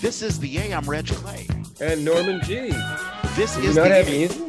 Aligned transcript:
This 0.00 0.22
is 0.22 0.38
the 0.38 0.48
Yay. 0.48 0.72
I'm 0.72 0.88
Reg 0.88 1.06
Clay. 1.06 1.46
And 1.80 2.04
Norman 2.04 2.40
Gee. 2.42 2.72
This 3.36 3.56
Do 3.56 3.62
is 3.62 3.76
not 3.76 3.88
the 3.88 3.94
have 3.94 4.08
Yay. 4.08 4.18
music? 4.18 4.42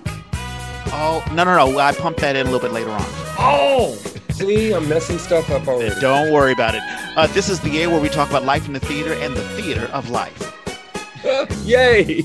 Oh 0.93 1.23
no 1.33 1.43
no 1.43 1.55
no! 1.55 1.79
I 1.79 1.93
pumped 1.93 2.19
that 2.21 2.35
in 2.35 2.47
a 2.47 2.49
little 2.51 2.59
bit 2.59 2.73
later 2.73 2.89
on. 2.91 3.01
Oh, 3.37 3.95
see, 4.31 4.73
I'm 4.73 4.87
messing 4.89 5.17
stuff 5.17 5.49
up 5.49 5.67
already. 5.67 5.99
Don't 6.01 6.33
worry 6.33 6.51
about 6.51 6.75
it. 6.75 6.81
Uh, 7.15 7.27
this 7.27 7.49
is 7.49 7.59
the 7.61 7.83
A 7.83 7.87
where 7.87 7.99
we 8.01 8.09
talk 8.09 8.29
about 8.29 8.43
life 8.43 8.67
in 8.67 8.73
the 8.73 8.79
theater 8.79 9.13
and 9.13 9.35
the 9.35 9.43
theater 9.61 9.85
of 9.93 10.09
life. 10.09 10.47
Yay! 11.65 12.23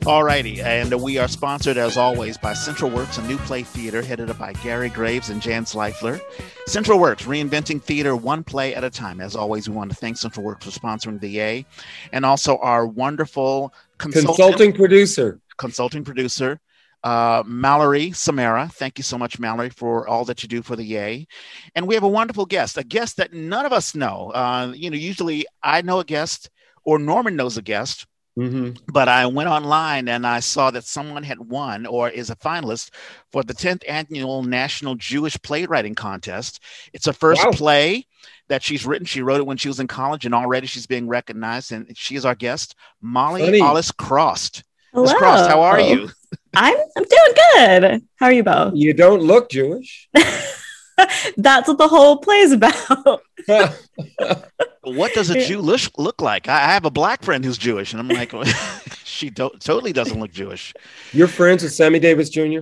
Alrighty, 0.00 0.60
and 0.64 0.94
we 1.02 1.18
are 1.18 1.28
sponsored 1.28 1.76
as 1.76 1.98
always 1.98 2.38
by 2.38 2.54
Central 2.54 2.90
Works, 2.90 3.18
a 3.18 3.22
new 3.28 3.36
play 3.38 3.62
theater 3.62 4.00
headed 4.00 4.30
up 4.30 4.38
by 4.38 4.54
Gary 4.54 4.88
Graves 4.88 5.28
and 5.28 5.42
Jan 5.42 5.64
Zvaifler. 5.64 6.18
Central 6.66 6.98
Works, 6.98 7.24
reinventing 7.24 7.82
theater 7.82 8.16
one 8.16 8.42
play 8.42 8.74
at 8.74 8.82
a 8.82 8.88
time. 8.88 9.20
As 9.20 9.36
always, 9.36 9.68
we 9.68 9.76
want 9.76 9.90
to 9.90 9.96
thank 9.96 10.16
Central 10.16 10.44
Works 10.44 10.64
for 10.64 10.70
sponsoring 10.72 11.20
the 11.20 11.28
Yay, 11.28 11.66
and 12.12 12.24
also 12.24 12.56
our 12.58 12.86
wonderful 12.86 13.74
consultant, 13.98 14.36
Consulting 14.36 14.72
producer. 14.72 15.38
consulting 15.58 16.02
producer, 16.02 16.58
uh, 17.04 17.42
Mallory 17.46 18.10
Samara. 18.12 18.70
Thank 18.72 18.96
you 18.98 19.04
so 19.04 19.18
much, 19.18 19.38
Mallory, 19.38 19.68
for 19.68 20.08
all 20.08 20.24
that 20.24 20.42
you 20.42 20.48
do 20.48 20.62
for 20.62 20.76
the 20.76 20.84
Yay. 20.84 21.26
And 21.74 21.86
we 21.86 21.94
have 21.94 22.04
a 22.04 22.08
wonderful 22.08 22.46
guest, 22.46 22.78
a 22.78 22.84
guest 22.84 23.18
that 23.18 23.34
none 23.34 23.66
of 23.66 23.72
us 23.74 23.94
know. 23.94 24.30
Uh, 24.34 24.72
you 24.74 24.88
know, 24.88 24.96
usually 24.96 25.44
I 25.62 25.82
know 25.82 26.00
a 26.00 26.04
guest 26.04 26.48
or 26.84 26.98
Norman 26.98 27.36
knows 27.36 27.58
a 27.58 27.62
guest 27.62 28.06
hmm 28.40 28.70
but 28.92 29.08
I 29.08 29.26
went 29.26 29.48
online 29.48 30.08
and 30.08 30.26
I 30.26 30.40
saw 30.40 30.70
that 30.72 30.84
someone 30.84 31.22
had 31.22 31.38
won 31.38 31.86
or 31.86 32.08
is 32.08 32.30
a 32.30 32.36
finalist 32.36 32.90
for 33.30 33.42
the 33.42 33.54
10th 33.54 33.82
annual 33.88 34.42
National 34.42 34.94
Jewish 34.96 35.40
Playwriting 35.42 35.94
Contest. 35.94 36.60
It's 36.92 37.06
a 37.06 37.12
first 37.12 37.44
Wow. 37.44 37.52
play 37.52 38.06
that 38.48 38.62
she's 38.62 38.84
written. 38.86 39.06
She 39.06 39.22
wrote 39.22 39.40
it 39.40 39.46
when 39.46 39.58
she 39.58 39.68
was 39.68 39.78
in 39.78 39.86
college 39.86 40.26
and 40.26 40.34
already 40.34 40.66
she's 40.66 40.86
being 40.86 41.06
recognized. 41.08 41.70
And 41.72 41.96
she 41.96 42.16
is 42.16 42.24
our 42.24 42.34
guest, 42.34 42.74
Molly 43.00 43.42
Funny. 43.42 43.60
Olis 43.60 43.92
Krost. 43.92 44.62
Hello. 44.92 45.04
Miss 45.04 45.12
Krost, 45.14 45.46
how 45.46 45.62
are 45.62 45.80
you? 45.80 46.08
I'm 46.54 46.76
I'm 46.96 47.04
doing 47.04 47.34
good. 47.54 48.02
How 48.16 48.26
are 48.26 48.32
you 48.32 48.42
both? 48.42 48.74
You 48.74 48.92
don't 48.92 49.20
look 49.22 49.50
Jewish. 49.50 50.08
That's 51.36 51.68
what 51.68 51.78
the 51.78 51.88
whole 51.88 52.18
play 52.18 52.38
is 52.38 52.52
about. 52.52 53.22
What 54.82 55.12
does 55.14 55.30
a 55.30 55.38
Yeah. 55.38 55.46
Jew 55.46 55.60
look, 55.60 55.80
look 55.98 56.22
like? 56.22 56.48
I, 56.48 56.54
I 56.54 56.72
have 56.72 56.84
a 56.84 56.90
black 56.90 57.22
friend 57.22 57.44
who's 57.44 57.58
Jewish, 57.58 57.92
and 57.92 58.00
I'm 58.00 58.08
like, 58.08 58.32
she 59.04 59.30
do- 59.30 59.50
totally 59.60 59.92
doesn't 59.92 60.18
look 60.18 60.32
Jewish. 60.32 60.72
You're 61.12 61.28
friends 61.28 61.62
with 61.62 61.72
Sammy 61.72 61.98
Davis 61.98 62.30
Jr. 62.30 62.60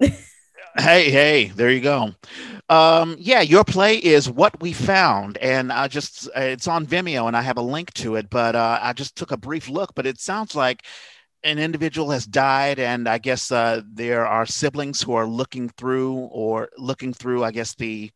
Hey, 0.74 1.10
hey, 1.10 1.52
there 1.54 1.70
you 1.70 1.82
go. 1.82 2.12
Um, 2.70 3.16
yeah, 3.18 3.42
your 3.42 3.62
play 3.62 3.96
is 3.96 4.30
what 4.30 4.58
we 4.62 4.72
found, 4.72 5.36
and 5.36 5.70
I 5.70 5.86
just 5.86 6.28
uh, 6.28 6.40
it's 6.40 6.66
on 6.66 6.86
Vimeo, 6.86 7.26
and 7.26 7.36
I 7.36 7.42
have 7.42 7.58
a 7.58 7.62
link 7.62 7.92
to 7.94 8.16
it. 8.16 8.30
But 8.30 8.56
uh, 8.56 8.78
I 8.80 8.94
just 8.94 9.14
took 9.14 9.32
a 9.32 9.36
brief 9.36 9.68
look, 9.68 9.94
but 9.94 10.06
it 10.06 10.18
sounds 10.18 10.54
like 10.54 10.86
an 11.44 11.58
individual 11.58 12.10
has 12.12 12.24
died, 12.24 12.78
and 12.78 13.06
I 13.06 13.18
guess 13.18 13.52
uh, 13.52 13.82
there 13.92 14.26
are 14.26 14.46
siblings 14.46 15.02
who 15.02 15.12
are 15.12 15.26
looking 15.26 15.68
through 15.68 16.14
or 16.14 16.70
looking 16.78 17.12
through, 17.12 17.44
I 17.44 17.50
guess 17.50 17.74
the 17.74 18.10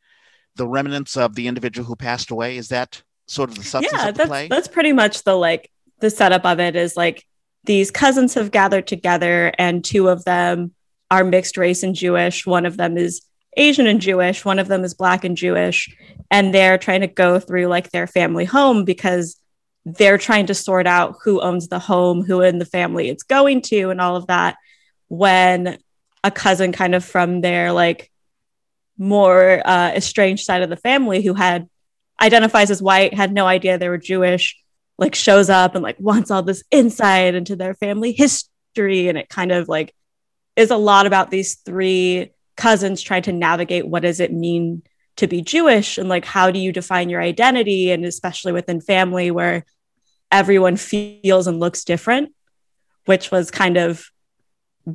the 0.54 0.66
remnants 0.66 1.18
of 1.18 1.34
the 1.34 1.48
individual 1.48 1.86
who 1.86 1.94
passed 1.96 2.30
away. 2.30 2.56
Is 2.56 2.68
that 2.68 3.02
sort 3.26 3.50
of 3.50 3.56
the 3.56 3.64
substance 3.64 4.00
yeah, 4.00 4.08
of 4.08 4.14
the 4.14 4.18
that's 4.18 4.28
play? 4.28 4.48
that's 4.48 4.68
pretty 4.68 4.92
much 4.92 5.24
the 5.24 5.34
like 5.34 5.70
the 6.00 6.10
setup 6.10 6.44
of 6.44 6.60
it 6.60 6.76
is 6.76 6.96
like 6.96 7.24
these 7.64 7.90
cousins 7.90 8.34
have 8.34 8.50
gathered 8.50 8.86
together 8.86 9.52
and 9.58 9.84
two 9.84 10.08
of 10.08 10.24
them 10.24 10.72
are 11.10 11.24
mixed 11.24 11.56
race 11.56 11.82
and 11.82 11.94
Jewish. 11.94 12.46
One 12.46 12.66
of 12.66 12.76
them 12.76 12.96
is 12.96 13.22
Asian 13.56 13.86
and 13.86 14.00
Jewish, 14.00 14.44
one 14.44 14.58
of 14.58 14.68
them 14.68 14.84
is 14.84 14.94
black 14.94 15.24
and 15.24 15.36
Jewish, 15.36 15.94
and 16.30 16.52
they're 16.52 16.78
trying 16.78 17.00
to 17.00 17.06
go 17.06 17.38
through 17.38 17.66
like 17.66 17.90
their 17.90 18.06
family 18.06 18.44
home 18.44 18.84
because 18.84 19.36
they're 19.84 20.18
trying 20.18 20.46
to 20.46 20.54
sort 20.54 20.86
out 20.86 21.16
who 21.24 21.40
owns 21.40 21.68
the 21.68 21.78
home, 21.78 22.22
who 22.22 22.40
in 22.42 22.58
the 22.58 22.64
family 22.64 23.08
it's 23.08 23.22
going 23.22 23.62
to, 23.62 23.90
and 23.90 24.00
all 24.00 24.16
of 24.16 24.26
that. 24.26 24.56
When 25.08 25.78
a 26.24 26.30
cousin, 26.30 26.72
kind 26.72 26.94
of 26.94 27.04
from 27.04 27.40
their 27.40 27.72
like 27.72 28.10
more 28.98 29.62
uh, 29.64 29.92
estranged 29.92 30.44
side 30.44 30.62
of 30.62 30.70
the 30.70 30.76
family, 30.76 31.22
who 31.22 31.34
had 31.34 31.68
identifies 32.20 32.70
as 32.70 32.82
white, 32.82 33.14
had 33.14 33.32
no 33.32 33.46
idea 33.46 33.78
they 33.78 33.88
were 33.88 33.98
Jewish, 33.98 34.56
like 34.98 35.14
shows 35.14 35.50
up 35.50 35.74
and 35.74 35.82
like 35.82 35.98
wants 36.00 36.30
all 36.30 36.42
this 36.42 36.62
insight 36.70 37.34
into 37.34 37.56
their 37.56 37.74
family 37.74 38.12
history, 38.12 39.08
and 39.08 39.18
it 39.18 39.28
kind 39.28 39.52
of 39.52 39.68
like 39.68 39.94
is 40.56 40.70
a 40.70 40.76
lot 40.76 41.06
about 41.06 41.30
these 41.30 41.56
three 41.56 42.32
cousins 42.56 43.02
trying 43.02 43.22
to 43.22 43.32
navigate 43.32 43.86
what 43.86 44.02
does 44.02 44.18
it 44.20 44.32
mean 44.32 44.82
to 45.16 45.26
be 45.26 45.42
Jewish 45.42 45.98
and 45.98 46.08
like 46.08 46.24
how 46.24 46.50
do 46.50 46.58
you 46.58 46.72
define 46.72 47.10
your 47.10 47.20
identity? 47.20 47.90
And 47.90 48.04
especially 48.04 48.52
within 48.52 48.80
family 48.80 49.30
where 49.30 49.64
everyone 50.32 50.76
feels 50.76 51.46
and 51.46 51.60
looks 51.60 51.84
different 51.84 52.32
which 53.06 53.30
was 53.30 53.50
kind 53.50 53.76
of 53.76 54.10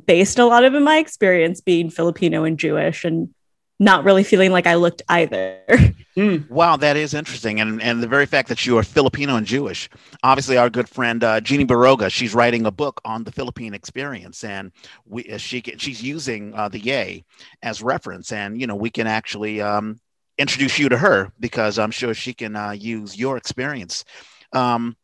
based 0.06 0.38
a 0.38 0.46
lot 0.46 0.64
of 0.64 0.74
in 0.74 0.84
my 0.84 0.98
experience 0.98 1.60
being 1.60 1.90
Filipino 1.90 2.44
and 2.44 2.58
Jewish. 2.58 3.04
And 3.04 3.34
not 3.82 4.04
really 4.04 4.22
feeling 4.22 4.52
like 4.52 4.66
I 4.66 4.76
looked 4.76 5.02
either. 5.08 5.58
Hmm. 6.14 6.40
Wow, 6.50 6.76
that 6.76 6.98
is 6.98 7.14
interesting, 7.14 7.58
and 7.58 7.80
and 7.80 8.02
the 8.02 8.06
very 8.06 8.26
fact 8.26 8.50
that 8.50 8.66
you 8.66 8.76
are 8.76 8.82
Filipino 8.82 9.36
and 9.36 9.46
Jewish. 9.46 9.88
Obviously, 10.22 10.58
our 10.58 10.68
good 10.68 10.86
friend 10.86 11.24
uh, 11.24 11.40
Jeannie 11.40 11.64
Barroga, 11.64 12.10
she's 12.10 12.34
writing 12.34 12.66
a 12.66 12.70
book 12.70 13.00
on 13.06 13.24
the 13.24 13.32
Philippine 13.32 13.72
experience, 13.72 14.44
and 14.44 14.72
we 15.06 15.24
uh, 15.24 15.38
she 15.38 15.62
she's 15.78 16.02
using 16.02 16.52
uh, 16.52 16.68
the 16.68 16.80
Yay 16.80 17.24
as 17.62 17.82
reference, 17.82 18.30
and 18.30 18.60
you 18.60 18.66
know 18.66 18.76
we 18.76 18.90
can 18.90 19.06
actually 19.06 19.62
um, 19.62 19.98
introduce 20.36 20.78
you 20.78 20.90
to 20.90 20.98
her 20.98 21.32
because 21.40 21.78
I'm 21.78 21.90
sure 21.90 22.12
she 22.12 22.34
can 22.34 22.56
uh, 22.56 22.72
use 22.72 23.16
your 23.16 23.38
experience. 23.38 24.04
Um, 24.52 24.94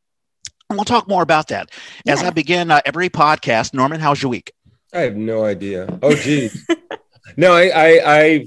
and 0.69 0.77
we'll 0.77 0.84
talk 0.84 1.09
more 1.09 1.22
about 1.22 1.49
that 1.49 1.71
as 2.06 2.22
I 2.22 2.28
begin 2.28 2.71
uh, 2.71 2.83
every 2.84 3.09
podcast. 3.09 3.72
Norman, 3.72 3.99
how's 3.99 4.22
your 4.22 4.28
week? 4.28 4.53
I 4.93 5.00
have 5.00 5.17
no 5.17 5.43
idea. 5.47 5.99
Oh, 6.03 6.15
geez. 6.15 6.67
no, 7.37 7.53
I, 7.53 7.71
I, 7.75 8.00
I, 8.21 8.47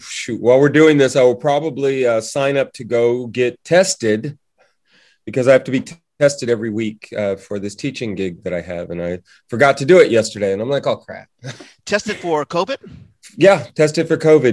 shoot. 0.00 0.40
While 0.40 0.60
we're 0.60 0.68
doing 0.68 0.98
this, 0.98 1.16
I 1.16 1.22
will 1.22 1.36
probably 1.36 2.06
uh, 2.06 2.20
sign 2.20 2.56
up 2.56 2.72
to 2.74 2.84
go 2.84 3.26
get 3.26 3.62
tested 3.64 4.38
because 5.24 5.46
I 5.48 5.52
have 5.52 5.64
to 5.64 5.70
be 5.70 5.80
t- 5.80 5.96
tested 6.18 6.50
every 6.50 6.70
week 6.70 7.08
uh, 7.16 7.36
for 7.36 7.58
this 7.58 7.74
teaching 7.74 8.14
gig 8.14 8.42
that 8.44 8.52
I 8.52 8.60
have, 8.60 8.90
and 8.90 9.02
I 9.02 9.20
forgot 9.48 9.76
to 9.78 9.84
do 9.84 9.98
it 10.00 10.10
yesterday, 10.10 10.52
and 10.52 10.60
I'm 10.60 10.68
like, 10.70 10.86
oh 10.86 10.96
crap. 10.96 11.28
Tested 11.84 12.16
for 12.16 12.44
COVID, 12.44 12.76
Yeah, 13.36 13.66
tested 13.74 14.08
for 14.08 14.16
COVID. 14.16 14.46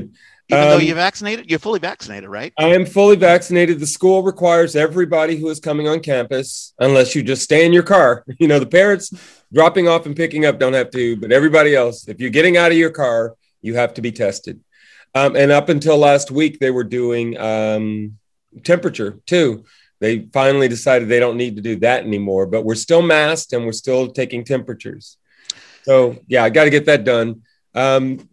even 0.50 0.70
though 0.70 0.76
Um, 0.76 0.82
you're 0.82 0.96
vaccinated. 0.96 1.50
You're 1.50 1.58
fully 1.60 1.80
vaccinated, 1.80 2.30
right? 2.30 2.54
I 2.60 2.68
am 2.76 2.86
fully 2.86 3.16
vaccinated. 3.16 3.80
The 3.80 3.88
school 3.88 4.22
requires 4.22 4.76
everybody 4.76 5.38
who 5.38 5.50
is 5.50 5.60
coming 5.60 5.88
on 5.88 6.02
campus, 6.02 6.74
unless 6.78 7.16
you 7.16 7.24
just 7.24 7.42
stay 7.42 7.66
in 7.66 7.74
your 7.74 7.84
car. 7.84 8.24
You 8.40 8.48
know, 8.48 8.60
the 8.60 8.68
parents 8.68 9.12
dropping 9.52 9.88
off 9.88 10.06
and 10.06 10.16
picking 10.16 10.46
up 10.46 10.60
don't 10.60 10.74
have 10.74 10.92
to, 10.92 11.16
but 11.18 11.32
everybody 11.32 11.74
else, 11.76 12.08
if 12.08 12.20
you're 12.20 12.30
getting 12.30 12.58
out 12.58 12.72
of 12.72 12.78
your 12.78 12.92
car, 12.92 13.34
you 13.66 13.76
have 13.76 13.94
to 13.96 14.02
be 14.02 14.12
tested. 14.12 14.60
Um, 15.14 15.36
and 15.36 15.52
up 15.52 15.70
until 15.70 15.98
last 15.98 16.30
week, 16.30 16.60
they 16.60 16.72
were 16.72 16.84
doing 16.84 17.38
um, 17.38 18.18
temperature 18.64 19.20
too. 19.26 19.66
They 20.00 20.28
finally 20.34 20.68
decided 20.68 21.08
they 21.08 21.22
don't 21.22 21.38
need 21.38 21.56
to 21.56 21.62
do 21.62 21.78
that 21.78 22.04
anymore, 22.04 22.46
but 22.46 22.66
we're 22.66 22.76
still 22.76 23.02
masked 23.02 23.54
and 23.54 23.66
we're 23.66 23.72
still 23.72 24.12
taking 24.12 24.44
temperatures. 24.44 25.18
So, 25.84 26.18
yeah, 26.28 26.44
I 26.44 26.50
got 26.50 26.66
to 26.66 26.70
get 26.70 26.86
that 26.88 27.06
done. 27.06 27.44
Um, 27.74 28.28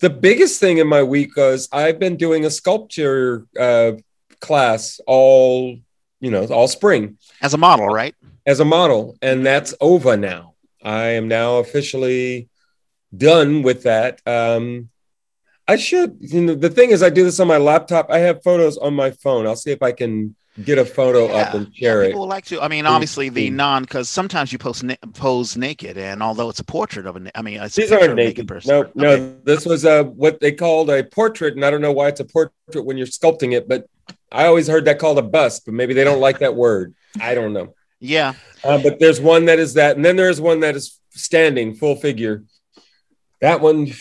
the 0.00 0.10
biggest 0.10 0.58
thing 0.58 0.78
in 0.78 0.88
my 0.88 1.02
week 1.02 1.36
was 1.36 1.68
I've 1.72 1.98
been 1.98 2.16
doing 2.16 2.44
a 2.44 2.50
sculpture 2.50 3.46
uh, 3.58 3.92
class 4.40 5.00
all, 5.06 5.78
you 6.20 6.30
know, 6.30 6.44
all 6.46 6.68
spring 6.68 7.16
As 7.40 7.54
a 7.54 7.58
model, 7.58 7.86
right? 7.86 8.14
as 8.44 8.60
a 8.60 8.64
model, 8.64 9.16
and 9.22 9.46
that's 9.46 9.74
over 9.80 10.16
now. 10.16 10.54
I 10.82 11.10
am 11.10 11.28
now 11.28 11.58
officially 11.58 12.48
done 13.16 13.62
with 13.62 13.82
that. 13.84 14.20
Um, 14.26 14.90
I 15.66 15.76
should, 15.76 16.16
you 16.20 16.42
know, 16.42 16.54
the 16.54 16.68
thing 16.68 16.90
is, 16.90 17.02
I 17.02 17.08
do 17.10 17.24
this 17.24 17.40
on 17.40 17.48
my 17.48 17.56
laptop. 17.56 18.10
I 18.10 18.18
have 18.18 18.42
photos 18.42 18.76
on 18.76 18.94
my 18.94 19.10
phone. 19.12 19.46
I'll 19.46 19.56
see 19.56 19.70
if 19.72 19.82
I 19.82 19.92
can 19.92 20.36
get 20.62 20.78
a 20.78 20.84
photo 20.84 21.26
up 21.32 21.52
and 21.54 21.74
share 21.74 22.02
yeah, 22.02 22.08
it. 22.08 22.10
people 22.12 22.26
like 22.28 22.44
to. 22.46 22.60
I 22.60 22.68
mean, 22.68 22.86
obviously 22.86 23.28
the 23.28 23.50
non 23.50 23.82
because 23.82 24.08
sometimes 24.08 24.52
you 24.52 24.58
post 24.58 24.84
na- 24.84 24.94
pose 25.14 25.56
naked, 25.56 25.96
and 25.96 26.22
although 26.22 26.50
it's 26.50 26.60
a 26.60 26.64
portrait 26.64 27.06
of 27.06 27.16
a, 27.16 27.36
I 27.36 27.42
mean, 27.42 27.60
it's 27.60 27.76
a 27.78 27.80
These 27.80 27.92
aren't 27.92 28.12
a 28.12 28.14
naked. 28.14 28.46
person. 28.46 28.70
No, 28.70 28.90
no, 28.94 29.10
Okay. 29.12 29.34
this 29.44 29.64
was 29.64 29.84
a 29.86 30.04
what 30.04 30.38
they 30.40 30.52
called 30.52 30.90
a 30.90 31.02
portrait, 31.02 31.54
and 31.56 31.64
I 31.64 31.70
don't 31.70 31.80
know 31.80 31.92
why 31.92 32.08
it's 32.08 32.20
a 32.20 32.24
portrait 32.26 32.52
when 32.84 32.96
you're 32.98 33.06
sculpting 33.06 33.52
it, 33.54 33.66
but 33.66 33.86
I 34.30 34.46
always 34.46 34.68
heard 34.68 34.84
that 34.84 34.98
called 34.98 35.18
a 35.18 35.22
bust, 35.22 35.64
but 35.64 35.72
maybe 35.74 35.94
they 35.94 36.04
don't 36.04 36.20
like 36.20 36.40
that 36.40 36.54
word. 36.54 36.94
I 37.20 37.34
don't 37.34 37.52
know. 37.54 37.74
Yeah, 38.00 38.34
Uh, 38.62 38.76
but 38.82 38.98
there's 39.00 39.18
one 39.20 39.46
that 39.46 39.58
is 39.58 39.74
that, 39.74 39.96
and 39.96 40.04
then 40.04 40.16
there's 40.16 40.40
one 40.40 40.60
that 40.60 40.76
is 40.76 41.00
standing 41.10 41.74
full 41.74 41.96
figure. 41.96 42.44
That 43.40 43.60
one 43.60 43.92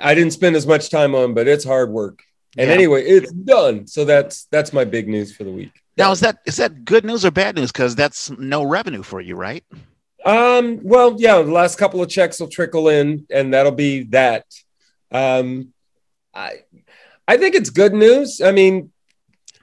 I 0.00 0.14
didn't 0.14 0.32
spend 0.32 0.56
as 0.56 0.66
much 0.66 0.90
time 0.90 1.14
on, 1.14 1.34
but 1.34 1.46
it's 1.46 1.64
hard 1.64 1.90
work. 1.90 2.22
And 2.56 2.68
Yeah. 2.68 2.74
anyway, 2.74 3.04
it's 3.04 3.32
done. 3.32 3.86
So 3.86 4.04
that's 4.04 4.46
that's 4.50 4.72
my 4.72 4.84
big 4.84 5.08
news 5.08 5.34
for 5.34 5.44
the 5.44 5.52
week. 5.52 5.70
Now 5.96 6.12
is 6.12 6.20
that 6.20 6.38
is 6.46 6.56
that 6.56 6.84
good 6.84 7.04
news 7.04 7.24
or 7.24 7.30
bad 7.30 7.56
news? 7.56 7.70
Because 7.72 7.94
that's 7.94 8.30
no 8.30 8.62
revenue 8.64 9.02
for 9.02 9.20
you, 9.20 9.36
right? 9.36 9.64
Um, 10.24 10.78
well, 10.82 11.16
yeah, 11.18 11.42
the 11.42 11.50
last 11.50 11.78
couple 11.78 12.00
of 12.02 12.08
checks 12.08 12.38
will 12.40 12.48
trickle 12.48 12.88
in, 12.88 13.26
and 13.30 13.52
that'll 13.52 13.72
be 13.72 14.04
that. 14.04 14.44
Um, 15.10 15.72
I 16.34 16.60
I 17.26 17.36
think 17.36 17.54
it's 17.54 17.70
good 17.70 17.92
news. 17.92 18.40
I 18.40 18.52
mean, 18.52 18.92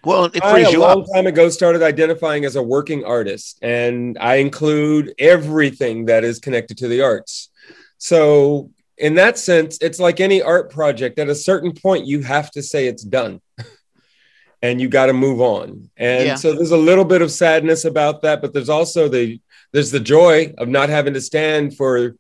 Well, 0.04 0.26
it 0.26 0.44
I, 0.44 0.60
a 0.60 0.70
you 0.72 0.80
long 0.80 1.02
up. 1.02 1.08
time 1.14 1.28
ago, 1.28 1.50
started 1.50 1.82
identifying 1.82 2.46
as 2.46 2.56
a 2.56 2.64
working 2.64 3.04
artist, 3.06 3.58
and 3.62 4.18
I 4.20 4.36
include 4.36 5.14
everything 5.18 6.06
that 6.06 6.24
is 6.24 6.40
connected 6.40 6.78
to 6.80 6.88
the 6.88 7.02
arts. 7.02 7.50
So, 7.98 8.72
in 9.00 9.16
that 9.16 9.38
sense, 9.38 9.78
it's 9.82 10.00
like 10.00 10.20
any 10.20 10.42
art 10.42 10.72
project. 10.72 11.18
At 11.20 11.30
a 11.30 11.36
certain 11.36 11.72
point, 11.74 12.06
you 12.06 12.22
have 12.22 12.52
to 12.52 12.62
say 12.62 12.86
it's 12.88 13.04
done, 13.04 13.42
and 14.62 14.80
you 14.82 14.90
got 14.90 15.08
to 15.08 15.14
move 15.14 15.42
on. 15.42 15.90
And 15.98 16.26
Yeah. 16.28 16.36
so, 16.36 16.54
there's 16.54 16.72
a 16.72 16.78
little 16.78 17.06
bit 17.06 17.22
of 17.22 17.32
sadness 17.32 17.86
about 17.86 18.22
that, 18.24 18.42
but 18.42 18.54
there's 18.54 18.70
also 18.70 19.08
the 19.08 19.40
there's 19.72 19.92
the 19.92 20.00
joy 20.00 20.54
of 20.58 20.68
not 20.68 20.90
having 20.90 21.14
to 21.14 21.22
stand 21.22 21.78
for 21.78 22.16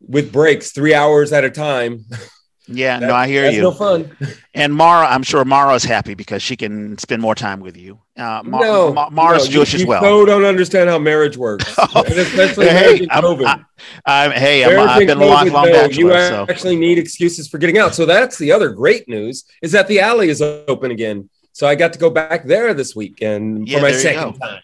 with 0.00 0.30
breaks 0.32 0.70
three 0.72 0.94
hours 0.94 1.32
at 1.32 1.44
a 1.44 1.50
time. 1.50 2.04
Yeah, 2.68 2.98
no, 2.98 3.14
I 3.14 3.28
hear 3.28 3.48
you. 3.50 3.62
no 3.62 3.70
fun. 3.70 4.10
And 4.52 4.74
Mara, 4.74 5.06
I'm 5.06 5.22
sure 5.22 5.44
Mara's 5.44 5.84
happy 5.84 6.14
because 6.14 6.42
she 6.42 6.56
can 6.56 6.98
spend 6.98 7.22
more 7.22 7.34
time 7.36 7.60
with 7.60 7.76
you. 7.76 8.00
Uh, 8.16 8.42
Ma- 8.44 8.58
no, 8.60 8.92
Ma- 8.92 9.08
Mara's 9.10 9.44
no, 9.44 9.46
you- 9.46 9.52
Jewish 9.52 9.74
as 9.74 9.82
you 9.82 9.86
well. 9.86 10.02
so 10.02 10.24
don't 10.24 10.44
understand 10.44 10.90
how 10.90 10.98
marriage 10.98 11.36
works, 11.36 11.64
Oh. 11.78 12.02
especially 12.06 12.66
Hey, 12.68 12.98
in 13.04 13.10
I'm- 13.10 13.22
COVID. 13.22 13.64
I'm, 14.04 14.30
hey, 14.32 14.64
I'm, 14.64 14.88
I've 14.88 15.06
been 15.06 15.18
a 15.20 15.24
lifelong 15.24 15.66
COVID, 15.66 15.72
though, 15.72 15.86
you 16.00 16.10
so 16.10 16.46
actually 16.48 16.76
need 16.76 16.98
excuses 16.98 17.46
for 17.46 17.58
getting 17.58 17.78
out. 17.78 17.94
So 17.94 18.04
that's 18.04 18.36
the 18.38 18.50
other 18.50 18.70
great 18.70 19.08
news 19.08 19.44
is 19.62 19.70
that 19.72 19.86
the 19.86 20.00
alley 20.00 20.28
is 20.28 20.42
open 20.42 20.90
again. 20.90 21.28
So 21.52 21.66
I 21.68 21.74
got 21.76 21.92
to 21.92 21.98
go 21.98 22.10
back 22.10 22.44
there 22.44 22.74
this 22.74 22.96
weekend 22.96 23.68
Yeah, 23.68 23.78
for 23.78 23.82
my 23.82 23.92
second 23.92 24.38
time. 24.40 24.60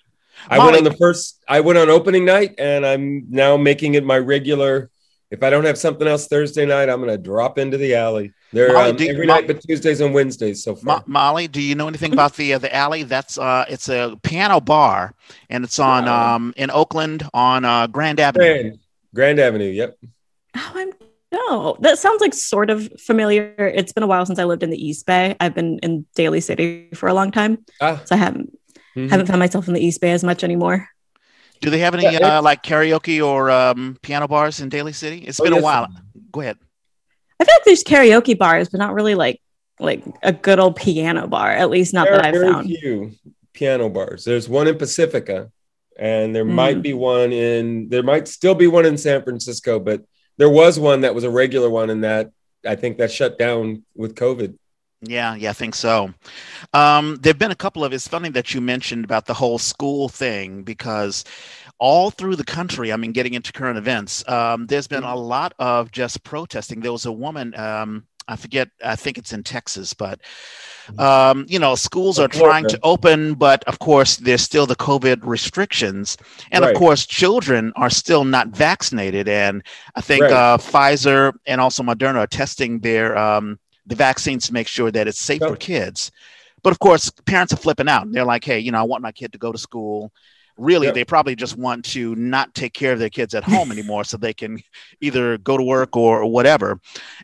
I 0.49 0.59
went 0.59 0.77
on 0.77 0.83
the 0.85 0.93
first. 0.95 1.41
I 1.49 1.61
went 1.61 1.79
on 1.79 1.89
opening 1.89 2.25
night, 2.25 2.57
and 2.59 2.85
I'm 2.85 3.27
now 3.31 3.57
making 3.57 3.95
it 3.95 4.05
my 4.05 4.19
regular. 4.19 4.91
If 5.33 5.43
I 5.43 5.49
don't 5.49 5.65
have 5.65 5.79
something 5.79 6.07
else 6.07 6.29
Thursday 6.29 6.67
night, 6.67 6.91
I'm 6.91 6.99
going 7.03 7.09
to 7.11 7.17
drop 7.17 7.57
into 7.59 7.79
the 7.79 7.95
alley. 7.95 8.35
There 8.53 8.71
Molly, 8.71 8.91
um, 8.91 8.97
do 8.97 9.09
every 9.09 9.27
Mo- 9.27 9.33
night, 9.35 9.47
but 9.47 9.63
Tuesdays 9.63 10.03
and 10.03 10.13
Wednesdays 10.13 10.63
so 10.63 10.73
Mo- 10.83 10.97
far. 10.97 11.05
Molly, 11.07 11.49
do 11.49 11.61
you 11.63 11.75
know 11.75 11.89
anything 11.89 12.13
about 12.13 12.35
the 12.37 12.53
uh, 12.53 12.59
the 12.59 12.73
alley? 12.75 13.03
That's 13.03 13.39
uh, 13.39 13.65
it's 13.67 13.89
a 13.89 14.15
piano 14.23 14.61
bar, 14.61 15.15
and 15.49 15.65
it's 15.65 15.79
on 15.79 16.05
Wow. 16.05 16.35
um 16.37 16.53
in 16.59 16.71
Oakland 16.71 17.27
on 17.33 17.65
uh, 17.65 17.87
Grand 17.87 18.21
Avenue. 18.21 18.45
Grand, 18.63 18.79
Grand 19.15 19.39
Avenue. 19.41 19.71
Yep. 19.71 19.97
Oh, 20.55 20.73
I'm 20.75 20.93
no. 21.33 21.77
That 21.81 21.99
sounds 21.99 22.21
like 22.21 22.35
sort 22.35 22.69
of 22.69 22.93
familiar. 23.01 23.55
It's 23.57 23.91
been 23.95 24.03
a 24.03 24.07
while 24.07 24.27
since 24.27 24.39
I 24.39 24.45
lived 24.45 24.63
in 24.63 24.69
the 24.69 24.87
East 24.87 25.07
Bay. 25.07 25.35
I've 25.41 25.55
been 25.55 25.79
in 25.79 26.05
Daly 26.15 26.41
City 26.43 26.91
for 26.93 27.09
a 27.09 27.15
long 27.15 27.31
time, 27.31 27.65
Ah, 27.81 28.03
so 28.05 28.15
I 28.15 28.19
haven't 28.19 28.53
mhm. 28.95 29.09
haven't 29.09 29.29
found 29.29 29.39
myself 29.39 29.67
in 29.67 29.73
the 29.73 29.81
East 29.81 30.03
Bay 30.03 30.11
as 30.13 30.23
much 30.23 30.45
anymore. 30.45 30.91
Do 31.63 31.71
they 31.71 31.79
have 31.79 31.95
any 31.95 32.03
Yeah, 32.05 32.39
uh, 32.39 32.43
like 32.43 32.63
karaoke 32.63 33.25
or 33.25 33.49
um, 33.51 33.97
piano 34.03 34.27
bars 34.27 34.61
in 34.61 34.69
Daly 34.69 34.93
City? 34.93 35.19
It's 35.19 35.41
Oh, 35.41 35.45
been 35.45 35.53
a 35.53 35.61
while. 35.63 35.89
Go 36.33 36.41
ahead. 36.41 36.59
I 37.41 37.45
feel 37.45 37.55
like 37.55 37.65
there's 37.65 37.85
karaoke 37.85 38.37
bars, 38.37 38.69
but 38.69 38.79
not 38.79 38.95
really 38.95 39.15
like 39.15 39.41
like 39.81 40.03
a 40.23 40.33
good 40.33 40.59
old 40.61 40.77
piano 40.77 41.27
bar. 41.27 41.51
At 41.51 41.71
least 41.71 41.95
not 41.95 42.05
There 42.07 42.17
that 42.17 42.25
are 42.25 42.29
I've 42.29 42.35
very 42.35 42.53
found. 42.53 42.67
few 42.67 43.13
piano 43.53 43.89
bars. 43.89 44.25
There's 44.25 44.49
one 44.49 44.67
in 44.69 44.77
Pacifica, 44.77 45.51
and 45.99 46.35
there 46.35 46.45
Mm. 46.45 46.51
might 46.51 46.83
be 46.83 46.93
one 46.95 47.33
in. 47.33 47.89
There 47.89 48.03
might 48.03 48.27
still 48.29 48.55
be 48.55 48.67
one 48.67 48.85
in 48.87 48.99
San 48.99 49.23
Francisco, 49.23 49.79
but 49.79 50.03
there 50.39 50.51
was 50.51 50.79
one 50.79 51.01
that 51.03 51.15
was 51.15 51.25
a 51.25 51.31
regular 51.31 51.71
one, 51.71 51.91
and 51.91 52.03
that 52.05 52.31
I 52.67 52.75
think 52.77 52.99
that 52.99 53.11
shut 53.13 53.39
down 53.39 53.85
with 53.97 54.15
COVID. 54.17 54.57
Yeah, 55.05 55.35
yeah, 55.35 55.51
I 55.51 55.53
think 55.53 55.75
so. 55.75 56.15
Um, 56.73 57.17
there've 57.21 57.39
been 57.39 57.51
a 57.51 57.57
couple 57.57 57.85
of. 57.85 57.93
It's 57.93 58.07
funny 58.07 58.29
that 58.31 58.55
you 58.55 58.61
mentioned 58.61 59.05
about 59.05 59.27
the 59.27 59.35
whole 59.35 59.59
school 59.59 60.09
thing 60.09 60.63
because 60.63 61.25
all 61.79 62.11
through 62.11 62.37
the 62.37 62.45
country, 62.45 62.93
I 62.93 62.97
mean, 62.97 63.11
getting 63.11 63.35
into 63.35 63.53
current 63.53 63.79
events, 63.79 64.27
um, 64.29 64.67
there's 64.67 64.87
been 64.87 65.03
a 65.03 65.17
lot 65.17 65.55
of 65.59 65.91
just 65.91 66.23
protesting. 66.23 66.81
There 66.81 66.93
was 66.93 67.07
a 67.07 67.13
woman. 67.13 67.53
Um, 67.59 68.07
I 68.29 68.37
forget. 68.37 68.69
I 68.85 68.95
think 68.95 69.19
it's 69.19 69.33
in 69.33 69.43
Texas, 69.43 69.93
but 69.93 70.21
um, 70.99 71.47
you 71.49 71.59
know, 71.59 71.75
schools 71.75 72.21
are 72.21 72.29
trying 72.29 72.67
to 72.69 72.79
open, 72.85 73.35
but 73.35 73.65
of 73.65 73.81
course, 73.81 74.19
there's 74.19 74.43
still 74.43 74.67
the 74.67 74.77
COVID 74.77 75.21
restrictions, 75.25 76.17
and 76.53 76.63
Right. 76.65 76.73
of 76.73 76.79
course, 76.79 77.07
children 77.07 77.73
are 77.75 77.91
still 77.91 78.25
not 78.25 78.49
vaccinated. 78.49 79.29
And 79.29 79.65
I 79.97 80.01
think 80.01 80.23
Right. 80.23 80.33
uh, 80.33 80.59
Pfizer 80.59 81.33
and 81.47 81.61
also 81.61 81.83
Moderna 81.83 82.19
are 82.19 82.27
testing 82.29 82.79
their 82.79 83.19
um, 83.19 83.59
the 83.87 83.95
vaccines 83.95 84.47
to 84.47 84.53
make 84.53 84.69
sure 84.69 84.91
that 84.91 85.09
it's 85.09 85.19
safe 85.21 85.41
for 85.41 85.57
kids. 85.57 86.11
But 86.63 86.71
of 86.71 86.79
course, 86.79 87.11
parents 87.27 87.53
are 87.53 87.57
flipping 87.57 87.89
out. 87.89 88.07
And 88.07 88.15
they're 88.15 88.25
like, 88.25 88.45
"Hey, 88.45 88.61
you 88.61 88.71
know, 88.71 88.79
I 88.79 88.85
want 88.85 89.03
my 89.03 89.13
kid 89.13 89.33
to 89.33 89.39
go 89.39 89.53
to 89.53 89.59
school." 89.59 90.13
Really, 90.59 90.87
Yep. 90.89 90.95
they 90.95 91.05
probably 91.05 91.35
just 91.35 91.57
want 91.57 91.85
to 91.87 92.15
not 92.15 92.55
take 92.55 92.75
care 92.75 92.93
of 92.93 92.99
their 92.99 93.09
kids 93.09 93.35
at 93.35 93.43
home 93.43 93.73
anymore, 93.73 94.05
so 94.05 94.17
they 94.17 94.35
can 94.35 94.63
either 95.01 95.39
go 95.39 95.57
to 95.57 95.63
work 95.63 95.97
or, 95.97 96.21
or 96.23 96.31
whatever. 96.31 96.79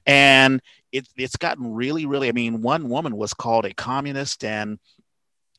And 0.06 0.62
it, 0.92 1.06
it's 1.16 1.36
gotten 1.36 1.74
really, 1.74 2.06
really. 2.06 2.28
I 2.28 2.32
mean, 2.32 2.62
one 2.62 2.88
woman 2.88 3.16
was 3.16 3.34
called 3.34 3.66
a 3.66 3.74
communist 3.74 4.44
and 4.44 4.78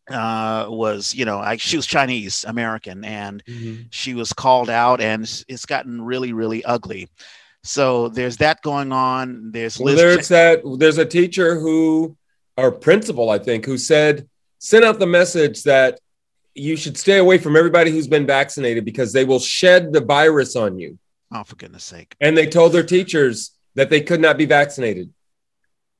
uh, 0.09 0.65
was, 0.67 1.13
you 1.13 1.23
know, 1.25 1.37
I, 1.37 1.57
she 1.57 1.77
was 1.77 1.85
Chinese 1.85 2.43
American, 2.43 3.05
and 3.05 3.43
she 3.91 4.15
was 4.15 4.33
called 4.33 4.71
out, 4.71 4.99
and 4.99 5.21
it's 5.47 5.67
gotten 5.67 6.01
really, 6.01 6.33
really 6.33 6.65
ugly. 6.65 7.07
So 7.63 8.09
there's 8.09 8.37
that 8.37 8.61
going 8.61 8.91
on. 8.91 9.51
There's 9.51 9.79
Well, 9.79 9.95
there's 9.95 10.29
that. 10.29 10.61
There's 10.77 10.97
a 10.97 11.05
teacher 11.05 11.59
who, 11.59 12.15
or 12.57 12.71
principal, 12.71 13.29
I 13.29 13.39
think, 13.39 13.65
who 13.65 13.77
said 13.77 14.27
sent 14.59 14.85
out 14.85 14.99
the 14.99 15.07
message 15.07 15.63
that 15.63 15.99
you 16.53 16.75
should 16.75 16.97
stay 16.97 17.17
away 17.17 17.37
from 17.37 17.55
everybody 17.55 17.91
who's 17.91 18.07
been 18.07 18.25
vaccinated 18.25 18.85
because 18.85 19.13
they 19.13 19.25
will 19.25 19.39
shed 19.39 19.93
the 19.93 20.01
virus 20.01 20.55
on 20.55 20.77
you. 20.77 20.99
oh, 21.33 21.43
for 21.43 21.55
goodness 21.55 21.83
sake. 21.83 22.15
And 22.19 22.37
they 22.37 22.45
told 22.45 22.73
their 22.73 22.83
teachers 22.83 23.51
that 23.75 23.89
they 23.89 24.01
could 24.01 24.19
not 24.19 24.37
be 24.37 24.45
vaccinated. 24.45 25.11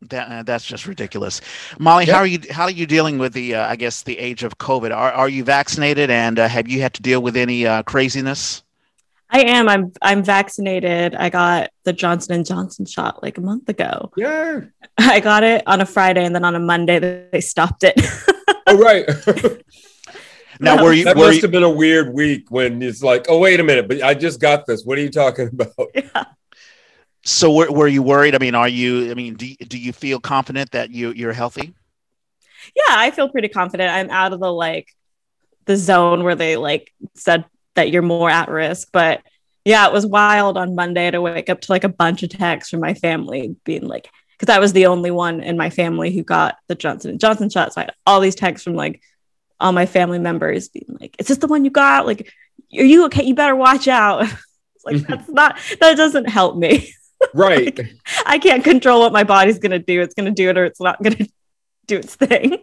That 0.04 0.32
uh, 0.32 0.44
that's 0.44 0.64
just 0.64 0.88
ridiculous, 0.88 1.42
Molly. 1.78 2.06
Yep. 2.06 2.16
How 2.16 2.22
are 2.22 2.28
you? 2.28 2.40
How 2.50 2.64
are 2.64 2.72
you 2.72 2.86
dealing 2.86 3.18
with 3.18 3.34
the? 3.34 3.56
Uh, 3.56 3.68
I 3.68 3.76
guess 3.76 4.04
the 4.04 4.18
age 4.18 4.44
of 4.44 4.58
COVID. 4.58 4.96
Are 4.96 5.12
are 5.12 5.28
you 5.28 5.44
vaccinated, 5.44 6.10
and 6.10 6.40
uh, 6.40 6.48
have 6.48 6.70
you 6.70 6.82
had 6.82 6.94
to 6.94 7.02
deal 7.02 7.22
with 7.22 7.36
any 7.36 7.68
uh, 7.68 7.84
craziness? 7.84 8.64
I 9.30 9.42
am. 9.42 9.70
I'm. 9.70 9.92
I'm 10.02 10.24
vaccinated. 10.24 11.14
I 11.16 11.30
got 11.30 11.70
the 11.84 11.94
Johnson 11.94 12.34
and 12.34 12.46
Johnson 12.46 12.86
shot 12.86 13.22
like 13.22 13.38
a 13.38 13.42
month 13.42 13.70
ago. 13.70 14.12
Yeah. 14.18 14.62
I 14.98 15.20
got 15.20 15.44
it 15.44 15.64
on 15.68 15.82
a 15.82 15.86
Friday, 15.86 16.26
and 16.26 16.34
then 16.34 16.44
on 16.44 16.56
a 16.56 16.60
Monday 16.60 17.28
they 17.32 17.42
stopped 17.42 17.84
it. 17.84 18.00
Oh, 18.72 18.78
right. 18.78 19.04
Now, 20.60 20.76
No. 20.76 20.84
were 20.84 20.94
you? 20.94 21.06
that 21.06 21.16
Were 21.16 21.28
must 21.28 21.38
you 21.38 21.42
have 21.44 21.52
been 21.52 21.64
a 21.64 21.70
weird 21.70 22.14
week 22.14 22.52
when 22.52 22.82
it's 22.84 23.02
like, 23.02 23.26
oh, 23.30 23.40
wait 23.40 23.60
a 23.60 23.64
minute, 23.64 23.88
but 23.88 24.04
I 24.04 24.14
just 24.14 24.40
got 24.40 24.68
this. 24.68 24.84
What 24.84 24.98
are 24.98 25.02
you 25.02 25.10
talking 25.10 25.48
about? 25.48 25.74
yeah. 25.96 26.26
so 27.24 27.52
were, 27.54 27.72
were 27.72 27.88
you 27.88 28.04
worried? 28.04 28.36
I 28.36 28.38
mean, 28.38 28.54
are 28.56 28.68
you? 28.68 29.10
I 29.10 29.14
mean, 29.16 29.36
do 29.36 29.56
do 29.56 29.78
you 29.80 29.92
feel 29.94 30.20
confident 30.20 30.72
that 30.72 30.92
you 30.92 31.14
you're 31.14 31.34
healthy? 31.34 31.74
yeah, 32.76 32.84
I 32.90 33.10
feel 33.12 33.30
pretty 33.30 33.48
confident. 33.48 33.90
I'm 33.92 34.10
out 34.12 34.34
of 34.34 34.40
the 34.40 34.52
like 34.52 34.88
the 35.66 35.78
zone 35.78 36.24
where 36.24 36.36
they 36.36 36.56
like 36.58 36.92
said 37.16 37.46
that 37.80 37.92
you're 37.92 38.02
more 38.02 38.30
at 38.30 38.50
risk. 38.50 38.90
But 38.92 39.22
yeah, 39.64 39.88
it 39.88 39.94
was 39.94 40.06
wild 40.06 40.58
on 40.58 40.76
Monday 40.76 41.10
to 41.10 41.22
wake 41.22 41.50
up 41.50 41.62
to 41.62 41.72
like 41.72 41.86
a 41.86 41.90
bunch 41.90 42.24
of 42.24 42.30
texts 42.30 42.70
from 42.70 42.82
my 42.82 42.94
family 42.94 43.56
being 43.64 43.88
like, 43.88 44.10
because 44.38 44.54
I 44.54 44.60
was 44.60 44.74
the 44.74 44.88
only 44.88 45.12
one 45.12 45.42
in 45.42 45.58
my 45.58 45.70
family 45.70 46.12
who 46.12 46.24
got 46.24 46.58
the 46.68 46.76
Johnson 46.76 47.12
and 47.12 47.20
Johnson 47.20 47.50
shot. 47.50 47.74
So 47.74 47.82
I 47.82 47.84
had 47.86 47.94
all 48.06 48.20
these 48.20 48.36
texts 48.36 48.66
from 48.66 48.76
like 48.76 49.02
all 49.60 49.72
my 49.72 49.86
family 49.86 50.20
members 50.20 50.70
being 50.70 50.98
like, 51.00 51.16
"Is 51.20 51.28
this 51.28 51.38
the 51.38 51.48
one 51.48 51.66
you 51.66 51.72
got? 51.72 52.06
Like, 52.06 52.32
are 52.78 52.84
you 52.84 53.06
okay? 53.06 53.24
You 53.24 53.36
better 53.36 53.56
watch 53.56 53.88
out." 53.88 54.28
It's 54.82 54.86
like 54.86 55.08
that's 55.08 55.30
not 55.30 55.58
that 55.82 55.98
doesn't 55.98 56.30
help 56.30 56.56
me. 56.56 56.94
Right. 57.34 57.78
I 58.26 58.40
can't 58.40 58.64
control 58.64 59.02
what 59.02 59.12
my 59.12 59.26
body's 59.26 59.60
gonna 59.60 59.78
do. 59.78 60.00
It's 60.00 60.14
gonna 60.14 60.32
do 60.32 60.48
it 60.48 60.58
or 60.58 60.64
it's 60.64 60.80
not 60.80 61.04
gonna 61.04 61.28
do 61.86 61.98
its 61.98 62.16
thing. 62.16 62.60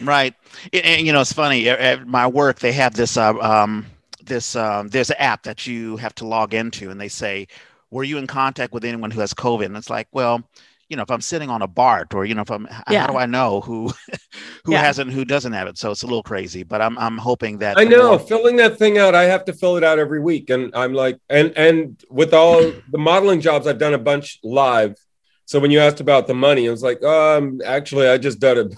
Right. 0.00 0.34
And, 0.72 0.84
and, 0.84 1.06
you 1.06 1.12
know, 1.12 1.20
it's 1.20 1.32
funny. 1.32 1.68
At, 1.68 1.78
at 1.78 2.06
my 2.06 2.26
work, 2.26 2.58
they 2.58 2.72
have 2.72 2.94
this. 2.94 3.16
Uh, 3.16 3.34
um, 3.34 3.86
this 4.26 4.56
um, 4.56 4.88
there's 4.88 5.10
an 5.10 5.16
app 5.18 5.42
that 5.44 5.66
you 5.66 5.96
have 5.96 6.14
to 6.16 6.26
log 6.26 6.54
into, 6.54 6.90
and 6.90 7.00
they 7.00 7.08
say, 7.08 7.46
"Were 7.90 8.04
you 8.04 8.18
in 8.18 8.26
contact 8.26 8.72
with 8.72 8.84
anyone 8.84 9.10
who 9.10 9.20
has 9.20 9.32
COVID?" 9.34 9.64
And 9.66 9.76
it's 9.76 9.90
like, 9.90 10.08
well, 10.12 10.42
you 10.88 10.96
know, 10.96 11.02
if 11.02 11.10
I'm 11.10 11.20
sitting 11.20 11.50
on 11.50 11.62
a 11.62 11.66
BART, 11.66 12.14
or 12.14 12.24
you 12.24 12.34
know, 12.34 12.42
if 12.42 12.50
I'm, 12.50 12.68
Yeah. 12.90 13.00
how 13.02 13.06
do 13.08 13.16
I 13.16 13.26
know 13.26 13.60
who 13.60 13.88
who 14.64 14.72
Yeah. 14.72 14.82
hasn't, 14.82 15.10
who 15.12 15.24
doesn't 15.24 15.52
have 15.52 15.66
it? 15.68 15.78
So 15.78 15.90
it's 15.90 16.02
a 16.02 16.06
little 16.06 16.22
crazy. 16.22 16.62
But 16.62 16.80
I'm 16.82 16.96
I'm 16.98 17.18
hoping 17.18 17.58
that 17.58 17.78
I 17.78 17.84
know 17.84 18.10
more- 18.10 18.18
filling 18.18 18.56
that 18.56 18.78
thing 18.78 18.98
out. 18.98 19.14
I 19.14 19.24
have 19.24 19.44
to 19.46 19.52
fill 19.52 19.76
it 19.76 19.84
out 19.84 19.98
every 19.98 20.20
week, 20.20 20.50
and 20.50 20.74
I'm 20.74 20.92
like, 20.94 21.18
and 21.28 21.52
and 21.56 22.00
with 22.10 22.34
all 22.34 22.60
the 22.92 22.98
modeling 22.98 23.40
jobs, 23.40 23.66
I've 23.66 23.78
done 23.78 23.94
a 23.94 23.98
bunch 23.98 24.38
live. 24.44 24.96
So 25.48 25.60
when 25.60 25.70
you 25.70 25.78
asked 25.78 26.00
about 26.00 26.26
the 26.26 26.34
money, 26.34 26.66
I 26.66 26.72
was 26.72 26.82
like, 26.82 27.00
um, 27.04 27.60
actually, 27.64 28.08
I 28.08 28.18
just 28.18 28.40
did 28.40 28.58
a, 28.58 28.68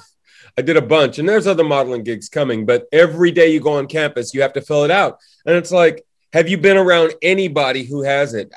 I 0.59 0.61
did 0.61 0.77
a 0.77 0.83
bunch, 0.83 1.19
and 1.19 1.27
there's 1.29 1.47
other 1.47 1.65
modeling 1.65 2.03
gigs 2.05 2.29
coming. 2.29 2.67
But 2.67 2.85
every 2.93 3.31
day 3.31 3.51
you 3.53 3.61
go 3.61 3.75
on 3.79 3.87
campus, 3.87 4.35
you 4.35 4.43
have 4.43 4.53
to 4.55 4.61
fill 4.61 4.85
it 4.85 4.91
out, 4.91 5.19
and 5.49 5.57
it's 5.57 5.73
like, 5.73 6.05
have 6.33 6.47
you 6.49 6.59
been 6.59 6.77
around 6.77 7.15
anybody 7.23 7.83
who 7.85 8.03
has 8.03 8.35
it? 8.35 8.53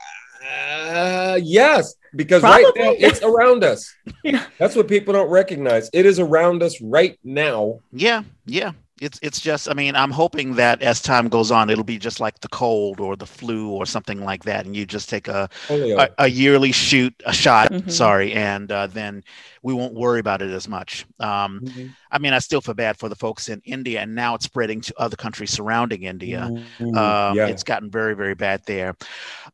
Uh, 0.89 1.39
yes, 1.41 1.95
because 2.15 2.43
right 2.43 2.65
now 2.75 2.91
it's 2.97 3.21
around 3.23 3.63
us. 3.63 3.93
Yeah. 4.23 4.45
That's 4.59 4.75
what 4.75 4.87
people 4.87 5.13
don't 5.13 5.29
recognize. 5.31 5.89
It 5.93 6.05
is 6.05 6.19
around 6.19 6.61
us 6.61 6.79
right 6.79 7.17
now. 7.23 7.79
Yeah, 7.91 8.21
yeah. 8.45 8.73
It's 9.01 9.17
it's 9.23 9.39
just 9.41 9.67
I 9.67 9.73
mean, 9.73 9.95
I'm 9.95 10.11
hoping 10.11 10.53
that 10.55 10.83
as 10.83 11.01
time 11.01 11.27
goes 11.27 11.49
on, 11.49 11.71
it'll 11.71 11.83
be 11.83 11.97
just 11.97 12.19
like 12.19 12.39
the 12.41 12.47
cold 12.49 12.99
or 12.99 13.15
the 13.15 13.25
flu 13.25 13.69
or 13.71 13.87
something 13.87 14.23
like 14.23 14.43
that, 14.43 14.67
and 14.67 14.75
you 14.75 14.85
just 14.85 15.09
take 15.09 15.27
a 15.27 15.49
Polio. 15.67 15.97
a, 15.97 16.09
a 16.19 16.27
yearly 16.27 16.71
shoot, 16.71 17.15
a 17.25 17.33
shot, 17.33 17.71
Mhm. 17.71 17.89
sorry, 17.91 18.33
and 18.33 18.71
uh, 18.71 18.85
then 18.85 19.23
we 19.63 19.73
won't 19.73 19.93
worry 19.93 20.19
about 20.19 20.41
it 20.41 20.51
as 20.51 20.67
much. 20.67 21.05
Um, 21.19 21.61
Mhm. 21.63 21.93
I 22.09 22.17
mean, 22.17 22.33
I 22.33 22.39
still 22.39 22.61
feel 22.61 22.73
bad 22.73 22.97
for 22.97 23.09
the 23.09 23.15
folks 23.15 23.47
in 23.47 23.61
India, 23.63 24.01
and 24.01 24.15
now 24.15 24.35
it's 24.35 24.45
spreading 24.45 24.81
to 24.81 24.93
other 24.97 25.15
countries 25.15 25.51
surrounding 25.51 26.03
India. 26.03 26.49
Ooh, 26.81 26.95
Um, 26.97 27.37
yeah. 27.37 27.47
It's 27.47 27.63
gotten 27.63 27.91
very, 27.91 28.15
very 28.15 28.33
bad 28.33 28.61
there. 28.65 28.95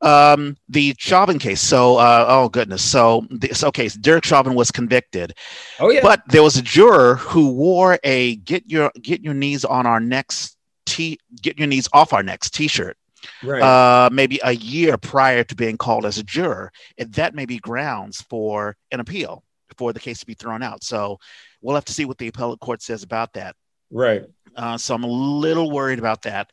Um, 0.01 0.55
the 0.69 0.95
Chauvin 0.97 1.39
case. 1.39 1.61
So, 1.61 1.97
uh, 1.97 2.25
oh 2.27 2.49
goodness. 2.49 2.81
So, 2.83 3.25
this, 3.29 3.63
okay, 3.63 3.89
so 3.89 3.99
Derek 3.99 4.25
Chauvin 4.25 4.55
was 4.55 4.71
convicted, 4.71 5.33
oh 5.79 5.89
yeah. 5.89 6.01
but 6.01 6.21
there 6.29 6.43
was 6.43 6.55
a 6.57 6.61
juror 6.61 7.15
who 7.15 7.51
wore 7.51 7.99
a 8.03 8.35
"Get 8.37 8.63
your 8.67 8.91
Get 9.01 9.21
your 9.21 9.33
knees 9.33 9.65
on 9.65 9.85
our 9.85 9.99
necks." 9.99 10.55
T 10.85 11.19
get 11.41 11.59
your 11.59 11.67
knees 11.67 11.89
off 11.91 12.13
our 12.13 12.23
necks 12.23 12.49
t-shirt 12.49 12.97
right. 13.43 13.61
uh, 13.61 14.09
maybe 14.09 14.39
a 14.41 14.53
year 14.53 14.97
prior 14.97 15.43
to 15.43 15.53
being 15.53 15.77
called 15.77 16.05
as 16.05 16.17
a 16.17 16.23
juror 16.23 16.71
and 16.97 17.13
that 17.15 17.35
may 17.35 17.45
be 17.45 17.57
grounds 17.59 18.21
for 18.29 18.77
an 18.93 19.01
appeal 19.01 19.43
for 19.77 19.93
the 19.93 19.99
case 19.99 20.19
to 20.19 20.25
be 20.25 20.33
thrown 20.33 20.63
out 20.63 20.83
so 20.83 21.17
we'll 21.61 21.75
have 21.75 21.85
to 21.85 21.93
see 21.93 22.05
what 22.05 22.17
the 22.17 22.27
appellate 22.27 22.59
court 22.59 22.81
says 22.81 23.03
about 23.03 23.33
that 23.33 23.55
right. 23.91 24.23
uh, 24.55 24.77
so 24.77 24.95
I'm 24.95 25.03
a 25.03 25.07
little 25.07 25.71
worried 25.71 25.99
about 25.99 26.21
that. 26.23 26.51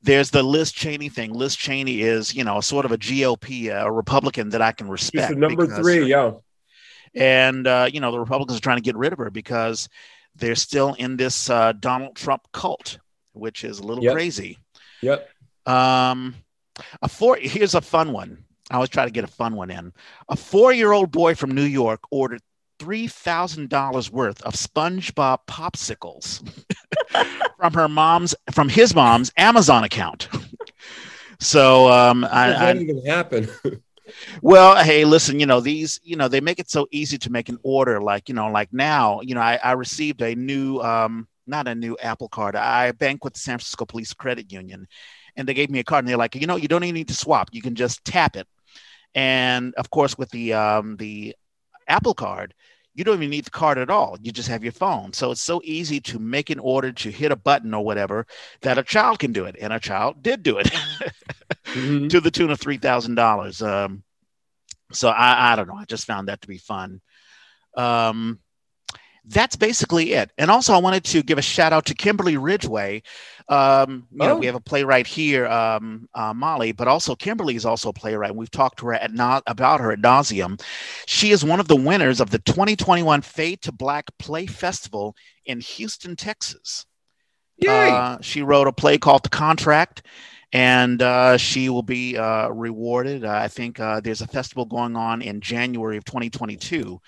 There's 0.00 0.30
the 0.30 0.44
Liz 0.44 0.70
Cheney 0.70 1.08
thing. 1.08 1.32
Liz 1.32 1.56
Cheney 1.56 2.02
is, 2.02 2.32
you 2.32 2.44
know, 2.44 2.58
a 2.58 2.62
sort 2.62 2.84
of 2.84 2.92
a 2.92 2.96
GOP, 2.98 3.68
a 3.68 3.90
Republican 3.90 4.50
that 4.50 4.62
I 4.62 4.70
can 4.70 4.88
respect. 4.88 5.36
number 5.36 5.66
because- 5.66 5.78
three. 5.80 6.04
Yeah. 6.06 6.34
And, 7.16 7.66
uh, 7.66 7.88
you 7.92 7.98
know, 7.98 8.12
the 8.12 8.20
Republicans 8.20 8.58
are 8.58 8.62
trying 8.62 8.76
to 8.76 8.82
get 8.82 8.96
rid 8.96 9.12
of 9.12 9.18
her 9.18 9.28
because 9.30 9.88
they're 10.36 10.54
still 10.54 10.94
in 10.94 11.16
this 11.16 11.50
uh, 11.50 11.72
Donald 11.72 12.14
Trump 12.14 12.42
cult, 12.52 12.98
which 13.32 13.64
is 13.64 13.80
a 13.80 13.82
little 13.82 14.04
Yep. 14.04 14.12
crazy. 14.12 14.58
Yep. 15.02 15.28
Um, 15.66 16.36
a 17.02 17.08
four, 17.08 17.36
here's 17.40 17.74
a 17.74 17.80
fun 17.80 18.12
one. 18.12 18.44
I 18.70 18.74
always 18.76 18.90
try 18.90 19.04
to 19.04 19.10
get 19.10 19.24
a 19.24 19.28
fun 19.28 19.56
one 19.56 19.70
in. 19.70 19.92
A 20.28 20.36
four 20.36 20.72
year 20.72 20.92
old 20.92 21.10
boy 21.10 21.34
from 21.34 21.50
New 21.52 21.62
York 21.64 22.00
ordered 22.12 22.40
$3,000 22.78 24.10
worth 24.10 24.42
of 24.42 24.54
SpongeBob 24.54 25.38
popsicles 25.46 26.46
from 27.56 27.72
her 27.74 27.88
mom's, 27.88 28.34
from 28.52 28.68
his 28.68 28.94
mom's 28.94 29.32
Amazon 29.36 29.84
account. 29.84 30.28
so, 31.40 31.90
um, 31.90 32.24
I, 32.24 32.48
that 32.50 32.76
I, 32.76 32.80
even 32.80 33.04
happen? 33.06 33.48
well, 34.42 34.82
hey, 34.82 35.04
listen, 35.04 35.40
you 35.40 35.46
know, 35.46 35.60
these, 35.60 36.00
you 36.02 36.16
know, 36.16 36.28
they 36.28 36.40
make 36.40 36.58
it 36.58 36.70
so 36.70 36.86
easy 36.90 37.18
to 37.18 37.30
make 37.30 37.48
an 37.48 37.58
order. 37.62 38.00
Like, 38.00 38.28
you 38.28 38.34
know, 38.34 38.48
like 38.48 38.72
now, 38.72 39.20
you 39.20 39.34
know, 39.34 39.40
I, 39.40 39.58
I 39.62 39.72
received 39.72 40.22
a 40.22 40.34
new, 40.34 40.78
um, 40.80 41.28
not 41.46 41.66
a 41.66 41.74
new 41.74 41.96
Apple 42.00 42.28
card. 42.28 42.56
I 42.56 42.92
bank 42.92 43.24
with 43.24 43.34
the 43.34 43.40
San 43.40 43.58
Francisco 43.58 43.84
Police 43.84 44.12
Credit 44.12 44.52
Union, 44.52 44.86
and 45.36 45.48
they 45.48 45.54
gave 45.54 45.70
me 45.70 45.78
a 45.78 45.84
card, 45.84 46.04
and 46.04 46.08
they're 46.08 46.16
like, 46.16 46.34
you 46.34 46.46
know, 46.46 46.56
you 46.56 46.68
don't 46.68 46.84
even 46.84 46.94
need 46.94 47.08
to 47.08 47.14
swap. 47.14 47.48
You 47.52 47.62
can 47.62 47.74
just 47.74 48.04
tap 48.04 48.36
it. 48.36 48.46
And 49.14 49.74
of 49.76 49.90
course, 49.90 50.18
with 50.18 50.30
the 50.30 50.52
um, 50.52 50.96
the 50.96 51.34
Apple 51.88 52.14
card, 52.14 52.54
you 52.94 53.04
don't 53.04 53.16
even 53.16 53.30
need 53.30 53.44
the 53.44 53.50
card 53.50 53.78
at 53.78 53.90
all. 53.90 54.16
You 54.20 54.32
just 54.32 54.48
have 54.48 54.62
your 54.64 54.72
phone. 54.72 55.12
So 55.12 55.30
it's 55.30 55.40
so 55.40 55.60
easy 55.64 56.00
to 56.00 56.18
make 56.18 56.50
an 56.50 56.58
order 56.58 56.92
to 56.92 57.10
hit 57.10 57.32
a 57.32 57.36
button 57.36 57.72
or 57.74 57.84
whatever 57.84 58.26
that 58.62 58.78
a 58.78 58.82
child 58.82 59.18
can 59.18 59.32
do 59.32 59.44
it, 59.44 59.56
and 59.60 59.72
a 59.72 59.80
child 59.80 60.22
did 60.22 60.42
do 60.42 60.58
it. 60.58 60.70
Mhm. 61.64 62.08
to 62.08 62.20
the 62.20 62.30
tune 62.30 62.50
of 62.50 62.58
three 62.58 62.78
thousand 62.78 63.14
dollars. 63.14 63.60
Um, 63.60 64.02
so 64.92 65.08
I, 65.10 65.52
I 65.52 65.56
don't 65.56 65.68
know. 65.68 65.76
I 65.76 65.84
just 65.84 66.06
found 66.06 66.28
that 66.28 66.40
to 66.40 66.48
be 66.48 66.56
fun. 66.58 67.00
Um, 67.76 68.40
that's 69.28 69.56
basically 69.56 70.12
it. 70.14 70.30
And 70.38 70.50
also, 70.50 70.72
I 70.72 70.78
wanted 70.78 71.04
to 71.04 71.22
give 71.22 71.38
a 71.38 71.42
shout 71.42 71.72
out 71.72 71.84
to 71.86 71.94
Kimberly 71.94 72.36
Ridgway. 72.36 73.02
Um, 73.48 74.06
you 74.10 74.18
know, 74.18 74.32
Oh. 74.34 74.36
we 74.38 74.46
have 74.46 74.54
a 74.54 74.60
playwright 74.60 75.06
here, 75.06 75.46
um, 75.46 76.08
uh, 76.14 76.34
Molly, 76.34 76.72
but 76.72 76.88
also 76.88 77.14
Kimberly 77.14 77.54
is 77.56 77.64
also 77.64 77.88
a 77.88 77.92
playwright. 77.94 78.34
We've 78.34 78.50
talked 78.50 78.78
to 78.80 78.86
her 78.86 78.94
at 78.94 79.12
na- 79.12 79.40
about 79.46 79.80
her 79.80 79.90
at 79.92 80.00
nauseum. 80.00 80.60
She 81.06 81.30
is 81.30 81.44
one 81.44 81.60
of 81.60 81.68
the 81.68 81.76
winners 81.76 82.20
of 82.20 82.30
the 82.30 82.38
2021 82.40 83.22
Fade 83.22 83.62
to 83.62 83.72
Black 83.72 84.06
Play 84.18 84.46
Festival 84.46 85.14
in 85.46 85.60
Houston, 85.60 86.14
Texas. 86.16 86.84
Yay. 87.56 87.90
Uh, 87.90 88.18
she 88.20 88.42
wrote 88.42 88.66
a 88.68 88.72
play 88.72 88.98
called 88.98 89.24
The 89.24 89.30
Contract, 89.30 90.02
and 90.52 91.02
uh, 91.02 91.36
she 91.36 91.68
will 91.68 91.82
be 91.82 92.16
uh, 92.16 92.48
rewarded. 92.48 93.24
Uh, 93.24 93.30
I 93.32 93.48
think 93.48 93.80
uh, 93.80 94.00
there's 94.00 94.22
a 94.22 94.26
festival 94.26 94.64
going 94.64 94.96
on 94.96 95.20
in 95.22 95.40
January 95.40 95.96
of 95.98 96.04
2022 96.04 97.00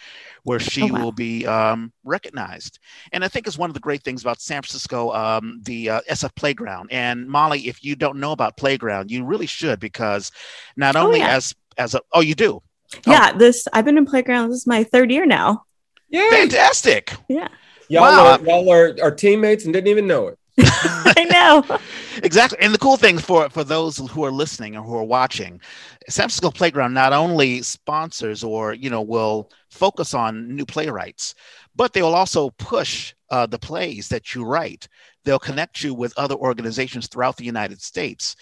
where 0.44 0.61
she 0.61 0.82
Oh, 0.82 0.94
wow. 0.94 1.00
will 1.00 1.12
be 1.12 1.47
um, 1.47 1.92
recognized. 2.04 2.78
And 3.12 3.25
I 3.25 3.28
think 3.28 3.47
it's 3.47 3.59
one 3.59 3.70
of 3.70 3.75
the 3.75 3.80
great 3.80 4.02
things 4.02 4.23
about 4.23 4.40
San 4.40 4.62
Francisco, 4.62 5.12
um, 5.12 5.61
the 5.64 5.90
uh, 5.90 6.00
SF 6.11 6.35
Playground. 6.35 6.88
And 6.92 7.26
Molly, 7.28 7.68
if 7.68 7.82
you 7.85 7.97
don't 7.97 8.18
know 8.18 8.32
about 8.32 8.56
Playground, 8.56 9.11
you 9.11 9.25
really 9.25 9.47
should 9.47 9.80
because 9.80 10.30
not 10.76 10.97
Oh, 10.97 11.06
only 11.06 11.20
yeah. 11.20 11.37
as 11.37 11.54
as 11.78 11.94
a 11.94 12.00
oh 12.12 12.20
you 12.20 12.35
do 12.35 12.61
Yeah, 13.06 13.32
this 13.32 13.66
I've 13.73 13.85
been 13.85 13.97
in 13.97 14.04
playground. 14.04 14.50
This 14.50 14.59
is 14.59 14.66
my 14.66 14.85
third 14.85 15.11
year 15.11 15.25
now. 15.25 15.64
Yay. 16.11 16.28
fantastic. 16.30 17.14
Yeah, 17.28 17.49
Y'all, 17.88 18.02
Wow. 18.02 18.32
are, 18.35 18.40
y'all 18.44 18.70
are 18.73 18.97
our 19.02 19.11
teammates 19.12 19.64
and 19.64 19.73
didn't 19.73 19.88
even 19.88 20.06
know 20.09 20.26
it. 20.28 20.38
I 20.67 21.26
know. 21.31 21.79
exactly 22.23 22.59
and 22.61 22.75
the 22.75 22.79
cool 22.79 22.97
thing 22.97 23.19
for 23.19 23.49
for 23.50 23.64
those 23.64 23.99
who 23.99 24.25
are 24.25 24.31
listening 24.31 24.76
or 24.76 24.83
who 24.83 24.95
are 24.97 25.05
watching 25.05 25.61
san 26.09 26.25
francisco 26.25 26.50
playground 26.50 26.93
not 26.93 27.12
only 27.12 27.62
sponsors 27.62 28.43
or 28.43 28.75
you 28.75 28.90
know 28.90 29.02
will 29.02 29.50
focus 29.71 30.14
on 30.14 30.55
new 30.55 30.67
playwrights 30.67 31.35
but 31.75 31.93
they 31.93 32.02
will 32.02 32.14
also 32.14 32.50
push 32.50 33.14
uh, 33.31 33.47
the 33.47 33.59
plays 33.59 34.09
that 34.09 34.35
you 34.35 34.45
write 34.45 34.88
they'll 35.25 35.38
connect 35.38 35.83
you 35.83 35.95
with 35.95 36.12
other 36.17 36.35
organizations 36.35 37.07
throughout 37.07 37.37
the 37.37 37.45
united 37.45 37.81
states 37.81 38.37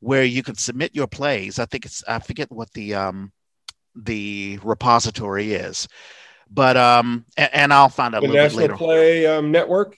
where 0.00 0.24
you 0.24 0.42
can 0.42 0.54
submit 0.54 0.94
your 0.94 1.06
plays 1.06 1.58
i 1.58 1.64
think 1.64 1.84
it's 1.86 2.04
i 2.06 2.18
forget 2.18 2.50
what 2.52 2.70
the 2.72 2.94
um 2.94 3.32
the 3.96 4.58
repository 4.62 5.54
is 5.54 5.88
but 6.50 6.76
um 6.76 7.24
and, 7.36 7.50
and 7.54 7.72
i'll 7.72 7.88
find 7.88 8.14
out 8.14 8.20
The 8.20 8.28
a 8.28 8.30
little 8.30 8.36
bit 8.36 8.42
National 8.42 8.60
later 8.60 8.76
Play 8.76 9.26
um, 9.26 9.50
Network. 9.50 9.96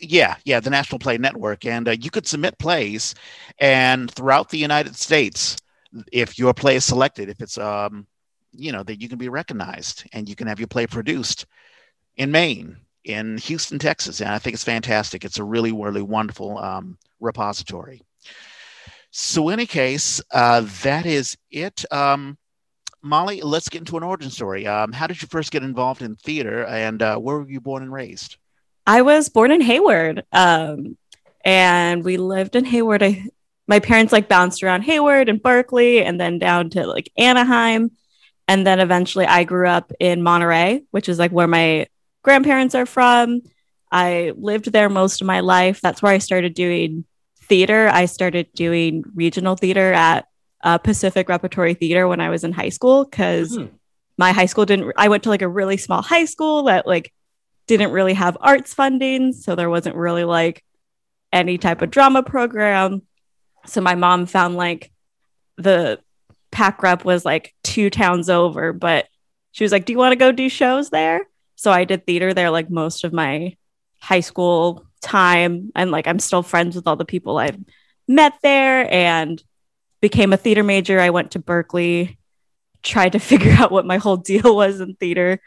Yeah, 0.00 0.36
yeah, 0.44 0.60
the 0.60 0.70
National 0.70 0.98
Play 0.98 1.18
Network, 1.18 1.66
and 1.66 1.88
uh, 1.88 1.92
you 1.92 2.10
could 2.10 2.26
submit 2.26 2.58
plays, 2.58 3.14
and 3.58 4.10
throughout 4.10 4.48
the 4.48 4.58
United 4.58 4.96
States, 4.96 5.56
if 6.12 6.38
your 6.38 6.54
play 6.54 6.76
is 6.76 6.84
selected, 6.84 7.28
if 7.28 7.40
it's 7.40 7.58
um, 7.58 8.06
you 8.52 8.72
know, 8.72 8.82
that 8.82 9.00
you 9.00 9.08
can 9.08 9.18
be 9.18 9.28
recognized, 9.28 10.04
and 10.12 10.28
you 10.28 10.36
can 10.36 10.46
have 10.46 10.58
your 10.58 10.68
play 10.68 10.86
produced 10.86 11.46
in 12.16 12.30
Maine, 12.30 12.76
in 13.04 13.38
Houston, 13.38 13.78
Texas, 13.78 14.20
and 14.20 14.30
I 14.30 14.38
think 14.38 14.54
it's 14.54 14.64
fantastic. 14.64 15.24
It's 15.24 15.38
a 15.38 15.44
really, 15.44 15.72
really 15.72 16.02
wonderful 16.02 16.58
um, 16.58 16.96
repository. 17.20 18.02
So, 19.10 19.48
in 19.48 19.54
any 19.54 19.66
case, 19.66 20.20
uh, 20.32 20.66
that 20.82 21.06
is 21.06 21.36
it. 21.50 21.84
Um, 21.92 22.38
Molly, 23.02 23.42
let's 23.42 23.68
get 23.68 23.80
into 23.80 23.96
an 23.96 24.02
origin 24.02 24.30
story. 24.30 24.66
Um, 24.66 24.92
how 24.92 25.06
did 25.06 25.20
you 25.20 25.28
first 25.28 25.50
get 25.52 25.62
involved 25.62 26.02
in 26.02 26.16
theater, 26.16 26.64
and 26.64 27.02
uh, 27.02 27.16
where 27.18 27.38
were 27.38 27.48
you 27.48 27.60
born 27.60 27.82
and 27.82 27.92
raised? 27.92 28.38
I 28.86 29.02
was 29.02 29.28
born 29.28 29.50
in 29.50 29.60
Hayward, 29.60 30.24
um, 30.32 30.96
and 31.44 32.04
we 32.04 32.16
lived 32.16 32.56
in 32.56 32.64
Hayward. 32.64 33.02
I, 33.02 33.26
my 33.66 33.80
parents 33.80 34.12
like 34.12 34.28
bounced 34.28 34.62
around 34.62 34.82
Hayward 34.82 35.28
and 35.28 35.42
Berkeley, 35.42 36.02
and 36.02 36.20
then 36.20 36.38
down 36.38 36.70
to 36.70 36.86
like 36.86 37.10
Anaheim, 37.16 37.92
and 38.46 38.66
then 38.66 38.80
eventually 38.80 39.26
I 39.26 39.44
grew 39.44 39.68
up 39.68 39.90
in 40.00 40.22
Monterey, 40.22 40.82
which 40.90 41.08
is 41.08 41.18
like 41.18 41.30
where 41.32 41.48
my 41.48 41.86
grandparents 42.22 42.74
are 42.74 42.86
from. 42.86 43.40
I 43.90 44.32
lived 44.36 44.72
there 44.72 44.88
most 44.90 45.20
of 45.20 45.26
my 45.26 45.40
life. 45.40 45.80
That's 45.80 46.02
where 46.02 46.12
I 46.12 46.18
started 46.18 46.54
doing 46.54 47.04
theater. 47.42 47.88
I 47.88 48.06
started 48.06 48.52
doing 48.54 49.04
regional 49.14 49.54
theater 49.56 49.92
at 49.92 50.26
uh, 50.62 50.78
Pacific 50.78 51.28
Repertory 51.28 51.74
Theater 51.74 52.08
when 52.08 52.20
I 52.20 52.30
was 52.30 52.42
in 52.44 52.52
high 52.52 52.70
school 52.70 53.04
because 53.04 53.54
Hmm. 53.56 53.66
my 54.18 54.32
high 54.32 54.46
school 54.46 54.64
didn't. 54.66 54.92
I 54.96 55.08
went 55.08 55.22
to 55.24 55.28
like 55.28 55.42
a 55.42 55.48
really 55.48 55.76
small 55.76 56.02
high 56.02 56.24
school 56.24 56.64
that 56.64 56.86
like 56.86 57.12
didn't 57.66 57.92
really 57.92 58.14
have 58.14 58.36
arts 58.40 58.74
funding, 58.74 59.32
so 59.32 59.54
there 59.54 59.70
wasn't 59.70 59.96
really 59.96 60.24
like 60.24 60.64
any 61.32 61.58
type 61.58 61.82
of 61.82 61.90
drama 61.90 62.22
program. 62.22 63.02
So 63.66 63.80
my 63.80 63.94
mom 63.94 64.26
found 64.26 64.56
like 64.56 64.92
the 65.56 66.00
PacRep 66.52 67.04
was 67.04 67.24
like 67.24 67.54
two 67.62 67.90
towns 67.90 68.30
over, 68.30 68.72
but 68.72 69.06
she 69.52 69.64
was 69.64 69.72
like, 69.72 69.84
"Do 69.84 69.92
you 69.92 69.98
want 69.98 70.12
to 70.12 70.16
go 70.16 70.32
do 70.32 70.48
shows 70.48 70.90
there?" 70.90 71.26
So 71.56 71.70
I 71.70 71.84
did 71.84 72.06
theater 72.06 72.34
there 72.34 72.50
like 72.50 72.70
most 72.70 73.04
of 73.04 73.12
my 73.12 73.56
high 74.00 74.20
school 74.20 74.86
time, 75.00 75.72
and 75.74 75.90
like 75.90 76.06
I'm 76.06 76.18
still 76.18 76.42
friends 76.42 76.76
with 76.76 76.86
all 76.86 76.96
the 76.96 77.04
people 77.04 77.38
I've 77.38 77.58
met 78.06 78.34
there, 78.42 78.92
and 78.92 79.42
became 80.00 80.32
a 80.32 80.36
theater 80.36 80.62
major. 80.62 81.00
I 81.00 81.10
went 81.10 81.30
to 81.32 81.38
Berkeley, 81.38 82.18
tried 82.82 83.12
to 83.12 83.18
figure 83.30 83.52
out 83.52 83.72
what 83.72 83.86
my 83.86 83.96
whole 83.98 84.16
deal 84.16 84.54
was 84.54 84.80
in 84.80 84.94
theater. 84.94 85.40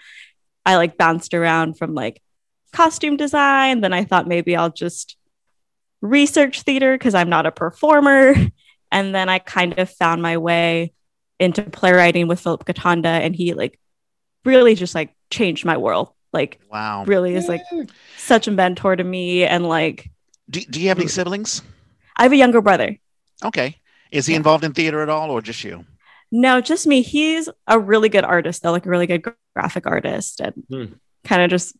I 0.68 0.76
like 0.76 0.98
bounced 0.98 1.34
around 1.34 1.78
from 1.80 1.96
like 1.96 2.22
costume 2.74 3.18
design. 3.18 3.82
Then 3.82 3.94
I 3.94 4.04
thought 4.04 4.28
maybe 4.28 4.56
I'll 4.56 4.70
just 4.70 5.16
research 6.02 6.62
theater 6.62 6.96
because 6.96 7.16
I'm 7.16 7.30
not 7.30 7.46
a 7.48 7.52
performer. 7.52 8.36
And 8.90 9.14
then 9.14 9.28
I 9.28 9.40
kind 9.40 9.78
of 9.80 9.90
found 9.90 10.22
my 10.22 10.38
way 10.38 10.94
into 11.42 11.62
playwriting 11.62 12.30
with 12.30 12.40
Philip 12.40 12.64
Gotanda, 12.64 13.20
and 13.20 13.36
he 13.36 13.54
like 13.54 13.78
really 14.46 14.76
just 14.76 14.96
like 14.96 15.14
changed 15.30 15.66
my 15.66 15.76
world. 15.76 16.14
Like 16.32 16.62
Wow. 16.72 17.04
really 17.04 17.36
is 17.36 17.50
like 17.50 17.64
such 18.16 18.48
a 18.48 18.52
mentor 18.52 18.96
to 18.96 19.04
me. 19.04 19.44
And 19.44 19.68
like 19.68 20.10
Do, 20.50 20.62
do 20.62 20.80
you 20.80 20.88
have 20.88 21.00
any 21.00 21.10
siblings? 21.10 21.62
I 22.16 22.24
have 22.24 22.32
a 22.32 22.38
younger 22.38 22.62
brother. 22.62 22.96
Okay. 23.44 23.76
Is 24.10 24.26
he 24.26 24.34
Yeah. 24.34 24.38
involved 24.38 24.64
in 24.64 24.72
theater 24.72 25.02
at 25.02 25.10
all 25.10 25.32
or 25.32 25.42
just 25.42 25.62
you? 25.66 25.84
No, 26.32 26.62
just 26.62 26.88
me. 26.88 27.02
He's 27.02 27.50
a 27.68 27.78
really 27.78 28.08
good 28.08 28.24
artist, 28.24 28.64
though, 28.64 28.72
like 28.72 28.86
a 28.86 28.90
really 28.90 29.08
good 29.08 29.22
gra- 29.24 29.36
graphic 29.58 29.88
artist, 29.88 30.40
and 30.42 30.54
Hmm. 30.70 30.86
kind 31.24 31.42
of 31.42 31.50
just 31.50 31.76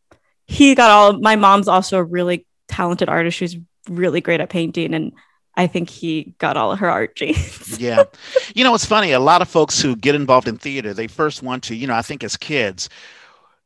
he 0.46 0.74
got 0.76 0.90
all 0.92 1.20
my 1.20 1.36
mom's 1.36 1.68
also 1.68 1.98
a 1.98 2.04
really 2.04 2.46
talented 2.68 3.10
artist. 3.10 3.38
She's 3.38 3.58
really 3.90 4.22
great 4.22 4.42
at 4.42 4.50
painting 4.50 4.94
and 4.94 5.12
I 5.56 5.68
think 5.68 5.90
he 5.90 6.36
got 6.38 6.56
all 6.56 6.72
of 6.72 6.80
her 6.80 6.90
art 6.90 7.16
genes. 7.16 7.80
yeah. 7.80 8.04
You 8.56 8.64
know, 8.64 8.74
it's 8.76 8.86
funny. 8.86 9.12
A 9.12 9.20
lot 9.20 9.42
of 9.42 9.50
folks 9.50 9.82
who 9.82 9.96
get 9.96 10.16
involved 10.16 10.48
in 10.48 10.58
theater, 10.58 10.94
they 10.94 11.08
first 11.08 11.42
want 11.44 11.64
to, 11.66 11.76
you 11.76 11.88
know, 11.88 11.96
I 11.96 12.02
think 12.02 12.24
as 12.24 12.38
kids, 12.38 12.90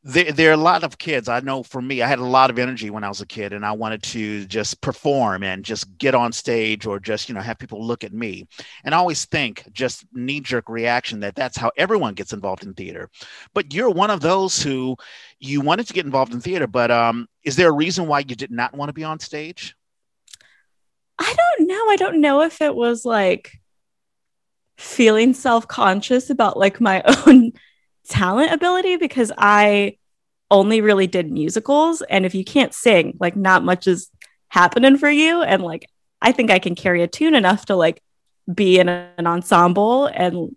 there, 0.04 0.32
there, 0.32 0.50
are 0.50 0.54
a 0.54 0.56
lot 0.56 0.82
of 0.82 0.98
kids. 0.98 1.28
I 1.28 1.40
know 1.40 1.62
for 1.62 1.80
me, 1.80 2.02
I 2.02 2.08
had 2.08 2.18
a 2.18 2.24
lot 2.24 2.50
of 2.50 2.58
energy 2.58 2.90
when 2.90 3.04
I 3.04 3.08
was 3.08 3.20
a 3.20 3.26
kid 3.26 3.52
and 3.52 3.64
I 3.64 3.72
wanted 3.72 4.02
to 4.04 4.44
just 4.46 4.80
perform 4.80 5.44
and 5.44 5.64
just 5.64 5.96
get 5.96 6.14
on 6.14 6.32
stage 6.32 6.86
or 6.86 6.98
just, 6.98 7.28
you 7.28 7.34
know, 7.36 7.40
have 7.40 7.58
people 7.58 7.86
look 7.86 8.02
at 8.02 8.12
me. 8.12 8.48
And 8.84 8.94
I 8.94 8.98
always 8.98 9.26
think, 9.26 9.64
just 9.72 10.04
knee 10.12 10.40
jerk 10.40 10.68
reaction, 10.68 11.20
that 11.20 11.36
that's 11.36 11.56
how 11.56 11.70
everyone 11.76 12.14
gets 12.14 12.32
involved 12.32 12.64
in 12.64 12.74
theater. 12.74 13.10
But 13.54 13.72
you're 13.72 13.90
one 13.90 14.10
of 14.10 14.20
those 14.20 14.60
who 14.60 14.96
you 15.38 15.60
wanted 15.60 15.86
to 15.86 15.92
get 15.92 16.04
involved 16.04 16.34
in 16.34 16.40
theater, 16.40 16.66
but 16.66 16.90
um, 16.90 17.28
is 17.44 17.54
there 17.54 17.68
a 17.68 17.72
reason 17.72 18.08
why 18.08 18.20
you 18.20 18.34
did 18.34 18.50
not 18.50 18.74
want 18.74 18.88
to 18.88 18.94
be 18.94 19.04
on 19.04 19.20
stage? 19.20 19.76
I 21.18 21.32
don't 21.32 21.68
know. 21.68 21.88
I 21.90 21.96
don't 21.96 22.20
know 22.20 22.42
if 22.42 22.60
it 22.60 22.74
was 22.74 23.04
like 23.04 23.52
feeling 24.78 25.32
self 25.32 25.68
conscious 25.68 26.28
about 26.28 26.56
like 26.56 26.80
my 26.80 27.02
own 27.26 27.52
talent 28.08 28.52
ability 28.52 28.96
because 28.96 29.32
I 29.36 29.96
only 30.50 30.80
really 30.80 31.06
did 31.06 31.30
musicals. 31.30 32.02
And 32.02 32.26
if 32.26 32.34
you 32.34 32.44
can't 32.44 32.74
sing, 32.74 33.16
like 33.18 33.36
not 33.36 33.64
much 33.64 33.86
is 33.86 34.10
happening 34.48 34.98
for 34.98 35.10
you. 35.10 35.42
And 35.42 35.62
like 35.62 35.88
I 36.20 36.32
think 36.32 36.50
I 36.50 36.58
can 36.58 36.74
carry 36.74 37.02
a 37.02 37.08
tune 37.08 37.34
enough 37.34 37.66
to 37.66 37.76
like 37.76 38.02
be 38.52 38.78
in 38.78 38.88
an 38.88 39.26
ensemble 39.26 40.06
and 40.06 40.56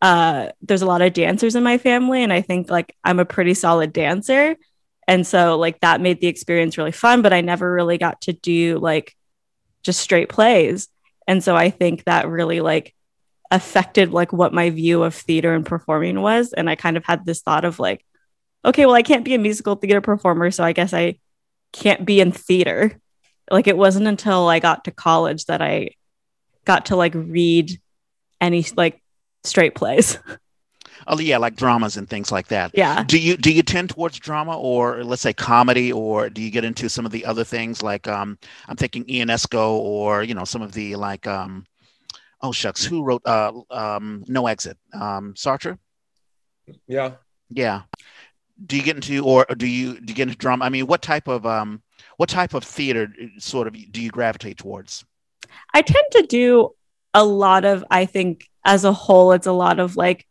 uh 0.00 0.48
there's 0.62 0.82
a 0.82 0.86
lot 0.86 1.02
of 1.02 1.12
dancers 1.12 1.56
in 1.56 1.64
my 1.64 1.78
family 1.78 2.22
and 2.22 2.32
I 2.32 2.40
think 2.42 2.70
like 2.70 2.96
I'm 3.04 3.18
a 3.18 3.24
pretty 3.24 3.54
solid 3.54 3.92
dancer. 3.92 4.56
And 5.06 5.26
so 5.26 5.58
like 5.58 5.80
that 5.80 6.00
made 6.00 6.20
the 6.20 6.28
experience 6.28 6.78
really 6.78 6.92
fun, 6.92 7.22
but 7.22 7.32
I 7.32 7.42
never 7.42 7.70
really 7.70 7.98
got 7.98 8.22
to 8.22 8.32
do 8.32 8.78
like 8.78 9.14
just 9.82 10.00
straight 10.00 10.28
plays. 10.30 10.88
And 11.26 11.44
so 11.44 11.54
I 11.54 11.70
think 11.70 12.04
that 12.04 12.28
really 12.28 12.60
like 12.60 12.94
affected 13.50 14.12
like 14.12 14.32
what 14.32 14.52
my 14.52 14.70
view 14.70 15.02
of 15.02 15.14
theater 15.14 15.54
and 15.54 15.66
performing 15.66 16.20
was. 16.20 16.52
And 16.52 16.68
i 16.68 16.74
kind 16.74 16.96
of 16.96 17.04
had 17.04 17.24
this 17.24 17.42
thought 17.42 17.64
of 17.64 17.78
like 17.78 18.04
okay 18.64 18.86
well 18.86 18.94
i 18.94 19.02
can't 19.02 19.24
be 19.24 19.34
a 19.34 19.38
musical 19.38 19.76
theater 19.76 20.00
performer 20.00 20.50
so 20.50 20.64
i 20.64 20.72
guess 20.72 20.94
i 20.94 21.18
can't 21.72 22.04
be 22.04 22.20
in 22.20 22.32
theater. 22.32 22.98
Like 23.50 23.66
it 23.66 23.76
wasn't 23.76 24.06
until 24.06 24.48
i 24.48 24.58
got 24.58 24.84
to 24.84 24.90
college 24.90 25.46
that 25.46 25.60
i 25.60 25.90
got 26.64 26.86
to 26.86 26.96
like 26.96 27.14
read 27.14 27.78
any 28.40 28.64
like 28.76 29.02
straight 29.44 29.74
plays. 29.74 30.18
Oh 31.06 31.18
yeah 31.18 31.36
like 31.36 31.56
dramas 31.56 31.96
and 31.96 32.08
things 32.08 32.32
like 32.32 32.48
that. 32.48 32.70
Yeah. 32.72 33.04
Do 33.04 33.18
you 33.18 33.36
do 33.36 33.52
you 33.52 33.62
tend 33.62 33.90
towards 33.90 34.18
drama 34.18 34.58
or 34.58 35.04
let's 35.04 35.20
say 35.20 35.32
comedy 35.32 35.92
or 35.92 36.30
do 36.30 36.40
you 36.40 36.50
get 36.50 36.64
into 36.64 36.88
some 36.88 37.04
of 37.04 37.12
the 37.12 37.26
other 37.26 37.44
things? 37.44 37.82
Like 37.82 38.08
um 38.08 38.38
i'm 38.68 38.76
thinking 38.76 39.04
ionesco 39.04 39.72
or 39.72 40.22
you 40.22 40.34
know 40.34 40.44
some 40.44 40.62
of 40.62 40.72
the 40.72 40.96
like 40.96 41.26
um 41.26 41.66
oh 42.44 42.52
shucks, 42.52 42.84
who 42.84 43.02
wrote 43.02 43.22
uh, 43.24 43.52
um, 43.70 44.22
No 44.28 44.46
Exit? 44.46 44.76
Um, 44.92 45.34
Sartre. 45.34 45.78
Yeah. 46.86 47.12
Yeah. 47.48 47.82
Do 48.64 48.76
you 48.76 48.82
get 48.82 48.96
into 48.96 49.24
or 49.24 49.44
do 49.56 49.66
you 49.66 50.00
do 50.00 50.12
you 50.12 50.14
get 50.14 50.28
into 50.28 50.38
drama? 50.38 50.64
I 50.64 50.68
mean, 50.68 50.86
what 50.86 51.02
type 51.02 51.26
of 51.26 51.44
um, 51.44 51.82
what 52.18 52.28
type 52.28 52.54
of 52.54 52.62
theater 52.62 53.08
uh, 53.20 53.26
sort 53.38 53.66
of 53.66 53.74
do 53.92 54.00
you 54.00 54.10
gravitate 54.10 54.58
towards? 54.58 55.04
I 55.72 55.82
tend 55.82 56.06
to 56.12 56.22
do 56.22 56.70
a 57.14 57.24
lot 57.24 57.64
of. 57.64 57.84
I 57.90 58.04
think 58.06 58.48
as 58.64 58.84
a 58.84 58.92
whole, 58.92 59.32
it's 59.32 59.46
a 59.46 59.52
lot 59.52 59.80
of 59.80 59.96
like 59.96 60.26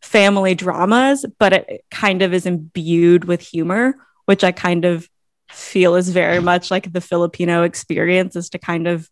family 0.00 0.54
dramas, 0.54 1.26
but 1.38 1.52
it 1.52 1.84
kind 1.90 2.22
of 2.22 2.32
is 2.32 2.46
imbued 2.46 3.24
with 3.24 3.40
humor, 3.40 3.94
which 4.24 4.42
I 4.42 4.52
kind 4.52 4.84
of 4.84 5.08
feel 5.50 5.96
is 5.96 6.08
very 6.08 6.40
much 6.40 6.70
like 6.70 6.92
the 6.92 7.00
Filipino 7.00 7.62
experience 7.62 8.36
is 8.36 8.48
to 8.50 8.58
kind 8.58 8.86
of 8.88 9.08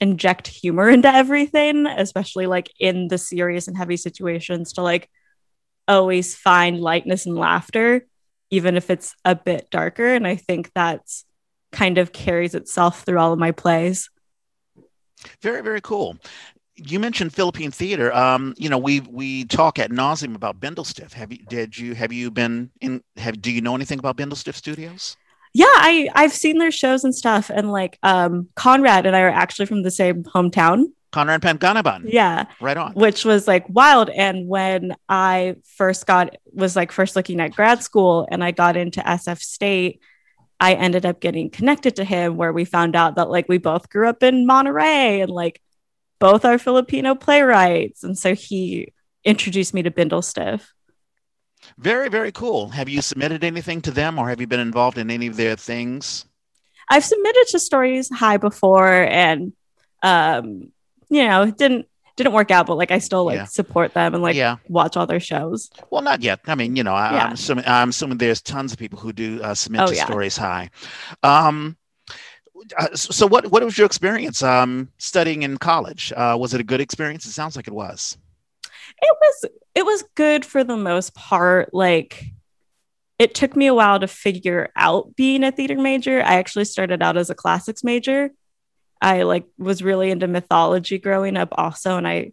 inject 0.00 0.46
humor 0.46 0.88
into 0.88 1.12
everything, 1.12 1.86
especially 1.86 2.46
like 2.46 2.70
in 2.78 3.08
the 3.08 3.18
serious 3.18 3.68
and 3.68 3.76
heavy 3.76 3.96
situations, 3.96 4.72
to 4.74 4.82
like 4.82 5.08
always 5.88 6.34
find 6.34 6.80
lightness 6.80 7.26
and 7.26 7.36
laughter, 7.36 8.06
even 8.50 8.76
if 8.76 8.90
it's 8.90 9.14
a 9.24 9.34
bit 9.34 9.68
darker. 9.70 10.14
And 10.14 10.26
I 10.26 10.36
think 10.36 10.70
that's 10.74 11.24
kind 11.72 11.98
of 11.98 12.12
carries 12.12 12.54
itself 12.54 13.02
through 13.02 13.18
all 13.18 13.32
of 13.32 13.38
my 13.38 13.52
plays. 13.52 14.08
Very, 15.40 15.62
very 15.62 15.80
cool. 15.80 16.16
You 16.74 17.00
mentioned 17.00 17.32
Philippine 17.32 17.70
theater. 17.70 18.12
Um, 18.12 18.54
you 18.58 18.68
know, 18.68 18.76
we 18.76 19.00
we 19.00 19.44
talk 19.44 19.78
at 19.78 19.90
nauseum 19.90 20.34
about 20.34 20.60
Bindlestiff. 20.60 21.12
Have 21.14 21.32
you 21.32 21.38
did 21.48 21.78
you 21.78 21.94
have 21.94 22.12
you 22.12 22.30
been 22.30 22.70
in 22.82 23.02
have 23.16 23.40
do 23.40 23.50
you 23.50 23.62
know 23.62 23.74
anything 23.74 23.98
about 23.98 24.18
Bindlestiff 24.18 24.54
Studios? 24.54 25.16
Yeah, 25.56 25.64
I 25.68 26.10
I've 26.14 26.34
seen 26.34 26.58
their 26.58 26.70
shows 26.70 27.02
and 27.02 27.14
stuff, 27.14 27.48
and 27.48 27.72
like 27.72 27.98
um 28.02 28.48
Conrad 28.56 29.06
and 29.06 29.16
I 29.16 29.20
are 29.20 29.30
actually 29.30 29.64
from 29.64 29.82
the 29.82 29.90
same 29.90 30.22
hometown. 30.22 30.88
Conrad 31.12 31.40
Panganiban. 31.40 32.02
Yeah. 32.04 32.44
Right 32.60 32.76
on. 32.76 32.92
Which 32.92 33.24
was 33.24 33.48
like 33.48 33.64
wild. 33.70 34.10
And 34.10 34.48
when 34.48 34.94
I 35.08 35.56
first 35.64 36.06
got 36.06 36.36
was 36.52 36.76
like 36.76 36.92
first 36.92 37.16
looking 37.16 37.40
at 37.40 37.54
grad 37.54 37.82
school 37.82 38.28
and 38.30 38.44
I 38.44 38.50
got 38.50 38.76
into 38.76 39.00
SF 39.00 39.40
State, 39.40 40.02
I 40.60 40.74
ended 40.74 41.06
up 41.06 41.20
getting 41.20 41.48
connected 41.48 41.96
to 41.96 42.04
him 42.04 42.36
where 42.36 42.52
we 42.52 42.66
found 42.66 42.94
out 42.94 43.14
that 43.14 43.30
like 43.30 43.48
we 43.48 43.56
both 43.56 43.88
grew 43.88 44.10
up 44.10 44.22
in 44.22 44.44
Monterey 44.44 45.22
and 45.22 45.30
like 45.30 45.62
both 46.18 46.44
are 46.44 46.58
Filipino 46.58 47.14
playwrights. 47.14 48.04
And 48.04 48.18
so 48.18 48.34
he 48.34 48.92
introduced 49.24 49.72
me 49.72 49.84
to 49.84 49.90
Bindlestiff. 49.90 50.66
Very, 51.78 52.08
very 52.08 52.32
cool. 52.32 52.68
Have 52.68 52.88
you 52.88 53.02
submitted 53.02 53.44
anything 53.44 53.80
to 53.82 53.90
them 53.90 54.18
or 54.18 54.28
have 54.28 54.40
you 54.40 54.46
been 54.46 54.60
involved 54.60 54.98
in 54.98 55.10
any 55.10 55.26
of 55.26 55.36
their 55.36 55.56
things? 55.56 56.24
I've 56.88 57.04
submitted 57.04 57.46
to 57.50 57.58
Stories 57.58 58.08
High 58.10 58.36
before 58.36 59.04
and 59.04 59.52
um, 60.02 60.72
you 61.08 61.26
know, 61.26 61.42
it 61.42 61.56
didn't 61.56 61.86
didn't 62.16 62.32
work 62.32 62.50
out, 62.50 62.66
but 62.66 62.76
like 62.76 62.90
I 62.90 62.98
still 62.98 63.24
like 63.24 63.36
yeah. 63.36 63.44
support 63.44 63.92
them 63.94 64.14
and 64.14 64.22
like 64.22 64.36
yeah. 64.36 64.56
watch 64.68 64.96
all 64.96 65.06
their 65.06 65.20
shows. 65.20 65.70
Well, 65.90 66.02
not 66.02 66.22
yet. 66.22 66.40
I 66.46 66.54
mean, 66.54 66.76
you 66.76 66.82
know, 66.82 66.94
I, 66.94 67.26
am 67.26 67.32
assuming 67.32 67.64
I'm 67.66 67.90
assuming 67.90 68.18
there's 68.18 68.40
tons 68.40 68.72
of 68.72 68.78
people 68.78 68.98
who 68.98 69.12
do 69.12 69.42
uh, 69.42 69.54
submit 69.54 69.82
oh, 69.82 69.86
to. 69.88 69.94
Stories 69.94 70.36
High. 70.36 70.70
Um, 71.22 71.76
uh, 72.78 72.94
so 72.94 73.26
what 73.26 73.50
what 73.50 73.62
was 73.62 73.76
your 73.76 73.86
experience 73.86 74.42
um, 74.42 74.88
studying 74.98 75.42
in 75.42 75.58
college? 75.58 76.12
Uh, 76.16 76.36
was 76.38 76.54
it 76.54 76.60
a 76.60 76.64
good 76.64 76.80
experience? 76.80 77.26
It 77.26 77.32
sounds 77.32 77.54
like 77.54 77.68
it 77.68 77.74
was. 77.74 78.16
It 79.00 79.16
was 79.20 79.50
it 79.74 79.84
was 79.84 80.04
good 80.14 80.44
for 80.44 80.64
the 80.64 80.76
most 80.76 81.14
part. 81.14 81.72
Like 81.74 82.24
it 83.18 83.34
took 83.34 83.56
me 83.56 83.66
a 83.66 83.74
while 83.74 84.00
to 84.00 84.08
figure 84.08 84.70
out 84.76 85.16
being 85.16 85.44
a 85.44 85.52
theater 85.52 85.76
major. 85.76 86.20
I 86.20 86.36
actually 86.36 86.64
started 86.66 87.02
out 87.02 87.16
as 87.16 87.30
a 87.30 87.34
classics 87.34 87.82
major. 87.84 88.30
I 89.00 89.22
like 89.22 89.46
was 89.58 89.82
really 89.82 90.10
into 90.10 90.26
mythology 90.26 90.98
growing 90.98 91.36
up 91.36 91.50
also 91.52 91.96
and 91.96 92.08
I 92.08 92.32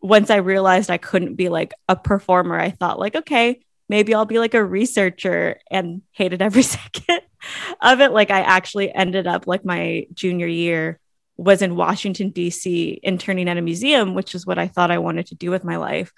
once 0.00 0.28
I 0.28 0.36
realized 0.36 0.90
I 0.90 0.98
couldn't 0.98 1.36
be 1.36 1.48
like 1.48 1.72
a 1.88 1.96
performer, 1.96 2.60
I 2.60 2.70
thought 2.70 2.98
like 2.98 3.16
okay, 3.16 3.60
maybe 3.88 4.14
I'll 4.14 4.26
be 4.26 4.38
like 4.38 4.54
a 4.54 4.64
researcher 4.64 5.58
and 5.70 6.02
hated 6.12 6.42
every 6.42 6.62
second 6.76 7.20
of 7.80 8.00
it. 8.00 8.12
Like 8.12 8.30
I 8.30 8.40
actually 8.40 8.94
ended 8.94 9.26
up 9.26 9.46
like 9.46 9.64
my 9.64 10.06
junior 10.12 10.46
year 10.46 11.00
was 11.36 11.62
in 11.62 11.76
Washington 11.76 12.30
D.C. 12.30 13.00
interning 13.02 13.48
at 13.48 13.58
a 13.58 13.62
museum, 13.62 14.14
which 14.14 14.34
is 14.34 14.46
what 14.46 14.58
I 14.58 14.68
thought 14.68 14.90
I 14.90 14.98
wanted 14.98 15.26
to 15.26 15.34
do 15.34 15.50
with 15.50 15.64
my 15.64 15.76
life 15.76 16.12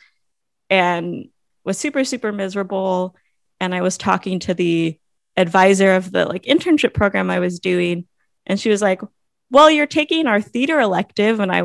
and 0.70 1.29
was 1.64 1.79
super 1.79 2.05
super 2.05 2.33
miserable. 2.33 3.16
And 3.61 3.74
i 3.74 3.81
was 3.81 3.96
talking 3.96 4.38
to 4.40 4.55
the 4.55 4.98
advisor 5.37 5.94
of 5.94 6.12
the 6.12 6.24
like 6.26 6.44
internship 6.44 6.94
program 6.94 7.31
i 7.31 7.38
was 7.38 7.61
doing 7.61 8.07
and 8.46 8.59
she 8.59 8.70
was 8.70 8.81
like 8.81 9.00
well 9.50 9.70
you're 9.70 9.87
taking 9.87 10.26
our 10.26 10.40
theater 10.40 10.81
elective 10.81 11.40
and 11.40 11.52
i 11.52 11.62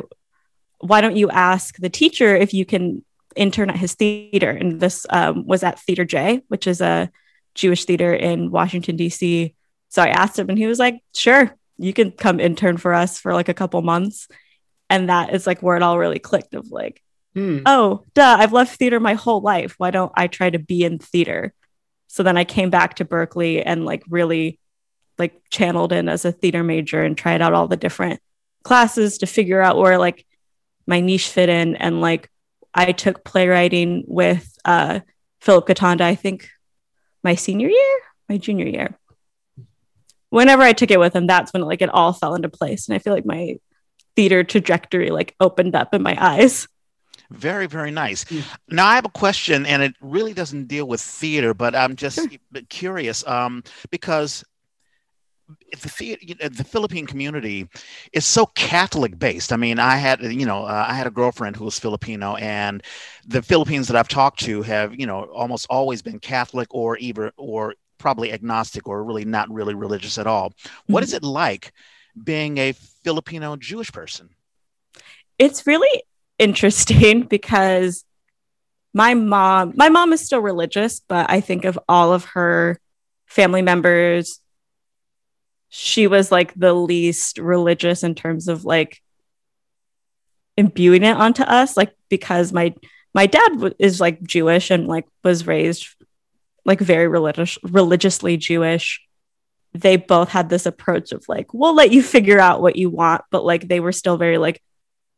why 0.79 0.99
don't 0.99 1.15
you 1.15 1.29
ask 1.29 1.77
the 1.77 1.89
teacher 1.89 2.35
if 2.35 2.53
you 2.53 2.65
can 2.65 3.05
intern 3.35 3.69
at 3.69 3.77
his 3.77 3.93
theater? 3.93 4.49
And 4.49 4.81
this 4.81 5.05
um, 5.09 5.45
was 5.45 5.63
at 5.63 5.79
theater 5.79 6.05
j 6.05 6.41
which 6.47 6.67
is 6.67 6.81
a 6.81 7.09
jewish 7.55 7.85
theater 7.85 8.13
in 8.13 8.51
washington 8.51 8.95
d.c 8.95 9.53
so 9.89 10.01
i 10.01 10.07
asked 10.07 10.39
him 10.39 10.49
and 10.49 10.57
he 10.57 10.67
was 10.67 10.79
like 10.79 11.01
sure 11.13 11.53
you 11.81 11.93
can 11.93 12.11
come 12.11 12.39
intern 12.39 12.77
for 12.77 12.93
us 12.93 13.19
for 13.19 13.33
like 13.33 13.49
a 13.49 13.53
couple 13.53 13.81
months 13.81 14.27
and 14.89 15.09
that 15.09 15.33
is 15.33 15.47
like 15.47 15.61
where 15.61 15.75
it 15.75 15.83
all 15.83 15.97
really 15.97 16.19
clicked 16.19 16.53
of 16.53 16.67
like 16.71 17.01
Hmm. 17.33 17.59
Oh, 17.65 18.03
duh, 18.13 18.37
I've 18.39 18.53
left 18.53 18.77
theater 18.77 18.99
my 18.99 19.13
whole 19.13 19.41
life. 19.41 19.75
Why 19.77 19.91
don't 19.91 20.11
I 20.15 20.27
try 20.27 20.49
to 20.49 20.59
be 20.59 20.83
in 20.83 20.99
theater? 20.99 21.53
So 22.07 22.23
then 22.23 22.37
I 22.37 22.43
came 22.43 22.69
back 22.69 22.95
to 22.95 23.05
Berkeley 23.05 23.63
and 23.63 23.85
like 23.85 24.03
really 24.09 24.59
like 25.17 25.41
channeled 25.49 25.93
in 25.93 26.09
as 26.09 26.25
a 26.25 26.31
theater 26.31 26.63
major 26.63 27.03
and 27.03 27.17
tried 27.17 27.41
out 27.41 27.53
all 27.53 27.67
the 27.67 27.77
different 27.77 28.19
classes 28.63 29.19
to 29.19 29.25
figure 29.27 29.61
out 29.61 29.77
where 29.77 29.97
like 29.97 30.25
my 30.87 30.99
niche 30.99 31.29
fit 31.29 31.47
in 31.47 31.75
and 31.75 32.01
like 32.01 32.29
I 32.73 32.91
took 32.91 33.23
playwriting 33.23 34.03
with 34.07 34.53
uh 34.65 35.01
Philip 35.39 35.67
Gotanda, 35.67 36.01
I 36.01 36.15
think 36.15 36.49
my 37.23 37.35
senior 37.35 37.69
year, 37.69 37.97
my 38.29 38.37
junior 38.37 38.67
year. 38.67 38.97
Whenever 40.31 40.63
I 40.63 40.73
took 40.73 40.91
it 40.91 40.99
with 40.99 41.15
him, 41.15 41.27
that's 41.27 41.53
when 41.53 41.61
like 41.61 41.81
it 41.81 41.89
all 41.89 42.13
fell 42.13 42.35
into 42.35 42.49
place. 42.49 42.87
And 42.87 42.95
I 42.95 42.99
feel 42.99 43.13
like 43.13 43.25
my 43.25 43.57
theater 44.15 44.43
trajectory 44.43 45.09
like 45.11 45.35
opened 45.39 45.75
up 45.75 45.93
in 45.93 46.01
my 46.01 46.17
eyes. 46.19 46.67
Very, 47.29 47.67
very 47.67 47.91
nice. 47.91 48.25
Mm. 48.25 48.43
Now, 48.69 48.87
I 48.87 48.95
have 48.95 49.05
a 49.05 49.09
question, 49.09 49.65
and 49.65 49.81
it 49.81 49.95
really 50.01 50.33
doesn't 50.33 50.67
deal 50.67 50.85
with 50.85 50.99
theater, 50.99 51.53
but 51.53 51.75
I'm 51.75 51.95
just 51.95 52.17
sure. 52.17 52.61
curious 52.69 53.25
um, 53.25 53.63
because 53.89 54.43
the 55.71 55.89
theater, 55.89 56.49
the 56.49 56.63
Philippine 56.63 57.05
community 57.05 57.69
is 58.13 58.25
so 58.25 58.45
Catholic 58.47 59.17
based. 59.17 59.53
I 59.53 59.57
mean, 59.57 59.79
I 59.79 59.97
had 59.97 60.21
you 60.21 60.45
know 60.45 60.63
uh, 60.63 60.85
I 60.87 60.93
had 60.93 61.07
a 61.07 61.11
girlfriend 61.11 61.55
who 61.55 61.65
was 61.65 61.79
Filipino, 61.79 62.35
and 62.35 62.83
the 63.25 63.41
Philippines 63.41 63.87
that 63.87 63.97
I've 63.97 64.07
talked 64.07 64.39
to 64.41 64.61
have 64.63 64.97
you 64.99 65.05
know 65.05 65.23
almost 65.25 65.67
always 65.69 66.01
been 66.01 66.19
Catholic 66.19 66.67
or 66.71 66.97
either 66.97 67.31
or 67.37 67.75
probably 68.01 68.33
agnostic 68.33 68.87
or 68.87 69.03
really 69.03 69.25
not 69.25 69.49
really 69.51 69.73
religious 69.73 70.17
at 70.17 70.27
all. 70.27 70.49
Mm-hmm. 70.49 70.93
What 70.93 71.03
is 71.03 71.13
it 71.13 71.23
like 71.23 71.71
being 72.21 72.57
a 72.57 72.73
Filipino 73.03 73.55
Jewish 73.55 73.91
person? 73.91 74.29
It's 75.39 75.65
really 75.65 76.03
interesting 76.37 77.23
because 77.29 78.03
my 78.93 79.13
mom 79.13 79.73
my 79.75 79.87
mom 79.87 80.11
is 80.11 80.21
still 80.25 80.41
religious, 80.41 80.99
but 80.99 81.29
I 81.29 81.39
think 81.39 81.63
of 81.63 81.79
all 81.87 82.11
of 82.11 82.25
her 82.25 82.79
family 83.27 83.61
members 83.61 84.41
she 85.73 86.05
was 86.05 86.33
like 86.33 86.53
the 86.53 86.73
least 86.73 87.37
religious 87.37 88.03
in 88.03 88.13
terms 88.13 88.49
of 88.49 88.65
like 88.65 89.01
imbuing 90.57 91.03
it 91.03 91.15
onto 91.15 91.43
us 91.43 91.77
like 91.77 91.93
because 92.09 92.51
my 92.51 92.75
my 93.15 93.25
dad 93.25 93.53
w- 93.53 93.73
is 93.79 94.01
like 94.01 94.21
jewish 94.21 94.69
and 94.69 94.85
like 94.85 95.05
was 95.23 95.47
raised 95.47 95.87
like 96.65 96.79
very 96.79 97.07
religious 97.07 97.57
religiously 97.63 98.37
jewish. 98.37 99.01
They 99.73 99.95
both 99.95 100.29
had 100.29 100.49
this 100.49 100.65
approach 100.65 101.11
of 101.11 101.25
like 101.27 101.53
we'll 101.53 101.75
let 101.75 101.91
you 101.91 102.03
figure 102.03 102.39
out 102.39 102.61
what 102.61 102.75
you 102.75 102.89
want 102.89 103.23
but 103.31 103.45
like 103.45 103.67
they 103.67 103.79
were 103.79 103.93
still 103.93 104.17
very 104.17 104.37
like 104.37 104.61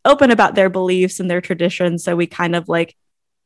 open 0.06 0.32
about 0.32 0.54
their 0.54 0.70
beliefs 0.70 1.20
and 1.20 1.30
their 1.30 1.42
traditions. 1.42 2.04
So 2.04 2.16
we 2.16 2.28
kind 2.28 2.56
of 2.56 2.70
like 2.70 2.96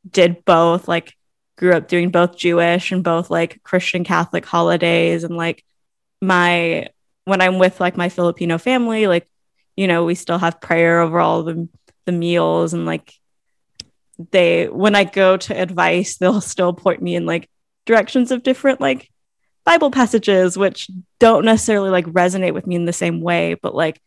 did 0.09 0.43
both 0.45 0.87
like 0.87 1.15
grew 1.57 1.73
up 1.73 1.87
doing 1.87 2.11
both 2.11 2.37
jewish 2.37 2.91
and 2.91 3.03
both 3.03 3.31
like 3.31 3.61
christian 3.63 4.03
catholic 4.03 4.45
holidays. 4.45 5.23
And 5.23 5.37
like 5.37 5.63
my 6.21 6.89
when 7.27 7.41
I'm 7.41 7.59
with 7.59 7.81
like 7.81 7.97
my 7.97 8.07
Filipino 8.07 8.57
family, 8.57 9.05
like, 9.05 9.27
you 9.75 9.87
know, 9.87 10.05
we 10.05 10.15
still 10.15 10.37
have 10.37 10.61
prayer 10.61 11.01
over 11.01 11.19
all 11.19 11.43
the, 11.43 11.67
the 12.05 12.13
meals. 12.13 12.73
And 12.73 12.85
like 12.85 13.13
they, 14.31 14.69
when 14.69 14.95
I 14.95 15.03
go 15.03 15.35
to 15.35 15.59
advice, 15.59 16.15
they'll 16.19 16.39
still 16.39 16.71
point 16.71 17.01
me 17.01 17.15
in 17.17 17.25
like 17.25 17.49
directions 17.87 18.31
of 18.31 18.43
different 18.43 18.79
like 18.79 19.09
Bible 19.65 19.89
passages, 19.89 20.57
which 20.57 20.89
don't 21.19 21.45
necessarily 21.45 21.89
like 21.89 22.05
resonate 22.05 22.53
with 22.53 22.67
me 22.67 22.75
in 22.75 22.85
the 22.85 22.93
same 22.93 23.21
way. 23.21 23.55
But 23.55 23.73
like, 23.73 23.99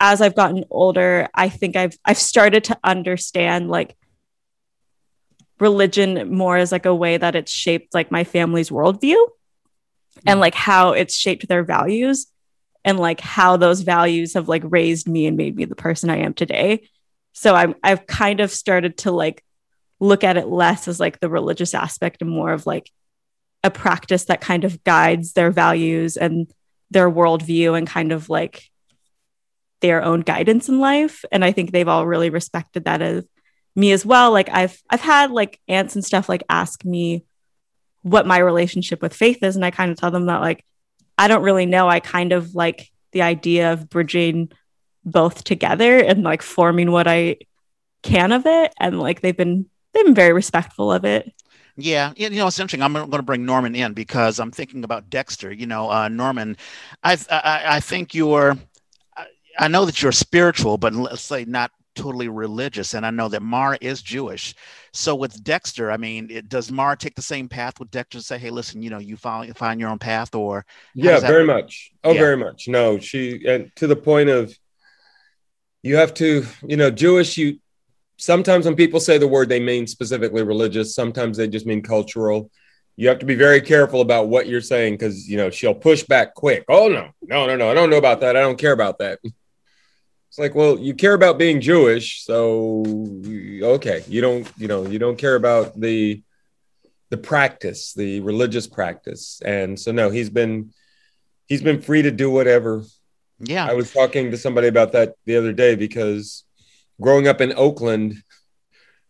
as 0.00 0.20
I've 0.22 0.34
gotten 0.34 0.64
older, 0.70 1.28
I 1.34 1.48
think 1.48 1.76
I've, 1.76 1.96
I've 2.04 2.18
started 2.18 2.64
to 2.64 2.78
understand 2.82 3.70
like 3.70 3.96
religion 5.60 6.34
more 6.34 6.56
as 6.56 6.72
like 6.72 6.86
a 6.86 6.94
way 6.94 7.16
that 7.16 7.34
it's 7.34 7.52
shaped 7.52 7.94
like 7.94 8.10
my 8.10 8.24
family's 8.24 8.70
worldview 8.70 9.16
and 10.26 10.40
like 10.40 10.54
how 10.54 10.92
it's 10.92 11.16
shaped 11.16 11.48
their 11.48 11.62
values 11.62 12.26
and 12.84 12.98
like 12.98 13.20
how 13.20 13.56
those 13.56 13.80
values 13.80 14.34
have 14.34 14.48
like 14.48 14.62
raised 14.64 15.08
me 15.08 15.26
and 15.26 15.36
made 15.36 15.56
me 15.56 15.64
the 15.64 15.74
person 15.74 16.10
I 16.10 16.18
am 16.18 16.34
today. 16.34 16.88
So 17.32 17.54
I'm 17.54 17.74
I've 17.82 18.06
kind 18.06 18.40
of 18.40 18.50
started 18.50 18.98
to 18.98 19.12
like 19.12 19.44
look 20.00 20.24
at 20.24 20.36
it 20.36 20.46
less 20.46 20.88
as 20.88 21.00
like 21.00 21.20
the 21.20 21.28
religious 21.28 21.74
aspect 21.74 22.22
and 22.22 22.30
more 22.30 22.52
of 22.52 22.66
like 22.66 22.90
a 23.64 23.70
practice 23.70 24.26
that 24.26 24.40
kind 24.40 24.64
of 24.64 24.84
guides 24.84 25.32
their 25.32 25.50
values 25.50 26.16
and 26.16 26.52
their 26.90 27.10
worldview 27.10 27.76
and 27.76 27.86
kind 27.86 28.12
of 28.12 28.28
like 28.28 28.70
their 29.80 30.02
own 30.02 30.20
guidance 30.20 30.68
in 30.68 30.78
life. 30.78 31.24
And 31.32 31.44
I 31.44 31.52
think 31.52 31.70
they've 31.70 31.88
all 31.88 32.06
really 32.06 32.30
respected 32.30 32.84
that 32.84 33.02
as 33.02 33.24
me 33.74 33.92
as 33.92 34.06
well. 34.06 34.32
Like 34.32 34.48
I've 34.50 34.80
I've 34.88 35.00
had 35.00 35.30
like 35.30 35.60
aunts 35.68 35.94
and 35.94 36.04
stuff 36.04 36.28
like 36.28 36.44
ask 36.48 36.84
me 36.84 37.24
what 38.06 38.26
my 38.26 38.38
relationship 38.38 39.02
with 39.02 39.12
faith 39.12 39.42
is. 39.42 39.56
And 39.56 39.64
I 39.64 39.72
kind 39.72 39.90
of 39.90 39.98
tell 39.98 40.12
them 40.12 40.26
that, 40.26 40.40
like, 40.40 40.64
I 41.18 41.26
don't 41.26 41.42
really 41.42 41.66
know. 41.66 41.88
I 41.88 41.98
kind 41.98 42.32
of 42.32 42.54
like 42.54 42.88
the 43.10 43.22
idea 43.22 43.72
of 43.72 43.90
bridging 43.90 44.52
both 45.04 45.42
together 45.42 45.98
and 45.98 46.22
like 46.22 46.42
forming 46.42 46.92
what 46.92 47.08
I 47.08 47.38
can 48.02 48.30
of 48.30 48.46
it. 48.46 48.72
And 48.78 49.00
like 49.00 49.22
they've 49.22 49.36
been, 49.36 49.66
they've 49.96 50.04
been 50.04 50.14
very 50.14 50.32
respectful 50.32 50.92
of 50.92 51.04
it. 51.04 51.32
Yeah, 51.76 52.12
you 52.16 52.30
know 52.30 52.46
it's 52.46 52.58
interesting. 52.58 52.82
I'm 52.82 52.92
going 52.94 53.10
to 53.10 53.22
bring 53.22 53.44
Norman 53.44 53.74
in 53.74 53.92
because 53.92 54.38
I'm 54.38 54.50
thinking 54.50 54.82
about 54.84 55.10
Dexter. 55.10 55.52
You 55.52 55.66
know, 55.66 55.90
uh, 55.90 56.08
Norman, 56.08 56.56
I, 57.02 57.18
I 57.30 57.62
I 57.76 57.80
think 57.80 58.14
you're. 58.14 58.56
I 59.58 59.68
know 59.68 59.86
that 59.86 60.02
you're 60.02 60.12
spiritual, 60.12 60.76
but 60.76 60.94
let's 60.94 61.22
say 61.22 61.46
not 61.46 61.70
totally 61.94 62.28
religious. 62.28 62.92
And 62.92 63.06
I 63.06 63.10
know 63.10 63.28
that 63.28 63.40
Mar 63.40 63.78
is 63.80 64.02
Jewish. 64.02 64.54
So 64.92 65.14
with 65.14 65.42
Dexter, 65.42 65.90
I 65.90 65.96
mean, 65.96 66.28
it, 66.30 66.48
does 66.48 66.70
Mar 66.70 66.94
take 66.94 67.14
the 67.14 67.22
same 67.22 67.48
path 67.48 67.80
with 67.80 67.90
Dexter? 67.90 68.20
Say, 68.20 68.38
hey, 68.38 68.50
listen, 68.50 68.82
you 68.82 68.90
know, 68.90 68.98
you 68.98 69.16
find 69.16 69.56
find 69.56 69.80
your 69.80 69.88
own 69.88 69.98
path, 69.98 70.34
or 70.34 70.64
yeah, 70.94 71.20
very 71.20 71.44
much. 71.44 71.90
Oh, 72.04 72.12
yeah. 72.12 72.20
very 72.20 72.36
much. 72.36 72.68
No, 72.68 72.98
she 72.98 73.42
and 73.46 73.70
to 73.76 73.86
the 73.86 73.96
point 73.96 74.28
of 74.28 74.56
you 75.82 75.96
have 75.96 76.14
to, 76.14 76.44
you 76.66 76.76
know, 76.76 76.90
Jewish. 76.90 77.36
You 77.36 77.58
sometimes 78.16 78.64
when 78.64 78.76
people 78.76 79.00
say 79.00 79.18
the 79.18 79.28
word, 79.28 79.48
they 79.48 79.60
mean 79.60 79.86
specifically 79.86 80.42
religious. 80.42 80.94
Sometimes 80.94 81.36
they 81.36 81.48
just 81.48 81.66
mean 81.66 81.82
cultural. 81.82 82.50
You 82.96 83.08
have 83.08 83.18
to 83.18 83.26
be 83.26 83.34
very 83.34 83.60
careful 83.60 84.00
about 84.00 84.28
what 84.28 84.46
you're 84.46 84.62
saying 84.62 84.94
because 84.94 85.28
you 85.28 85.36
know 85.36 85.50
she'll 85.50 85.74
push 85.74 86.02
back 86.02 86.34
quick. 86.34 86.64
Oh 86.68 86.88
no, 86.88 87.10
no, 87.22 87.46
no, 87.46 87.56
no! 87.56 87.70
I 87.70 87.74
don't 87.74 87.90
know 87.90 87.98
about 87.98 88.20
that. 88.20 88.36
I 88.36 88.40
don't 88.40 88.58
care 88.58 88.72
about 88.72 88.98
that. 88.98 89.18
It's 89.22 90.38
like, 90.38 90.54
well, 90.54 90.78
you 90.78 90.94
care 90.94 91.14
about 91.14 91.38
being 91.38 91.60
Jewish, 91.60 92.24
so 92.24 92.84
okay, 93.62 94.02
you 94.08 94.20
don't, 94.20 94.50
you 94.56 94.66
know, 94.66 94.86
you 94.86 94.98
don't 94.98 95.18
care 95.18 95.34
about 95.34 95.78
the 95.78 96.22
the 97.10 97.18
practice, 97.18 97.92
the 97.92 98.20
religious 98.20 98.66
practice, 98.66 99.42
and 99.44 99.78
so 99.78 99.92
no, 99.92 100.08
he's 100.08 100.30
been 100.30 100.72
he's 101.46 101.62
been 101.62 101.82
free 101.82 102.00
to 102.02 102.10
do 102.10 102.30
whatever. 102.30 102.82
Yeah, 103.40 103.66
I 103.66 103.74
was 103.74 103.92
talking 103.92 104.30
to 104.30 104.38
somebody 104.38 104.68
about 104.68 104.92
that 104.92 105.16
the 105.26 105.36
other 105.36 105.52
day 105.52 105.74
because 105.74 106.45
growing 107.00 107.28
up 107.28 107.40
in 107.40 107.52
Oakland, 107.56 108.22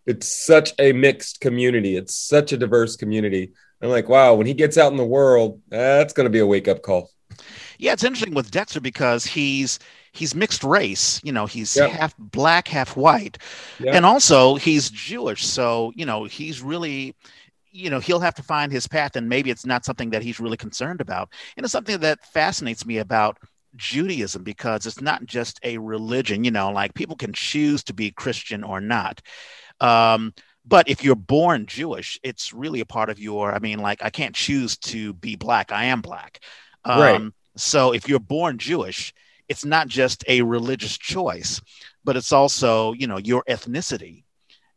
it's 0.07 0.27
such 0.27 0.73
a 0.79 0.93
mixed 0.93 1.41
community. 1.41 1.97
It's 1.97 2.15
such 2.15 2.53
a 2.53 2.57
diverse 2.57 2.97
community. 2.97 3.53
I'm 3.83 3.91
like, 3.91 4.09
wow, 4.09 4.35
when 4.35 4.47
he 4.47 4.55
gets 4.55 4.79
out 4.79 4.93
in 4.93 4.97
the 4.97 5.05
world, 5.05 5.61
that's 5.69 6.13
going 6.13 6.25
to 6.25 6.31
be 6.31 6.39
a 6.39 6.47
wake 6.47 6.69
up 6.69 6.83
call. 6.83 7.11
Yeah, 7.79 7.93
it's 7.93 8.05
interesting 8.05 8.35
with 8.35 8.51
Dexter 8.51 8.81
because 8.81 9.27
he's 9.27 9.79
he's 10.13 10.35
mixed 10.35 10.65
race. 10.65 11.21
You 11.23 11.33
know, 11.33 11.45
he's 11.45 11.77
yep. 11.77 11.91
half 11.91 12.15
black, 12.19 12.69
half 12.69 12.97
white, 12.97 13.39
yep. 13.79 13.95
and 13.95 14.07
also 14.07 14.55
he's 14.55 14.89
Jewish. 14.89 15.45
So 15.45 15.93
you 15.95 16.07
know, 16.07 16.25
he's 16.25 16.63
really 16.63 17.15
you 17.77 17.91
know 17.91 18.01
he'll 18.01 18.21
have 18.21 18.35
to 18.35 18.43
find 18.43 18.73
his 18.73 18.89
path 18.89 19.17
and 19.17 19.29
maybe 19.29 19.51
it's 19.51 19.67
not 19.67 19.85
something 19.85 20.11
that 20.11 20.23
he's 20.23 20.41
really 20.41 20.57
concerned 20.57 21.03
about 21.03 21.31
and 21.57 21.65
it's 21.65 21.73
something 21.73 22.01
that 22.01 22.25
fascinates 22.33 22.87
me 22.87 22.99
about 22.99 23.39
Judaism 23.77 24.43
because 24.43 24.87
it's 24.87 25.01
not 25.01 25.25
just 25.27 25.61
a 25.63 25.79
religion, 25.79 26.45
you 26.45 26.51
know, 26.51 26.71
like 26.71 26.95
people 26.95 27.17
can 27.17 27.33
choose 27.33 27.85
to 27.85 27.95
be 27.95 28.11
Christian 28.11 28.65
or 28.65 28.81
not. 28.81 29.21
Um, 29.81 30.35
but 30.65 30.89
if 30.89 31.05
you're 31.05 31.15
born 31.15 31.67
Jewish, 31.67 32.19
it's 32.23 32.53
really 32.53 32.81
a 32.81 32.87
part 32.87 33.09
of 33.09 33.19
your, 33.19 33.55
I 33.55 33.61
mean, 33.61 33.79
like 33.79 34.03
I 34.03 34.11
can't 34.11 34.35
choose 34.35 34.77
to 34.79 35.13
be 35.13 35.37
black, 35.37 35.71
I 35.71 35.85
am 35.85 36.01
black. 36.01 36.41
Um, 36.85 37.01
right. 37.01 37.33
So 37.57 37.93
if 37.93 38.09
you're 38.09 38.19
born 38.19 38.59
Jewish, 38.59 39.15
it's 39.49 39.65
not 39.65 39.89
just 39.89 40.25
a 40.29 40.43
religious 40.43 40.99
choice, 40.99 41.61
but 42.05 42.17
it's 42.17 42.33
also, 42.33 42.93
you 42.93 43.07
know, 43.07 43.19
your 43.19 43.45
ethnicity. 43.49 44.25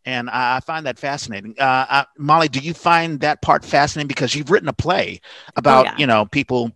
And 0.06 0.30
I, 0.30 0.60
find 0.62 0.86
that 0.86 0.98
fascinating. 0.98 1.56
Uh, 1.60 1.86
I, 1.90 2.06
Molly, 2.18 2.48
do 2.48 2.60
you 2.60 2.74
find 2.74 3.20
that 3.20 3.42
part 3.42 3.66
fascinating? 3.66 4.08
Because 4.08 4.34
you've 4.34 4.50
written 4.50 4.70
a 4.70 4.74
play 4.74 5.22
about, 5.56 5.86
oh, 5.86 5.90
yeah. 5.90 5.98
you 5.98 6.08
know, 6.08 6.26
people 6.26 6.72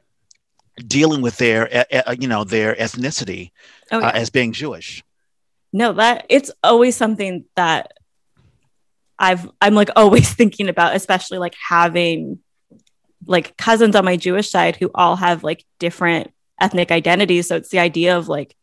dealing 0.76 1.22
with 1.22 1.38
their, 1.38 1.86
uh, 1.92 2.16
you 2.20 2.28
know, 2.28 2.44
their 2.44 2.76
ethnicity 2.76 3.52
oh, 3.92 4.00
yeah. 4.00 4.08
uh, 4.08 4.12
as 4.12 4.30
being 4.30 4.52
Jewish. 4.52 5.04
No, 5.72 5.94
that 5.94 6.26
it's 6.30 6.52
always 6.64 6.96
something 6.96 7.46
that 7.56 7.92
I've 9.18 9.50
I'm 9.62 9.76
like 9.76 9.90
always 9.96 10.34
thinking 10.34 10.70
about, 10.70 10.96
especially 10.96 11.38
like 11.38 11.56
having 11.56 12.40
like 13.26 13.56
cousins 13.58 13.96
on 13.96 14.06
my 14.06 14.18
Jewish 14.18 14.50
side 14.50 14.76
who 14.76 14.92
all 14.94 15.16
have 15.16 15.44
like 15.44 15.66
different 15.80 16.32
ethnic 16.60 16.92
identities. 16.92 17.48
So 17.48 17.56
it's 17.56 17.70
the 17.70 17.80
idea 17.80 18.18
of 18.18 18.28
like, 18.28 18.56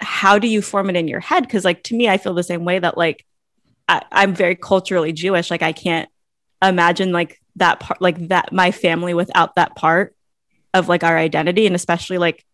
how 0.00 0.38
do 0.38 0.48
you 0.48 0.62
form 0.62 0.90
it 0.90 0.96
in 0.96 1.08
your 1.08 1.20
head? 1.20 1.42
Because 1.42 1.64
like 1.64 1.82
to 1.84 1.94
me, 1.94 2.08
I 2.08 2.18
feel 2.18 2.34
the 2.34 2.42
same 2.42 2.64
way 2.64 2.78
that 2.78 2.96
like 2.96 3.24
I, 3.88 4.02
I'm 4.10 4.34
very 4.34 4.56
culturally 4.56 5.12
Jewish. 5.12 5.50
Like 5.50 5.62
I 5.62 5.72
can't 5.72 6.08
imagine 6.62 7.12
like 7.12 7.40
that 7.56 7.80
part, 7.80 8.00
like 8.00 8.28
that 8.28 8.52
my 8.52 8.70
family 8.70 9.14
without 9.14 9.56
that 9.56 9.76
part 9.76 10.14
of 10.74 10.88
like 10.88 11.04
our 11.04 11.16
identity, 11.16 11.66
and 11.66 11.76
especially 11.76 12.18
like 12.18 12.44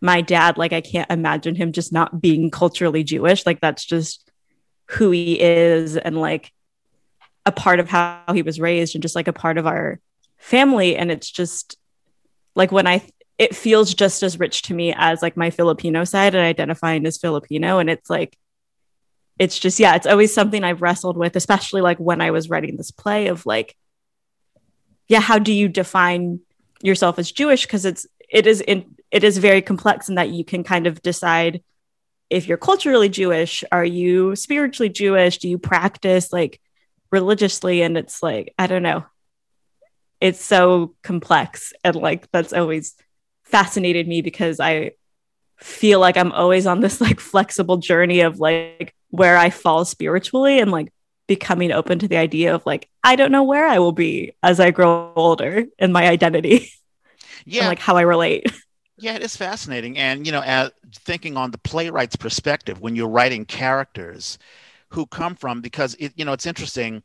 my 0.00 0.20
dad. 0.20 0.58
Like 0.58 0.72
I 0.72 0.80
can't 0.80 1.10
imagine 1.10 1.54
him 1.54 1.72
just 1.72 1.92
not 1.92 2.20
being 2.20 2.50
culturally 2.50 3.04
Jewish. 3.04 3.46
Like 3.46 3.60
that's 3.60 3.84
just 3.84 4.30
who 4.90 5.10
he 5.10 5.40
is, 5.40 5.96
and 5.96 6.20
like 6.20 6.52
a 7.44 7.52
part 7.52 7.80
of 7.80 7.88
how 7.88 8.22
he 8.32 8.42
was 8.42 8.60
raised, 8.60 8.94
and 8.94 9.02
just 9.02 9.16
like 9.16 9.28
a 9.28 9.32
part 9.32 9.58
of 9.58 9.66
our 9.66 10.00
family. 10.38 10.96
And 10.96 11.10
it's 11.10 11.30
just 11.30 11.76
like 12.54 12.72
when 12.72 12.86
I 12.86 13.02
it 13.38 13.54
feels 13.54 13.92
just 13.92 14.22
as 14.22 14.40
rich 14.40 14.62
to 14.62 14.74
me 14.74 14.94
as 14.96 15.20
like 15.20 15.36
my 15.36 15.50
Filipino 15.50 16.04
side 16.04 16.34
and 16.34 16.44
identifying 16.44 17.04
as 17.06 17.18
Filipino. 17.18 17.78
And 17.78 17.90
it's 17.90 18.08
like, 18.08 18.38
it's 19.38 19.58
just 19.58 19.78
yeah 19.78 19.94
it's 19.94 20.06
always 20.06 20.32
something 20.32 20.64
i've 20.64 20.82
wrestled 20.82 21.16
with 21.16 21.36
especially 21.36 21.80
like 21.80 21.98
when 21.98 22.20
i 22.20 22.30
was 22.30 22.48
writing 22.48 22.76
this 22.76 22.90
play 22.90 23.26
of 23.28 23.44
like 23.46 23.76
yeah 25.08 25.20
how 25.20 25.38
do 25.38 25.52
you 25.52 25.68
define 25.68 26.40
yourself 26.82 27.18
as 27.18 27.30
jewish 27.30 27.66
because 27.66 27.84
it's 27.84 28.06
it 28.30 28.46
is 28.46 28.60
in 28.60 28.84
it 29.10 29.24
is 29.24 29.38
very 29.38 29.62
complex 29.62 30.08
in 30.08 30.16
that 30.16 30.30
you 30.30 30.44
can 30.44 30.64
kind 30.64 30.86
of 30.86 31.00
decide 31.02 31.62
if 32.28 32.46
you're 32.46 32.58
culturally 32.58 33.08
jewish 33.08 33.64
are 33.72 33.84
you 33.84 34.34
spiritually 34.36 34.88
jewish 34.88 35.38
do 35.38 35.48
you 35.48 35.58
practice 35.58 36.32
like 36.32 36.60
religiously? 37.10 37.82
And 37.82 37.96
it's 37.96 38.22
like 38.22 38.54
i 38.58 38.66
don't 38.66 38.82
know. 38.82 39.04
It's 40.20 40.42
so 40.42 40.94
complex 41.02 41.72
and 41.84 41.96
like 41.96 42.30
that's 42.30 42.52
always 42.52 42.94
fascinated 43.44 44.08
me 44.08 44.22
because 44.22 44.58
i 44.60 44.92
feel 45.58 46.00
like 46.00 46.16
i'm 46.16 46.32
always 46.32 46.66
on 46.66 46.80
this 46.80 47.00
like 47.00 47.20
flexible 47.20 47.76
journey 47.76 48.20
of 48.20 48.40
like 48.40 48.94
where 49.10 49.36
I 49.38 49.50
fall 49.50 49.84
spiritually 49.84 50.58
and 50.58 50.70
like 50.70 50.92
becoming 51.26 51.72
open 51.72 51.98
to 51.98 52.08
the 52.08 52.16
idea 52.16 52.54
of 52.54 52.64
like 52.66 52.88
I 53.02 53.16
don't 53.16 53.32
know 53.32 53.44
where 53.44 53.66
I 53.66 53.78
will 53.78 53.92
be 53.92 54.32
as 54.42 54.60
I 54.60 54.70
grow 54.70 55.12
older 55.16 55.64
in 55.78 55.92
my 55.92 56.08
identity. 56.08 56.70
Yeah. 57.48 57.60
and 57.60 57.68
like 57.68 57.78
how 57.78 57.96
I 57.96 58.00
relate. 58.00 58.44
Yeah, 58.98 59.14
it 59.14 59.22
is 59.22 59.36
fascinating. 59.36 59.98
And, 59.98 60.26
you 60.26 60.32
know, 60.32 60.40
as, 60.40 60.70
thinking 60.92 61.36
on 61.36 61.50
the 61.50 61.58
playwright's 61.58 62.16
perspective, 62.16 62.80
when 62.80 62.96
you're 62.96 63.08
writing 63.08 63.44
characters 63.44 64.38
who 64.88 65.06
come 65.06 65.36
from, 65.36 65.60
because, 65.60 65.94
it, 66.00 66.12
you 66.16 66.24
know, 66.24 66.32
it's 66.32 66.46
interesting. 66.46 67.02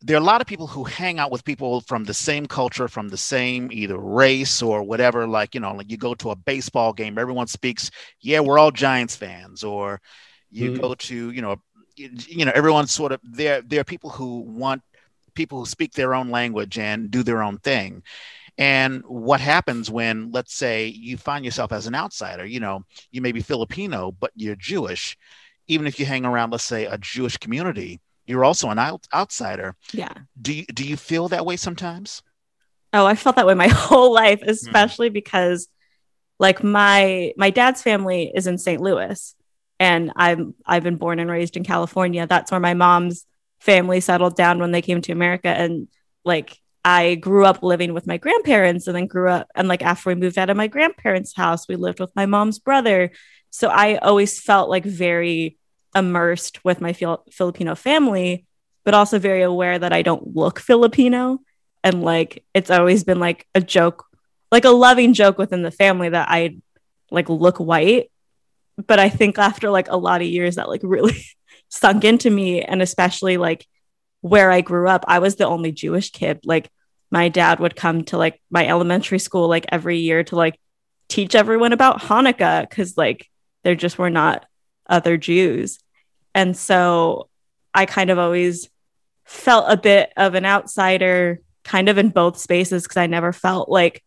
There 0.00 0.16
are 0.16 0.20
a 0.20 0.24
lot 0.24 0.42
of 0.42 0.46
people 0.46 0.66
who 0.66 0.84
hang 0.84 1.18
out 1.18 1.32
with 1.32 1.44
people 1.44 1.80
from 1.80 2.04
the 2.04 2.14
same 2.14 2.46
culture, 2.46 2.86
from 2.86 3.08
the 3.08 3.16
same 3.16 3.72
either 3.72 3.98
race 3.98 4.62
or 4.62 4.82
whatever. 4.82 5.26
Like, 5.26 5.54
you 5.54 5.60
know, 5.60 5.74
like 5.74 5.90
you 5.90 5.96
go 5.96 6.14
to 6.14 6.30
a 6.30 6.36
baseball 6.36 6.92
game, 6.92 7.18
everyone 7.18 7.46
speaks, 7.46 7.90
yeah, 8.20 8.40
we're 8.40 8.58
all 8.58 8.70
Giants 8.70 9.16
fans, 9.16 9.64
or, 9.64 10.00
you 10.50 10.70
mm-hmm. 10.70 10.80
go 10.80 10.94
to, 10.94 11.30
you 11.32 11.42
know, 11.42 11.56
you 11.96 12.44
know, 12.44 12.52
everyone's 12.54 12.92
sort 12.92 13.12
of 13.12 13.20
there. 13.22 13.62
There 13.62 13.80
are 13.80 13.84
people 13.84 14.10
who 14.10 14.40
want 14.40 14.82
people 15.34 15.58
who 15.58 15.66
speak 15.66 15.92
their 15.92 16.14
own 16.14 16.30
language 16.30 16.78
and 16.78 17.10
do 17.10 17.22
their 17.22 17.42
own 17.42 17.58
thing. 17.58 18.02
And 18.56 19.02
what 19.06 19.40
happens 19.40 19.90
when, 19.90 20.30
let's 20.30 20.54
say, 20.54 20.86
you 20.86 21.16
find 21.16 21.44
yourself 21.44 21.72
as 21.72 21.86
an 21.86 21.94
outsider? 21.94 22.46
You 22.46 22.60
know, 22.60 22.84
you 23.10 23.20
may 23.20 23.32
be 23.32 23.40
Filipino, 23.40 24.12
but 24.12 24.30
you're 24.36 24.54
Jewish. 24.54 25.16
Even 25.66 25.86
if 25.86 25.98
you 25.98 26.06
hang 26.06 26.24
around, 26.24 26.50
let's 26.50 26.64
say, 26.64 26.84
a 26.86 26.96
Jewish 26.98 27.36
community, 27.36 28.00
you're 28.26 28.44
also 28.44 28.70
an 28.70 28.78
out- 28.78 29.08
outsider. 29.12 29.74
Yeah. 29.92 30.12
Do 30.40 30.52
you, 30.52 30.66
do 30.66 30.84
you 30.84 30.96
feel 30.96 31.28
that 31.28 31.44
way 31.44 31.56
sometimes? 31.56 32.22
Oh, 32.92 33.06
I 33.06 33.16
felt 33.16 33.36
that 33.36 33.46
way 33.46 33.54
my 33.54 33.68
whole 33.72 34.12
life, 34.12 34.40
hmm. 34.40 34.50
especially 34.50 35.10
mm. 35.10 35.14
because, 35.14 35.68
like 36.38 36.64
my 36.64 37.32
my 37.36 37.50
dad's 37.50 37.80
family 37.82 38.32
is 38.34 38.46
in 38.46 38.58
St. 38.58 38.80
Louis, 38.80 39.34
and 39.80 40.12
I'm 40.16 40.54
I've 40.66 40.82
been 40.82 40.96
born 40.96 41.18
and 41.18 41.30
raised 41.30 41.56
in 41.56 41.64
California. 41.64 42.26
That's 42.26 42.50
where 42.50 42.60
my 42.60 42.74
mom's 42.74 43.26
family 43.60 44.00
settled 44.00 44.36
down 44.36 44.58
when 44.58 44.72
they 44.72 44.82
came 44.82 45.00
to 45.02 45.12
America 45.12 45.48
and 45.48 45.88
like 46.24 46.58
I 46.84 47.14
grew 47.14 47.46
up 47.46 47.62
living 47.62 47.94
with 47.94 48.06
my 48.06 48.18
grandparents 48.18 48.86
and 48.86 48.94
then 48.94 49.06
grew 49.06 49.30
up 49.30 49.48
and 49.54 49.68
like 49.68 49.82
after 49.82 50.10
we 50.10 50.14
moved 50.14 50.38
out 50.38 50.50
of 50.50 50.56
my 50.56 50.66
grandparents' 50.66 51.34
house, 51.34 51.66
we 51.66 51.76
lived 51.76 51.98
with 51.98 52.14
my 52.14 52.26
mom's 52.26 52.58
brother. 52.58 53.10
So 53.50 53.68
I 53.68 53.96
always 53.96 54.40
felt 54.40 54.68
like 54.68 54.84
very 54.84 55.56
immersed 55.94 56.64
with 56.64 56.80
my 56.80 56.92
Fil- 56.92 57.24
Filipino 57.30 57.74
family, 57.74 58.44
but 58.84 58.94
also 58.94 59.18
very 59.18 59.42
aware 59.42 59.78
that 59.78 59.92
I 59.92 60.02
don't 60.02 60.36
look 60.36 60.58
Filipino. 60.58 61.38
And 61.82 62.02
like 62.02 62.44
it's 62.52 62.70
always 62.70 63.04
been 63.04 63.20
like 63.20 63.46
a 63.54 63.60
joke, 63.60 64.04
like 64.52 64.64
a 64.64 64.70
loving 64.70 65.14
joke 65.14 65.38
within 65.38 65.62
the 65.62 65.70
family 65.70 66.10
that 66.10 66.28
I 66.30 66.58
like 67.10 67.28
look 67.28 67.58
white 67.58 68.10
but 68.76 68.98
I 68.98 69.08
think 69.08 69.38
after 69.38 69.70
like 69.70 69.88
a 69.88 69.96
lot 69.96 70.20
of 70.20 70.26
years 70.26 70.56
that 70.56 70.68
like 70.68 70.80
really 70.82 71.24
sunk 71.68 72.04
into 72.04 72.30
me 72.30 72.62
and 72.62 72.82
especially 72.82 73.36
like 73.36 73.66
where 74.20 74.50
I 74.50 74.60
grew 74.60 74.88
up, 74.88 75.04
I 75.06 75.18
was 75.18 75.36
the 75.36 75.46
only 75.46 75.72
Jewish 75.72 76.10
kid. 76.10 76.40
Like 76.44 76.70
my 77.10 77.28
dad 77.28 77.60
would 77.60 77.76
come 77.76 78.04
to 78.04 78.18
like 78.18 78.40
my 78.50 78.66
elementary 78.66 79.18
school 79.18 79.48
like 79.48 79.66
every 79.70 79.98
year 79.98 80.24
to 80.24 80.36
like 80.36 80.58
teach 81.08 81.34
everyone 81.34 81.72
about 81.72 82.00
Hanukkah 82.00 82.68
cuz 82.70 82.96
like 82.96 83.30
there 83.62 83.74
just 83.74 83.98
were 83.98 84.10
not 84.10 84.46
other 84.88 85.16
Jews. 85.16 85.78
And 86.34 86.56
so 86.56 87.28
I 87.72 87.86
kind 87.86 88.10
of 88.10 88.18
always 88.18 88.68
felt 89.24 89.66
a 89.68 89.76
bit 89.76 90.12
of 90.16 90.34
an 90.34 90.44
outsider 90.44 91.40
kind 91.64 91.88
of 91.88 91.98
in 91.98 92.10
both 92.10 92.38
spaces 92.38 92.82
because 92.82 92.96
I 92.96 93.06
never 93.06 93.32
felt 93.32 93.68
like 93.68 94.04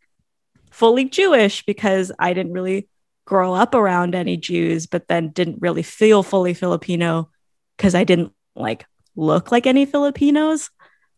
fully 0.72 1.06
Jewish 1.06 1.66
because 1.66 2.12
I 2.20 2.34
didn't 2.34 2.54
really 2.54 2.88
grow 3.28 3.54
up 3.54 3.76
around 3.76 4.16
any 4.16 4.38
Jews, 4.38 4.88
but 4.88 5.08
then 5.08 5.30
didn't 5.30 5.62
really 5.62 5.84
feel 5.84 6.24
fully 6.24 6.54
Filipino 6.54 7.30
because 7.76 7.94
I 7.94 8.06
didn't 8.06 8.32
like 8.56 8.86
look 9.16 9.52
like 9.52 9.68
any 9.68 9.86
Filipinos. 9.86 10.70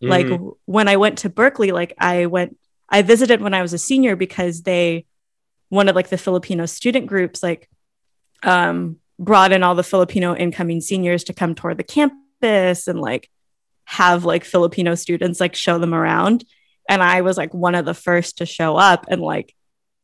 Mm-hmm. 0.04 0.10
Like 0.10 0.42
when 0.66 0.88
I 0.88 0.98
went 0.98 1.20
to 1.20 1.30
Berkeley, 1.30 1.72
like 1.72 1.94
I 2.00 2.26
went, 2.26 2.58
I 2.90 3.04
visited 3.04 3.42
when 3.42 3.54
I 3.54 3.62
was 3.62 3.74
a 3.74 3.78
senior 3.78 4.16
because 4.16 4.64
they, 4.64 5.06
one 5.70 5.88
of 5.88 5.96
like 5.96 6.10
the 6.10 6.18
Filipino 6.18 6.66
student 6.66 7.06
groups, 7.06 7.44
like 7.44 7.70
um, 8.42 8.98
brought 9.20 9.52
in 9.52 9.62
all 9.62 9.76
the 9.76 9.84
Filipino 9.84 10.36
incoming 10.36 10.82
seniors 10.82 11.26
to 11.26 11.34
come 11.34 11.54
tour 11.54 11.76
the 11.76 11.84
campus 11.84 12.88
and 12.88 13.00
like 13.00 13.30
have 13.86 14.26
like 14.26 14.44
Filipino 14.44 14.96
students 14.96 15.40
like 15.40 15.54
show 15.54 15.78
them 15.78 15.94
around. 15.94 16.44
And 16.90 17.04
I 17.04 17.22
was 17.22 17.38
like 17.38 17.54
one 17.54 17.76
of 17.76 17.86
the 17.86 17.94
first 17.94 18.40
to 18.40 18.48
show 18.48 18.78
up 18.78 19.06
and 19.10 19.22
like 19.22 19.56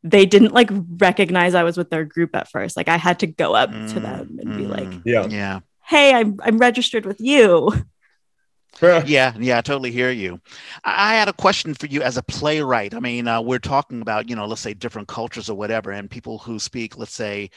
they 0.05 0.25
didn't 0.27 0.53
like 0.53 0.69
recognize 0.97 1.55
I 1.55 1.63
was 1.63 1.77
with 1.77 1.89
their 1.89 2.05
group 2.05 2.35
at 2.35 2.47
first. 2.47 2.77
Like 2.77 2.87
I 2.87 2.97
had 2.97 3.19
to 3.19 3.27
go 3.27 3.55
up 3.55 3.71
mm, 3.71 3.91
to 3.91 3.99
them 3.99 4.37
and 4.39 4.49
mm, 4.49 4.57
be 4.57 4.65
like, 4.67 5.01
yeah, 5.03 5.25
yeah, 5.25 5.59
hey, 5.83 6.13
I'm 6.13 6.39
I'm 6.43 6.59
registered 6.59 7.05
with 7.05 7.19
you. 7.19 7.73
yeah, 8.81 9.33
yeah, 9.39 9.57
I 9.57 9.61
totally 9.61 9.91
hear 9.91 10.11
you. 10.11 10.39
I, 10.83 11.13
I, 11.13 11.15
had 11.15 11.27
a 11.27 11.33
question 11.33 11.73
for 11.73 11.87
you 11.87 12.01
as 12.01 12.17
a 12.17 12.23
playwright. 12.23 12.93
I 12.93 12.99
mean, 12.99 13.27
uh, 13.27 13.41
we're 13.41 13.57
talking 13.57 14.01
about, 14.01 14.29
you 14.29 14.35
know, 14.35 14.45
let's 14.45 14.61
say 14.61 14.73
different 14.73 15.07
cultures 15.07 15.49
or 15.49 15.55
whatever, 15.55 15.91
and 15.91 16.11
people 16.11 16.37
who 16.39 16.59
speak, 16.59 16.97
let's 16.97 17.13
say, 17.13 17.49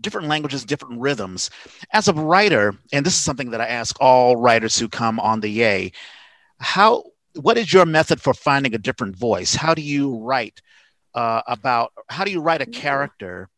different 0.00 0.28
languages, 0.28 0.64
different 0.64 1.00
rhythms. 1.00 1.50
As 1.92 2.08
a 2.08 2.12
writer, 2.12 2.74
and 2.92 3.04
this 3.04 3.14
is 3.14 3.20
something 3.20 3.50
that 3.50 3.60
I 3.60 3.66
ask 3.66 3.96
all 4.00 4.36
writers 4.36 4.78
who 4.78 4.88
come 4.88 5.18
on 5.18 5.40
the 5.40 5.48
Yay, 5.48 5.92
how 6.58 7.04
what 7.34 7.56
is 7.56 7.72
your 7.72 7.86
method 7.86 8.20
for 8.20 8.34
finding 8.34 8.74
a 8.74 8.78
different 8.78 9.16
voice? 9.16 9.54
How 9.54 9.74
do 9.74 9.82
you 9.82 10.18
write 10.18 10.60
uh, 11.14 11.42
about 11.46 11.92
how 12.08 12.24
do 12.24 12.30
you 12.30 12.40
write 12.40 12.60
a 12.60 12.66
character 12.66 13.48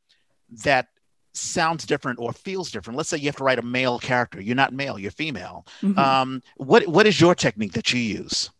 that 0.64 0.88
sounds 1.34 1.86
different 1.86 2.18
or 2.18 2.32
feels 2.32 2.70
different. 2.70 2.96
Let's 2.96 3.08
say 3.08 3.16
you 3.18 3.26
have 3.26 3.36
to 3.36 3.44
write 3.44 3.58
a 3.58 3.62
male 3.62 3.98
character. 3.98 4.40
You're 4.40 4.56
not 4.56 4.72
male. 4.72 4.98
You're 4.98 5.10
female. 5.10 5.66
Mm-hmm. 5.82 5.98
Um, 5.98 6.42
what 6.56 6.86
what 6.86 7.06
is 7.06 7.20
your 7.20 7.34
technique 7.34 7.72
that 7.72 7.92
you 7.92 8.00
use? 8.00 8.50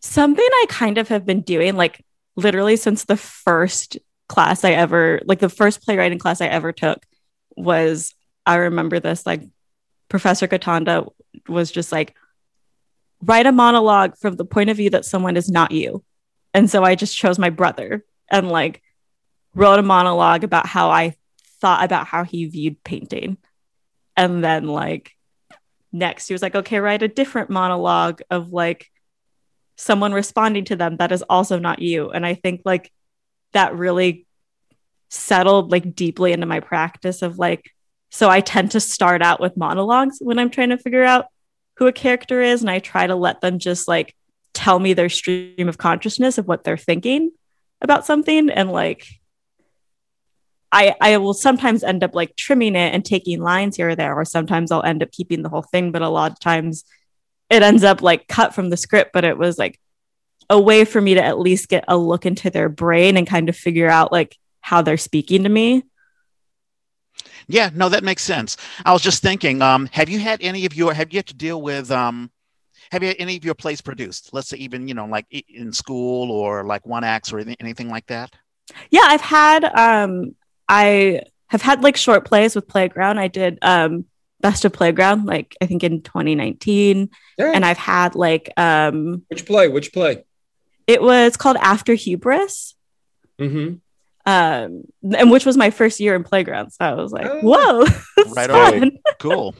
Something 0.00 0.44
I 0.44 0.66
kind 0.68 0.98
of 0.98 1.08
have 1.08 1.26
been 1.26 1.40
doing, 1.40 1.76
like 1.76 2.04
literally 2.36 2.76
since 2.76 3.04
the 3.04 3.16
first 3.16 3.98
class 4.28 4.64
I 4.64 4.72
ever, 4.72 5.20
like 5.24 5.40
the 5.40 5.48
first 5.48 5.82
playwriting 5.82 6.18
class 6.18 6.40
I 6.40 6.46
ever 6.46 6.72
took, 6.72 7.04
was 7.56 8.14
I 8.44 8.56
remember 8.56 9.00
this 9.00 9.26
like 9.26 9.42
Professor 10.08 10.46
Gotanda 10.46 11.10
was 11.48 11.70
just 11.70 11.90
like 11.92 12.14
write 13.22 13.46
a 13.46 13.52
monologue 13.52 14.16
from 14.18 14.36
the 14.36 14.44
point 14.44 14.70
of 14.70 14.76
view 14.76 14.90
that 14.90 15.04
someone 15.04 15.36
is 15.36 15.48
not 15.48 15.72
you. 15.72 16.04
And 16.56 16.70
so 16.70 16.82
I 16.82 16.94
just 16.94 17.14
chose 17.14 17.38
my 17.38 17.50
brother 17.50 18.02
and 18.30 18.48
like 18.48 18.82
wrote 19.54 19.78
a 19.78 19.82
monologue 19.82 20.42
about 20.42 20.66
how 20.66 20.88
I 20.88 21.14
thought 21.60 21.84
about 21.84 22.06
how 22.06 22.24
he 22.24 22.46
viewed 22.46 22.82
painting. 22.82 23.36
And 24.16 24.42
then 24.42 24.66
like 24.66 25.12
next 25.92 26.28
he 26.28 26.32
was 26.32 26.40
like, 26.40 26.54
okay, 26.54 26.78
write 26.78 27.02
a 27.02 27.08
different 27.08 27.50
monologue 27.50 28.22
of 28.30 28.54
like 28.54 28.90
someone 29.76 30.14
responding 30.14 30.64
to 30.64 30.76
them 30.76 30.96
that 30.96 31.12
is 31.12 31.20
also 31.28 31.58
not 31.58 31.80
you. 31.80 32.08
And 32.10 32.24
I 32.24 32.32
think 32.32 32.62
like 32.64 32.90
that 33.52 33.76
really 33.76 34.26
settled 35.10 35.70
like 35.70 35.94
deeply 35.94 36.32
into 36.32 36.46
my 36.46 36.60
practice 36.60 37.20
of 37.20 37.38
like 37.38 37.70
so 38.08 38.30
I 38.30 38.40
tend 38.40 38.70
to 38.70 38.80
start 38.80 39.20
out 39.20 39.40
with 39.40 39.58
monologues 39.58 40.20
when 40.22 40.38
I'm 40.38 40.48
trying 40.48 40.70
to 40.70 40.78
figure 40.78 41.04
out 41.04 41.26
who 41.76 41.86
a 41.86 41.92
character 41.92 42.40
is 42.40 42.62
and 42.62 42.70
I 42.70 42.78
try 42.78 43.06
to 43.06 43.14
let 43.14 43.42
them 43.42 43.58
just 43.58 43.86
like 43.86 44.16
tell 44.56 44.78
me 44.78 44.94
their 44.94 45.10
stream 45.10 45.68
of 45.68 45.76
consciousness 45.76 46.38
of 46.38 46.48
what 46.48 46.64
they're 46.64 46.78
thinking 46.78 47.30
about 47.82 48.06
something. 48.06 48.48
And 48.48 48.72
like 48.72 49.06
I 50.72 50.94
I 51.00 51.18
will 51.18 51.34
sometimes 51.34 51.84
end 51.84 52.02
up 52.02 52.14
like 52.14 52.34
trimming 52.36 52.74
it 52.74 52.94
and 52.94 53.04
taking 53.04 53.40
lines 53.42 53.76
here 53.76 53.90
or 53.90 53.94
there 53.94 54.14
or 54.14 54.24
sometimes 54.24 54.72
I'll 54.72 54.82
end 54.82 55.02
up 55.02 55.12
keeping 55.12 55.42
the 55.42 55.50
whole 55.50 55.62
thing. 55.62 55.92
But 55.92 56.02
a 56.02 56.08
lot 56.08 56.32
of 56.32 56.40
times 56.40 56.84
it 57.50 57.62
ends 57.62 57.84
up 57.84 58.00
like 58.00 58.26
cut 58.26 58.54
from 58.54 58.70
the 58.70 58.76
script 58.76 59.12
but 59.12 59.24
it 59.24 59.38
was 59.38 59.56
like 59.56 59.78
a 60.50 60.60
way 60.60 60.84
for 60.84 61.00
me 61.00 61.14
to 61.14 61.22
at 61.22 61.38
least 61.38 61.68
get 61.68 61.84
a 61.86 61.96
look 61.96 62.26
into 62.26 62.50
their 62.50 62.68
brain 62.68 63.16
and 63.16 63.26
kind 63.26 63.48
of 63.48 63.56
figure 63.56 63.88
out 63.88 64.10
like 64.10 64.36
how 64.62 64.80
they're 64.82 64.96
speaking 64.96 65.42
to 65.42 65.48
me. 65.48 65.84
Yeah 67.46 67.68
no 67.74 67.90
that 67.90 68.02
makes 68.02 68.22
sense. 68.22 68.56
I 68.86 68.94
was 68.94 69.02
just 69.02 69.22
thinking 69.22 69.60
um 69.60 69.86
have 69.92 70.08
you 70.08 70.18
had 70.18 70.40
any 70.40 70.64
of 70.64 70.74
your 70.74 70.94
have 70.94 71.12
you 71.12 71.18
had 71.18 71.26
to 71.26 71.34
deal 71.34 71.60
with 71.60 71.90
um 71.90 72.30
have 72.92 73.02
you 73.02 73.14
any 73.18 73.36
of 73.36 73.44
your 73.44 73.54
plays 73.54 73.80
produced? 73.80 74.30
Let's 74.32 74.48
say 74.48 74.56
even 74.58 74.88
you 74.88 74.94
know 74.94 75.06
like 75.06 75.26
in 75.48 75.72
school 75.72 76.30
or 76.30 76.64
like 76.64 76.86
one 76.86 77.04
acts 77.04 77.32
or 77.32 77.38
anything 77.60 77.88
like 77.88 78.06
that. 78.06 78.30
Yeah, 78.90 79.02
I've 79.04 79.20
had 79.20 79.64
um 79.64 80.34
I 80.68 81.22
have 81.48 81.62
had 81.62 81.82
like 81.82 81.96
short 81.96 82.24
plays 82.24 82.54
with 82.56 82.66
Playground. 82.68 83.18
I 83.18 83.28
did 83.28 83.58
um 83.62 84.04
Best 84.40 84.64
of 84.64 84.72
Playground, 84.72 85.24
like 85.24 85.56
I 85.62 85.66
think 85.66 85.82
in 85.82 86.02
2019. 86.02 87.08
Yeah. 87.38 87.52
And 87.54 87.64
I've 87.64 87.78
had 87.78 88.14
like 88.14 88.52
um 88.56 89.22
Which 89.28 89.46
play? 89.46 89.68
Which 89.68 89.92
play? 89.92 90.24
it 90.86 91.02
was 91.02 91.36
called 91.36 91.56
After 91.60 91.94
Hubris. 91.94 92.74
Mm-hmm. 93.40 93.76
Um 94.30 94.82
and 95.16 95.30
which 95.30 95.46
was 95.46 95.56
my 95.56 95.70
first 95.70 96.00
year 96.00 96.14
in 96.16 96.24
playground. 96.24 96.70
So 96.72 96.84
I 96.84 96.94
was 96.94 97.12
like, 97.12 97.26
Oh. 97.26 97.40
whoa, 97.42 98.24
Right 98.34 98.50
on, 98.50 98.98
Cool. 99.18 99.54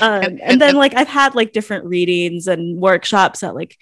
Um, 0.00 0.22
And- 0.22 0.40
and, 0.40 0.60
then 0.60 0.74
like 0.74 0.94
I've 0.94 1.08
had 1.08 1.34
like 1.34 1.52
different 1.52 1.84
readings 1.84 2.46
and 2.48 2.80
workshops 2.80 3.42
at 3.42 3.54
like 3.54 3.76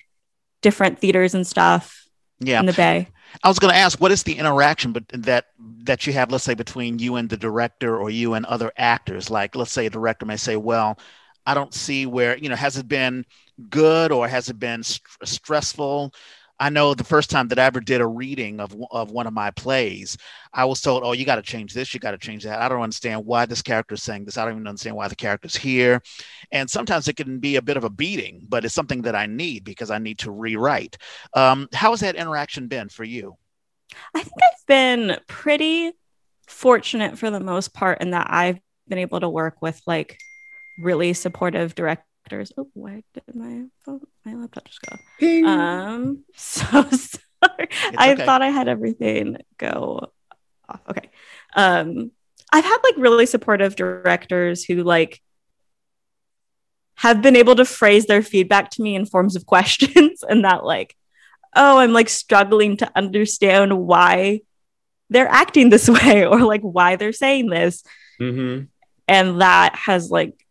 different 0.62 0.98
theaters 0.98 1.34
and 1.34 1.46
stuff 1.46 2.04
Yeah. 2.40 2.60
in 2.60 2.66
the 2.66 2.72
Bay. 2.72 3.08
I 3.44 3.48
was 3.48 3.58
going 3.60 3.72
to 3.72 3.78
ask, 3.78 4.00
what 4.00 4.10
is 4.10 4.24
the 4.24 4.36
interaction 4.38 4.92
but 4.92 5.04
that 5.10 5.46
that 5.84 6.06
you 6.06 6.12
have, 6.12 6.30
let's 6.32 6.42
say, 6.44 6.54
between 6.54 6.98
you 6.98 7.14
and 7.16 7.28
the 7.28 7.36
director 7.36 7.96
or 7.96 8.10
you 8.10 8.34
and 8.34 8.44
other 8.46 8.72
actors? 8.76 9.30
Like, 9.30 9.54
let's 9.54 9.72
say 9.72 9.86
a 9.86 9.90
director 9.90 10.26
may 10.26 10.36
say, 10.36 10.56
"Well, 10.56 10.98
I 11.46 11.54
don't 11.54 11.72
see 11.72 12.06
where 12.06 12.36
you 12.36 12.48
know 12.48 12.56
has 12.56 12.76
it 12.76 12.88
been 12.88 13.24
good 13.68 14.10
or 14.10 14.26
has 14.26 14.48
it 14.48 14.58
been 14.58 14.82
st- 14.82 15.02
stressful." 15.24 16.12
I 16.60 16.68
know 16.68 16.92
the 16.94 17.04
first 17.04 17.30
time 17.30 17.48
that 17.48 17.58
I 17.58 17.64
ever 17.64 17.80
did 17.80 18.02
a 18.02 18.06
reading 18.06 18.60
of 18.60 18.76
of 18.90 19.10
one 19.10 19.26
of 19.26 19.32
my 19.32 19.50
plays, 19.50 20.16
I 20.52 20.66
was 20.66 20.82
told, 20.82 21.02
"Oh, 21.02 21.12
you 21.12 21.24
got 21.24 21.36
to 21.36 21.42
change 21.42 21.72
this, 21.72 21.94
you 21.94 22.00
got 22.00 22.10
to 22.10 22.18
change 22.18 22.44
that." 22.44 22.60
I 22.60 22.68
don't 22.68 22.82
understand 22.82 23.24
why 23.24 23.46
this 23.46 23.62
character 23.62 23.94
is 23.94 24.02
saying 24.02 24.26
this. 24.26 24.36
I 24.36 24.44
don't 24.44 24.54
even 24.54 24.66
understand 24.66 24.94
why 24.94 25.08
the 25.08 25.16
character's 25.16 25.56
here. 25.56 26.02
And 26.52 26.68
sometimes 26.68 27.08
it 27.08 27.16
can 27.16 27.38
be 27.38 27.56
a 27.56 27.62
bit 27.62 27.78
of 27.78 27.84
a 27.84 27.90
beating, 27.90 28.46
but 28.48 28.64
it's 28.64 28.74
something 28.74 29.02
that 29.02 29.16
I 29.16 29.26
need 29.26 29.64
because 29.64 29.90
I 29.90 29.98
need 29.98 30.18
to 30.20 30.30
rewrite. 30.30 30.98
Um, 31.34 31.68
how 31.72 31.90
has 31.90 32.00
that 32.00 32.16
interaction 32.16 32.68
been 32.68 32.90
for 32.90 33.04
you? 33.04 33.36
I 34.14 34.22
think 34.22 34.36
I've 34.42 34.66
been 34.66 35.18
pretty 35.26 35.92
fortunate 36.46 37.18
for 37.18 37.30
the 37.30 37.40
most 37.40 37.72
part 37.72 38.00
in 38.00 38.10
that 38.10 38.26
I've 38.28 38.60
been 38.86 38.98
able 38.98 39.20
to 39.20 39.28
work 39.28 39.62
with 39.62 39.80
like 39.86 40.18
really 40.78 41.12
supportive 41.14 41.74
directors. 41.74 42.04
Oh, 42.32 42.68
why 42.74 43.02
did 43.14 43.34
my 43.34 43.62
phone, 43.84 44.00
my 44.24 44.34
laptop 44.34 44.64
just 44.66 44.80
go? 44.82 44.96
Ping. 45.18 45.44
Um, 45.46 46.24
so 46.34 46.64
sorry. 46.82 47.68
I 47.96 48.12
okay. 48.12 48.24
thought 48.26 48.42
I 48.42 48.50
had 48.50 48.68
everything 48.68 49.36
go 49.58 50.12
off. 50.68 50.80
Okay. 50.88 51.08
Um, 51.54 52.10
I've 52.52 52.64
had 52.64 52.78
like 52.84 52.94
really 52.96 53.26
supportive 53.26 53.76
directors 53.76 54.64
who 54.64 54.82
like 54.82 55.20
have 56.96 57.22
been 57.22 57.36
able 57.36 57.56
to 57.56 57.64
phrase 57.64 58.06
their 58.06 58.22
feedback 58.22 58.70
to 58.70 58.82
me 58.82 58.94
in 58.94 59.06
forms 59.06 59.36
of 59.36 59.46
questions 59.54 60.22
and 60.22 60.44
that 60.44 60.64
like, 60.64 60.94
oh, 61.56 61.78
I'm 61.78 61.92
like 61.92 62.08
struggling 62.08 62.76
to 62.78 62.90
understand 62.94 63.76
why 63.78 64.40
they're 65.08 65.28
acting 65.28 65.70
this 65.70 65.88
way 66.04 66.24
or 66.26 66.40
like 66.40 66.62
why 66.62 66.96
they're 66.96 67.12
saying 67.12 67.48
this 67.48 67.82
Mhm. 68.20 68.68
and 69.08 69.40
that 69.40 69.74
has 69.74 70.10
like 70.10 70.46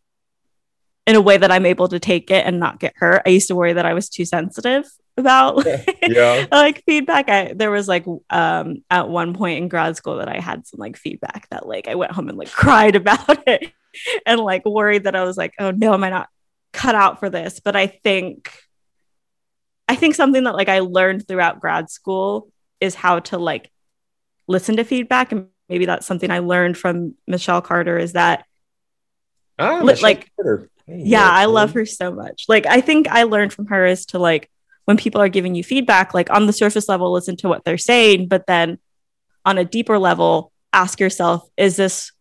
in 1.09 1.15
a 1.15 1.21
way 1.21 1.37
that 1.37 1.51
I'm 1.51 1.65
able 1.65 1.87
to 1.87 1.97
take 1.99 2.29
it 2.29 2.45
and 2.45 2.59
not 2.59 2.79
get 2.79 2.93
hurt. 2.95 3.23
I 3.25 3.29
used 3.29 3.47
to 3.47 3.55
worry 3.55 3.73
that 3.73 3.85
I 3.85 3.95
was 3.95 4.09
too 4.09 4.25
sensitive 4.25 4.85
about 5.17 5.65
Yeah. 6.03 6.45
like 6.51 6.83
feedback. 6.85 7.29
I 7.29 7.53
there 7.53 7.71
was 7.71 7.87
like 7.87 8.05
um 8.29 8.83
at 8.91 9.09
one 9.09 9.33
point 9.33 9.57
in 9.57 9.69
grad 9.69 9.97
school 9.97 10.17
that 10.17 10.29
I 10.29 10.39
had 10.39 10.67
some 10.67 10.79
like 10.79 10.97
feedback 10.97 11.47
that 11.49 11.67
like 11.67 11.87
I 11.87 11.95
went 11.95 12.11
home 12.11 12.29
and 12.29 12.37
like 12.37 12.51
cried 12.51 12.95
about 12.95 13.41
it 13.47 13.73
and 14.27 14.39
like 14.39 14.65
worried 14.65 15.05
that 15.05 15.15
I 15.15 15.23
was 15.23 15.35
like, 15.35 15.55
oh 15.57 15.71
no, 15.71 15.95
am 15.95 16.03
I 16.03 16.11
not 16.11 16.29
cut 16.73 16.93
out 16.93 17.19
for 17.19 17.27
this? 17.31 17.59
But 17.59 17.75
I 17.75 17.87
think 17.87 18.53
I 19.87 19.95
think 19.95 20.13
something 20.13 20.43
that 20.43 20.53
like 20.55 20.69
I 20.69 20.81
learned 20.81 21.27
throughout 21.27 21.59
grad 21.59 21.89
school 21.89 22.51
is 22.79 22.93
how 22.93 23.17
to 23.21 23.39
like 23.39 23.71
listen 24.47 24.75
to 24.77 24.83
feedback 24.83 25.31
and 25.31 25.47
maybe 25.69 25.87
that's 25.87 26.05
something 26.05 26.29
I 26.29 26.39
learned 26.39 26.77
from 26.77 27.15
Michelle 27.25 27.63
Carter 27.63 27.97
is 27.97 28.13
that 28.13 28.45
Ah, 29.59 29.83
Michelle 29.83 30.03
like- 30.03 30.31
Carter. 30.35 30.69
Hey, 30.87 31.03
yeah 31.05 31.29
i 31.29 31.45
love 31.45 31.73
her 31.73 31.85
so 31.85 32.11
much. 32.11 32.45
Like 32.47 32.65
i 32.65 32.81
think 32.81 33.07
i 33.07 33.23
learned 33.23 33.53
from 33.53 33.67
her 33.67 33.85
is 33.85 34.07
to 34.07 34.19
like 34.19 34.49
when 34.85 34.97
people 34.97 35.21
are 35.21 35.29
giving 35.29 35.53
you 35.53 35.63
feedback 35.63 36.15
like 36.15 36.31
on 36.31 36.47
the 36.47 36.53
surface 36.53 36.89
level 36.89 37.11
listen 37.11 37.35
to 37.37 37.47
what 37.47 37.63
they're 37.63 37.77
saying 37.77 38.27
but 38.27 38.47
then 38.47 38.79
on 39.45 39.59
a 39.59 39.65
deeper 39.65 39.99
level 39.99 40.51
ask 40.73 40.99
yourself 40.99 41.47
is 41.57 41.75
this 41.75 42.11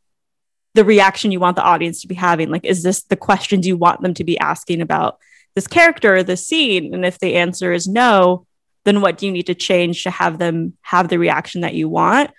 the 0.74 0.85
reaction 0.85 1.33
you 1.33 1.40
want 1.40 1.57
the 1.57 1.62
audience 1.62 2.03
to 2.03 2.09
be 2.09 2.14
having? 2.14 2.51
Like 2.51 2.64
is 2.64 2.83
this 2.83 3.03
the 3.03 3.16
questions 3.16 3.66
you 3.66 3.77
want 3.77 4.01
them 4.01 4.14
to 4.14 4.24
be 4.24 4.38
asking 4.38 4.81
about 4.81 5.18
this 5.55 5.66
character 5.66 6.16
or 6.16 6.22
this 6.22 6.46
scene? 6.46 6.94
And 6.94 7.05
if 7.05 7.18
the 7.18 7.37
answer 7.37 7.72
is 7.72 7.88
no 7.88 8.46
then 8.85 9.01
what 9.01 9.18
do 9.18 9.27
you 9.27 9.33
need 9.33 9.46
to 9.48 9.55
change 9.55 10.05
to 10.05 10.11
have 10.11 10.38
them 10.38 10.74
have 10.83 11.09
the 11.09 11.18
reaction 11.18 11.62
that 11.62 11.74
you 11.74 11.88
want? 11.88 12.31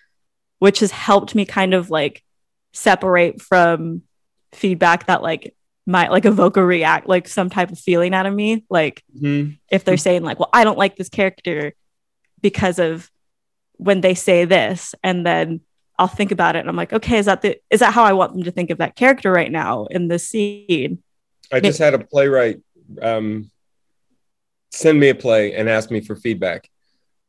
Which 0.60 0.80
has 0.80 0.92
helped 0.92 1.36
me 1.36 1.46
kind 1.46 1.74
of 1.74 1.90
like 1.90 2.24
separate 2.74 3.42
from 3.42 4.04
feedback 4.54 5.08
that 5.08 5.22
like 5.22 5.56
might 5.86 6.12
like 6.12 6.26
evoke 6.26 6.58
a 6.58 6.64
react 6.64 7.08
like 7.08 7.28
some 7.28 7.50
type 7.50 7.72
of 7.72 7.80
feeling 7.80 8.14
out 8.14 8.26
of 8.26 8.34
me 8.34 8.64
like 8.70 9.04
Mhm. 9.20 9.58
if 9.70 9.84
they're 9.84 9.98
saying 9.98 10.24
like 10.24 10.40
well 10.40 10.50
i 10.54 10.64
don't 10.64 10.78
like 10.78 10.96
this 10.98 11.10
character 11.10 11.74
because 12.42 12.80
of 12.80 13.10
when 13.78 14.02
they 14.02 14.14
say 14.14 14.46
this 14.46 14.94
and 15.04 15.26
then 15.26 15.62
i'll 15.98 16.08
think 16.08 16.32
about 16.32 16.56
it 16.56 16.60
and 16.60 16.70
i'm 16.70 16.76
like 16.76 16.94
okay 16.94 17.18
is 17.18 17.26
that 17.26 17.42
the 17.42 17.60
is 17.70 17.80
that 17.80 17.94
how 17.94 18.04
i 18.04 18.14
want 18.14 18.34
them 18.34 18.44
to 18.44 18.52
think 18.52 18.70
of 18.70 18.78
that 18.80 18.96
character 18.96 19.32
right 19.32 19.52
now 19.52 19.86
in 19.86 20.08
this 20.08 20.28
scene 20.28 21.02
I 21.52 21.60
just 21.60 21.80
had 21.80 21.96
a 21.96 22.00
playwright 22.00 22.60
um, 23.02 23.50
send 24.72 25.00
me 25.00 25.10
a 25.10 25.16
play 25.16 25.56
and 25.56 25.68
ask 25.68 25.90
me 25.90 26.00
for 26.02 26.16
feedback. 26.16 26.70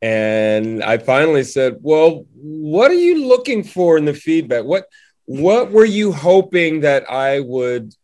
And 0.03 0.83
I 0.83 0.99
finally 0.99 1.43
said, 1.45 1.77
"Well, 1.81 2.27
what 2.35 2.91
are 2.91 2.95
you 2.95 3.27
looking 3.27 3.65
for 3.65 3.97
in 3.97 4.05
the 4.05 4.13
feedback? 4.15 4.65
What 4.65 4.85
what 5.27 5.71
were 5.71 5.85
you 5.85 6.13
hoping 6.13 6.81
that 6.81 7.11
I 7.11 7.41
would 7.41 7.95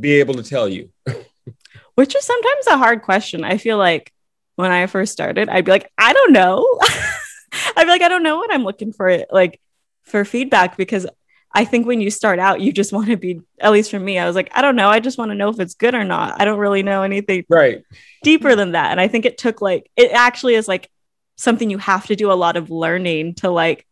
be 0.00 0.12
able 0.20 0.34
to 0.34 0.42
tell 0.42 0.68
you?" 0.68 0.90
which 1.94 2.14
is 2.16 2.24
sometimes 2.24 2.66
a 2.68 2.78
hard 2.78 3.02
question. 3.02 3.44
I 3.44 3.58
feel 3.58 3.78
like 3.78 4.12
when 4.56 4.70
i 4.70 4.86
first 4.86 5.12
started 5.12 5.48
i'd 5.48 5.64
be 5.64 5.70
like 5.72 5.90
i 5.96 6.12
don't 6.12 6.32
know. 6.32 6.78
I'd 7.76 7.84
be 7.84 7.88
like 7.90 8.02
i 8.02 8.08
don't 8.08 8.22
know 8.22 8.36
what 8.36 8.52
i'm 8.52 8.64
looking 8.64 8.92
for 8.92 9.24
like 9.30 9.58
for 10.02 10.26
feedback 10.26 10.76
because 10.76 11.06
i 11.54 11.64
think 11.64 11.86
when 11.86 12.02
you 12.02 12.10
start 12.10 12.38
out 12.38 12.60
you 12.60 12.70
just 12.70 12.92
want 12.96 13.08
to 13.08 13.16
be 13.16 13.40
at 13.60 13.72
least 13.72 13.90
for 13.90 13.98
me 13.98 14.18
i 14.18 14.26
was 14.26 14.36
like 14.36 14.50
i 14.54 14.60
don't 14.60 14.76
know. 14.76 14.90
I 14.90 15.00
just 15.00 15.16
want 15.16 15.30
to 15.30 15.34
know 15.34 15.48
if 15.48 15.58
it's 15.58 15.74
good 15.74 15.94
or 15.94 16.04
not. 16.04 16.38
I 16.38 16.44
don't 16.44 16.58
really 16.58 16.82
know 16.82 17.02
anything 17.02 17.44
Right. 17.48 17.82
deeper 18.22 18.54
than 18.54 18.72
that. 18.72 18.90
And 18.90 19.00
i 19.00 19.08
think 19.08 19.24
it 19.24 19.38
took 19.38 19.62
like 19.62 19.90
it 19.96 20.12
actually 20.12 20.54
is 20.54 20.68
like 20.68 20.90
something 21.36 21.70
you 21.70 21.78
have 21.78 22.06
to 22.08 22.14
do 22.14 22.30
a 22.30 22.34
lot 22.34 22.56
of 22.58 22.70
learning 22.70 23.36
to 23.36 23.48
like 23.50 23.86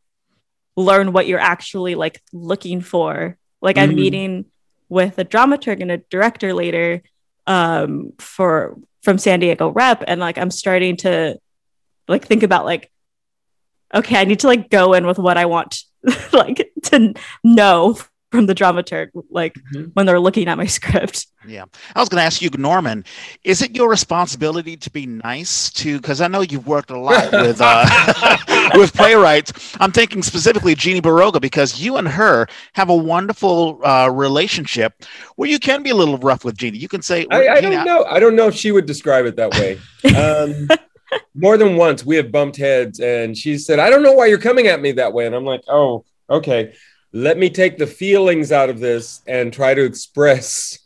learn 0.77 1.13
what 1.13 1.27
you're 1.27 1.39
actually 1.41 1.95
like 1.95 2.23
looking 2.33 2.81
for 2.81 3.37
like 3.61 3.77
i'm 3.77 3.91
Mhm. 3.91 3.95
meeting 3.97 4.45
with 4.89 5.19
a 5.19 5.25
dramaturg 5.25 5.81
and 5.81 5.91
a 5.91 5.99
director 6.11 6.53
later 6.55 7.03
um 7.47 8.13
for 8.19 8.77
from 9.03 9.19
san 9.19 9.41
diego 9.41 9.69
rep 9.71 10.05
and 10.07 10.21
like 10.21 10.39
i'm 10.39 10.51
starting 10.51 10.97
to 10.97 11.39
like 12.09 12.25
think 12.27 12.43
about 12.43 12.65
like 12.65 12.91
okay 13.95 14.17
i 14.21 14.25
need 14.25 14.41
to 14.41 14.47
like 14.47 14.71
go 14.71 14.93
in 14.95 15.07
with 15.07 15.19
what 15.19 15.37
i 15.37 15.47
want 15.47 15.83
like 16.33 16.71
to 16.85 17.13
know 17.45 17.97
from 18.31 18.47
the 18.47 18.55
dramaturg 18.55 19.09
like 19.31 19.55
Mhm. 19.75 19.91
when 19.95 20.07
they're 20.07 20.21
looking 20.21 20.49
at 20.49 20.57
my 20.57 20.67
script 20.79 21.27
Yeah. 21.49 21.65
I 21.97 22.01
was 22.01 22.09
going 22.09 22.21
to 22.21 22.25
ask 22.25 22.43
you, 22.43 22.51
Norman, 22.59 23.05
is 23.45 23.63
it 23.63 23.75
your 23.75 23.89
responsibility 23.89 24.77
to 24.77 24.91
be 24.91 25.07
nice 25.07 25.71
to, 25.73 25.97
because 25.99 26.21
I 26.21 26.29
know 26.29 26.43
you've 26.43 26.67
worked 26.67 26.91
a 26.91 26.99
lot 26.99 27.33
with 27.47 27.61
uh, 27.63 27.87
with 28.75 28.93
playwrights. 28.95 29.75
I'm 29.81 29.91
thinking 29.91 30.23
specifically 30.23 30.75
Jeannie 30.75 31.01
Barroga 31.01 31.41
because 31.41 31.81
you 31.81 31.97
and 31.97 32.07
her 32.07 32.47
have 32.75 32.91
a 32.91 32.95
wonderful 32.95 33.81
uh, 33.85 34.11
relationship 34.13 34.93
where 35.37 35.49
you 35.49 35.59
can 35.59 35.83
be 35.83 35.91
a 35.91 35.95
little 35.95 36.19
rough 36.19 36.45
with 36.45 36.57
Jeannie. 36.59 36.79
You 36.79 36.89
can 36.89 37.01
say, 37.03 37.27
I, 37.31 37.49
I 37.49 37.61
"Jeannie, 37.61 37.77
don't 37.77 37.87
know. 37.87 38.05
I 38.05 38.21
don't 38.21 38.37
know 38.37 38.49
if 38.49 38.55
she 38.55 38.71
would 38.71 38.85
describe 38.87 39.25
it 39.25 39.37
that 39.37 39.51
way. 39.55 39.79
Um, 40.15 40.69
more 41.35 41.57
than 41.57 41.77
once, 41.77 42.05
we 42.05 42.17
have 42.17 42.31
bumped 42.31 42.57
heads, 42.59 43.01
and 43.01 43.37
she 43.37 43.57
said, 43.59 43.79
"I 43.79 43.89
don't 43.91 44.03
know 44.03 44.13
why 44.13 44.27
you're 44.27 44.39
coming 44.39 44.67
at 44.69 44.81
me 44.81 44.93
that 44.93 45.13
way." 45.15 45.27
And 45.27 45.35
I'm 45.35 45.45
like, 45.45 45.63
"Oh, 45.69 46.05
okay. 46.29 46.75
Let 47.13 47.39
me 47.39 47.51
take 47.51 47.79
the 47.79 47.87
feelings 47.87 48.53
out 48.53 48.71
of 48.71 48.81
this 48.81 49.23
and 49.27 49.53
try 49.53 49.75
to 49.75 49.85
express 49.85 50.79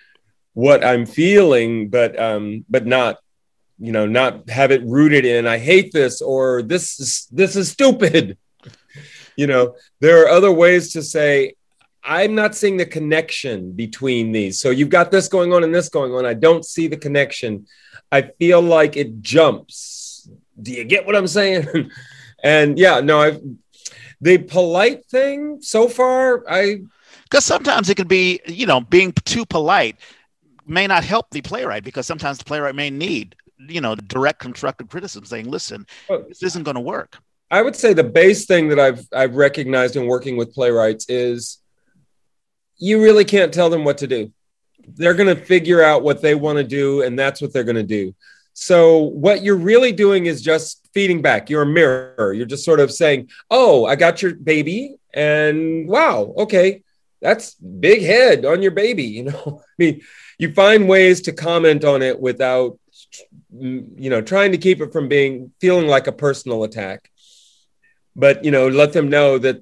what 0.54 0.84
I'm 0.84 1.06
feeling, 1.06 1.88
but 1.88 2.18
um, 2.18 2.64
but 2.68 2.86
not, 2.86 3.18
you 3.78 3.92
know, 3.92 4.06
not 4.06 4.48
have 4.48 4.70
it 4.70 4.82
rooted 4.84 5.24
in 5.24 5.46
I 5.46 5.58
hate 5.58 5.92
this 5.92 6.22
or 6.22 6.62
this 6.62 6.98
is 6.98 7.28
this 7.30 7.56
is 7.56 7.70
stupid." 7.70 8.38
you 9.36 9.46
know, 9.46 9.76
there 10.00 10.22
are 10.24 10.28
other 10.28 10.50
ways 10.50 10.92
to 10.94 11.02
say 11.02 11.54
I'm 12.06 12.36
not 12.36 12.54
seeing 12.54 12.76
the 12.76 12.86
connection 12.86 13.72
between 13.72 14.30
these. 14.30 14.60
So 14.60 14.70
you've 14.70 14.90
got 14.90 15.10
this 15.10 15.26
going 15.26 15.52
on 15.52 15.64
and 15.64 15.74
this 15.74 15.88
going 15.88 16.12
on. 16.12 16.24
I 16.24 16.34
don't 16.34 16.64
see 16.64 16.86
the 16.86 16.96
connection. 16.96 17.66
I 18.12 18.22
feel 18.22 18.62
like 18.62 18.96
it 18.96 19.20
jumps. 19.22 20.30
Do 20.60 20.72
you 20.72 20.84
get 20.84 21.04
what 21.04 21.16
I'm 21.16 21.26
saying? 21.26 21.90
and 22.44 22.78
yeah, 22.78 23.00
no, 23.00 23.20
I've 23.20 23.40
the 24.20 24.38
polite 24.38 25.04
thing 25.06 25.60
so 25.60 25.88
far, 25.88 26.44
I 26.48 26.82
because 27.24 27.44
sometimes 27.44 27.90
it 27.90 27.96
can 27.96 28.06
be, 28.06 28.40
you 28.46 28.66
know, 28.66 28.80
being 28.80 29.12
too 29.24 29.44
polite 29.44 29.96
may 30.66 30.86
not 30.86 31.04
help 31.04 31.30
the 31.30 31.42
playwright 31.42 31.84
because 31.84 32.06
sometimes 32.06 32.38
the 32.38 32.44
playwright 32.44 32.74
may 32.74 32.90
need, 32.90 33.36
you 33.68 33.80
know, 33.80 33.94
direct 33.94 34.40
constructive 34.40 34.88
criticism 34.88 35.24
saying, 35.24 35.50
listen, 35.50 35.86
this 36.28 36.42
isn't 36.42 36.64
going 36.64 36.74
to 36.74 36.80
work. 36.80 37.18
I 37.50 37.62
would 37.62 37.76
say 37.76 37.92
the 37.92 38.04
base 38.04 38.46
thing 38.46 38.68
that 38.68 38.80
I've 38.80 39.06
I've 39.12 39.36
recognized 39.36 39.96
in 39.96 40.06
working 40.06 40.36
with 40.36 40.54
playwrights 40.54 41.08
is 41.08 41.58
you 42.78 43.02
really 43.02 43.24
can't 43.24 43.54
tell 43.54 43.70
them 43.70 43.84
what 43.84 43.98
to 43.98 44.06
do. 44.06 44.32
They're 44.88 45.14
going 45.14 45.34
to 45.34 45.42
figure 45.42 45.82
out 45.82 46.02
what 46.02 46.22
they 46.22 46.34
want 46.34 46.58
to 46.58 46.64
do, 46.64 47.02
and 47.02 47.18
that's 47.18 47.40
what 47.40 47.52
they're 47.52 47.64
going 47.64 47.76
to 47.76 47.82
do. 47.82 48.14
So, 48.58 49.02
what 49.02 49.42
you're 49.42 49.54
really 49.54 49.92
doing 49.92 50.24
is 50.24 50.40
just 50.40 50.88
feeding 50.94 51.20
back. 51.20 51.50
You're 51.50 51.60
a 51.60 51.66
mirror. 51.66 52.32
You're 52.32 52.46
just 52.46 52.64
sort 52.64 52.80
of 52.80 52.90
saying, 52.90 53.28
Oh, 53.50 53.84
I 53.84 53.96
got 53.96 54.22
your 54.22 54.34
baby, 54.34 54.96
and 55.12 55.86
wow, 55.86 56.32
okay, 56.38 56.82
that's 57.20 57.52
big 57.56 58.00
head 58.00 58.46
on 58.46 58.62
your 58.62 58.70
baby. 58.70 59.04
You 59.16 59.24
know, 59.24 59.60
I 59.62 59.72
mean, 59.76 60.00
you 60.38 60.54
find 60.54 60.88
ways 60.88 61.20
to 61.22 61.32
comment 61.32 61.84
on 61.84 62.00
it 62.00 62.18
without, 62.18 62.78
you 63.50 64.08
know, 64.08 64.22
trying 64.22 64.52
to 64.52 64.58
keep 64.58 64.80
it 64.80 64.90
from 64.90 65.08
being 65.08 65.52
feeling 65.60 65.86
like 65.86 66.06
a 66.06 66.12
personal 66.12 66.64
attack. 66.64 67.10
But, 68.14 68.42
you 68.42 68.50
know, 68.50 68.68
let 68.68 68.94
them 68.94 69.10
know 69.10 69.36
that 69.36 69.60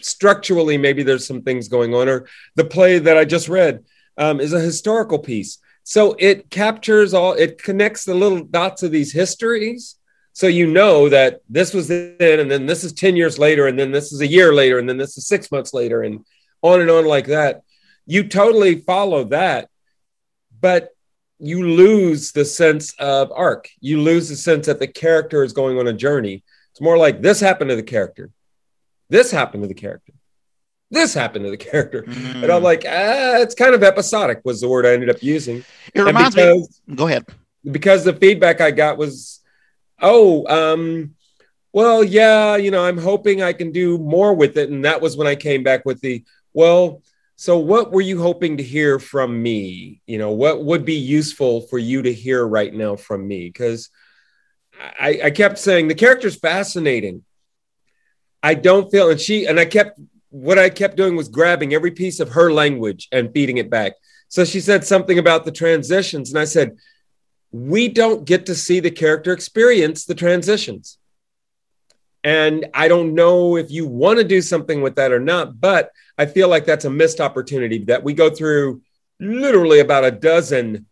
structurally 0.00 0.78
maybe 0.78 1.02
there's 1.02 1.26
some 1.26 1.42
things 1.42 1.66
going 1.66 1.92
on 1.92 2.08
or 2.08 2.28
the 2.54 2.64
play 2.64 3.00
that 3.00 3.18
i 3.18 3.24
just 3.24 3.48
read 3.48 3.84
um, 4.16 4.38
is 4.38 4.52
a 4.52 4.60
historical 4.60 5.18
piece 5.18 5.58
so 5.88 6.14
it 6.18 6.50
captures 6.50 7.14
all 7.14 7.32
it 7.32 7.56
connects 7.56 8.04
the 8.04 8.14
little 8.14 8.44
dots 8.44 8.82
of 8.82 8.92
these 8.92 9.10
histories. 9.10 9.96
So 10.34 10.46
you 10.46 10.66
know 10.66 11.08
that 11.08 11.40
this 11.48 11.72
was 11.72 11.88
then 11.88 12.40
and 12.40 12.50
then 12.50 12.66
this 12.66 12.84
is 12.84 12.92
10 12.92 13.16
years 13.16 13.38
later 13.38 13.66
and 13.68 13.78
then 13.78 13.90
this 13.90 14.12
is 14.12 14.20
a 14.20 14.26
year 14.26 14.52
later 14.52 14.78
and 14.78 14.86
then 14.86 14.98
this 14.98 15.16
is 15.16 15.26
six 15.26 15.50
months 15.50 15.72
later 15.72 16.02
and 16.02 16.26
on 16.60 16.82
and 16.82 16.90
on 16.90 17.06
like 17.06 17.28
that. 17.28 17.62
You 18.04 18.28
totally 18.28 18.80
follow 18.80 19.24
that 19.38 19.70
but 20.60 20.90
you 21.38 21.66
lose 21.66 22.32
the 22.32 22.44
sense 22.44 22.92
of 22.98 23.32
arc. 23.34 23.70
You 23.80 24.02
lose 24.02 24.28
the 24.28 24.36
sense 24.36 24.66
that 24.66 24.80
the 24.80 24.88
character 24.88 25.42
is 25.42 25.54
going 25.54 25.78
on 25.78 25.88
a 25.88 25.94
journey. 25.94 26.44
It's 26.72 26.82
more 26.82 26.98
like 26.98 27.22
this 27.22 27.40
happened 27.40 27.70
to 27.70 27.76
the 27.76 27.82
character. 27.82 28.28
This 29.08 29.30
happened 29.30 29.62
to 29.62 29.68
the 29.68 29.72
character. 29.72 30.12
This 30.90 31.12
happened 31.12 31.44
to 31.44 31.50
the 31.50 31.58
character. 31.58 32.02
Mm. 32.02 32.44
And 32.44 32.50
I'm 32.50 32.62
like, 32.62 32.84
ah, 32.86 33.36
it's 33.36 33.54
kind 33.54 33.74
of 33.74 33.82
episodic, 33.82 34.40
was 34.44 34.60
the 34.60 34.68
word 34.68 34.86
I 34.86 34.92
ended 34.94 35.10
up 35.10 35.22
using. 35.22 35.64
It 35.94 36.00
reminds 36.00 36.34
because, 36.34 36.80
me. 36.86 36.96
Go 36.96 37.06
ahead. 37.08 37.26
Because 37.70 38.04
the 38.04 38.14
feedback 38.14 38.60
I 38.62 38.70
got 38.70 38.96
was, 38.96 39.40
oh, 40.00 40.46
um, 40.46 41.14
well, 41.74 42.02
yeah, 42.02 42.56
you 42.56 42.70
know, 42.70 42.84
I'm 42.84 42.96
hoping 42.96 43.42
I 43.42 43.52
can 43.52 43.70
do 43.70 43.98
more 43.98 44.32
with 44.32 44.56
it. 44.56 44.70
And 44.70 44.86
that 44.86 45.02
was 45.02 45.16
when 45.16 45.26
I 45.26 45.34
came 45.34 45.62
back 45.62 45.84
with 45.84 46.00
the, 46.00 46.24
well, 46.54 47.02
so 47.36 47.58
what 47.58 47.92
were 47.92 48.00
you 48.00 48.22
hoping 48.22 48.56
to 48.56 48.62
hear 48.62 48.98
from 48.98 49.42
me? 49.42 50.00
You 50.06 50.18
know, 50.18 50.32
what 50.32 50.64
would 50.64 50.86
be 50.86 50.94
useful 50.94 51.60
for 51.60 51.78
you 51.78 52.02
to 52.02 52.12
hear 52.12 52.46
right 52.46 52.72
now 52.72 52.96
from 52.96 53.28
me? 53.28 53.48
Because 53.48 53.90
I, 54.98 55.20
I 55.24 55.30
kept 55.30 55.58
saying 55.58 55.88
the 55.88 55.94
character's 55.94 56.36
fascinating. 56.36 57.24
I 58.42 58.54
don't 58.54 58.90
feel, 58.90 59.10
and 59.10 59.20
she, 59.20 59.46
and 59.46 59.60
I 59.60 59.66
kept, 59.66 60.00
what 60.30 60.58
I 60.58 60.68
kept 60.68 60.96
doing 60.96 61.16
was 61.16 61.28
grabbing 61.28 61.74
every 61.74 61.90
piece 61.90 62.20
of 62.20 62.30
her 62.30 62.52
language 62.52 63.08
and 63.12 63.32
feeding 63.32 63.58
it 63.58 63.70
back. 63.70 63.94
So 64.28 64.44
she 64.44 64.60
said 64.60 64.84
something 64.84 65.18
about 65.18 65.44
the 65.44 65.52
transitions. 65.52 66.30
And 66.30 66.38
I 66.38 66.44
said, 66.44 66.76
we 67.50 67.88
don't 67.88 68.26
get 68.26 68.46
to 68.46 68.54
see 68.54 68.80
the 68.80 68.90
character 68.90 69.32
experience 69.32 70.04
the 70.04 70.14
transitions. 70.14 70.98
And 72.22 72.66
I 72.74 72.88
don't 72.88 73.14
know 73.14 73.56
if 73.56 73.70
you 73.70 73.86
want 73.86 74.18
to 74.18 74.24
do 74.24 74.42
something 74.42 74.82
with 74.82 74.96
that 74.96 75.12
or 75.12 75.20
not, 75.20 75.60
but 75.60 75.90
I 76.18 76.26
feel 76.26 76.48
like 76.48 76.66
that's 76.66 76.84
a 76.84 76.90
missed 76.90 77.20
opportunity 77.20 77.84
that 77.84 78.02
we 78.02 78.12
go 78.12 78.28
through 78.28 78.82
literally 79.20 79.80
about 79.80 80.04
a 80.04 80.10
dozen 80.10 80.86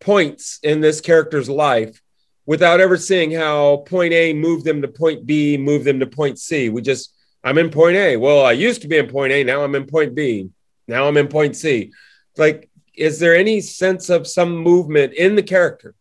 points 0.00 0.60
in 0.62 0.80
this 0.80 1.00
character's 1.00 1.48
life 1.48 2.00
without 2.44 2.80
ever 2.80 2.96
seeing 2.96 3.30
how 3.32 3.78
point 3.78 4.12
A 4.12 4.34
moved 4.34 4.64
them 4.64 4.82
to 4.82 4.88
point 4.88 5.26
B, 5.26 5.56
moved 5.56 5.84
them 5.84 6.00
to 6.00 6.06
point 6.06 6.38
C. 6.38 6.68
We 6.68 6.82
just, 6.82 7.14
I'm 7.44 7.58
in 7.58 7.70
point 7.70 7.96
A. 7.96 8.16
Well, 8.16 8.44
I 8.44 8.52
used 8.52 8.82
to 8.82 8.88
be 8.88 8.98
in 8.98 9.08
point 9.08 9.32
A. 9.32 9.44
Now 9.44 9.64
I'm 9.64 9.74
in 9.74 9.86
point 9.86 10.14
B. 10.14 10.50
Now 10.86 11.08
I'm 11.08 11.16
in 11.16 11.28
point 11.28 11.56
C. 11.56 11.92
Like, 12.36 12.70
is 12.94 13.18
there 13.18 13.34
any 13.34 13.60
sense 13.60 14.10
of 14.10 14.26
some 14.26 14.56
movement 14.56 15.14
in 15.14 15.34
the 15.34 15.42
character? 15.42 15.94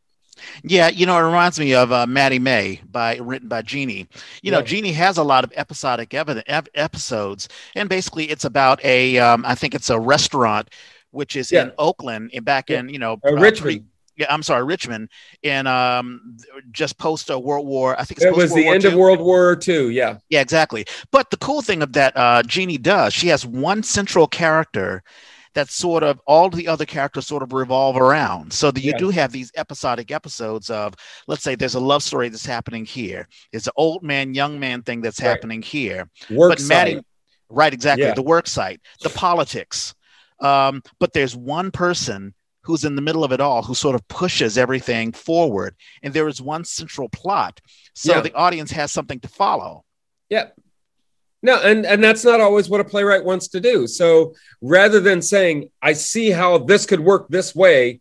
Yeah, 0.64 0.90
you 0.90 1.06
know, 1.06 1.18
it 1.18 1.22
reminds 1.22 1.60
me 1.60 1.76
of 1.76 1.92
uh, 1.92 2.08
Mattie 2.08 2.40
May 2.40 2.82
by 2.90 3.18
written 3.18 3.48
by 3.48 3.62
Jeannie. 3.62 4.08
You 4.42 4.52
yeah. 4.52 4.52
know, 4.52 4.62
Jeannie 4.62 4.92
has 4.94 5.18
a 5.18 5.24
lot 5.24 5.44
of 5.44 5.54
episodic 5.56 6.14
ev- 6.14 6.68
episodes, 6.74 7.48
and 7.76 7.88
basically, 7.88 8.26
it's 8.26 8.46
about 8.46 8.84
a, 8.84 9.20
um, 9.20 9.46
I 9.46 9.54
think 9.54 9.76
it's 9.76 9.90
a 9.90 10.00
restaurant 10.00 10.70
which 11.12 11.36
is 11.36 11.52
yeah. 11.52 11.64
in 11.64 11.72
Oakland, 11.78 12.32
and 12.34 12.44
back 12.44 12.70
yeah. 12.70 12.80
in 12.80 12.90
you 12.90 13.00
know 13.00 13.20
uh, 13.26 13.34
Richmond 13.34 13.88
yeah, 14.22 14.34
I'm 14.34 14.44
sorry, 14.44 14.64
Richmond, 14.64 15.10
in 15.42 15.68
um, 15.68 16.38
just 16.72 16.98
post 16.98 17.30
a 17.30 17.40
World 17.40 17.66
War. 17.66 18.00
I 18.00 18.04
think 18.04 18.22
it 18.22 18.36
was 18.36 18.54
the 18.54 18.64
War 18.66 18.76
end 18.76 18.86
II. 18.86 18.92
of 18.92 18.98
World 18.98 19.20
War 19.20 19.60
II. 19.68 19.90
Yeah, 19.90 20.18
yeah, 20.30 20.42
exactly. 20.42 20.86
But 21.12 21.32
the 21.32 21.38
cool 21.38 21.62
thing 21.62 21.82
of 21.82 21.94
that 21.94 22.16
uh, 22.16 22.44
Jeannie 22.44 22.78
does, 22.78 23.14
she 23.14 23.28
has 23.30 23.46
one 23.46 23.84
central 23.84 24.28
character 24.28 25.04
that 25.54 25.70
sort 25.70 26.04
of 26.04 26.22
all 26.28 26.50
the 26.50 26.68
other 26.68 26.86
characters 26.86 27.28
sort 27.28 27.44
of 27.44 27.52
revolve 27.52 27.98
around. 27.98 28.54
So 28.54 28.72
that 28.72 28.82
you 28.82 28.92
yeah. 28.92 28.98
do 28.98 29.10
have 29.10 29.32
these 29.32 29.52
episodic 29.58 30.12
episodes 30.12 30.70
of, 30.70 30.94
let's 31.28 31.44
say, 31.44 31.56
there's 31.56 31.76
a 31.76 31.80
love 31.80 32.04
story 32.04 32.30
that's 32.30 32.46
happening 32.46 32.86
here. 32.86 33.28
It's 33.52 33.68
an 33.68 33.74
old 33.76 34.04
man, 34.04 34.34
young 34.34 34.60
man 34.60 34.82
thing 34.84 35.02
that's 35.02 35.22
right. 35.22 35.30
happening 35.30 35.62
here. 35.62 36.10
Work 36.30 36.52
but 36.52 36.60
site. 36.60 37.04
right, 37.50 37.74
exactly. 37.74 38.06
Yeah. 38.06 38.14
The 38.14 38.22
work 38.22 38.48
site, 38.48 38.80
the 39.02 39.10
politics. 39.10 39.94
Um, 40.40 40.82
but 41.00 41.12
there's 41.12 41.36
one 41.36 41.72
person 41.72 42.34
who's 42.64 42.84
in 42.84 42.96
the 42.96 43.02
middle 43.02 43.24
of 43.24 43.32
it 43.32 43.42
all, 43.42 43.64
who 43.64 43.74
sort 43.74 43.96
of 43.96 44.08
pushes 44.08 44.58
everything 44.58 45.12
forward. 45.12 45.76
And 46.04 46.14
there 46.14 46.28
is 46.28 46.42
one 46.42 46.64
central 46.64 47.10
plot. 47.10 47.60
So 47.94 48.16
yeah. 48.16 48.22
the 48.22 48.34
audience 48.34 48.72
has 48.72 48.92
something 48.92 49.20
to 49.22 49.28
follow. 49.28 49.84
Yeah. 50.30 50.48
No, 51.44 51.60
and, 51.62 51.86
and 51.86 52.04
that's 52.04 52.24
not 52.24 52.40
always 52.40 52.70
what 52.70 52.82
a 52.82 52.86
playwright 52.86 53.26
wants 53.26 53.48
to 53.50 53.60
do. 53.60 53.88
So 53.88 54.36
rather 54.62 55.00
than 55.00 55.22
saying, 55.22 55.72
I 55.82 55.94
see 55.94 56.30
how 56.30 56.60
this 56.60 56.86
could 56.86 57.00
work 57.00 57.30
this 57.30 57.56
way 57.56 58.00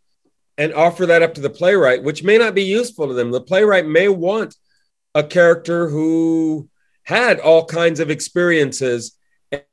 and 0.59 0.75
offer 0.75 1.07
that 1.07 1.23
up 1.23 1.35
to 1.35 1.41
the 1.41 1.49
playwright, 1.49 2.03
which 2.03 2.23
may 2.23 2.37
not 2.37 2.55
be 2.55 2.65
useful 2.65 3.09
to 3.09 3.15
them, 3.15 3.31
the 3.31 3.41
playwright 3.41 3.87
may 3.87 4.09
want 4.09 4.57
a 5.15 5.25
character 5.25 5.89
who 5.89 6.69
had 7.05 7.41
all 7.41 7.65
kinds 7.65 7.99
of 7.99 8.11
experiences. 8.11 9.17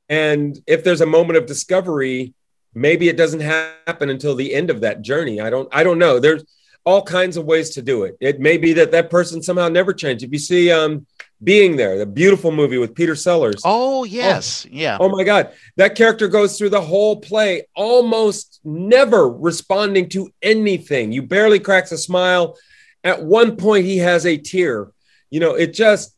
And 0.07 0.57
if 0.65 0.85
there's 0.85 1.01
a 1.01 1.05
moment 1.05 1.37
of 1.37 1.45
discovery, 1.45 2.33
maybe 2.73 3.09
it 3.09 3.17
doesn't 3.17 3.39
happen 3.39 4.09
until 4.09 4.35
the 4.35 4.53
end 4.53 4.69
of 4.69 4.81
that 4.81 5.01
journey. 5.01 5.41
I 5.41 5.49
don't 5.49 5.67
i 5.71 5.83
don't 5.83 5.99
know. 5.99 6.19
There's 6.19 6.43
all 6.87 7.01
kinds 7.01 7.35
of 7.35 7.43
ways 7.43 7.71
to 7.71 7.81
do 7.81 8.03
it. 8.03 8.15
It 8.21 8.39
may 8.39 8.57
be 8.57 8.71
that 8.73 8.91
that 8.91 9.09
person 9.09 9.43
somehow 9.43 9.67
never 9.67 9.93
changed. 9.93 10.23
If 10.23 10.31
you 10.31 10.39
see 10.39 10.71
um 10.71 11.05
being 11.43 11.75
there 11.75 11.97
the 11.97 12.05
beautiful 12.05 12.51
movie 12.51 12.77
with 12.77 12.95
peter 12.95 13.15
sellers. 13.15 13.61
Oh 13.65 14.03
yes. 14.05 14.65
Oh, 14.65 14.69
yeah. 14.71 14.97
oh 14.99 15.09
my 15.09 15.23
god. 15.23 15.51
That 15.75 15.95
character 15.95 16.27
goes 16.27 16.57
through 16.57 16.69
the 16.69 16.81
whole 16.81 17.17
play 17.17 17.67
almost 17.75 18.61
never 18.63 19.29
responding 19.29 20.09
to 20.09 20.31
anything. 20.41 21.11
You 21.11 21.23
barely 21.23 21.59
cracks 21.59 21.91
a 21.91 21.97
smile. 21.97 22.57
At 23.03 23.23
one 23.23 23.57
point 23.57 23.85
he 23.85 23.97
has 23.97 24.25
a 24.25 24.37
tear. 24.37 24.91
You 25.29 25.41
know 25.41 25.55
it 25.55 25.73
just 25.73 26.15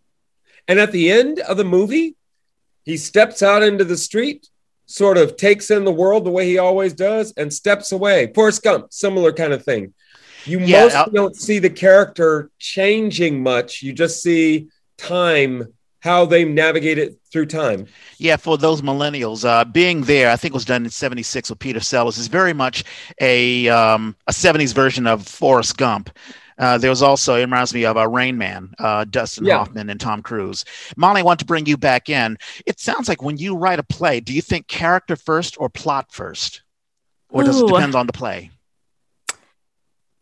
and 0.68 0.80
at 0.80 0.91
the 0.91 1.12
end 1.12 1.39
of 1.39 1.58
the 1.58 1.66
movie 1.66 2.16
he 2.86 2.95
steps 2.95 3.41
out 3.41 3.64
into 3.64 3.84
the 3.84 3.97
street 3.97 4.47
sort 4.90 5.20
of 5.20 5.38
takes 5.38 5.70
in 5.70 5.86
the 5.86 5.92
world 5.92 6.26
the 6.26 6.32
way 6.32 6.48
he 6.48 6.58
always 6.58 6.94
does 6.94 7.32
and 7.38 7.54
steps 7.54 7.92
away. 7.92 8.32
Forrest 8.34 8.64
Gump, 8.64 8.92
similar 8.92 9.32
kind 9.32 9.54
of 9.54 9.64
thing. 9.64 9.94
You 10.46 10.60
yeah, 10.60 10.82
mostly 10.82 10.98
I'll... 10.98 11.10
don't 11.12 11.36
see 11.36 11.60
the 11.60 11.70
character 11.70 12.50
changing 12.58 13.44
much. 13.44 13.84
You 13.84 13.94
just 13.94 14.24
see 14.24 14.70
time, 14.98 15.72
how 16.00 16.26
they 16.26 16.44
navigate 16.44 16.98
it 16.98 17.20
through 17.32 17.46
time. 17.46 17.86
Yeah, 18.18 18.38
for 18.38 18.58
those 18.58 18.82
millennials, 18.82 19.48
uh, 19.48 19.64
being 19.64 20.02
there, 20.02 20.32
I 20.32 20.38
think 20.38 20.56
was 20.56 20.66
done 20.66 20.86
in 20.86 20.90
'76 20.90 21.52
with 21.52 21.60
Peter 21.60 21.80
Sellers, 21.80 22.18
is 22.18 22.28
very 22.28 22.54
much 22.54 22.84
a 23.22 23.70
um, 23.70 24.16
a 24.28 24.32
'70s 24.32 24.74
version 24.74 25.06
of 25.06 25.28
Forrest 25.28 25.78
Gump. 25.78 26.10
Uh, 26.60 26.78
there 26.78 26.89
was 26.89 27.01
also, 27.01 27.36
it 27.36 27.41
reminds 27.41 27.74
me 27.74 27.86
of 27.86 27.95
a 27.95 28.01
uh, 28.01 28.05
Rain 28.05 28.38
Man, 28.38 28.74
uh, 28.80 29.05
Dustin 29.05 29.45
yeah. 29.45 29.57
Hoffman 29.57 29.89
and 29.89 29.99
Tom 29.99 30.22
Cruise. 30.22 30.66
Molly, 30.97 31.22
I 31.22 31.24
want 31.24 31.39
to 31.39 31.45
bring 31.45 31.66
you 31.66 31.78
back 31.78 32.10
in. 32.10 32.38
It 32.66 32.80
sounds 32.80 33.07
like 33.07 33.24
when 33.24 33.38
you 33.38 33.55
write 33.55 33.80
a 33.80 33.84
play, 33.84 34.20
do 34.20 34.34
you 34.34 34.41
think 34.41 34.68
character 34.68 35.16
first 35.16 35.55
or 35.60 35.70
plot 35.70 36.12
first? 36.12 36.62
Or 37.30 37.43
does 37.43 37.62
it 37.62 37.68
depend 37.68 37.95
on 37.95 38.07
the 38.07 38.14
play? 38.14 38.51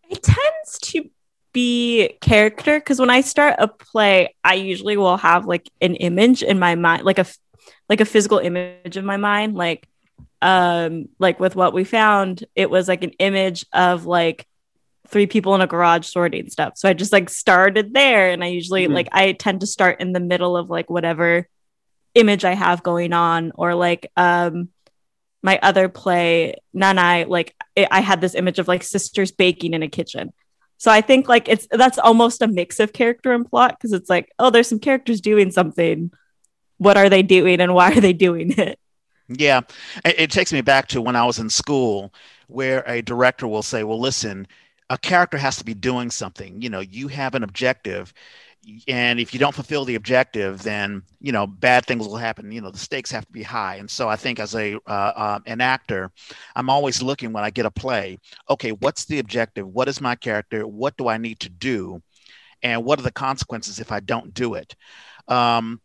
It 0.09 0.21
tends 0.21 0.79
to 0.79 1.09
be 1.53 2.17
character 2.21 2.79
because 2.79 2.99
when 2.99 3.09
I 3.09 3.21
start 3.21 3.55
a 3.57 3.67
play, 3.67 4.35
I 4.43 4.55
usually 4.55 4.97
will 4.97 5.17
have 5.17 5.45
like 5.45 5.69
an 5.81 5.95
image 5.95 6.43
in 6.43 6.59
my 6.59 6.75
mind, 6.75 7.03
like 7.03 7.19
a 7.19 7.25
like 7.89 8.01
a 8.01 8.05
physical 8.05 8.37
image 8.39 8.97
in 8.97 9.05
my 9.05 9.17
mind. 9.17 9.55
Like 9.55 9.87
um 10.41 11.09
like 11.17 11.39
with 11.39 11.55
what 11.55 11.73
we 11.73 11.83
found, 11.83 12.43
it 12.55 12.69
was 12.69 12.87
like 12.87 13.03
an 13.03 13.11
image 13.19 13.65
of 13.73 14.05
like 14.05 14.45
three 15.09 15.27
people 15.27 15.55
in 15.55 15.61
a 15.61 15.67
garage 15.67 16.07
sorting 16.07 16.49
stuff. 16.49 16.73
So 16.75 16.89
I 16.89 16.93
just 16.93 17.13
like 17.13 17.29
started 17.29 17.93
there. 17.93 18.29
And 18.29 18.43
I 18.43 18.47
usually 18.47 18.85
mm-hmm. 18.85 18.93
like 18.93 19.09
I 19.11 19.33
tend 19.33 19.61
to 19.61 19.67
start 19.67 20.01
in 20.01 20.13
the 20.13 20.19
middle 20.19 20.57
of 20.57 20.69
like 20.69 20.89
whatever 20.89 21.47
image 22.15 22.45
I 22.45 22.53
have 22.53 22.83
going 22.83 23.13
on 23.13 23.51
or 23.55 23.75
like 23.75 24.11
um 24.17 24.69
my 25.43 25.59
other 25.61 25.87
play, 25.87 26.55
Nanai, 26.75 27.27
like 27.27 27.55
it, 27.75 27.87
I 27.91 28.01
had 28.01 28.21
this 28.21 28.35
image 28.35 28.59
of 28.59 28.67
like 28.67 28.83
sisters 28.83 29.31
baking 29.31 29.73
in 29.73 29.83
a 29.83 29.87
kitchen. 29.87 30.33
So 30.77 30.91
I 30.91 31.01
think 31.01 31.27
like 31.27 31.47
it's 31.47 31.67
that's 31.71 31.97
almost 31.97 32.41
a 32.41 32.47
mix 32.47 32.79
of 32.79 32.93
character 32.93 33.33
and 33.33 33.49
plot 33.49 33.77
because 33.77 33.93
it's 33.93 34.09
like, 34.09 34.31
oh, 34.39 34.49
there's 34.49 34.67
some 34.67 34.79
characters 34.79 35.21
doing 35.21 35.51
something. 35.51 36.11
What 36.77 36.97
are 36.97 37.09
they 37.09 37.23
doing 37.23 37.61
and 37.61 37.73
why 37.73 37.91
are 37.93 38.01
they 38.01 38.13
doing 38.13 38.51
it? 38.57 38.79
Yeah, 39.27 39.61
it, 40.05 40.19
it 40.19 40.31
takes 40.31 40.53
me 40.53 40.61
back 40.61 40.87
to 40.89 41.01
when 41.01 41.15
I 41.15 41.25
was 41.25 41.39
in 41.39 41.49
school, 41.49 42.13
where 42.47 42.83
a 42.87 43.01
director 43.01 43.47
will 43.47 43.63
say, 43.63 43.83
"Well, 43.83 43.99
listen, 43.99 44.47
a 44.89 44.97
character 44.97 45.37
has 45.37 45.57
to 45.57 45.65
be 45.65 45.73
doing 45.73 46.09
something. 46.11 46.61
You 46.61 46.69
know, 46.69 46.79
you 46.79 47.07
have 47.09 47.35
an 47.35 47.43
objective." 47.43 48.13
and 48.87 49.19
if 49.19 49.33
you 49.33 49.39
don't 49.39 49.55
fulfill 49.55 49.85
the 49.85 49.95
objective 49.95 50.61
then 50.63 51.01
you 51.21 51.31
know 51.31 51.47
bad 51.47 51.85
things 51.85 52.07
will 52.07 52.17
happen 52.17 52.51
you 52.51 52.61
know 52.61 52.71
the 52.71 52.77
stakes 52.77 53.11
have 53.11 53.25
to 53.25 53.31
be 53.31 53.43
high 53.43 53.75
and 53.75 53.89
so 53.89 54.09
i 54.09 54.15
think 54.15 54.39
as 54.39 54.55
a 54.55 54.75
uh, 54.87 55.13
uh, 55.15 55.39
an 55.45 55.61
actor 55.61 56.11
i'm 56.55 56.69
always 56.69 57.01
looking 57.01 57.31
when 57.31 57.43
i 57.43 57.49
get 57.49 57.65
a 57.65 57.71
play 57.71 58.17
okay 58.49 58.71
what's 58.71 59.05
the 59.05 59.19
objective 59.19 59.67
what 59.67 59.87
is 59.87 60.01
my 60.01 60.15
character 60.15 60.67
what 60.67 60.97
do 60.97 61.07
i 61.07 61.17
need 61.17 61.39
to 61.39 61.49
do 61.49 62.01
and 62.63 62.83
what 62.83 62.99
are 62.99 63.03
the 63.03 63.11
consequences 63.11 63.79
if 63.79 63.91
i 63.91 63.99
don't 63.99 64.33
do 64.33 64.55
it 64.55 64.75
um, 65.29 65.81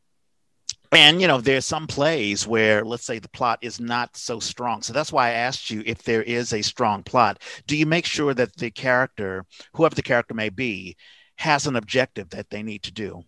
and 0.93 1.21
you 1.21 1.27
know 1.27 1.41
there's 1.41 1.67
some 1.67 1.87
plays 1.87 2.47
where 2.47 2.85
let's 2.85 3.05
say 3.05 3.19
the 3.19 3.29
plot 3.29 3.59
is 3.63 3.81
not 3.81 4.17
so 4.17 4.39
strong. 4.39 4.83
So 4.83 4.93
that's 4.93 5.13
why 5.13 5.29
i 5.29 5.33
asked 5.33 5.71
you 5.71 5.83
if 5.85 6.03
there 6.03 6.23
is 6.23 6.53
a 6.53 6.63
strong 6.63 7.03
plot. 7.03 7.43
Do 7.67 7.77
you 7.77 7.87
make 7.87 8.07
sure 8.07 8.35
that 8.35 8.57
the 8.57 8.71
character 8.71 9.45
whoever 9.75 9.95
the 9.95 10.03
character 10.03 10.35
may 10.35 10.51
be 10.51 10.97
has 11.37 11.67
an 11.67 11.77
objective 11.77 12.31
that 12.31 12.51
they 12.51 12.63
need 12.63 12.83
to 12.85 12.93
do? 12.93 13.23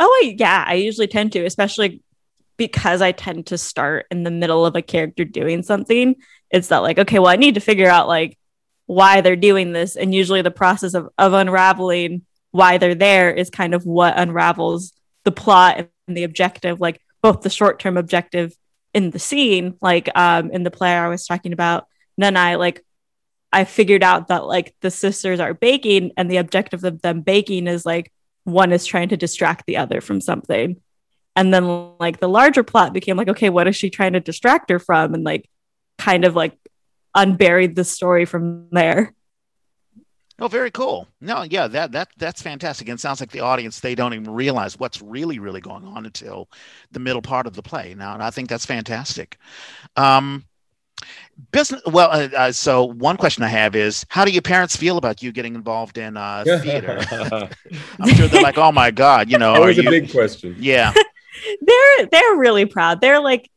Oh 0.00 0.32
yeah 0.36 0.64
i 0.66 0.74
usually 0.74 1.06
tend 1.06 1.32
to 1.32 1.44
especially 1.44 2.02
because 2.56 3.02
i 3.02 3.12
tend 3.12 3.46
to 3.46 3.58
start 3.58 4.06
in 4.10 4.22
the 4.22 4.30
middle 4.30 4.66
of 4.66 4.74
a 4.76 4.82
character 4.82 5.24
doing 5.24 5.62
something. 5.62 6.16
It's 6.50 6.68
that 6.68 6.78
like 6.78 6.98
okay 6.98 7.18
well 7.18 7.28
i 7.28 7.36
need 7.36 7.54
to 7.54 7.60
figure 7.60 7.88
out 7.88 8.08
like 8.08 8.36
why 8.86 9.20
they're 9.20 9.36
doing 9.36 9.72
this. 9.72 9.96
And 9.96 10.14
usually 10.14 10.42
the 10.42 10.50
process 10.50 10.94
of, 10.94 11.08
of 11.18 11.32
unraveling 11.32 12.22
why 12.52 12.78
they're 12.78 12.94
there 12.94 13.32
is 13.32 13.50
kind 13.50 13.74
of 13.74 13.84
what 13.84 14.16
unravels 14.16 14.92
the 15.24 15.32
plot 15.32 15.78
and 15.78 15.88
the 16.14 16.24
objective, 16.24 16.80
like 16.80 17.00
both 17.22 17.42
the 17.42 17.50
short 17.50 17.80
term 17.80 17.96
objective 17.96 18.54
in 18.94 19.10
the 19.10 19.18
scene, 19.18 19.76
like 19.80 20.08
um, 20.14 20.50
in 20.50 20.62
the 20.62 20.70
play 20.70 20.94
I 20.96 21.08
was 21.08 21.26
talking 21.26 21.52
about, 21.52 21.86
then 22.16 22.36
I 22.36 22.54
like 22.54 22.84
I 23.52 23.64
figured 23.64 24.02
out 24.02 24.28
that 24.28 24.46
like 24.46 24.74
the 24.80 24.90
sisters 24.90 25.40
are 25.40 25.54
baking 25.54 26.12
and 26.16 26.30
the 26.30 26.36
objective 26.38 26.84
of 26.84 27.02
them 27.02 27.22
baking 27.22 27.66
is 27.66 27.86
like 27.86 28.12
one 28.44 28.72
is 28.72 28.86
trying 28.86 29.08
to 29.08 29.16
distract 29.16 29.66
the 29.66 29.78
other 29.78 30.00
from 30.00 30.20
something. 30.20 30.80
And 31.34 31.52
then 31.52 31.92
like 31.98 32.20
the 32.20 32.28
larger 32.28 32.62
plot 32.62 32.92
became 32.92 33.16
like, 33.16 33.28
okay, 33.28 33.50
what 33.50 33.68
is 33.68 33.76
she 33.76 33.90
trying 33.90 34.14
to 34.14 34.20
distract 34.20 34.70
her 34.70 34.78
from? 34.78 35.14
And 35.14 35.24
like 35.24 35.48
kind 35.98 36.24
of 36.24 36.34
like 36.34 36.56
unburied 37.14 37.76
the 37.76 37.84
story 37.84 38.24
from 38.24 38.68
there. 38.70 39.14
Oh, 40.38 40.48
very 40.48 40.70
cool. 40.70 41.08
No, 41.20 41.42
yeah, 41.42 41.66
that 41.68 41.92
that 41.92 42.08
that's 42.18 42.42
fantastic. 42.42 42.88
And 42.88 42.98
it 42.98 43.00
sounds 43.00 43.20
like 43.20 43.30
the 43.30 43.40
audience 43.40 43.80
they 43.80 43.94
don't 43.94 44.12
even 44.12 44.30
realize 44.30 44.78
what's 44.78 45.00
really 45.00 45.38
really 45.38 45.62
going 45.62 45.84
on 45.84 46.04
until 46.04 46.50
the 46.92 47.00
middle 47.00 47.22
part 47.22 47.46
of 47.46 47.54
the 47.54 47.62
play. 47.62 47.94
Now, 47.94 48.18
I 48.20 48.30
think 48.30 48.48
that's 48.48 48.66
fantastic. 48.66 49.38
Um, 49.96 50.44
business. 51.52 51.80
Well, 51.86 52.10
uh, 52.10 52.28
uh, 52.36 52.52
so 52.52 52.84
one 52.84 53.16
question 53.16 53.44
I 53.44 53.48
have 53.48 53.74
is, 53.74 54.04
how 54.10 54.26
do 54.26 54.30
your 54.30 54.42
parents 54.42 54.76
feel 54.76 54.98
about 54.98 55.22
you 55.22 55.32
getting 55.32 55.54
involved 55.54 55.96
in 55.96 56.18
uh, 56.18 56.44
theater? 56.62 56.98
I'm 57.10 58.14
sure 58.14 58.28
they're 58.28 58.42
like, 58.42 58.58
"Oh 58.58 58.72
my 58.72 58.90
god," 58.90 59.30
you 59.30 59.38
know. 59.38 59.54
That 59.54 59.64
was 59.64 59.76
you... 59.78 59.88
a 59.88 59.90
big 59.90 60.10
question. 60.10 60.54
Yeah, 60.58 60.92
they're 61.62 62.06
they're 62.06 62.36
really 62.36 62.66
proud. 62.66 63.00
They're 63.00 63.20
like, 63.20 63.50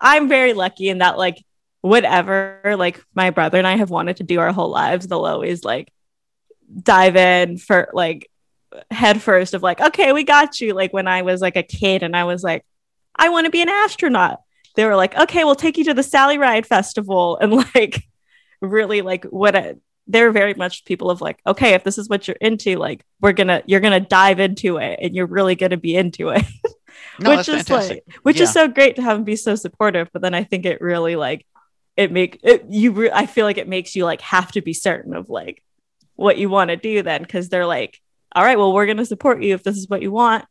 I'm 0.00 0.28
very 0.28 0.54
lucky 0.54 0.88
in 0.88 0.98
that 0.98 1.18
like 1.18 1.44
whatever 1.82 2.74
like 2.78 3.04
my 3.14 3.30
brother 3.30 3.58
and 3.58 3.66
I 3.66 3.76
have 3.76 3.90
wanted 3.90 4.16
to 4.18 4.22
do 4.22 4.40
our 4.40 4.52
whole 4.52 4.70
lives, 4.70 5.06
they'll 5.06 5.26
always 5.26 5.64
like 5.64 5.92
dive 6.80 7.16
in 7.16 7.58
for 7.58 7.88
like 7.92 8.28
head 8.90 9.20
first 9.20 9.54
of 9.54 9.62
like, 9.62 9.80
okay, 9.80 10.12
we 10.12 10.24
got 10.24 10.60
you. 10.60 10.72
Like 10.74 10.92
when 10.92 11.06
I 11.08 11.22
was 11.22 11.40
like 11.40 11.56
a 11.56 11.62
kid 11.62 12.02
and 12.02 12.16
I 12.16 12.24
was 12.24 12.42
like, 12.42 12.64
I 13.16 13.28
want 13.28 13.44
to 13.44 13.50
be 13.50 13.62
an 13.62 13.68
astronaut. 13.68 14.40
They 14.74 14.86
were 14.86 14.96
like, 14.96 15.14
okay, 15.16 15.44
we'll 15.44 15.54
take 15.54 15.76
you 15.76 15.84
to 15.84 15.94
the 15.94 16.02
Sally 16.02 16.38
Ride 16.38 16.66
Festival. 16.66 17.38
And 17.42 17.52
like, 17.74 18.04
really, 18.60 19.02
like, 19.02 19.24
what 19.24 19.54
a, 19.54 19.76
they're 20.06 20.32
very 20.32 20.54
much 20.54 20.84
people 20.84 21.10
of 21.10 21.20
like, 21.20 21.40
okay, 21.46 21.74
if 21.74 21.84
this 21.84 21.98
is 21.98 22.08
what 22.08 22.26
you're 22.26 22.36
into, 22.40 22.76
like, 22.76 23.04
we're 23.20 23.32
gonna, 23.32 23.62
you're 23.66 23.80
gonna 23.80 24.00
dive 24.00 24.40
into 24.40 24.78
it 24.78 24.98
and 25.02 25.14
you're 25.14 25.26
really 25.26 25.54
gonna 25.56 25.76
be 25.76 25.94
into 25.96 26.30
it. 26.30 26.44
No, 27.18 27.30
which 27.30 27.48
is 27.48 27.62
fantastic. 27.64 28.04
like, 28.06 28.16
which 28.22 28.36
Yeah. 28.38 28.44
is 28.44 28.52
so 28.52 28.68
great 28.68 28.96
to 28.96 29.02
have 29.02 29.16
them 29.16 29.24
be 29.24 29.36
so 29.36 29.54
supportive. 29.54 30.08
But 30.12 30.22
then 30.22 30.34
I 30.34 30.44
think 30.44 30.64
it 30.64 30.80
really 30.80 31.14
like, 31.16 31.46
it 31.96 32.10
make 32.10 32.40
it, 32.42 32.64
you, 32.68 32.92
re- 32.92 33.10
I 33.12 33.26
feel 33.26 33.44
like 33.44 33.58
it 33.58 33.68
makes 33.68 33.94
you 33.94 34.04
like 34.04 34.20
have 34.22 34.52
to 34.52 34.62
be 34.62 34.72
certain 34.72 35.14
of 35.14 35.28
like 35.28 35.62
what 36.16 36.38
you 36.38 36.48
want 36.48 36.70
to 36.70 36.76
do 36.76 37.02
then 37.02 37.22
because 37.22 37.48
they're 37.48 37.66
like, 37.66 38.00
all 38.34 38.44
right, 38.44 38.58
well, 38.58 38.72
we're 38.72 38.86
gonna 38.86 39.06
support 39.06 39.42
you 39.42 39.54
if 39.54 39.62
this 39.62 39.76
is 39.76 39.88
what 39.88 40.02
you 40.02 40.10
want. 40.10 40.44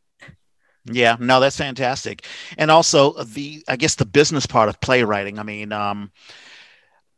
Yeah, 0.85 1.15
no, 1.19 1.39
that's 1.39 1.57
fantastic. 1.57 2.25
And 2.57 2.71
also 2.71 3.23
the 3.23 3.63
I 3.67 3.75
guess 3.75 3.95
the 3.95 4.05
business 4.05 4.45
part 4.45 4.69
of 4.69 4.81
playwriting. 4.81 5.39
I 5.39 5.43
mean, 5.43 5.71
um 5.71 6.11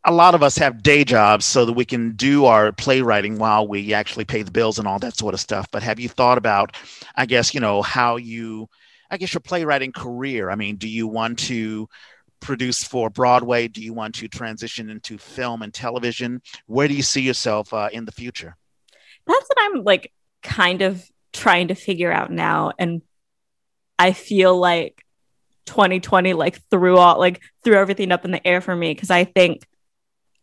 a 0.05 0.11
lot 0.11 0.35
of 0.35 0.43
us 0.43 0.57
have 0.57 0.83
day 0.83 1.03
jobs 1.03 1.45
so 1.45 1.65
that 1.65 1.73
we 1.73 1.85
can 1.85 2.11
do 2.15 2.45
our 2.45 2.71
playwriting 2.73 3.37
while 3.37 3.67
we 3.67 3.93
actually 3.93 4.25
pay 4.25 4.41
the 4.41 4.51
bills 4.51 4.77
and 4.77 4.87
all 4.87 4.99
that 4.99 5.15
sort 5.15 5.33
of 5.33 5.39
stuff. 5.39 5.67
But 5.71 5.83
have 5.83 5.99
you 5.99 6.09
thought 6.09 6.37
about, 6.37 6.75
I 7.15 7.25
guess, 7.25 7.53
you 7.53 7.61
know, 7.61 7.81
how 7.81 8.17
you, 8.17 8.67
I 9.09 9.17
guess, 9.17 9.33
your 9.33 9.41
playwriting 9.41 9.93
career? 9.93 10.49
I 10.49 10.55
mean, 10.55 10.75
do 10.75 10.89
you 10.89 11.07
want 11.07 11.39
to 11.39 11.87
produce 12.43 12.83
for 12.83 13.09
Broadway? 13.09 13.67
Do 13.67 13.81
you 13.81 13.93
want 13.93 14.15
to 14.15 14.27
transition 14.27 14.89
into 14.89 15.17
film 15.17 15.61
and 15.61 15.73
television? 15.73 16.41
Where 16.67 16.87
do 16.87 16.93
you 16.93 17.01
see 17.01 17.21
yourself 17.21 17.73
uh, 17.73 17.89
in 17.91 18.05
the 18.05 18.11
future? 18.11 18.55
That's 19.25 19.47
what 19.47 19.57
I'm 19.59 19.83
like 19.83 20.11
kind 20.43 20.81
of 20.81 21.03
trying 21.31 21.69
to 21.69 21.75
figure 21.75 22.11
out 22.11 22.31
now. 22.31 22.73
And 22.77 23.01
I 23.97 24.13
feel 24.13 24.55
like 24.57 25.03
2020 25.65 26.33
like 26.33 26.59
threw 26.69 26.97
all 26.97 27.17
like 27.17 27.41
threw 27.63 27.75
everything 27.75 28.11
up 28.11 28.25
in 28.25 28.31
the 28.31 28.45
air 28.45 28.59
for 28.59 28.75
me 28.75 28.93
because 28.93 29.09
I 29.09 29.23
think 29.23 29.65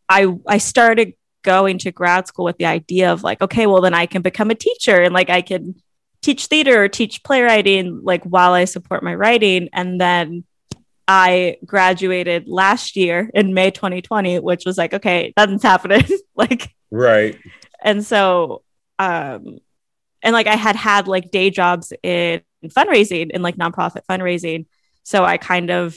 I 0.09 0.35
I 0.49 0.59
started 0.59 1.13
going 1.43 1.79
to 1.79 1.93
grad 1.93 2.27
school 2.27 2.45
with 2.45 2.59
the 2.59 2.67
idea 2.67 3.13
of 3.13 3.23
like, 3.23 3.41
okay, 3.41 3.67
well 3.67 3.81
then 3.81 3.95
I 3.95 4.07
can 4.07 4.23
become 4.23 4.51
a 4.51 4.55
teacher 4.55 5.01
and 5.01 5.15
like 5.15 5.31
I 5.31 5.43
can 5.43 5.75
teach 6.23 6.47
theater 6.47 6.83
or 6.83 6.89
teach 6.89 7.23
playwriting 7.23 8.01
like 8.03 8.25
while 8.25 8.53
I 8.53 8.65
support 8.65 9.03
my 9.03 9.15
writing. 9.15 9.69
And 9.73 10.01
then 10.01 10.45
I 11.13 11.57
graduated 11.67 12.47
last 12.47 12.95
year 12.95 13.33
in 13.35 13.53
May 13.53 13.73
2020, 13.73 14.39
which 14.39 14.63
was 14.65 14.79
like, 14.79 14.95
okay, 14.95 15.33
nothing's 15.37 15.65
happening. 15.65 16.05
like 16.37 16.73
Right. 16.93 17.37
and 17.83 18.05
so 18.05 18.63
um 19.01 19.59
and 20.23 20.33
like 20.33 20.47
i 20.47 20.55
had 20.57 20.77
had 20.77 21.09
like 21.09 21.31
day 21.31 21.51
jobs 21.51 21.93
in 22.03 22.43
fundraising 22.67 23.31
in 23.31 23.43
like 23.43 23.57
nonprofit 23.57 24.03
fundraising 24.09 24.67
so 25.03 25.25
i 25.25 25.37
kind 25.37 25.71
of 25.71 25.97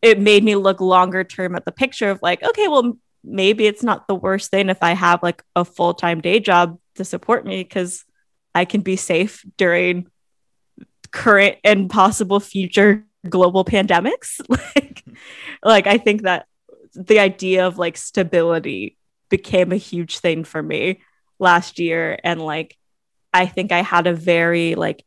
it 0.00 0.18
made 0.20 0.44
me 0.44 0.56
look 0.56 0.80
longer 0.80 1.24
term 1.24 1.54
at 1.54 1.64
the 1.64 1.72
picture 1.72 2.10
of 2.10 2.20
like 2.22 2.42
okay 2.42 2.68
well 2.68 2.96
maybe 3.24 3.66
it's 3.66 3.82
not 3.82 4.06
the 4.08 4.14
worst 4.14 4.50
thing 4.50 4.68
if 4.68 4.82
i 4.82 4.92
have 4.92 5.22
like 5.22 5.42
a 5.56 5.64
full-time 5.64 6.20
day 6.20 6.38
job 6.38 6.78
to 6.94 7.04
support 7.04 7.44
me 7.44 7.62
because 7.62 8.04
i 8.54 8.64
can 8.64 8.80
be 8.80 8.96
safe 8.96 9.44
during 9.56 10.06
current 11.10 11.56
and 11.64 11.90
possible 11.90 12.40
future 12.40 13.04
global 13.28 13.64
pandemics 13.64 14.40
like 14.48 15.04
like 15.62 15.86
i 15.86 15.98
think 15.98 16.22
that 16.22 16.46
the 16.94 17.18
idea 17.20 17.66
of 17.66 17.78
like 17.78 17.96
stability 17.96 18.96
became 19.28 19.72
a 19.72 19.76
huge 19.76 20.18
thing 20.18 20.44
for 20.44 20.62
me 20.62 21.00
last 21.38 21.78
year. 21.78 22.18
And 22.24 22.40
like 22.40 22.76
i 23.32 23.46
think 23.46 23.72
i 23.72 23.82
had 23.82 24.06
a 24.06 24.14
very 24.14 24.74
like 24.74 25.04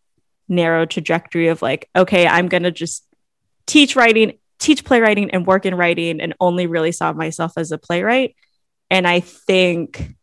narrow 0.47 0.85
trajectory 0.85 1.47
of 1.47 1.61
like 1.61 1.89
okay 1.95 2.27
i'm 2.27 2.49
going 2.49 2.63
to 2.63 2.71
just 2.71 3.05
teach 3.65 3.95
writing 3.95 4.37
teach 4.59 4.85
playwriting 4.85 5.31
and 5.31 5.47
work 5.47 5.65
in 5.65 5.73
writing 5.73 6.21
and 6.21 6.35
only 6.39 6.67
really 6.67 6.91
saw 6.91 7.11
myself 7.13 7.53
as 7.57 7.71
a 7.71 7.77
playwright. 7.77 8.35
And 8.89 9.07
i 9.07 9.21
think 9.21 10.15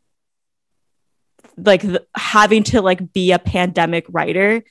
like 1.57 1.84
having 2.14 2.62
to 2.62 2.80
like 2.80 3.12
be 3.12 3.32
a 3.32 3.38
pandemic 3.38 4.07
writer 4.09 4.62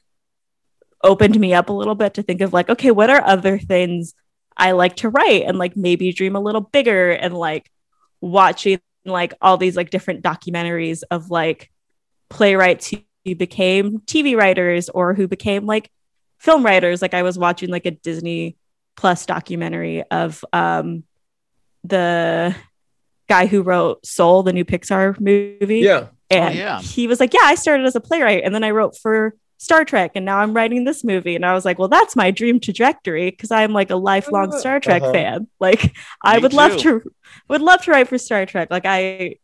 opened 1.04 1.40
me 1.40 1.54
up 1.54 1.70
a 1.70 1.74
little 1.74 1.96
bit 1.96 2.14
to 2.16 2.24
think 2.24 2.42
of 2.42 2.54
like 2.54 2.70
okay 2.70 2.92
what 2.92 3.10
are 3.10 3.24
other 3.24 3.58
things 3.58 4.14
i 4.56 4.72
like 4.72 4.96
to 4.96 5.10
write 5.10 5.44
and 5.44 5.58
like 5.58 5.78
maybe 5.78 6.12
dream 6.12 6.36
a 6.36 6.40
little 6.40 6.62
bigger 6.62 7.12
and 7.12 7.34
like 7.34 7.72
watching 8.22 8.80
like 9.06 9.34
all 9.42 9.58
these 9.58 9.76
like 9.76 9.90
different 9.90 10.24
documentaries 10.24 11.04
of 11.12 11.30
like 11.30 11.72
playwrights 12.30 12.94
who 13.26 13.36
became 13.36 14.00
TV 14.00 14.38
writers 14.38 14.90
or 14.90 15.14
who 15.14 15.28
became 15.28 15.66
like 15.66 15.90
film 16.40 16.66
writers. 16.66 17.02
Like 17.02 17.14
I 17.14 17.24
was 17.24 17.38
watching 17.38 17.70
like 17.70 17.86
a 17.86 17.92
Disney 17.92 18.58
Plus 18.96 19.28
documentary 19.28 20.04
of 20.10 20.44
um 20.54 21.04
the 21.84 22.56
guy 23.30 23.46
who 23.46 23.62
wrote 23.62 24.06
Soul, 24.06 24.44
the 24.44 24.54
new 24.54 24.66
Pixar 24.66 25.20
movie. 25.20 25.80
Yeah. 25.80 26.08
And 26.30 26.56
yeah. 26.56 26.82
he 26.82 27.08
was 27.08 27.20
like, 27.20 27.34
Yeah, 27.34 27.42
I 27.44 27.56
started 27.56 27.86
as 27.86 27.96
a 27.96 28.02
playwright 28.02 28.44
and 28.44 28.56
then 28.56 28.64
I 28.64 28.72
wrote 28.72 28.98
for 28.98 29.36
Star 29.58 29.84
Trek 29.86 30.12
and 30.16 30.24
now 30.26 30.38
I'm 30.38 30.54
writing 30.54 30.84
this 30.84 31.04
movie. 31.04 31.36
And 31.36 31.46
I 31.46 31.54
was 31.54 31.66
like, 31.66 31.80
Well, 31.80 31.88
that's 31.88 32.16
my 32.16 32.32
dream 32.32 32.60
trajectory 32.60 33.32
because 33.32 33.52
I'm 33.52 33.74
like 33.74 33.90
a 33.90 33.96
lifelong 33.96 34.52
Star 34.58 34.80
Trek 34.80 35.02
Uh-huh. 35.02 35.14
fan. 35.14 35.48
Like 35.60 35.96
I 36.24 36.38
Me 36.38 36.44
would 36.44 36.54
love 36.54 36.78
to 36.82 37.02
would 37.50 37.62
love 37.62 37.82
to 37.84 37.92
write 37.92 38.08
for 38.08 38.18
Star 38.18 38.46
Trek. 38.46 38.70
Like 38.72 38.86
I 38.86 39.36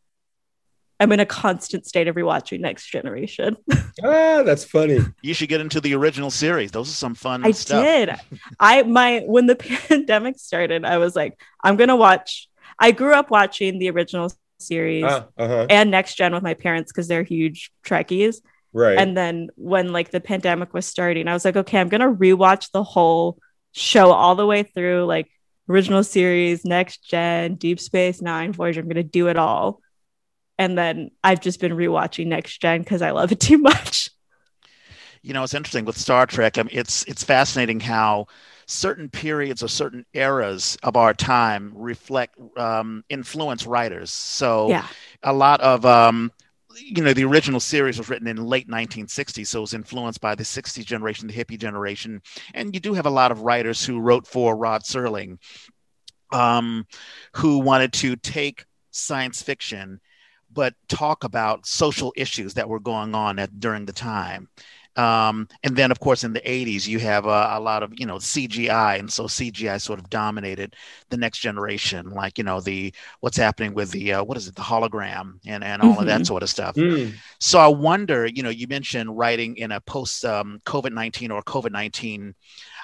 I'm 0.99 1.11
in 1.11 1.19
a 1.19 1.25
constant 1.25 1.85
state 1.85 2.07
of 2.07 2.15
rewatching 2.15 2.59
Next 2.61 2.85
Generation. 2.89 3.57
ah, 4.03 4.43
that's 4.43 4.63
funny. 4.63 4.99
You 5.21 5.33
should 5.33 5.49
get 5.49 5.59
into 5.59 5.81
the 5.81 5.95
original 5.95 6.29
series. 6.31 6.71
Those 6.71 6.89
are 6.89 6.93
some 6.93 7.15
fun 7.15 7.43
I 7.45 7.51
stuff. 7.51 7.83
did. 7.83 8.11
I 8.59 8.83
my 8.83 9.21
when 9.25 9.47
the 9.47 9.55
pandemic 9.89 10.37
started, 10.39 10.85
I 10.85 10.99
was 10.99 11.15
like, 11.15 11.39
I'm 11.63 11.75
gonna 11.75 11.95
watch. 11.95 12.47
I 12.79 12.91
grew 12.91 13.13
up 13.13 13.31
watching 13.31 13.79
the 13.79 13.89
original 13.89 14.31
series 14.59 15.03
Ah, 15.05 15.25
uh-huh. 15.37 15.67
and 15.69 15.91
Next 15.91 16.15
Gen 16.15 16.33
with 16.33 16.43
my 16.43 16.53
parents 16.53 16.91
because 16.91 17.07
they're 17.07 17.23
huge 17.23 17.71
Trekkies. 17.83 18.37
Right. 18.73 18.97
And 18.97 19.15
then 19.15 19.49
when 19.55 19.93
like 19.93 20.11
the 20.11 20.19
pandemic 20.21 20.73
was 20.73 20.85
starting, 20.85 21.27
I 21.27 21.33
was 21.33 21.45
like, 21.45 21.55
okay, 21.55 21.79
I'm 21.79 21.89
gonna 21.89 22.13
rewatch 22.13 22.71
the 22.71 22.83
whole 22.83 23.37
show 23.71 24.11
all 24.11 24.35
the 24.35 24.45
way 24.45 24.63
through, 24.63 25.05
like 25.05 25.29
original 25.69 26.03
series, 26.03 26.65
Next 26.65 27.07
Gen, 27.07 27.55
Deep 27.55 27.79
Space 27.79 28.21
Nine, 28.21 28.51
Voyager. 28.51 28.81
I'm 28.81 28.87
gonna 28.87 29.03
do 29.03 29.27
it 29.27 29.37
all. 29.37 29.79
And 30.59 30.77
then 30.77 31.11
I've 31.23 31.41
just 31.41 31.59
been 31.59 31.71
rewatching 31.73 32.27
Next 32.27 32.61
Gen 32.61 32.79
because 32.81 33.01
I 33.01 33.11
love 33.11 33.31
it 33.31 33.39
too 33.39 33.57
much. 33.57 34.09
You 35.21 35.33
know, 35.33 35.43
it's 35.43 35.53
interesting 35.53 35.85
with 35.85 35.97
Star 35.97 36.25
Trek. 36.25 36.57
I 36.57 36.63
mean, 36.63 36.71
it's 36.77 37.03
it's 37.05 37.23
fascinating 37.23 37.79
how 37.79 38.27
certain 38.65 39.09
periods 39.09 39.63
or 39.63 39.69
certain 39.69 40.05
eras 40.13 40.77
of 40.83 40.97
our 40.97 41.13
time 41.13 41.71
reflect 41.75 42.35
um, 42.57 43.05
influence 43.09 43.65
writers. 43.65 44.11
So 44.11 44.67
Yeah. 44.67 44.85
a 45.23 45.31
lot 45.31 45.61
of 45.61 45.85
um, 45.85 46.31
you 46.77 47.03
know 47.03 47.13
the 47.13 47.25
original 47.25 47.59
series 47.59 47.97
was 47.97 48.09
written 48.09 48.27
in 48.27 48.37
late 48.37 48.67
1960s 48.67 49.47
so 49.47 49.59
it 49.59 49.61
was 49.61 49.73
influenced 49.73 50.21
by 50.21 50.35
the 50.35 50.43
60s 50.43 50.85
generation 50.85 51.27
the 51.27 51.33
hippie 51.33 51.59
generation. 51.59 52.21
And 52.53 52.73
you 52.73 52.79
do 52.79 52.93
have 52.93 53.05
a 53.05 53.11
lot 53.11 53.31
of 53.31 53.41
writers 53.41 53.85
who 53.85 53.99
wrote 53.99 54.27
for 54.27 54.55
rod 54.55 54.83
serling 54.83 55.37
um, 56.31 56.87
who 57.33 57.59
wanted 57.59 57.93
to 57.93 58.15
take 58.15 58.65
science 58.91 59.41
fiction 59.41 59.99
but 60.51 60.75
talk 60.87 61.23
about 61.23 61.65
social 61.65 62.13
issues 62.15 62.53
that 62.53 62.69
were 62.69 62.79
going 62.79 63.15
on 63.15 63.39
at 63.39 63.59
during 63.59 63.85
the 63.85 63.93
time 63.93 64.47
um, 64.95 65.47
and 65.63 65.75
then 65.75 65.91
of 65.91 65.99
course 65.99 66.23
in 66.23 66.33
the 66.33 66.41
80s 66.41 66.87
you 66.87 66.99
have 66.99 67.25
uh, 67.27 67.49
a 67.53 67.59
lot 67.59 67.83
of 67.83 67.91
you 67.95 68.05
know 68.05 68.17
cgi 68.17 68.99
and 68.99 69.11
so 69.11 69.25
cgi 69.25 69.81
sort 69.81 69.99
of 69.99 70.09
dominated 70.09 70.75
the 71.09 71.17
next 71.17 71.39
generation 71.39 72.11
like 72.11 72.37
you 72.37 72.43
know 72.43 72.59
the 72.61 72.93
what's 73.21 73.37
happening 73.37 73.73
with 73.73 73.91
the 73.91 74.13
uh, 74.13 74.23
what 74.23 74.37
is 74.37 74.47
it 74.47 74.55
the 74.55 74.61
hologram 74.61 75.39
and 75.45 75.63
and 75.63 75.81
all 75.81 75.99
of 75.99 76.05
that 76.05 76.21
Mhm. 76.21 76.27
sort 76.27 76.43
of 76.43 76.49
stuff 76.49 76.75
Mm. 76.75 77.13
so 77.39 77.59
I 77.59 77.67
wonder, 77.67 78.25
you 78.25 78.41
know, 78.43 78.49
you 78.49 78.67
mentioned 78.67 79.17
writing 79.17 79.57
in 79.57 79.71
a 79.71 79.81
post 79.81 80.23
um, 80.25 80.61
COVID 80.65 80.93
19 80.93 81.31
or 81.31 81.41
COVID 81.43 81.71
19. 81.71 82.33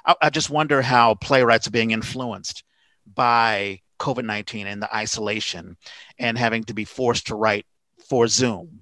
I, 0.05 0.16
I 0.22 0.30
just 0.30 0.49
wonder 0.49 0.82
how 0.82 1.16
playwrights 1.16 1.68
are 1.68 1.72
being 1.72 1.91
influenced 1.91 2.64
by 3.16 3.82
COVID 3.99 4.26
19 4.26 4.68
and 4.68 4.82
the 4.82 4.93
isolation 4.95 5.78
and 6.18 6.38
having 6.38 6.64
to 6.66 6.74
be 6.74 6.86
forced 6.86 7.28
to 7.28 7.36
write 7.36 7.66
for 8.10 8.28
Zoom. 8.28 8.82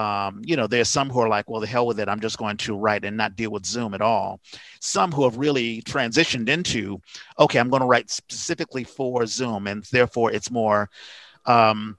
Um, 0.00 0.32
you 0.50 0.56
know, 0.56 0.66
there's 0.66 0.88
some 0.88 1.10
who 1.10 1.20
are 1.20 1.28
like, 1.36 1.46
well, 1.48 1.60
the 1.60 1.66
hell 1.74 1.86
with 1.86 2.00
it. 2.00 2.08
I'm 2.08 2.20
just 2.20 2.38
going 2.38 2.56
to 2.58 2.76
write 2.84 3.04
and 3.04 3.16
not 3.16 3.36
deal 3.36 3.50
with 3.54 3.66
Zoom 3.74 3.92
at 3.94 4.00
all. 4.10 4.40
Some 4.80 5.10
who 5.12 5.24
have 5.24 5.36
really 5.46 5.82
transitioned 5.82 6.48
into, 6.48 7.00
okay, 7.38 7.58
I'm 7.60 7.70
going 7.70 7.84
to 7.86 7.92
write 7.92 8.08
specifically 8.10 8.84
for 8.84 9.26
Zoom, 9.26 9.66
and 9.66 9.84
therefore 9.92 10.28
it's 10.36 10.50
more 10.50 10.88
um, 11.46 11.96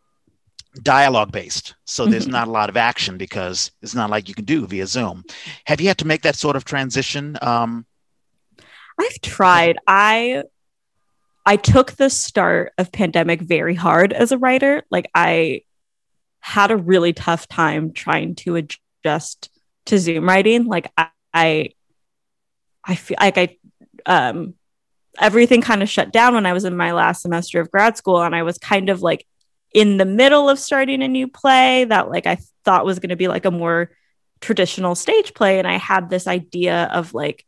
dialogue 0.84 1.32
based. 1.32 1.76
So 1.86 2.06
there's 2.06 2.28
Mhm. 2.28 2.32
not 2.38 2.48
a 2.48 2.52
lot 2.60 2.70
of 2.70 2.78
action 2.78 3.18
because 3.18 3.72
it's 3.84 3.96
not 3.96 4.10
like 4.10 4.30
you 4.30 4.36
can 4.36 4.46
do 4.46 4.66
via 4.68 4.88
Zoom. 4.88 5.24
Have 5.66 5.82
you 5.82 5.88
had 5.88 5.98
to 6.00 6.08
make 6.08 6.22
that 6.22 6.36
sort 6.36 6.56
of 6.56 6.64
transition? 6.64 7.38
Um, 7.42 7.86
I've 9.00 9.20
tried. 9.22 9.78
I 9.88 10.44
I 11.46 11.56
took 11.58 11.94
the 11.94 12.10
start 12.10 12.72
of 12.78 12.92
pandemic 12.92 13.42
very 13.42 13.76
hard 13.76 14.14
as 14.14 14.32
a 14.32 14.38
writer. 14.38 14.84
Like 14.92 15.10
I 15.16 15.64
had 16.42 16.72
a 16.72 16.78
really 16.78 17.14
tough 17.14 17.48
time 17.48 17.94
trying 17.94 18.36
to 18.36 18.56
adjust 18.56 19.50
to 19.86 19.98
Zoom 19.98 20.28
writing. 20.28 20.66
Like 20.66 20.92
I 20.98 21.08
I, 21.34 21.70
I 22.84 22.96
feel 22.96 23.18
like 23.20 23.38
I 23.38 23.58
um 24.06 24.56
everything 25.20 25.62
kind 25.62 25.84
of 25.84 25.90
shut 25.90 26.12
down 26.12 26.34
when 26.34 26.46
I 26.46 26.54
was 26.54 26.66
in 26.66 26.76
my 26.76 26.92
last 26.92 27.22
semester 27.22 27.60
of 27.60 27.72
grad 27.72 27.98
school 27.98 28.22
and 28.22 28.36
I 28.36 28.44
was 28.44 28.58
kind 28.58 28.90
of 28.90 29.02
like 29.02 29.26
in 29.74 29.98
the 29.98 30.06
middle 30.06 30.50
of 30.50 30.60
starting 30.60 31.02
a 31.02 31.08
new 31.08 31.28
play 31.28 31.86
that 31.86 32.10
like 32.10 32.26
I 32.26 32.38
thought 32.66 32.86
was 32.86 33.00
going 33.00 33.10
to 33.10 33.16
be 33.16 33.28
like 33.28 33.46
a 33.46 33.52
more 33.52 33.92
traditional 34.40 34.96
stage 34.96 35.34
play 35.34 35.60
and 35.60 35.68
I 35.68 35.78
had 35.78 36.10
this 36.10 36.28
idea 36.28 36.90
of 36.92 37.14
like 37.14 37.46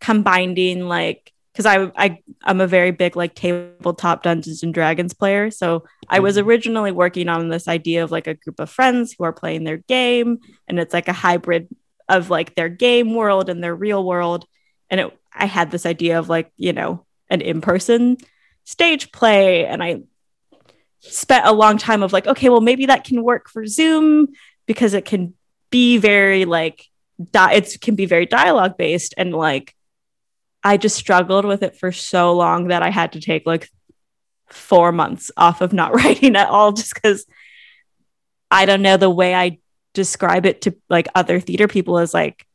combining 0.00 0.88
like 0.88 1.32
because 1.56 1.64
I, 1.64 1.90
I 1.96 2.18
I'm 2.44 2.60
a 2.60 2.66
very 2.66 2.90
big 2.90 3.16
like 3.16 3.34
tabletop 3.34 4.22
Dungeons 4.22 4.62
and 4.62 4.74
Dragons 4.74 5.14
player. 5.14 5.50
So 5.50 5.84
I 6.06 6.18
was 6.18 6.36
mm-hmm. 6.36 6.46
originally 6.46 6.92
working 6.92 7.30
on 7.30 7.48
this 7.48 7.66
idea 7.66 8.04
of 8.04 8.10
like 8.10 8.26
a 8.26 8.34
group 8.34 8.60
of 8.60 8.68
friends 8.68 9.14
who 9.16 9.24
are 9.24 9.32
playing 9.32 9.64
their 9.64 9.78
game, 9.78 10.40
and 10.68 10.78
it's 10.78 10.92
like 10.92 11.08
a 11.08 11.14
hybrid 11.14 11.68
of 12.10 12.28
like 12.28 12.54
their 12.54 12.68
game 12.68 13.14
world 13.14 13.48
and 13.48 13.64
their 13.64 13.74
real 13.74 14.04
world. 14.04 14.44
And 14.90 15.00
it 15.00 15.18
I 15.32 15.46
had 15.46 15.70
this 15.70 15.86
idea 15.86 16.18
of 16.18 16.28
like 16.28 16.52
you 16.58 16.74
know 16.74 17.06
an 17.30 17.40
in 17.40 17.62
person 17.62 18.18
stage 18.64 19.10
play, 19.10 19.64
and 19.64 19.82
I 19.82 20.02
spent 21.00 21.46
a 21.46 21.52
long 21.52 21.78
time 21.78 22.02
of 22.02 22.12
like 22.12 22.26
okay, 22.26 22.50
well 22.50 22.60
maybe 22.60 22.86
that 22.86 23.04
can 23.04 23.22
work 23.22 23.48
for 23.48 23.66
Zoom 23.66 24.28
because 24.66 24.92
it 24.92 25.06
can 25.06 25.32
be 25.70 25.96
very 25.96 26.44
like 26.44 26.84
di- 27.32 27.54
it 27.54 27.78
can 27.80 27.94
be 27.94 28.04
very 28.04 28.26
dialogue 28.26 28.76
based 28.76 29.14
and 29.16 29.32
like 29.32 29.75
I 30.62 30.76
just 30.76 30.96
struggled 30.96 31.44
with 31.44 31.62
it 31.62 31.76
for 31.76 31.92
so 31.92 32.34
long 32.34 32.68
that 32.68 32.82
I 32.82 32.90
had 32.90 33.12
to 33.12 33.20
take 33.20 33.46
like 33.46 33.68
four 34.48 34.92
months 34.92 35.30
off 35.36 35.60
of 35.60 35.72
not 35.72 35.94
writing 35.94 36.36
at 36.36 36.48
all 36.48 36.72
just 36.72 36.94
because 36.94 37.26
I 38.50 38.66
don't 38.66 38.82
know 38.82 38.96
the 38.96 39.10
way 39.10 39.34
I 39.34 39.58
describe 39.94 40.46
it 40.46 40.62
to 40.62 40.76
like 40.88 41.08
other 41.14 41.40
theater 41.40 41.68
people 41.68 41.98
is 41.98 42.12
like 42.12 42.46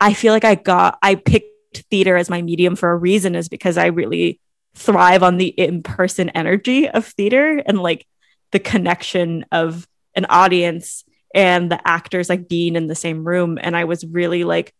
I 0.00 0.14
feel 0.14 0.32
like 0.32 0.44
I 0.44 0.54
got 0.54 0.98
I 1.02 1.16
picked 1.16 1.84
theater 1.90 2.16
as 2.16 2.30
my 2.30 2.42
medium 2.42 2.76
for 2.76 2.90
a 2.90 2.96
reason 2.96 3.34
is 3.34 3.48
because 3.48 3.76
I 3.76 3.86
really 3.86 4.40
thrive 4.74 5.22
on 5.22 5.38
the 5.38 5.48
in-person 5.48 6.30
energy 6.30 6.88
of 6.88 7.06
theater 7.06 7.62
and 7.64 7.80
like 7.80 8.06
the 8.52 8.58
connection 8.58 9.44
of 9.52 9.86
an 10.14 10.26
audience 10.26 11.04
and 11.34 11.70
the 11.70 11.80
actors 11.86 12.28
like 12.28 12.48
being 12.48 12.76
in 12.76 12.86
the 12.86 12.94
same 12.94 13.26
room. 13.26 13.58
And 13.60 13.76
I 13.76 13.84
was 13.84 14.04
really 14.04 14.44
like 14.44 14.72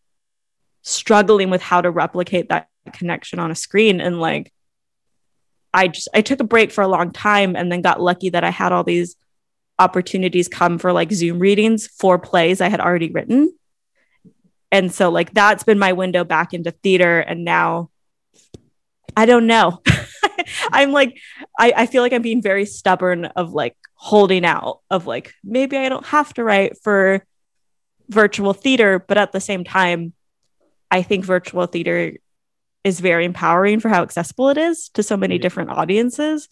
struggling 0.85 1.51
with 1.51 1.63
how 1.63 1.81
to 1.81 1.91
replicate 1.91 2.51
that 2.51 2.69
connection 2.93 3.39
on 3.39 3.51
a 3.51 3.55
screen 3.55 4.01
and 4.01 4.21
like 4.21 4.53
I 5.73 5.89
just 5.89 6.09
I 6.15 6.21
took 6.21 6.41
a 6.41 6.45
break 6.45 6.71
for 6.71 6.83
a 6.83 6.89
long 6.89 7.11
time 7.11 7.57
and 7.57 7.73
then 7.73 7.83
got 7.83 8.01
lucky 8.01 8.31
that 8.31 8.45
I 8.45 8.51
had 8.51 8.71
all 8.71 8.85
these 8.85 9.17
opportunities 9.79 10.47
come 10.47 10.79
for 10.79 10.93
like 10.93 11.11
Zoom 11.11 11.41
readings 11.41 11.89
for 11.89 12.17
plays 12.19 12.61
I 12.61 12.69
had 12.69 12.81
already 12.81 13.11
written. 13.11 13.53
And 14.71 14.93
so 14.93 15.11
like 15.11 15.35
that's 15.35 15.65
been 15.65 15.81
my 15.81 15.93
window 15.93 16.23
back 16.23 16.55
into 16.55 16.71
theater 16.71 17.19
and 17.19 17.45
now 17.45 17.91
I 19.17 19.27
don't 19.27 19.49
know. 19.49 19.83
I'm 20.71 20.93
like 20.93 21.19
I, 21.59 21.73
I 21.77 21.87
feel 21.87 22.03
like 22.03 22.13
I'm 22.13 22.23
being 22.23 22.43
very 22.43 22.67
stubborn 22.67 23.25
of 23.25 23.53
like 23.53 23.77
holding 23.95 24.45
out 24.45 24.81
of 24.91 25.09
like 25.09 25.33
maybe 25.43 25.77
I 25.77 25.89
don't 25.89 26.07
have 26.07 26.33
to 26.35 26.45
write 26.45 26.79
for 26.83 27.25
virtual 28.09 28.53
theater, 28.53 28.99
but 29.01 29.19
at 29.19 29.33
the 29.33 29.41
same 29.41 29.65
time 29.65 30.13
I 30.95 31.03
think 31.03 31.25
virtual 31.25 31.67
theater 31.67 32.13
is 32.85 33.01
very 33.01 33.25
empowering 33.25 33.81
for 33.81 33.89
how 33.89 34.03
accessible 34.03 34.49
it 34.51 34.59
is 34.59 34.91
to 34.91 35.03
so 35.03 35.17
many 35.17 35.39
different 35.39 35.71
audiences. 35.71 36.49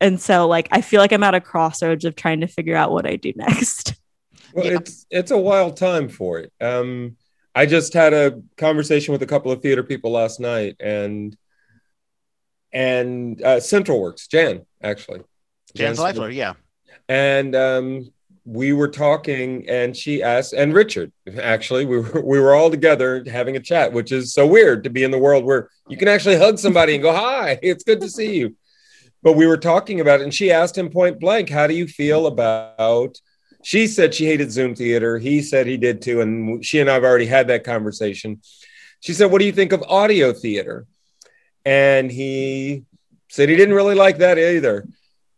And 0.00 0.18
so 0.18 0.48
like 0.48 0.68
I 0.72 0.80
feel 0.80 0.98
like 0.98 1.12
I'm 1.12 1.22
at 1.22 1.34
a 1.34 1.40
crossroads 1.40 2.06
of 2.06 2.16
trying 2.16 2.40
to 2.40 2.46
figure 2.46 2.74
out 2.74 2.90
what 2.90 3.06
I 3.06 3.16
do 3.16 3.32
next. 3.36 3.94
Well, 4.54 4.66
Yeah. 4.66 4.78
it's 4.80 5.06
it's 5.10 5.30
a 5.30 5.38
wild 5.38 5.78
time 5.78 6.10
for 6.10 6.38
it. 6.38 6.52
Um, 6.60 7.16
I 7.54 7.64
just 7.64 7.94
had 7.94 8.12
a 8.12 8.42
conversation 8.58 9.12
with 9.12 9.22
a 9.22 9.26
couple 9.26 9.50
of 9.50 9.62
theater 9.62 9.82
people 9.82 10.10
last 10.10 10.40
night, 10.40 10.76
and 10.78 11.34
and 12.70 13.40
uh, 13.40 13.60
Central 13.60 13.98
Works, 13.98 14.26
Jan 14.26 14.66
actually, 14.82 15.20
Jan 15.74 15.94
Jan 15.94 16.04
Zvaifler, 16.04 16.34
yeah. 16.34 16.52
and 17.08 17.56
um, 17.56 18.12
we 18.44 18.72
were 18.72 18.88
talking, 18.88 19.68
and 19.68 19.96
she 19.96 20.22
asked, 20.22 20.52
and 20.52 20.74
Richard 20.74 21.12
actually, 21.40 21.84
we 21.84 22.00
were 22.00 22.22
we 22.24 22.40
were 22.40 22.54
all 22.54 22.70
together 22.70 23.24
having 23.30 23.56
a 23.56 23.60
chat, 23.60 23.92
which 23.92 24.10
is 24.10 24.34
so 24.34 24.46
weird 24.46 24.84
to 24.84 24.90
be 24.90 25.04
in 25.04 25.10
the 25.10 25.18
world 25.18 25.44
where 25.44 25.68
you 25.88 25.96
can 25.96 26.08
actually 26.08 26.36
hug 26.36 26.58
somebody 26.58 26.94
and 26.94 27.02
go, 27.02 27.12
"Hi, 27.12 27.58
it's 27.62 27.84
good 27.84 28.00
to 28.00 28.10
see 28.10 28.36
you." 28.36 28.56
But 29.22 29.34
we 29.34 29.46
were 29.46 29.58
talking 29.58 30.00
about 30.00 30.20
it, 30.20 30.24
and 30.24 30.34
she 30.34 30.50
asked 30.50 30.76
him 30.76 30.90
point 30.90 31.20
blank, 31.20 31.48
"How 31.50 31.66
do 31.66 31.74
you 31.74 31.86
feel 31.86 32.26
about?" 32.26 33.16
She 33.64 33.86
said 33.86 34.12
she 34.12 34.26
hated 34.26 34.50
Zoom 34.50 34.74
theater. 34.74 35.18
He 35.18 35.40
said 35.40 35.68
he 35.68 35.76
did 35.76 36.02
too, 36.02 36.20
and 36.20 36.64
she 36.64 36.80
and 36.80 36.90
I've 36.90 37.04
already 37.04 37.26
had 37.26 37.46
that 37.48 37.62
conversation. 37.62 38.40
She 39.00 39.12
said, 39.12 39.30
"What 39.30 39.38
do 39.38 39.44
you 39.44 39.52
think 39.52 39.72
of 39.72 39.82
audio 39.82 40.32
theater?" 40.32 40.86
And 41.64 42.10
he 42.10 42.84
said 43.28 43.48
he 43.48 43.56
didn't 43.56 43.76
really 43.76 43.94
like 43.94 44.18
that 44.18 44.36
either. 44.36 44.84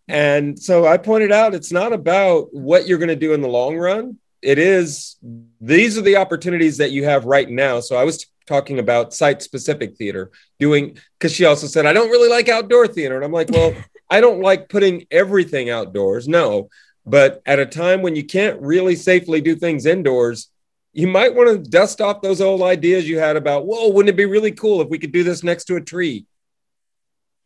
And 0.08 0.58
so 0.58 0.86
I 0.86 0.98
pointed 0.98 1.32
out 1.32 1.54
it's 1.54 1.72
not 1.72 1.92
about 1.92 2.52
what 2.52 2.86
you're 2.86 2.98
going 2.98 3.08
to 3.08 3.16
do 3.16 3.32
in 3.32 3.40
the 3.40 3.48
long 3.48 3.76
run. 3.76 4.18
It 4.42 4.58
is 4.58 5.16
these 5.60 5.96
are 5.96 6.02
the 6.02 6.16
opportunities 6.16 6.76
that 6.76 6.90
you 6.90 7.04
have 7.04 7.24
right 7.24 7.48
now. 7.48 7.80
So 7.80 7.96
I 7.96 8.04
was 8.04 8.26
talking 8.46 8.78
about 8.78 9.14
site 9.14 9.42
specific 9.42 9.96
theater 9.96 10.30
doing 10.58 10.98
because 11.18 11.32
she 11.32 11.46
also 11.46 11.66
said 11.66 11.86
I 11.86 11.94
don't 11.94 12.10
really 12.10 12.28
like 12.28 12.48
outdoor 12.48 12.86
theater. 12.86 13.16
And 13.16 13.24
I'm 13.24 13.32
like, 13.32 13.50
well, 13.50 13.74
I 14.10 14.20
don't 14.20 14.42
like 14.42 14.68
putting 14.68 15.06
everything 15.10 15.70
outdoors. 15.70 16.28
No, 16.28 16.68
But 17.06 17.40
at 17.46 17.58
a 17.58 17.66
time 17.66 18.02
when 18.02 18.16
you 18.16 18.24
can't 18.24 18.60
really 18.60 18.96
safely 18.96 19.40
do 19.40 19.56
things 19.56 19.86
indoors, 19.86 20.50
you 20.92 21.08
might 21.08 21.34
want 21.34 21.48
to 21.48 21.70
dust 21.70 22.00
off 22.00 22.22
those 22.22 22.40
old 22.40 22.62
ideas 22.62 23.08
you 23.08 23.18
had 23.18 23.36
about, 23.36 23.66
whoa, 23.66 23.88
wouldn't 23.88 24.10
it 24.10 24.16
be 24.16 24.26
really 24.26 24.52
cool 24.52 24.80
if 24.80 24.88
we 24.88 24.98
could 24.98 25.10
do 25.10 25.24
this 25.24 25.42
next 25.42 25.64
to 25.64 25.76
a 25.76 25.80
tree? 25.80 26.26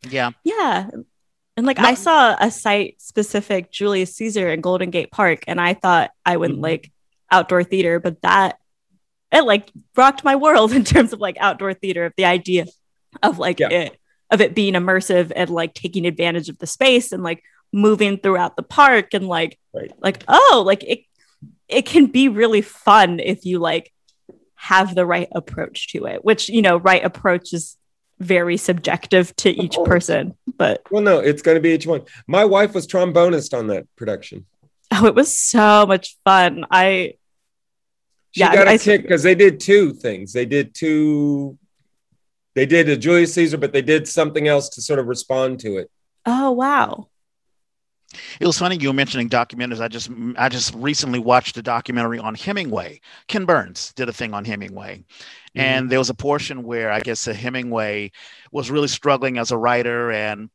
Yeah. 0.08 0.32
Yeah. 0.44 0.90
And 1.58 1.66
like 1.66 1.78
No- 1.78 1.88
I 1.88 1.94
saw 1.94 2.36
a 2.38 2.50
site 2.52 3.02
specific 3.02 3.72
Julius 3.72 4.14
Caesar 4.14 4.48
in 4.48 4.60
Golden 4.60 4.90
Gate 4.90 5.10
Park, 5.10 5.40
and 5.48 5.60
I 5.60 5.74
thought 5.74 6.12
I 6.24 6.36
wouldn't 6.36 6.60
Mhm. 6.60 6.62
like 6.62 6.92
outdoor 7.32 7.64
theater, 7.64 7.98
but 7.98 8.22
that 8.22 8.58
it 9.32 9.42
like 9.42 9.70
rocked 9.96 10.22
my 10.22 10.36
world 10.36 10.72
in 10.78 10.84
terms 10.84 11.12
of 11.12 11.18
like 11.20 11.36
outdoor 11.40 11.74
theater 11.74 12.04
of 12.06 12.12
the 12.16 12.24
idea 12.26 12.66
of 13.24 13.38
like 13.40 13.58
Yeah. 13.58 13.70
it 13.70 13.98
of 14.30 14.40
it 14.40 14.54
being 14.54 14.74
immersive 14.74 15.32
and 15.34 15.50
like 15.50 15.74
taking 15.74 16.06
advantage 16.06 16.48
of 16.48 16.58
the 16.58 16.66
space 16.66 17.10
and 17.12 17.22
like 17.24 17.42
moving 17.72 18.18
throughout 18.18 18.54
the 18.56 18.62
park 18.62 19.12
and 19.14 19.26
like 19.26 19.58
Right. 19.74 19.90
like 20.00 20.22
oh 20.28 20.62
like 20.64 20.84
it 20.84 21.00
it 21.66 21.86
can 21.86 22.06
be 22.06 22.28
really 22.28 22.60
fun 22.62 23.18
if 23.20 23.44
you 23.46 23.58
like 23.58 23.92
have 24.54 24.94
the 24.94 25.04
right 25.06 25.28
approach 25.32 25.88
to 25.92 26.04
it 26.06 26.24
which 26.24 26.48
you 26.50 26.60
know 26.62 26.76
right 26.76 27.02
approach 27.04 27.52
is 27.52 27.76
very 28.20 28.56
subjective 28.56 29.34
to 29.36 29.50
each 29.50 29.76
oh. 29.78 29.84
person 29.84 30.34
but 30.56 30.82
Well, 30.90 31.02
no, 31.02 31.18
it's 31.20 31.42
going 31.42 31.54
to 31.56 31.60
be 31.60 31.70
each 31.70 31.86
one. 31.86 32.02
My 32.26 32.44
wife 32.44 32.74
was 32.74 32.86
trombonist 32.86 33.56
on 33.56 33.68
that 33.68 33.86
production. 33.96 34.46
oh 34.92 35.06
it 35.06 35.14
was 35.14 35.34
so 35.36 35.86
much 35.86 36.16
fun 36.24 36.64
i 36.70 37.14
She 38.32 38.40
Yeah, 38.40 38.54
got 38.54 38.66
a 38.68 38.72
I- 38.72 38.78
kick 38.78 39.02
because 39.02 39.22
they 39.22 39.34
did 39.34 39.60
two 39.60 39.92
things. 39.94 40.32
They 40.32 40.46
did 40.46 40.74
two. 40.74 41.58
They 42.54 42.66
did 42.66 42.88
a 42.88 42.96
Julius 42.96 43.34
Caesar, 43.34 43.56
but 43.56 43.72
they 43.72 43.82
did 43.82 44.08
something 44.08 44.48
else 44.48 44.68
to 44.70 44.82
sort 44.82 44.98
of 44.98 45.06
respond 45.06 45.60
to 45.60 45.76
it. 45.78 45.88
oh 46.26 46.50
wow 46.50 47.08
It 48.40 48.46
was 48.46 48.58
funny 48.58 48.76
you 48.80 48.88
were 48.88 48.94
mentioning 48.94 49.28
documentaries. 49.28 49.80
I 49.80 49.88
just 49.88 50.10
I 50.36 50.48
just 50.48 50.74
recently 50.74 51.20
watched 51.20 51.56
a 51.56 51.62
documentary 51.62 52.18
on 52.18 52.34
Hemingway. 52.34 53.00
Ken 53.28 53.44
Burns 53.44 53.92
did 53.94 54.08
a 54.08 54.12
thing 54.12 54.34
on 54.34 54.44
Hemingway. 54.44 55.04
Mm-hmm. 55.58 55.60
And 55.60 55.90
there 55.90 55.98
was 55.98 56.10
a 56.10 56.14
portion 56.14 56.62
where 56.62 56.90
I 56.90 57.00
guess 57.00 57.24
Hemingway 57.24 58.12
was 58.52 58.70
really 58.70 58.88
struggling 58.88 59.38
as 59.38 59.50
a 59.50 59.58
writer 59.58 60.12
and 60.12 60.50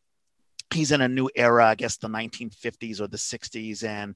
he's 0.74 0.91
in 0.91 1.01
a 1.01 1.10
new 1.10 1.30
era, 1.36 1.66
I 1.66 1.76
guess 1.76 1.97
the 1.97 2.08
1950s 2.08 3.01
or 3.01 3.08
the 3.08 3.18
60s 3.18 3.84
and 3.84 4.16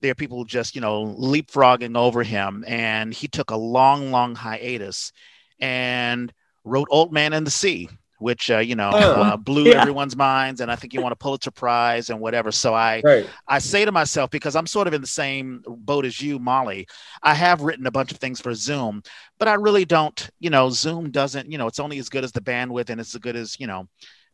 there 0.00 0.12
are 0.12 0.14
people 0.14 0.44
just, 0.44 0.74
you 0.74 0.80
know, 0.80 1.06
leapfrogging 1.06 1.96
over 1.96 2.22
him 2.22 2.62
and 2.68 3.12
he 3.12 3.26
took 3.26 3.50
a 3.50 3.56
long 3.56 4.10
long 4.10 4.34
hiatus 4.34 5.12
and 5.58 6.32
wrote 6.62 6.88
Old 6.90 7.12
Man 7.12 7.32
in 7.32 7.44
the 7.44 7.50
Sea 7.50 7.88
which 8.18 8.50
uh, 8.50 8.58
you 8.58 8.74
know 8.74 8.90
Oh. 8.92 9.22
uh, 9.22 9.36
blew 9.36 9.68
Yeah. 9.70 9.80
everyone's 9.80 10.16
minds 10.16 10.60
and 10.60 10.70
I 10.70 10.76
think 10.76 10.92
he 10.92 10.98
won 10.98 11.12
a 11.12 11.16
Pulitzer 11.16 11.50
prize 11.50 12.10
and 12.10 12.20
whatever 12.20 12.50
so 12.52 12.74
I 12.74 13.00
Right. 13.04 13.26
I 13.46 13.58
say 13.58 13.84
to 13.84 13.92
myself, 13.92 14.30
because 14.30 14.56
I'm 14.56 14.66
sort 14.66 14.86
of 14.88 14.94
in 14.94 15.00
the 15.00 15.06
same 15.06 15.62
boat 15.66 16.04
as 16.04 16.20
you, 16.20 16.38
Molly, 16.38 16.86
I 17.22 17.34
have 17.34 17.62
written 17.62 17.86
a 17.86 17.90
bunch 17.90 18.12
of 18.12 18.18
things 18.18 18.40
for 18.40 18.54
Zoom, 18.54 19.02
but 19.38 19.48
I 19.48 19.54
really 19.54 19.84
don't, 19.84 20.28
you 20.40 20.50
know, 20.50 20.68
Zoom 20.70 21.10
doesn't, 21.10 21.50
you 21.50 21.58
know, 21.58 21.66
it's 21.66 21.80
only 21.80 21.98
as 21.98 22.08
good 22.08 22.24
as 22.24 22.32
the 22.32 22.40
bandwidth 22.40 22.90
and 22.90 23.00
it's 23.00 23.14
as 23.14 23.20
good 23.20 23.36
as, 23.36 23.58
you 23.60 23.66
know, 23.66 23.88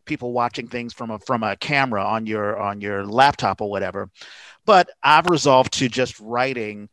people 0.06 0.32
watching 0.32 0.68
things 0.68 0.92
from 0.92 1.10
a 1.10 1.18
from 1.18 1.42
a 1.42 1.56
camera 1.56 2.04
on 2.04 2.26
your 2.26 2.58
on 2.60 2.80
your 2.80 3.06
laptop 3.06 3.60
or 3.60 3.70
whatever. 3.70 4.10
But 4.66 4.90
I've 5.02 5.26
resolved 5.26 5.72
to 5.74 5.88
just 5.88 6.18
writing 6.20 6.88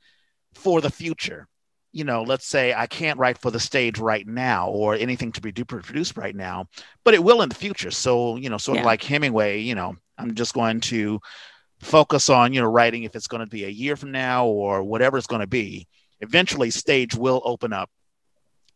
for 0.55 0.81
the 0.81 0.89
future. 0.89 1.47
You 1.93 2.03
know, 2.05 2.23
let's 2.23 2.45
say 2.45 2.73
I 2.73 2.87
can't 2.87 3.19
write 3.19 3.37
for 3.37 3.51
the 3.51 3.59
stage 3.59 3.99
right 3.99 4.25
now 4.25 4.69
or 4.69 4.95
anything 4.95 5.31
to 5.33 5.41
be 5.41 5.51
produced 5.51 6.15
right 6.15 6.35
now, 6.35 6.67
but 7.03 7.13
it 7.13 7.23
will 7.23 7.41
in 7.41 7.49
the 7.49 7.55
future. 7.55 7.91
So, 7.91 8.37
you 8.37 8.49
know, 8.49 8.57
sort 8.57 8.77
of 8.79 8.85
like 8.85 9.03
Hemingway, 9.03 9.59
you 9.59 9.75
know, 9.75 9.97
I'm 10.17 10.33
just 10.33 10.53
going 10.53 10.79
to 10.81 11.19
focus 11.81 12.29
on 12.29 12.53
you 12.53 12.61
know 12.61 12.67
writing 12.67 13.03
if 13.03 13.15
it's 13.15 13.27
going 13.27 13.39
to 13.41 13.47
be 13.49 13.65
a 13.65 13.69
year 13.69 13.95
from 13.95 14.11
now 14.11 14.45
or 14.45 14.83
whatever 14.83 15.17
it's 15.17 15.25
going 15.25 15.41
to 15.41 15.47
be 15.47 15.87
eventually 16.19 16.69
stage 16.69 17.15
will 17.15 17.41
open 17.43 17.73
up 17.73 17.89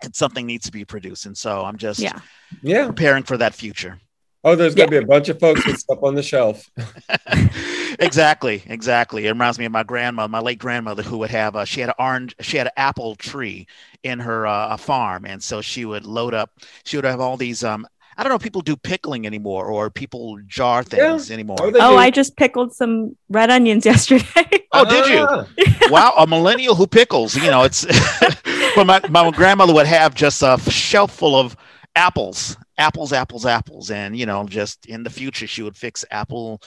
and 0.04 0.16
something 0.16 0.48
needs 0.48 0.66
to 0.66 0.72
be 0.72 0.84
produced 0.84 1.28
and 1.28 1.38
so 1.38 1.64
i'm 1.64 1.78
just 1.78 2.00
yeah 2.00 2.20
Yeah. 2.64 2.88
preparing 2.88 3.22
for 3.22 3.38
that 3.38 3.54
future 3.54 4.00
Oh, 4.48 4.56
there's 4.56 4.76
going 4.76 4.90
to 4.90 5.00
be 5.00 5.04
a 5.04 5.08
bunch 5.08 5.28
of 5.30 5.40
folks 5.40 5.66
with 5.66 5.80
stuff 5.80 6.04
on 6.04 6.14
the 6.14 6.22
shelf. 6.22 6.70
exactly 8.00 8.64
exactly 8.68 9.26
it 9.26 9.30
reminds 9.30 9.58
me 9.60 9.66
of 9.66 9.72
my 9.72 9.84
grandmother, 9.84 10.30
my 10.30 10.40
late 10.40 10.60
grandmother 10.60 11.04
who 11.04 11.18
would 11.20 11.30
have 11.30 11.56
a 11.56 11.66
she 11.66 11.80
had 11.82 11.90
an 11.90 11.96
orange 12.00 12.36
she 12.42 12.58
had 12.58 12.68
an 12.68 12.74
apple 12.78 13.16
tree 13.16 13.68
in 14.04 14.20
her 14.20 14.46
uh, 14.48 14.76
farm 14.78 15.26
and 15.26 15.42
so 15.42 15.62
she 15.62 15.86
would 15.86 16.06
load 16.06 16.34
up 16.34 16.52
she 16.84 16.98
would 16.98 17.06
have 17.06 17.20
all 17.20 17.38
these 17.38 17.64
um 17.64 17.88
i 18.18 18.24
don't 18.24 18.32
know 18.32 18.40
people 18.40 18.62
do 18.62 18.76
pickling 18.76 19.26
anymore 19.26 19.66
or 19.68 19.90
people 19.90 20.40
jar 20.48 20.84
things 20.84 21.32
anymore 21.32 21.58
Oh, 21.60 21.72
oh 21.80 21.98
i 21.98 22.10
just 22.10 22.36
pickled 22.38 22.74
some 22.74 23.16
red 23.30 23.50
onions 23.50 23.86
yesterday 23.94 24.66
oh 24.72 24.86
did 24.86 25.08
you 25.08 25.28
Ah. 25.28 25.46
wow, 25.90 26.14
a 26.18 26.26
millennial 26.28 26.76
who 26.76 26.88
pickles. 26.88 27.36
You 27.36 27.50
know, 27.52 27.64
it's 27.64 27.86
but 28.76 28.86
my, 28.86 29.00
my 29.10 29.32
grandmother 29.32 29.74
would 29.74 29.86
have 29.86 30.16
just 30.16 30.42
a 30.42 30.58
shelf 30.70 31.16
full 31.16 31.36
of 31.36 31.56
apples, 31.96 32.58
apples, 32.78 33.14
apples, 33.14 33.46
apples. 33.46 33.92
And, 33.92 34.18
you 34.18 34.26
know, 34.26 34.46
just 34.46 34.86
in 34.88 35.04
the 35.04 35.10
future, 35.10 35.48
she 35.48 35.62
would 35.62 35.78
fix 35.78 36.04
apple 36.12 36.62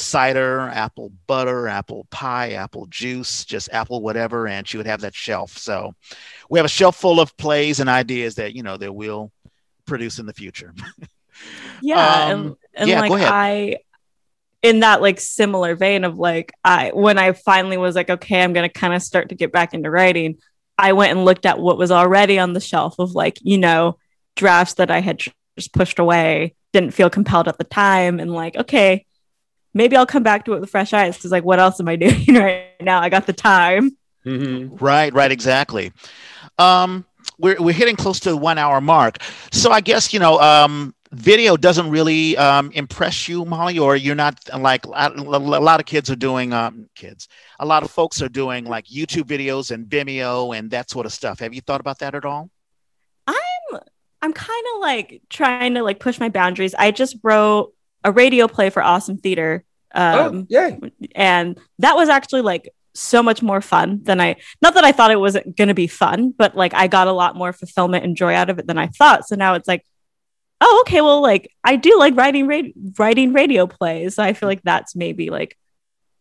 cider, 0.00 0.60
apple 0.60 1.12
butter, 1.26 1.68
apple 1.68 2.06
pie, 2.10 2.52
apple 2.52 2.86
juice, 2.86 3.44
just 3.44 3.68
apple 3.72 4.02
whatever. 4.02 4.46
And 4.46 4.66
she 4.66 4.76
would 4.76 4.86
have 4.86 5.02
that 5.02 5.14
shelf. 5.14 5.56
So 5.58 5.94
we 6.48 6.58
have 6.58 6.66
a 6.66 6.70
shelf 6.70 6.96
full 6.96 7.20
of 7.20 7.36
plays 7.36 7.80
and 7.80 7.88
ideas 7.88 8.36
that, 8.36 8.54
you 8.54 8.62
know, 8.62 8.76
that 8.76 8.92
we'll 8.92 9.30
produce 9.86 10.18
in 10.18 10.26
the 10.26 10.32
future. 10.32 10.74
yeah 11.82 12.24
Um, 12.26 12.30
and, 12.30 12.56
and 12.74 12.90
yeah, 12.90 13.00
like 13.00 13.12
i 13.12 13.76
in 14.62 14.80
that 14.80 15.00
like 15.00 15.20
similar 15.20 15.74
vein 15.74 16.04
of 16.04 16.18
like 16.18 16.52
i 16.64 16.90
when 16.92 17.18
i 17.18 17.32
finally 17.32 17.76
was 17.76 17.96
like 17.96 18.10
okay 18.10 18.42
i'm 18.42 18.52
gonna 18.52 18.68
kind 18.68 18.94
of 18.94 19.02
start 19.02 19.30
to 19.30 19.34
get 19.34 19.52
back 19.52 19.72
into 19.72 19.90
writing 19.90 20.36
i 20.76 20.92
went 20.92 21.12
and 21.12 21.24
looked 21.24 21.46
at 21.46 21.58
what 21.58 21.78
was 21.78 21.90
already 21.90 22.38
on 22.38 22.52
the 22.52 22.60
shelf 22.60 22.96
of 22.98 23.12
like 23.12 23.38
you 23.42 23.58
know 23.58 23.96
drafts 24.36 24.74
that 24.74 24.90
i 24.90 25.00
had 25.00 25.18
just 25.18 25.72
pushed 25.72 25.98
away 25.98 26.54
didn't 26.72 26.92
feel 26.92 27.10
compelled 27.10 27.48
at 27.48 27.58
the 27.58 27.64
time 27.64 28.20
and 28.20 28.32
like 28.32 28.56
okay 28.56 29.06
maybe 29.74 29.96
i'll 29.96 30.06
come 30.06 30.22
back 30.22 30.44
to 30.44 30.54
it 30.54 30.60
with 30.60 30.70
fresh 30.70 30.92
eyes 30.92 31.16
because 31.16 31.30
like 31.30 31.44
what 31.44 31.58
else 31.58 31.80
am 31.80 31.88
i 31.88 31.96
doing 32.04 32.34
right 32.34 32.80
now 32.80 33.00
i 33.00 33.08
got 33.08 33.26
the 33.26 33.32
time 33.32 33.96
Mhm. 34.24 34.80
Right, 34.80 35.12
right, 35.14 35.32
exactly. 35.32 35.92
Um, 36.58 37.06
we're 37.38 37.56
we're 37.60 37.72
hitting 37.72 37.96
close 37.96 38.20
to 38.20 38.30
the 38.30 38.36
one 38.36 38.58
hour 38.58 38.80
mark, 38.80 39.16
so 39.50 39.70
I 39.70 39.80
guess 39.80 40.12
you 40.12 40.20
know, 40.20 40.38
um, 40.40 40.94
video 41.12 41.56
doesn't 41.56 41.88
really 41.88 42.36
um, 42.36 42.70
impress 42.72 43.28
you, 43.28 43.46
Molly, 43.46 43.78
or 43.78 43.96
you're 43.96 44.14
not 44.14 44.38
like 44.58 44.84
a 44.86 45.10
a 45.16 45.40
lot 45.40 45.80
of 45.80 45.86
kids 45.86 46.10
are 46.10 46.16
doing. 46.16 46.52
Um, 46.52 46.88
kids, 46.94 47.28
a 47.58 47.64
lot 47.64 47.82
of 47.82 47.90
folks 47.90 48.20
are 48.20 48.28
doing 48.28 48.66
like 48.66 48.84
YouTube 48.86 49.24
videos 49.24 49.70
and 49.70 49.86
Vimeo 49.86 50.54
and 50.54 50.70
that 50.70 50.90
sort 50.90 51.06
of 51.06 51.12
stuff. 51.14 51.38
Have 51.40 51.54
you 51.54 51.62
thought 51.62 51.80
about 51.80 52.00
that 52.00 52.14
at 52.14 52.26
all? 52.26 52.50
I'm 53.26 53.80
I'm 54.20 54.32
kind 54.34 54.64
of 54.74 54.80
like 54.82 55.22
trying 55.30 55.74
to 55.74 55.82
like 55.82 55.98
push 55.98 56.20
my 56.20 56.28
boundaries. 56.28 56.74
I 56.74 56.90
just 56.90 57.16
wrote 57.22 57.72
a 58.04 58.12
radio 58.12 58.48
play 58.48 58.70
for 58.70 58.82
Awesome 58.82 59.18
Theater. 59.18 59.64
Um, 59.92 60.36
oh, 60.42 60.46
yay. 60.48 60.78
and 61.16 61.58
that 61.80 61.96
was 61.96 62.08
actually 62.08 62.42
like 62.42 62.72
so 62.94 63.22
much 63.22 63.42
more 63.42 63.60
fun 63.60 64.00
than 64.04 64.20
I 64.20 64.36
not 64.62 64.74
that 64.74 64.84
I 64.84 64.92
thought 64.92 65.10
it 65.10 65.18
wasn't 65.20 65.56
going 65.56 65.68
to 65.68 65.74
be 65.74 65.86
fun, 65.88 66.32
but 66.36 66.56
like 66.56 66.74
I 66.74 66.86
got 66.86 67.08
a 67.08 67.12
lot 67.12 67.34
more 67.36 67.52
fulfillment 67.52 68.04
and 68.04 68.16
joy 68.16 68.34
out 68.34 68.50
of 68.50 68.58
it 68.58 68.66
than 68.66 68.78
I 68.78 68.86
thought. 68.86 69.26
So 69.26 69.34
now 69.36 69.54
it's 69.54 69.66
like, 69.68 69.84
oh, 70.60 70.84
okay, 70.86 71.00
well, 71.00 71.20
like 71.20 71.50
I 71.64 71.74
do 71.76 71.98
like 71.98 72.16
writing 72.16 72.46
ra- 72.46 72.62
writing 72.98 73.32
radio 73.32 73.66
plays. 73.66 74.14
So 74.14 74.22
I 74.22 74.32
feel 74.32 74.48
like 74.48 74.62
that's 74.62 74.94
maybe 74.94 75.30
like 75.30 75.56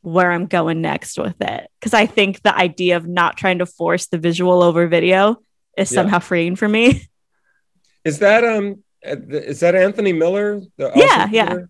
where 0.02 0.32
I'm 0.32 0.46
going 0.48 0.82
next 0.82 1.20
with 1.20 1.36
it 1.42 1.70
because 1.80 1.94
I 1.94 2.06
think 2.06 2.42
the 2.42 2.56
idea 2.56 2.98
of 2.98 3.08
not 3.08 3.38
trying 3.38 3.60
to 3.60 3.66
force 3.66 4.08
the 4.08 4.18
visual 4.18 4.64
over 4.64 4.88
video 4.88 5.38
is 5.78 5.92
Yeah. 5.92 5.96
somehow 5.96 6.20
freeing 6.20 6.56
for 6.56 6.68
me. 6.68 7.08
Is 8.06 8.20
that 8.20 8.44
um 8.46 8.84
is 9.04 9.60
that 9.62 9.76
Anthony 9.76 10.14
Miller? 10.14 10.62
The 10.78 10.92
Yeah, 10.96 11.06
awesome 11.06 11.34
yeah. 11.34 11.48
singer? 11.50 11.70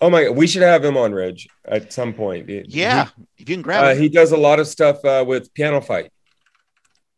Oh 0.00 0.10
my! 0.10 0.28
We 0.28 0.48
should 0.48 0.62
have 0.62 0.84
him 0.84 0.96
on, 0.96 1.14
Reg, 1.14 1.38
at 1.64 1.92
some 1.92 2.12
point. 2.12 2.48
Yeah, 2.48 3.04
he, 3.04 3.10
if 3.10 3.14
you 3.38 3.44
can 3.44 3.62
grab 3.62 3.84
uh, 3.84 3.88
it. 3.90 3.98
he 3.98 4.08
does 4.08 4.32
a 4.32 4.36
lot 4.36 4.58
of 4.58 4.66
stuff 4.66 5.04
uh, 5.04 5.24
with 5.26 5.54
PianoFight. 5.54 6.08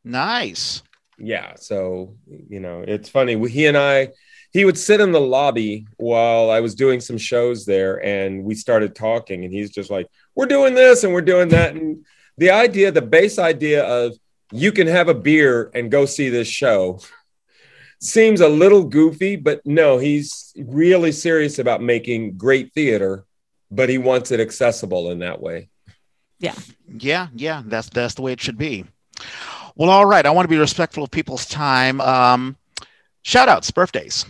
nice. 0.05 0.83
Yeah, 1.19 1.55
so 1.57 2.17
you 2.49 2.61
know, 2.61 2.83
it's 2.87 3.09
funny. 3.09 3.49
He 3.49 3.67
and 3.67 3.77
I, 3.77 4.09
he 4.53 4.65
would 4.65 4.79
sit 4.79 5.01
in 5.01 5.13
the 5.13 5.21
lobby 5.21 5.87
while 5.97 6.51
I 6.51 6.61
was 6.61 6.75
doing 6.75 7.01
some 7.01 7.19
shows 7.19 7.67
there, 7.67 8.03
and 8.05 8.43
we 8.45 8.55
started 8.55 8.95
talking, 8.95 9.45
and 9.45 9.53
he's 9.53 9.71
just 9.71 9.91
like, 9.91 10.07
"We're 10.35 10.47
doing 10.47 10.75
this 10.75 11.05
and 11.05 11.13
we're 11.13 11.21
doing 11.21 11.49
that," 11.51 11.75
and 11.75 12.05
the 12.39 12.51
idea, 12.51 12.91
the 12.91 13.03
base 13.03 13.39
idea 13.39 13.85
of 13.85 14.17
you 14.53 14.73
can 14.73 14.87
have 14.87 15.09
a 15.09 15.15
beer 15.15 15.71
and 15.75 15.91
go 15.91 16.07
see 16.07 16.29
this 16.31 16.49
show 16.49 17.01
seems 18.01 18.41
a 18.41 18.49
little 18.49 18.85
goofy, 18.85 19.37
but 19.37 19.65
no, 19.65 19.99
he's 19.99 20.53
really 20.57 21.13
serious 21.13 21.59
about 21.59 21.83
making 21.83 22.37
great 22.37 22.73
theater, 22.73 23.25
but 23.71 23.89
he 23.89 23.99
wants 23.99 24.31
it 24.31 24.41
accessible 24.41 25.11
in 25.11 25.21
that 25.21 25.41
way. 25.41 25.69
Yeah, 26.39 26.55
yeah, 26.89 27.29
yeah, 27.35 27.63
that's 27.67 27.91
that's 27.91 28.15
the 28.15 28.23
way 28.23 28.33
it 28.33 28.41
should 28.41 28.59
be. 28.59 28.87
Well, 29.77 29.91
all 29.91 30.07
right. 30.07 30.27
I 30.27 30.31
want 30.31 30.45
to 30.45 30.51
be 30.51 30.59
respectful 30.59 31.05
of 31.05 31.11
people's 31.11 31.47
time. 31.47 32.01
Um, 32.01 32.57
shout 33.23 33.49
outs, 33.49 33.71
birthdays. 33.71 34.27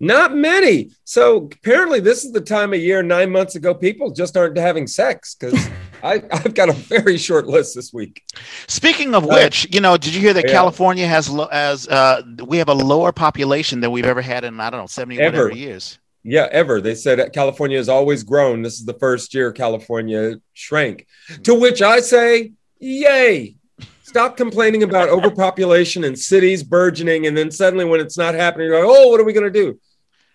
Not 0.00 0.34
many. 0.34 0.90
So 1.04 1.48
apparently, 1.52 2.00
this 2.00 2.24
is 2.24 2.32
the 2.32 2.40
time 2.40 2.72
of 2.72 2.80
year 2.80 3.02
nine 3.02 3.30
months 3.30 3.56
ago 3.56 3.74
people 3.74 4.12
just 4.12 4.36
aren't 4.36 4.56
having 4.56 4.86
sex 4.86 5.34
because 5.34 5.68
I've 6.02 6.54
got 6.54 6.68
a 6.68 6.72
very 6.72 7.18
short 7.18 7.46
list 7.46 7.74
this 7.74 7.92
week. 7.92 8.22
Speaking 8.66 9.14
of 9.14 9.24
uh, 9.24 9.28
which, 9.28 9.72
you 9.74 9.80
know, 9.80 9.96
did 9.96 10.14
you 10.14 10.20
hear 10.20 10.34
that 10.34 10.46
yeah. 10.46 10.52
California 10.52 11.06
has 11.06 11.28
lo- 11.28 11.48
as 11.50 11.88
uh, 11.88 12.22
we 12.44 12.58
have 12.58 12.68
a 12.68 12.74
lower 12.74 13.12
population 13.12 13.80
than 13.80 13.90
we've 13.90 14.06
ever 14.06 14.22
had 14.22 14.44
in 14.44 14.60
I 14.60 14.70
don't 14.70 14.80
know 14.80 14.86
seventy 14.86 15.20
ever. 15.20 15.36
whatever 15.44 15.56
years. 15.56 15.98
Yeah, 16.24 16.48
ever. 16.50 16.80
They 16.80 16.94
said 16.94 17.32
California 17.32 17.78
has 17.78 17.88
always 17.88 18.22
grown. 18.22 18.62
This 18.62 18.74
is 18.74 18.84
the 18.84 18.94
first 18.94 19.32
year 19.34 19.52
California 19.52 20.36
shrank. 20.52 21.06
To 21.44 21.54
which 21.54 21.80
I 21.80 22.00
say, 22.00 22.52
yay. 22.78 23.56
Stop 24.02 24.36
complaining 24.36 24.82
about 24.82 25.08
overpopulation 25.10 26.04
and 26.04 26.18
cities 26.18 26.62
burgeoning. 26.62 27.26
And 27.26 27.36
then 27.36 27.50
suddenly, 27.50 27.84
when 27.84 28.00
it's 28.00 28.18
not 28.18 28.34
happening, 28.34 28.68
you're 28.68 28.78
like, 28.78 28.96
oh, 28.96 29.08
what 29.08 29.20
are 29.20 29.24
we 29.24 29.32
going 29.32 29.50
to 29.50 29.50
do? 29.50 29.78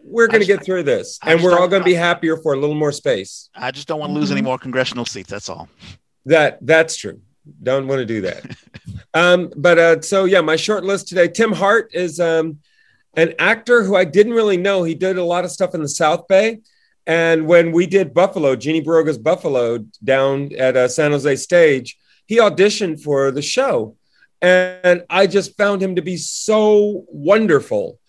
We're 0.04 0.28
going 0.28 0.42
to 0.42 0.48
get 0.48 0.64
through 0.64 0.84
this 0.84 1.18
and 1.24 1.42
we're 1.42 1.58
all 1.58 1.68
going 1.68 1.82
to 1.82 1.86
be 1.86 1.94
happier 1.94 2.38
for 2.38 2.54
a 2.54 2.58
little 2.58 2.76
more 2.76 2.92
space. 2.92 3.50
I 3.56 3.72
just 3.72 3.88
don't 3.88 4.00
want 4.00 4.12
to 4.12 4.20
lose 4.20 4.32
any 4.32 4.42
more 4.42 4.58
congressional 4.58 5.06
seats. 5.06 5.30
That's 5.30 5.50
all. 5.50 5.70
That 6.26 6.60
that's 6.62 6.96
true. 6.96 7.22
Don't 7.62 7.88
want 7.88 8.00
to 8.00 8.06
do 8.06 8.22
that. 8.22 8.56
um, 9.14 9.52
but 9.56 9.80
uh, 9.80 10.02
so 10.02 10.26
yeah, 10.26 10.42
my 10.42 10.56
short 10.56 10.84
list 10.84 11.08
today. 11.08 11.28
Tim 11.28 11.52
Hart 11.52 11.92
is 11.94 12.20
um, 12.20 12.60
an 13.16 13.34
actor 13.40 13.84
who 13.84 13.96
I 13.96 14.06
didn't 14.06 14.34
really 14.34 14.58
know. 14.58 14.84
He 14.84 14.96
did 14.96 15.18
a 15.18 15.24
lot 15.24 15.46
of 15.46 15.52
stuff 15.52 15.76
in 15.76 15.82
the 15.82 15.90
South 15.90 16.28
Bay. 16.28 16.60
And 17.06 17.48
when 17.48 17.72
we 17.72 17.86
did 17.86 18.14
Buffalo, 18.14 18.56
Jeannie 18.56 18.82
Barroga's 18.82 19.18
Buffalo 19.18 19.80
down 20.04 20.54
at 20.58 20.78
uh, 20.78 20.88
San 20.88 21.12
Jose 21.12 21.36
stage, 21.36 21.98
he 22.26 22.38
auditioned 22.38 23.02
for 23.02 23.32
the 23.32 23.42
show. 23.42 23.98
And 24.42 25.04
I 25.10 25.28
just 25.28 25.58
found 25.58 25.82
him 25.82 25.96
to 25.96 26.02
be 26.02 26.18
so 26.18 27.06
wonderful. 27.08 28.00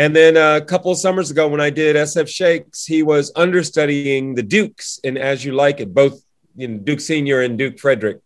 And 0.00 0.16
then 0.16 0.38
a 0.38 0.64
couple 0.64 0.90
of 0.90 0.96
summers 0.96 1.30
ago, 1.30 1.46
when 1.46 1.60
I 1.60 1.68
did 1.68 1.94
SF 1.94 2.26
Shakes, 2.26 2.86
he 2.86 3.02
was 3.02 3.30
understudying 3.36 4.34
the 4.34 4.42
Dukes 4.42 4.98
in 5.04 5.18
As 5.18 5.44
You 5.44 5.52
Like 5.52 5.78
It, 5.78 5.92
both 5.92 6.24
you 6.56 6.68
know, 6.68 6.78
Duke 6.78 7.00
Senior 7.00 7.42
and 7.42 7.58
Duke 7.58 7.78
Frederick. 7.78 8.20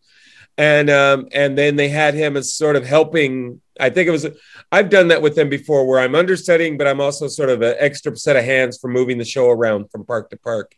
And 0.57 0.89
um, 0.89 1.27
and 1.33 1.59
then 1.59 1.75
they 1.75 1.89
had 1.89 2.15
him 2.15 2.37
as 2.37 2.55
sort 2.55 2.77
of 2.77 2.87
helping. 2.87 3.61
I 3.81 3.91
think 3.91 4.07
it 4.07 4.13
was. 4.13 4.25
I've 4.71 4.89
done 4.89 5.09
that 5.09 5.21
with 5.21 5.35
them 5.35 5.49
before, 5.49 5.85
where 5.85 5.99
I'm 5.99 6.15
understudying, 6.15 6.79
but 6.79 6.87
I'm 6.87 7.01
also 7.01 7.27
sort 7.27 7.51
of 7.51 7.61
an 7.61 7.75
extra 7.81 8.17
set 8.17 8.37
of 8.37 8.45
hands 8.45 8.79
for 8.79 8.87
moving 8.87 9.19
the 9.19 9.25
show 9.25 9.51
around 9.51 9.91
from 9.91 10.07
park 10.07 10.31
to 10.31 10.37
park. 10.37 10.77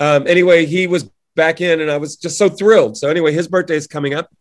Um, 0.00 0.26
anyway, 0.26 0.66
he 0.66 0.88
was 0.88 1.08
back 1.36 1.60
in, 1.60 1.80
and 1.80 1.92
I 1.92 1.98
was 1.98 2.16
just 2.16 2.38
so 2.38 2.48
thrilled. 2.48 2.96
So 2.96 3.08
anyway, 3.08 3.32
his 3.32 3.46
birthday 3.46 3.76
is 3.76 3.86
coming 3.86 4.14
up. 4.14 4.34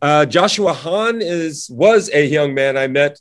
Uh, 0.00 0.24
Joshua 0.24 0.72
Hahn 0.72 1.20
is 1.20 1.68
was 1.68 2.10
a 2.14 2.24
young 2.24 2.54
man 2.54 2.76
I 2.76 2.86
met 2.86 3.18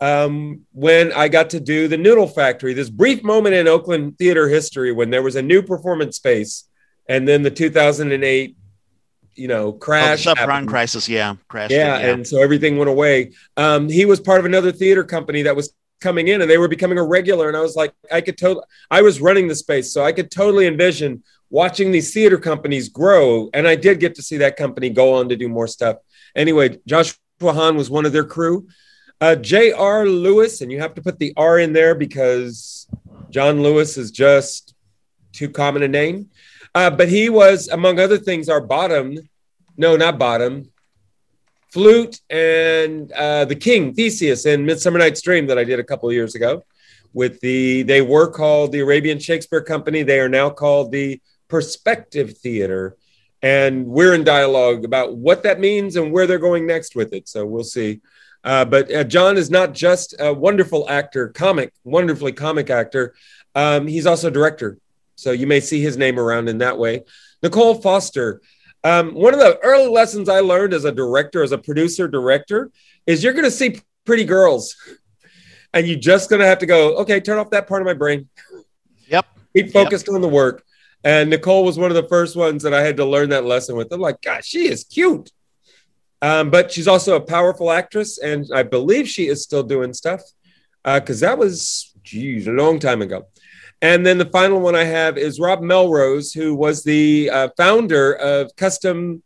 um, 0.00 0.62
when 0.72 1.12
I 1.12 1.28
got 1.28 1.50
to 1.50 1.60
do 1.60 1.88
the 1.88 1.96
Noodle 1.96 2.26
Factory, 2.26 2.74
this 2.74 2.90
brief 2.90 3.22
moment 3.22 3.54
in 3.54 3.68
Oakland 3.68 4.18
theater 4.18 4.48
history 4.48 4.92
when 4.92 5.10
there 5.10 5.22
was 5.22 5.36
a 5.36 5.42
new 5.42 5.62
performance 5.62 6.16
space, 6.16 6.64
and 7.08 7.26
then 7.28 7.42
the 7.42 7.50
2008, 7.50 8.56
you 9.34 9.48
know, 9.48 9.72
crash, 9.72 10.26
oh, 10.26 10.34
subprime 10.34 10.66
crisis, 10.66 11.08
yeah, 11.08 11.36
crash, 11.48 11.70
yeah, 11.70 11.98
yeah, 11.98 12.12
and 12.12 12.26
so 12.26 12.42
everything 12.42 12.76
went 12.76 12.90
away. 12.90 13.32
Um, 13.56 13.88
he 13.88 14.04
was 14.04 14.20
part 14.20 14.40
of 14.40 14.46
another 14.46 14.72
theater 14.72 15.04
company 15.04 15.42
that 15.42 15.56
was 15.56 15.72
coming 16.00 16.28
in, 16.28 16.42
and 16.42 16.50
they 16.50 16.58
were 16.58 16.68
becoming 16.68 16.98
a 16.98 17.04
regular, 17.04 17.48
and 17.48 17.56
I 17.56 17.60
was 17.60 17.76
like, 17.76 17.94
I 18.12 18.20
could 18.20 18.36
totally, 18.36 18.64
I 18.90 19.02
was 19.02 19.20
running 19.20 19.48
the 19.48 19.54
space, 19.54 19.92
so 19.92 20.04
I 20.04 20.12
could 20.12 20.30
totally 20.30 20.66
envision 20.66 21.22
watching 21.50 21.92
these 21.92 22.12
theater 22.12 22.36
companies 22.36 22.88
grow, 22.88 23.48
and 23.54 23.66
I 23.66 23.76
did 23.76 24.00
get 24.00 24.16
to 24.16 24.22
see 24.22 24.38
that 24.38 24.56
company 24.56 24.90
go 24.90 25.14
on 25.14 25.28
to 25.28 25.36
do 25.36 25.48
more 25.48 25.68
stuff. 25.68 25.98
Anyway, 26.34 26.78
Joshua 26.86 27.16
Hahn 27.40 27.76
was 27.76 27.88
one 27.88 28.06
of 28.06 28.12
their 28.12 28.24
crew. 28.24 28.66
Uh, 29.24 29.34
J.R. 29.34 30.04
Lewis, 30.04 30.60
and 30.60 30.70
you 30.70 30.80
have 30.80 30.92
to 30.92 31.00
put 31.00 31.18
the 31.18 31.32
R 31.34 31.58
in 31.58 31.72
there 31.72 31.94
because 31.94 32.86
John 33.30 33.62
Lewis 33.62 33.96
is 33.96 34.10
just 34.10 34.74
too 35.32 35.48
common 35.48 35.82
a 35.82 35.88
name. 35.88 36.28
Uh, 36.74 36.90
but 36.90 37.08
he 37.08 37.30
was, 37.30 37.68
among 37.68 37.98
other 37.98 38.18
things, 38.18 38.50
our 38.50 38.60
bottom, 38.60 39.16
no, 39.78 39.96
not 39.96 40.18
bottom, 40.18 40.70
flute 41.72 42.20
and 42.28 43.10
uh, 43.12 43.46
the 43.46 43.54
king, 43.54 43.94
Theseus, 43.94 44.44
in 44.44 44.66
Midsummer 44.66 44.98
Night's 44.98 45.22
Dream 45.22 45.46
that 45.46 45.56
I 45.56 45.64
did 45.64 45.80
a 45.80 45.84
couple 45.84 46.06
of 46.06 46.14
years 46.14 46.34
ago. 46.34 46.62
With 47.14 47.40
the, 47.40 47.82
they 47.82 48.02
were 48.02 48.30
called 48.30 48.72
the 48.72 48.80
Arabian 48.80 49.18
Shakespeare 49.18 49.62
Company. 49.62 50.02
They 50.02 50.20
are 50.20 50.28
now 50.28 50.50
called 50.50 50.92
the 50.92 51.18
Perspective 51.48 52.36
Theater. 52.36 52.94
And 53.40 53.86
we're 53.86 54.12
in 54.12 54.22
dialogue 54.22 54.84
about 54.84 55.16
what 55.16 55.44
that 55.44 55.60
means 55.60 55.96
and 55.96 56.12
where 56.12 56.26
they're 56.26 56.38
going 56.38 56.66
next 56.66 56.94
with 56.94 57.14
it. 57.14 57.26
So 57.26 57.46
we'll 57.46 57.64
see. 57.64 58.02
Uh, 58.44 58.64
but 58.64 58.92
uh, 58.92 59.04
John 59.04 59.36
is 59.36 59.50
not 59.50 59.72
just 59.72 60.14
a 60.18 60.32
wonderful 60.32 60.88
actor, 60.88 61.28
comic, 61.28 61.72
wonderfully 61.82 62.32
comic 62.32 62.68
actor. 62.68 63.14
Um, 63.54 63.86
he's 63.86 64.06
also 64.06 64.28
a 64.28 64.30
director. 64.30 64.78
So 65.16 65.32
you 65.32 65.46
may 65.46 65.60
see 65.60 65.80
his 65.80 65.96
name 65.96 66.20
around 66.20 66.48
in 66.48 66.58
that 66.58 66.78
way. 66.78 67.04
Nicole 67.42 67.74
Foster. 67.76 68.42
Um, 68.82 69.14
one 69.14 69.32
of 69.32 69.40
the 69.40 69.58
early 69.62 69.88
lessons 69.88 70.28
I 70.28 70.40
learned 70.40 70.74
as 70.74 70.84
a 70.84 70.92
director, 70.92 71.42
as 71.42 71.52
a 71.52 71.58
producer 71.58 72.06
director, 72.06 72.70
is 73.06 73.24
you're 73.24 73.32
going 73.32 73.44
to 73.44 73.50
see 73.50 73.80
pretty 74.04 74.24
girls. 74.24 74.76
And 75.72 75.86
you're 75.86 75.98
just 75.98 76.28
going 76.28 76.40
to 76.40 76.46
have 76.46 76.58
to 76.58 76.66
go, 76.66 76.96
okay, 76.98 77.20
turn 77.20 77.38
off 77.38 77.50
that 77.50 77.66
part 77.66 77.80
of 77.80 77.86
my 77.86 77.94
brain. 77.94 78.28
Yep. 79.08 79.26
Keep 79.56 79.72
focused 79.72 80.06
yep. 80.06 80.14
on 80.14 80.20
the 80.20 80.28
work. 80.28 80.62
And 81.02 81.30
Nicole 81.30 81.64
was 81.64 81.78
one 81.78 81.90
of 81.90 81.96
the 81.96 82.08
first 82.08 82.36
ones 82.36 82.62
that 82.62 82.72
I 82.72 82.82
had 82.82 82.98
to 82.98 83.04
learn 83.04 83.30
that 83.30 83.44
lesson 83.44 83.76
with. 83.76 83.92
I'm 83.92 84.00
like, 84.00 84.20
gosh, 84.20 84.46
she 84.46 84.68
is 84.68 84.84
cute. 84.84 85.30
Um, 86.24 86.48
but 86.48 86.72
she's 86.72 86.88
also 86.88 87.16
a 87.16 87.20
powerful 87.20 87.70
actress, 87.70 88.16
and 88.16 88.48
I 88.54 88.62
believe 88.62 89.06
she 89.06 89.28
is 89.28 89.42
still 89.42 89.62
doing 89.62 89.92
stuff 89.92 90.22
because 90.82 91.22
uh, 91.22 91.26
that 91.26 91.38
was, 91.38 91.92
geez, 92.02 92.46
a 92.46 92.52
long 92.52 92.78
time 92.78 93.02
ago. 93.02 93.26
And 93.82 94.06
then 94.06 94.16
the 94.16 94.30
final 94.38 94.58
one 94.60 94.74
I 94.74 94.84
have 94.84 95.18
is 95.18 95.38
Rob 95.38 95.60
Melrose, 95.60 96.32
who 96.32 96.54
was 96.54 96.82
the 96.82 97.28
uh, 97.28 97.48
founder 97.58 98.14
of 98.14 98.56
Custom 98.56 99.22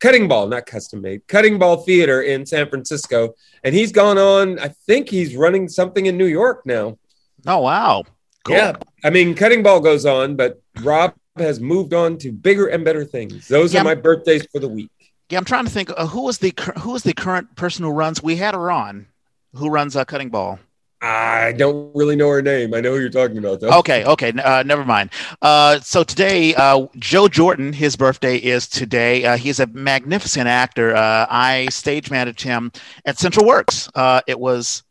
Cutting 0.00 0.26
Ball, 0.26 0.48
not 0.48 0.66
custom 0.66 1.02
made, 1.02 1.24
Cutting 1.28 1.56
Ball 1.56 1.76
Theater 1.76 2.22
in 2.22 2.44
San 2.44 2.68
Francisco. 2.68 3.34
And 3.62 3.72
he's 3.72 3.92
gone 3.92 4.18
on, 4.18 4.58
I 4.58 4.74
think 4.88 5.08
he's 5.08 5.36
running 5.36 5.68
something 5.68 6.06
in 6.06 6.16
New 6.18 6.26
York 6.26 6.62
now. 6.66 6.98
Oh, 7.46 7.60
wow. 7.60 8.02
Cool. 8.44 8.56
Yeah. 8.56 8.72
I 9.04 9.10
mean, 9.10 9.36
Cutting 9.36 9.62
Ball 9.62 9.78
goes 9.78 10.04
on, 10.04 10.34
but 10.34 10.60
Rob 10.82 11.14
has 11.36 11.60
moved 11.60 11.94
on 11.94 12.18
to 12.18 12.32
bigger 12.32 12.66
and 12.66 12.84
better 12.84 13.04
things. 13.04 13.46
Those 13.46 13.72
yeah. 13.72 13.82
are 13.82 13.84
my 13.84 13.94
birthdays 13.94 14.46
for 14.50 14.58
the 14.58 14.68
week. 14.68 14.90
Yeah, 15.30 15.38
I'm 15.38 15.44
trying 15.44 15.64
to 15.64 15.70
think. 15.70 15.90
Uh, 15.96 16.06
who 16.06 16.22
was 16.22 16.38
the 16.38 16.54
who 16.80 16.92
was 16.92 17.02
the 17.02 17.12
current 17.12 17.54
person 17.56 17.84
who 17.84 17.90
runs? 17.90 18.22
We 18.22 18.36
had 18.36 18.54
her 18.54 18.70
on. 18.70 19.08
Who 19.54 19.68
runs 19.68 19.96
a 19.96 20.00
uh, 20.00 20.04
cutting 20.04 20.30
ball? 20.30 20.58
I 21.00 21.52
don't 21.52 21.94
really 21.94 22.16
know 22.16 22.28
her 22.28 22.42
name. 22.42 22.74
I 22.74 22.80
know 22.80 22.92
who 22.92 23.00
you're 23.00 23.08
talking 23.08 23.38
about, 23.38 23.60
though. 23.60 23.70
Okay, 23.78 24.04
okay, 24.04 24.32
uh, 24.32 24.64
never 24.64 24.84
mind. 24.84 25.10
Uh, 25.40 25.78
so 25.78 26.02
today, 26.02 26.54
uh, 26.56 26.86
Joe 26.96 27.28
Jordan, 27.28 27.72
his 27.72 27.94
birthday 27.94 28.36
is 28.36 28.66
today. 28.66 29.24
Uh, 29.24 29.36
he's 29.36 29.60
a 29.60 29.66
magnificent 29.68 30.48
actor. 30.48 30.96
Uh, 30.96 31.26
I 31.30 31.68
stage 31.70 32.10
managed 32.10 32.42
him 32.42 32.72
at 33.04 33.16
Central 33.16 33.46
Works. 33.46 33.88
Uh, 33.94 34.22
it 34.26 34.40
was 34.40 34.82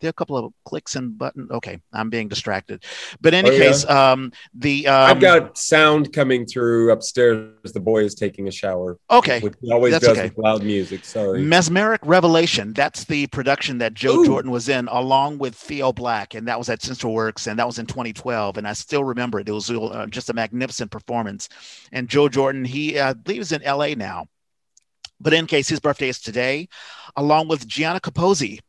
there 0.00 0.08
are 0.08 0.10
a 0.10 0.14
couple 0.14 0.36
of 0.36 0.52
clicks 0.64 0.96
and 0.96 1.16
button. 1.16 1.48
Okay, 1.50 1.80
I'm 1.92 2.10
being 2.10 2.28
distracted. 2.28 2.84
But 3.20 3.34
in 3.34 3.46
any 3.46 3.56
oh, 3.56 3.58
case, 3.58 3.88
um, 3.88 4.32
the 4.54 4.86
um, 4.86 5.10
I've 5.10 5.20
got 5.20 5.56
sound 5.58 6.12
coming 6.12 6.46
through 6.46 6.92
upstairs. 6.92 7.72
The 7.72 7.80
boy 7.80 8.04
is 8.04 8.14
taking 8.14 8.48
a 8.48 8.50
shower. 8.50 8.98
Okay, 9.10 9.40
which 9.40 9.54
he 9.60 9.72
always 9.72 9.92
That's 9.92 10.06
does 10.06 10.18
okay. 10.18 10.28
with 10.28 10.38
loud 10.38 10.62
music. 10.62 11.04
Sorry. 11.04 11.42
Mesmeric 11.42 12.00
Revelation. 12.04 12.72
That's 12.72 13.04
the 13.04 13.26
production 13.28 13.78
that 13.78 13.94
Joe 13.94 14.20
Ooh. 14.20 14.26
Jordan 14.26 14.50
was 14.50 14.68
in, 14.68 14.88
along 14.88 15.38
with 15.38 15.54
Theo 15.54 15.92
Black, 15.92 16.34
and 16.34 16.46
that 16.48 16.58
was 16.58 16.68
at 16.68 16.82
Central 16.82 17.14
Works, 17.14 17.46
and 17.46 17.58
that 17.58 17.66
was 17.66 17.78
in 17.78 17.86
2012. 17.86 18.58
And 18.58 18.68
I 18.68 18.72
still 18.72 19.04
remember 19.04 19.40
it. 19.40 19.48
It 19.48 19.52
was 19.52 19.70
uh, 19.70 20.06
just 20.10 20.30
a 20.30 20.34
magnificent 20.34 20.90
performance. 20.90 21.48
And 21.92 22.08
Joe 22.08 22.28
Jordan, 22.28 22.64
he 22.64 22.98
uh, 22.98 23.14
is 23.26 23.52
in 23.52 23.62
L.A. 23.62 23.94
now. 23.94 24.26
But 25.20 25.32
in 25.32 25.46
case 25.46 25.68
his 25.68 25.80
birthday 25.80 26.10
is 26.10 26.20
today, 26.20 26.68
along 27.16 27.48
with 27.48 27.66
Gianna 27.66 28.00
Capozzi, 28.00 28.60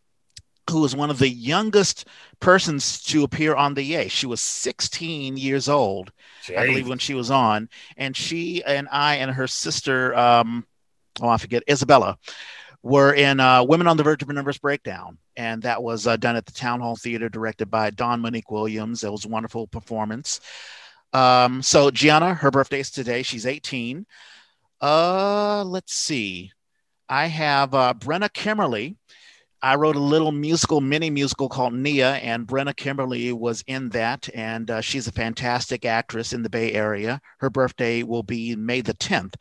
who 0.69 0.81
was 0.81 0.95
one 0.95 1.09
of 1.09 1.19
the 1.19 1.29
youngest 1.29 2.07
persons 2.39 3.01
to 3.03 3.23
appear 3.23 3.55
on 3.55 3.73
the 3.73 3.83
Yay. 3.83 4.07
She 4.07 4.27
was 4.27 4.41
16 4.41 5.37
years 5.37 5.69
old, 5.69 6.11
Jeez. 6.43 6.57
I 6.57 6.65
believe, 6.67 6.87
when 6.87 6.99
she 6.99 7.13
was 7.13 7.31
on. 7.31 7.69
And 7.95 8.15
she 8.15 8.63
and 8.63 8.87
I 8.91 9.15
and 9.15 9.31
her 9.31 9.47
sister, 9.47 10.15
um, 10.15 10.65
oh, 11.21 11.29
I 11.29 11.37
forget, 11.37 11.63
Isabella, 11.69 12.17
were 12.83 13.13
in 13.13 13.39
uh, 13.39 13.63
Women 13.63 13.87
on 13.87 13.97
the 13.97 14.03
Verge 14.03 14.23
of 14.23 14.29
a 14.29 14.33
Nervous 14.33 14.57
Breakdown. 14.57 15.17
And 15.35 15.61
that 15.63 15.81
was 15.81 16.07
uh, 16.07 16.17
done 16.17 16.35
at 16.35 16.45
the 16.45 16.51
Town 16.51 16.79
Hall 16.79 16.95
Theater, 16.95 17.29
directed 17.29 17.69
by 17.69 17.89
Dawn 17.89 18.21
Monique 18.21 18.51
Williams. 18.51 19.03
It 19.03 19.11
was 19.11 19.25
a 19.25 19.29
wonderful 19.29 19.67
performance. 19.67 20.39
Um, 21.13 21.61
so, 21.61 21.89
Gianna, 21.91 22.33
her 22.33 22.51
birthday 22.51 22.81
is 22.81 22.91
today. 22.91 23.23
She's 23.23 23.45
18. 23.45 24.05
Uh, 24.81 25.63
let's 25.63 25.93
see. 25.93 26.51
I 27.09 27.27
have 27.27 27.73
uh, 27.73 27.93
Brenna 27.97 28.31
Kimberly 28.31 28.97
I 29.61 29.75
wrote 29.75 29.95
a 29.95 29.99
little 29.99 30.31
musical, 30.31 30.81
mini 30.81 31.09
musical 31.09 31.49
called 31.49 31.73
Nia, 31.73 32.15
and 32.15 32.47
Brenna 32.47 32.75
Kimberly 32.75 33.33
was 33.33 33.63
in 33.67 33.89
that. 33.89 34.29
And 34.33 34.69
uh, 34.69 34.81
she's 34.81 35.07
a 35.07 35.11
fantastic 35.11 35.83
actress 35.85 36.33
in 36.33 36.43
the 36.43 36.49
Bay 36.49 36.73
Area. 36.73 37.19
Her 37.39 37.49
birthday 37.49 38.03
will 38.03 38.23
be 38.23 38.55
May 38.55 38.81
the 38.81 38.93
10th. 38.93 39.33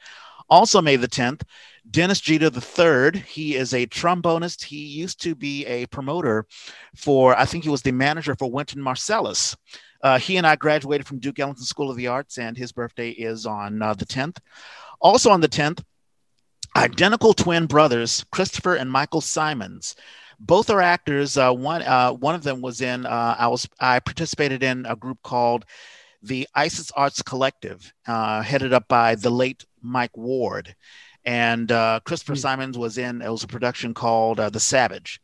Also, 0.48 0.80
May 0.80 0.96
the 0.96 1.08
10th, 1.08 1.42
Dennis 1.90 2.20
Jeter 2.20 2.46
III. 2.46 3.20
He 3.20 3.56
is 3.56 3.74
a 3.74 3.86
trombonist. 3.86 4.64
He 4.64 4.86
used 4.86 5.20
to 5.22 5.34
be 5.34 5.66
a 5.66 5.86
promoter 5.86 6.46
for, 6.94 7.36
I 7.36 7.44
think 7.44 7.64
he 7.64 7.70
was 7.70 7.82
the 7.82 7.92
manager 7.92 8.34
for 8.36 8.50
Wynton 8.50 8.80
Marsalis. 8.80 9.56
Uh, 10.02 10.18
he 10.18 10.36
and 10.36 10.46
I 10.46 10.56
graduated 10.56 11.06
from 11.06 11.18
Duke 11.18 11.38
Ellington 11.40 11.64
School 11.64 11.90
of 11.90 11.96
the 11.96 12.06
Arts, 12.06 12.38
and 12.38 12.56
his 12.56 12.72
birthday 12.72 13.10
is 13.10 13.44
on 13.44 13.82
uh, 13.82 13.94
the 13.94 14.06
10th. 14.06 14.38
Also 15.00 15.30
on 15.30 15.40
the 15.40 15.48
10th, 15.48 15.82
identical 16.76 17.32
twin 17.32 17.66
brothers, 17.66 18.24
Christopher 18.30 18.74
and 18.74 18.90
Michael 18.90 19.20
Simons. 19.20 19.96
Both 20.38 20.68
are 20.68 20.82
actors. 20.82 21.38
Uh, 21.38 21.52
one 21.52 21.82
uh, 21.82 22.12
one 22.12 22.34
of 22.34 22.42
them 22.42 22.60
was 22.60 22.82
in. 22.82 23.06
Uh, 23.06 23.36
I 23.38 23.48
was 23.48 23.66
I 23.80 24.00
participated 24.00 24.62
in 24.62 24.84
a 24.86 24.94
group 24.94 25.22
called 25.22 25.64
the 26.22 26.46
Isis 26.54 26.90
Arts 26.90 27.22
Collective, 27.22 27.92
uh, 28.06 28.42
headed 28.42 28.72
up 28.72 28.86
by 28.88 29.14
the 29.14 29.30
late 29.30 29.64
Mike 29.80 30.16
Ward, 30.16 30.74
and 31.24 31.72
uh, 31.72 32.00
Christopher 32.04 32.34
mm. 32.34 32.38
Simons 32.38 32.76
was 32.76 32.98
in. 32.98 33.22
It 33.22 33.30
was 33.30 33.44
a 33.44 33.48
production 33.48 33.94
called 33.94 34.38
uh, 34.38 34.50
The 34.50 34.60
Savage. 34.60 35.20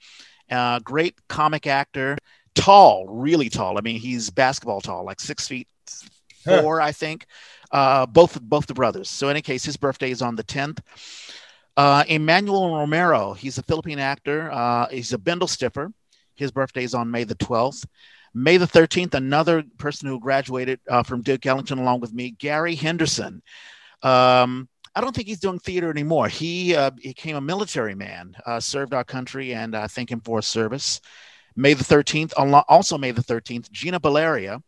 great 0.85 1.17
comic 1.29 1.67
actor, 1.67 2.17
tall, 2.55 3.07
really 3.07 3.51
tall. 3.51 3.77
I 3.77 3.83
mean, 3.83 4.01
he's 4.01 4.31
basketball 4.31 4.81
tall, 4.81 5.05
like 5.05 5.21
six 5.21 5.47
feet 5.47 5.69
four, 6.45 6.81
huh. 6.81 6.87
I 6.87 6.93
think. 6.93 7.27
both 7.71 8.41
both 8.41 8.67
the 8.67 8.75
brothers. 8.75 9.11
So, 9.11 9.27
in 9.27 9.33
any 9.33 9.43
case, 9.43 9.65
his 9.65 9.77
birthday 9.77 10.11
is 10.11 10.23
on 10.23 10.37
the 10.37 10.43
tenth. 10.43 10.81
Uh, 11.77 12.05
Emmanuel 12.09 12.77
Romero, 12.77 13.33
he's 13.33 13.59
a 13.59 13.63
Philippine 13.63 13.99
actor. 13.99 14.51
Uh, 14.53 14.89
he's 14.89 15.13
a 15.13 15.19
Bendel 15.19 15.49
Bindlestiffer. 15.49 15.93
His 16.35 16.51
birthday 16.51 16.85
is 16.85 16.95
on 16.95 17.11
May 17.11 17.25
the 17.25 17.35
12th. 17.37 17.87
May 18.35 18.57
the 18.57 18.67
13th, 18.67 19.15
another 19.15 19.63
person 19.79 20.09
who 20.09 20.19
graduated 20.19 20.81
uh, 20.89 21.03
from 21.03 21.23
Duke 21.23 21.45
Ellington 21.45 21.79
along 21.79 22.01
with 22.01 22.13
me, 22.13 22.31
Gary 22.31 22.75
Henderson. 22.75 23.43
Um, 24.03 24.69
I 24.95 25.01
don't 25.01 25.15
think 25.15 25.29
he's 25.29 25.41
doing 25.41 25.59
theater 25.59 25.91
anymore. 25.91 26.29
He 26.29 26.75
uh, 26.75 26.91
became 26.91 27.37
a 27.37 27.41
military 27.41 27.95
man, 27.95 28.35
uh, 28.47 28.61
served 28.61 28.95
our 28.95 29.05
country, 29.05 29.55
and 29.55 29.75
I 29.75 29.87
thank 29.87 30.11
him 30.11 30.21
for 30.21 30.39
his 30.39 30.47
service. 30.47 31.01
May 31.57 31.75
the 31.75 31.85
13th, 31.85 32.33
also 32.69 32.99
May 32.99 33.11
the 33.11 33.23
13th, 33.23 33.71
Gina 33.71 34.01
Baleria. 34.01 34.63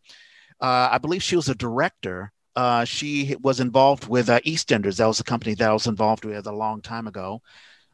Uh, 0.61 0.89
I 0.91 0.97
believe 0.99 1.21
she 1.21 1.35
was 1.35 1.49
a 1.49 1.55
director 1.55 2.31
uh, 2.55 2.85
she 2.85 3.35
was 3.41 3.59
involved 3.59 4.07
with 4.07 4.29
uh, 4.29 4.39
EastEnders. 4.41 4.97
That 4.97 5.07
was 5.07 5.19
a 5.19 5.23
company 5.23 5.55
that 5.55 5.69
I 5.69 5.73
was 5.73 5.87
involved 5.87 6.25
with 6.25 6.47
a 6.47 6.51
long 6.51 6.81
time 6.81 7.07
ago. 7.07 7.41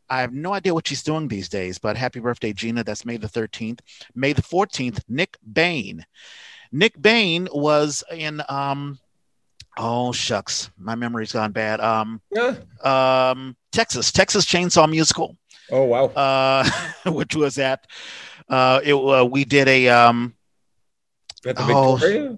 I 0.09 0.21
have 0.21 0.33
no 0.33 0.53
idea 0.53 0.73
what 0.73 0.87
she's 0.87 1.03
doing 1.03 1.27
these 1.27 1.47
days, 1.47 1.79
but 1.79 1.95
happy 1.95 2.19
birthday, 2.19 2.51
Gina. 2.51 2.83
That's 2.83 3.05
May 3.05 3.17
the 3.17 3.29
13th. 3.29 3.79
May 4.13 4.33
the 4.33 4.41
14th, 4.41 5.01
Nick 5.07 5.37
Bain. 5.53 6.05
Nick 6.71 7.01
Bain 7.01 7.47
was 7.51 8.03
in, 8.11 8.41
um, 8.49 8.99
oh, 9.77 10.11
shucks, 10.11 10.69
my 10.77 10.95
memory's 10.95 11.31
gone 11.31 11.53
bad. 11.53 11.79
Um, 11.79 12.21
yeah. 12.29 12.55
um, 12.83 13.55
Texas, 13.71 14.11
Texas 14.11 14.45
Chainsaw 14.45 14.89
Musical. 14.89 15.37
Oh, 15.71 15.85
wow. 15.85 16.05
Uh, 16.07 16.69
which 17.11 17.33
was 17.35 17.57
at, 17.57 17.87
uh, 18.49 18.81
it, 18.83 18.93
uh, 18.93 19.25
we 19.25 19.45
did 19.45 19.69
a, 19.69 19.87
um, 19.87 20.35
at 21.45 21.55
the 21.55 21.63
oh, 21.63 21.95
Victoria? 21.95 22.37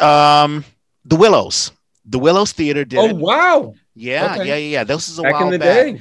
Um, 0.00 0.64
the 1.08 1.16
Willows. 1.16 1.72
The 2.04 2.18
Willows 2.18 2.52
Theater 2.52 2.84
did. 2.84 2.98
Oh 2.98 3.08
it. 3.08 3.16
wow! 3.16 3.74
Yeah, 3.94 4.34
okay. 4.34 4.46
yeah, 4.46 4.56
yeah. 4.56 4.84
This 4.84 5.08
is 5.08 5.18
a 5.18 5.22
back 5.22 5.34
while 5.34 5.46
in 5.46 5.52
the 5.52 5.58
back. 5.58 5.86
day. 5.96 6.00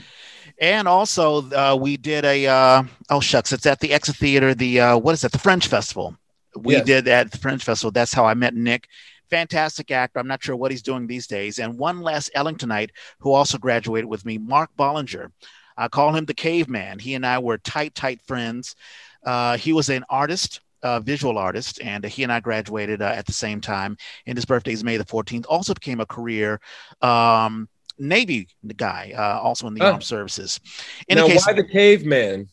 And 0.59 0.87
also, 0.87 1.49
uh, 1.51 1.77
we 1.79 1.97
did 1.97 2.25
a 2.25 2.47
uh, 2.47 2.83
oh 3.09 3.19
shucks, 3.19 3.51
it's 3.51 3.65
at 3.65 3.79
the 3.79 3.93
Exit 3.93 4.15
Theater. 4.15 4.53
The 4.53 4.79
uh, 4.79 4.97
what 4.97 5.13
is 5.13 5.23
it? 5.23 5.31
The 5.31 5.39
French 5.39 5.67
Festival. 5.67 6.15
We 6.55 6.73
yes. 6.73 6.85
did 6.85 7.07
at 7.07 7.31
the 7.31 7.37
Fringe 7.37 7.63
Festival. 7.63 7.91
That's 7.91 8.13
how 8.13 8.25
I 8.25 8.33
met 8.33 8.55
Nick. 8.55 8.87
Fantastic 9.29 9.91
actor. 9.91 10.19
I'm 10.19 10.27
not 10.27 10.41
sure 10.41 10.55
what 10.55 10.71
he's 10.71 10.81
doing 10.81 11.05
these 11.05 11.27
days. 11.27 11.59
And 11.59 11.77
one 11.77 12.01
last 12.01 12.31
Ellingtonite 12.35 12.89
who 13.19 13.33
also 13.33 13.57
graduated 13.57 14.09
with 14.09 14.25
me, 14.25 14.37
Mark 14.37 14.69
Bollinger. 14.77 15.31
I 15.75 15.87
call 15.87 16.15
him 16.15 16.25
the 16.25 16.33
caveman. 16.33 16.97
He 16.97 17.13
and 17.13 17.25
I 17.25 17.39
were 17.39 17.57
tight, 17.59 17.93
tight 17.93 18.21
friends. 18.21 18.75
Uh, 19.23 19.57
he 19.57 19.73
was 19.73 19.89
an 19.89 20.05
artist 20.09 20.61
uh, 20.83 20.99
visual 20.99 21.37
artist, 21.37 21.81
and 21.81 22.03
he 22.03 22.23
and 22.23 22.31
I 22.31 22.39
graduated 22.39 23.01
uh, 23.01 23.05
at 23.05 23.25
the 23.25 23.33
same 23.33 23.61
time. 23.61 23.97
And 24.25 24.37
his 24.37 24.45
birthday 24.45 24.73
is 24.73 24.83
May 24.83 24.97
the 24.97 25.05
14th. 25.05 25.45
Also 25.49 25.73
became 25.73 25.99
a 25.99 26.05
career 26.05 26.59
um, 27.01 27.67
Navy 27.99 28.47
guy, 28.75 29.13
uh, 29.17 29.39
also 29.39 29.67
in 29.67 29.73
the 29.73 29.83
armed 29.83 30.03
services. 30.03 30.59
In 31.07 31.17
now, 31.17 31.27
case, 31.27 31.45
why 31.45 31.53
the 31.53 31.63
caveman? 31.63 32.49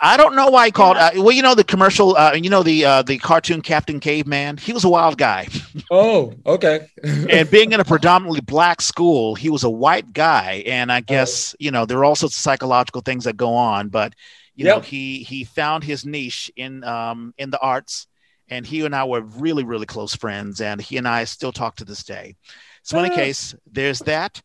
I 0.00 0.16
don't 0.16 0.34
know 0.34 0.48
why 0.48 0.66
he 0.66 0.72
called. 0.72 0.96
Uh, 0.96 1.12
well, 1.16 1.32
you 1.32 1.42
know 1.42 1.54
the 1.54 1.64
commercial. 1.64 2.16
Uh, 2.16 2.32
you 2.34 2.50
know 2.50 2.62
the 2.62 2.84
uh, 2.84 3.02
the 3.02 3.18
cartoon 3.18 3.60
Captain 3.60 4.00
Caveman. 4.00 4.56
He 4.56 4.72
was 4.72 4.84
a 4.84 4.88
wild 4.88 5.18
guy. 5.18 5.48
Oh, 5.90 6.32
okay. 6.46 6.86
and 7.04 7.50
being 7.50 7.72
in 7.72 7.78
a 7.78 7.84
predominantly 7.84 8.40
black 8.40 8.80
school, 8.80 9.34
he 9.34 9.50
was 9.50 9.64
a 9.64 9.70
white 9.70 10.12
guy, 10.12 10.62
and 10.66 10.90
I 10.90 11.00
guess 11.00 11.52
oh. 11.52 11.56
you 11.60 11.70
know 11.70 11.84
there 11.84 11.98
are 11.98 12.04
all 12.04 12.16
sorts 12.16 12.36
of 12.36 12.40
psychological 12.40 13.02
things 13.02 13.24
that 13.24 13.36
go 13.36 13.54
on, 13.54 13.88
but 13.88 14.14
you 14.54 14.66
yep. 14.66 14.76
know 14.76 14.80
he 14.80 15.22
he 15.22 15.44
found 15.44 15.84
his 15.84 16.06
niche 16.06 16.50
in 16.56 16.84
um 16.84 17.34
in 17.38 17.50
the 17.50 17.58
arts 17.58 18.06
and 18.48 18.66
he 18.66 18.84
and 18.84 18.94
i 18.94 19.04
were 19.04 19.22
really 19.22 19.64
really 19.64 19.86
close 19.86 20.14
friends 20.14 20.60
and 20.60 20.80
he 20.80 20.96
and 20.96 21.08
i 21.08 21.24
still 21.24 21.52
talk 21.52 21.76
to 21.76 21.84
this 21.84 22.04
day. 22.04 22.36
So 22.82 22.98
in 22.98 23.06
any 23.06 23.14
uh, 23.14 23.16
case 23.16 23.54
there's 23.70 24.00
that. 24.00 24.40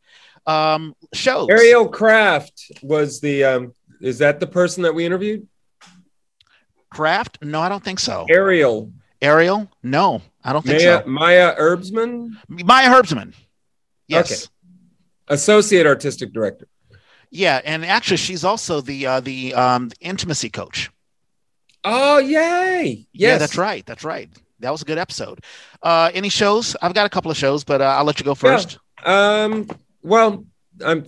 Um 0.46 0.96
shows. 1.14 1.50
Ariel 1.50 1.90
kraft 1.90 2.72
was 2.82 3.20
the 3.20 3.44
um 3.44 3.74
is 4.02 4.20
that 4.20 4.40
the 4.40 4.48
person 4.48 4.84
that 4.84 4.96
we 4.96 5.06
interviewed? 5.06 5.48
Kraft? 6.90 7.40
No 7.42 7.62
i 7.62 7.70
don't 7.70 7.84
think 7.84 8.00
so. 8.00 8.26
Ariel. 8.30 8.92
Ariel? 9.22 9.70
No 9.84 10.22
i 10.44 10.54
don't 10.54 10.66
think 10.66 10.82
maya, 10.82 11.04
so. 11.04 11.10
Maya 11.10 11.56
herbsman 11.60 12.32
maya 12.48 12.88
herbsman 12.88 13.34
yes. 14.08 14.32
Okay. 14.32 14.52
Associate 15.32 15.86
artistic 15.86 16.34
director 16.34 16.68
yeah, 17.32 17.62
and 17.64 17.86
actually, 17.86 18.18
she's 18.18 18.44
also 18.44 18.82
the 18.82 19.06
uh, 19.06 19.20
the 19.20 19.54
um, 19.54 19.92
intimacy 20.02 20.50
coach. 20.50 20.92
Oh, 21.84 22.18
yay! 22.18 22.84
Yes. 22.84 23.08
Yeah, 23.14 23.38
that's 23.38 23.58
right. 23.58 23.86
That's 23.86 24.04
right. 24.04 24.30
That 24.60 24.72
was 24.72 24.82
a 24.82 24.86
good 24.86 24.98
episode. 24.98 25.44
Uh, 25.82 26.12
any 26.14 26.30
shows? 26.30 26.76
I've 26.82 26.94
got 26.94 27.06
a 27.06 27.10
couple 27.10 27.32
of 27.32 27.38
shows, 27.38 27.64
but 27.64 27.82
uh, 27.82 27.86
I'll 27.86 28.04
let 28.04 28.20
you 28.20 28.26
go 28.26 28.36
first. 28.36 28.78
Yeah. 29.06 29.44
Um, 29.44 29.70
well, 30.02 30.46
I'm 30.84 31.06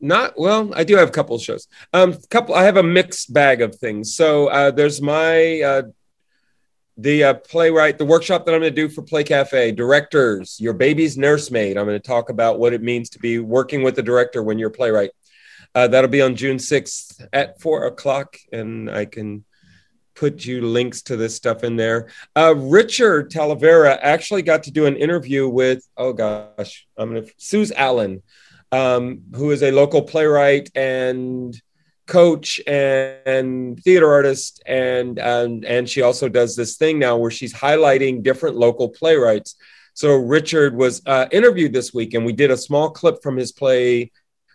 not 0.00 0.38
well. 0.38 0.72
I 0.74 0.84
do 0.84 0.96
have 0.96 1.08
a 1.08 1.12
couple 1.12 1.36
of 1.36 1.42
shows. 1.42 1.68
Um, 1.92 2.16
couple. 2.30 2.54
I 2.54 2.64
have 2.64 2.76
a 2.76 2.82
mixed 2.82 3.32
bag 3.32 3.62
of 3.62 3.76
things. 3.76 4.14
So 4.14 4.48
uh, 4.48 4.70
there's 4.70 5.00
my 5.00 5.60
uh, 5.60 5.82
the 6.96 7.24
uh, 7.24 7.34
playwright, 7.34 7.98
the 7.98 8.04
workshop 8.04 8.46
that 8.46 8.54
I'm 8.54 8.60
going 8.60 8.74
to 8.74 8.82
do 8.82 8.88
for 8.88 9.02
Play 9.02 9.24
Cafe, 9.24 9.72
directors, 9.72 10.58
your 10.58 10.72
baby's 10.72 11.18
nursemaid. 11.18 11.76
I'm 11.76 11.86
going 11.86 12.00
to 12.00 12.06
talk 12.06 12.30
about 12.30 12.58
what 12.58 12.72
it 12.72 12.82
means 12.82 13.10
to 13.10 13.18
be 13.18 13.38
working 13.38 13.82
with 13.82 13.96
the 13.96 14.02
director 14.02 14.42
when 14.42 14.58
you're 14.58 14.70
a 14.70 14.72
playwright. 14.72 15.10
Uh, 15.74 15.86
that'll 15.86 16.08
be 16.08 16.22
on 16.22 16.36
June 16.36 16.56
6th 16.56 17.26
at 17.34 17.60
four 17.60 17.84
o'clock, 17.84 18.38
and 18.50 18.90
I 18.90 19.04
can 19.04 19.44
put 20.14 20.46
you 20.46 20.62
links 20.62 21.02
to 21.02 21.16
this 21.16 21.36
stuff 21.36 21.62
in 21.64 21.76
there. 21.76 22.08
Uh, 22.34 22.54
Richard 22.56 23.30
Talavera 23.30 23.98
actually 24.00 24.40
got 24.40 24.62
to 24.62 24.70
do 24.70 24.86
an 24.86 24.96
interview 24.96 25.46
with, 25.46 25.86
oh 25.98 26.14
gosh, 26.14 26.86
I'm 26.96 27.10
going 27.10 27.26
to, 27.26 27.32
Suze 27.36 27.72
Allen, 27.72 28.22
um, 28.72 29.22
who 29.34 29.50
is 29.50 29.62
a 29.62 29.70
local 29.70 30.00
playwright 30.00 30.70
and 30.74 31.60
coach 32.06 32.60
and, 32.66 33.82
theater 33.82 34.10
artist 34.12 34.62
and, 34.66 35.18
and 35.18 35.64
and 35.64 35.88
she 35.88 36.02
also 36.02 36.28
does 36.28 36.56
this 36.56 36.76
thing 36.76 36.98
now 36.98 37.16
where 37.16 37.30
she's 37.30 37.52
highlighting 37.52 38.22
different 38.22 38.56
local 38.56 38.88
playwrights. 38.88 39.56
So 39.94 40.14
richard 40.16 40.74
was 40.74 41.02
uh, 41.06 41.26
interviewed 41.30 41.72
this 41.72 41.92
week 41.92 42.14
and 42.14 42.24
we 42.24 42.32
did 42.32 42.50
a 42.50 42.56
small 42.56 42.90
clip 42.90 43.22
from 43.22 43.36
his 43.36 43.52
play 43.52 44.12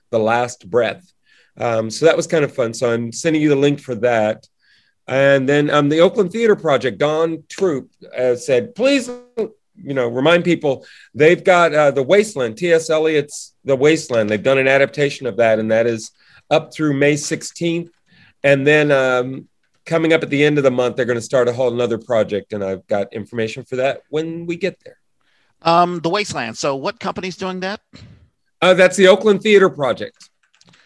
the 0.09 0.19
last 0.19 0.69
breath. 0.69 1.11
Um, 1.57 1.89
so 1.89 2.05
that 2.05 2.17
was 2.17 2.27
kind 2.27 2.43
of 2.43 2.53
fun. 2.53 2.73
So 2.73 2.91
i'm 2.91 3.11
sending 3.11 3.41
you 3.41 3.49
the 3.49 3.55
link 3.55 3.79
for 3.79 3.95
that. 3.95 4.47
And 5.07 5.47
then 5.47 5.69
um, 5.69 5.89
the 5.89 6.01
oakland 6.01 6.31
theater 6.31 6.55
project 6.55 6.97
don 6.97 7.43
troop 7.49 7.91
uh, 8.17 8.35
said 8.35 8.75
please 8.75 9.09
you 9.75 9.93
know 9.93 10.07
remind 10.07 10.43
people 10.43 10.85
they've 11.13 11.43
got 11.43 11.73
uh, 11.73 11.91
the 11.91 12.03
wasteland 12.03 12.57
ts 12.57 12.89
eliot's 12.89 13.53
the 13.65 13.75
wasteland. 13.75 14.29
They've 14.29 14.41
done 14.41 14.57
an 14.57 14.67
adaptation 14.67 15.27
of 15.27 15.37
that 15.37 15.59
and 15.59 15.71
that 15.71 15.85
is 15.85 16.11
up 16.51 16.73
through 16.73 16.93
May 16.93 17.15
16th. 17.15 17.89
And 18.43 18.67
then 18.67 18.91
um, 18.91 19.47
coming 19.85 20.13
up 20.13 20.21
at 20.21 20.29
the 20.29 20.43
end 20.43 20.57
of 20.57 20.63
the 20.63 20.71
month, 20.71 20.95
they're 20.95 21.05
going 21.05 21.17
to 21.17 21.21
start 21.21 21.47
a 21.47 21.53
whole 21.53 21.73
another 21.73 21.97
project. 21.97 22.53
And 22.53 22.63
I've 22.63 22.85
got 22.87 23.11
information 23.13 23.63
for 23.63 23.77
that 23.77 24.03
when 24.09 24.45
we 24.45 24.57
get 24.57 24.77
there. 24.85 24.97
Um, 25.63 25.99
the 25.99 26.09
Wasteland. 26.09 26.57
So, 26.57 26.75
what 26.75 26.99
company's 26.99 27.37
doing 27.37 27.59
that? 27.61 27.81
Uh, 28.61 28.73
that's 28.73 28.97
the 28.97 29.07
Oakland 29.07 29.41
Theater 29.41 29.69
Project. 29.69 30.29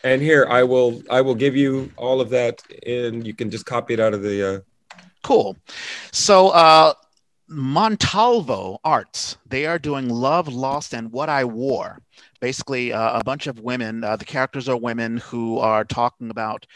And 0.03 0.21
here 0.21 0.45
I 0.49 0.63
will 0.63 1.01
I 1.09 1.21
will 1.21 1.33
give 1.33 1.55
you 1.55 1.91
all 1.97 2.21
of 2.21 2.29
that, 2.29 2.61
and 2.85 3.25
you 3.25 3.33
can 3.33 3.49
just 3.49 3.65
copy 3.65 3.93
it 3.93 3.99
out 3.99 4.13
of 4.13 4.21
the. 4.21 4.55
Uh... 4.55 4.95
Cool. 5.23 5.57
So, 6.11 6.49
uh, 6.49 6.93
Montalvo 7.47 8.79
Arts, 8.83 9.37
they 9.47 9.65
are 9.65 9.79
doing 9.79 10.09
Love, 10.09 10.47
Loss, 10.47 10.93
and 10.93 11.11
What 11.11 11.29
I 11.29 11.45
Wore 11.45 11.99
basically 12.45 12.93
uh, 12.93 13.19
a 13.19 13.23
bunch 13.23 13.47
of 13.47 13.59
women. 13.59 14.03
Uh, 14.03 14.15
the 14.15 14.23
characters 14.35 14.69
are 14.69 14.77
women 14.77 15.17
who 15.17 15.57
are 15.57 15.83
talking 15.83 16.29
about 16.29 16.67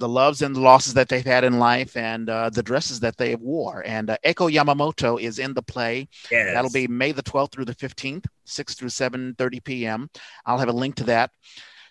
the 0.00 0.08
loves 0.08 0.42
and 0.42 0.56
the 0.56 0.60
losses 0.60 0.94
that 0.94 1.08
they've 1.08 1.24
had 1.24 1.44
in 1.44 1.60
life 1.60 1.96
and 1.96 2.28
uh, 2.28 2.50
the 2.50 2.64
dresses 2.64 2.98
that 2.98 3.16
they 3.16 3.36
wore. 3.36 3.84
And 3.86 4.10
uh, 4.10 4.16
Eiko 4.26 4.50
Yamamoto 4.52 5.20
is 5.20 5.38
in 5.38 5.54
the 5.54 5.62
play. 5.62 6.08
Yes. 6.32 6.52
That'll 6.52 6.72
be 6.72 6.88
May 6.88 7.12
the 7.12 7.22
12th 7.22 7.52
through 7.52 7.66
the 7.66 7.76
15th, 7.76 8.26
6 8.44 8.74
through 8.74 8.88
7.30 8.88 9.62
p.m. 9.62 10.10
I'll 10.44 10.58
have 10.58 10.68
a 10.68 10.72
link 10.72 10.96
to 10.96 11.04
that. 11.04 11.30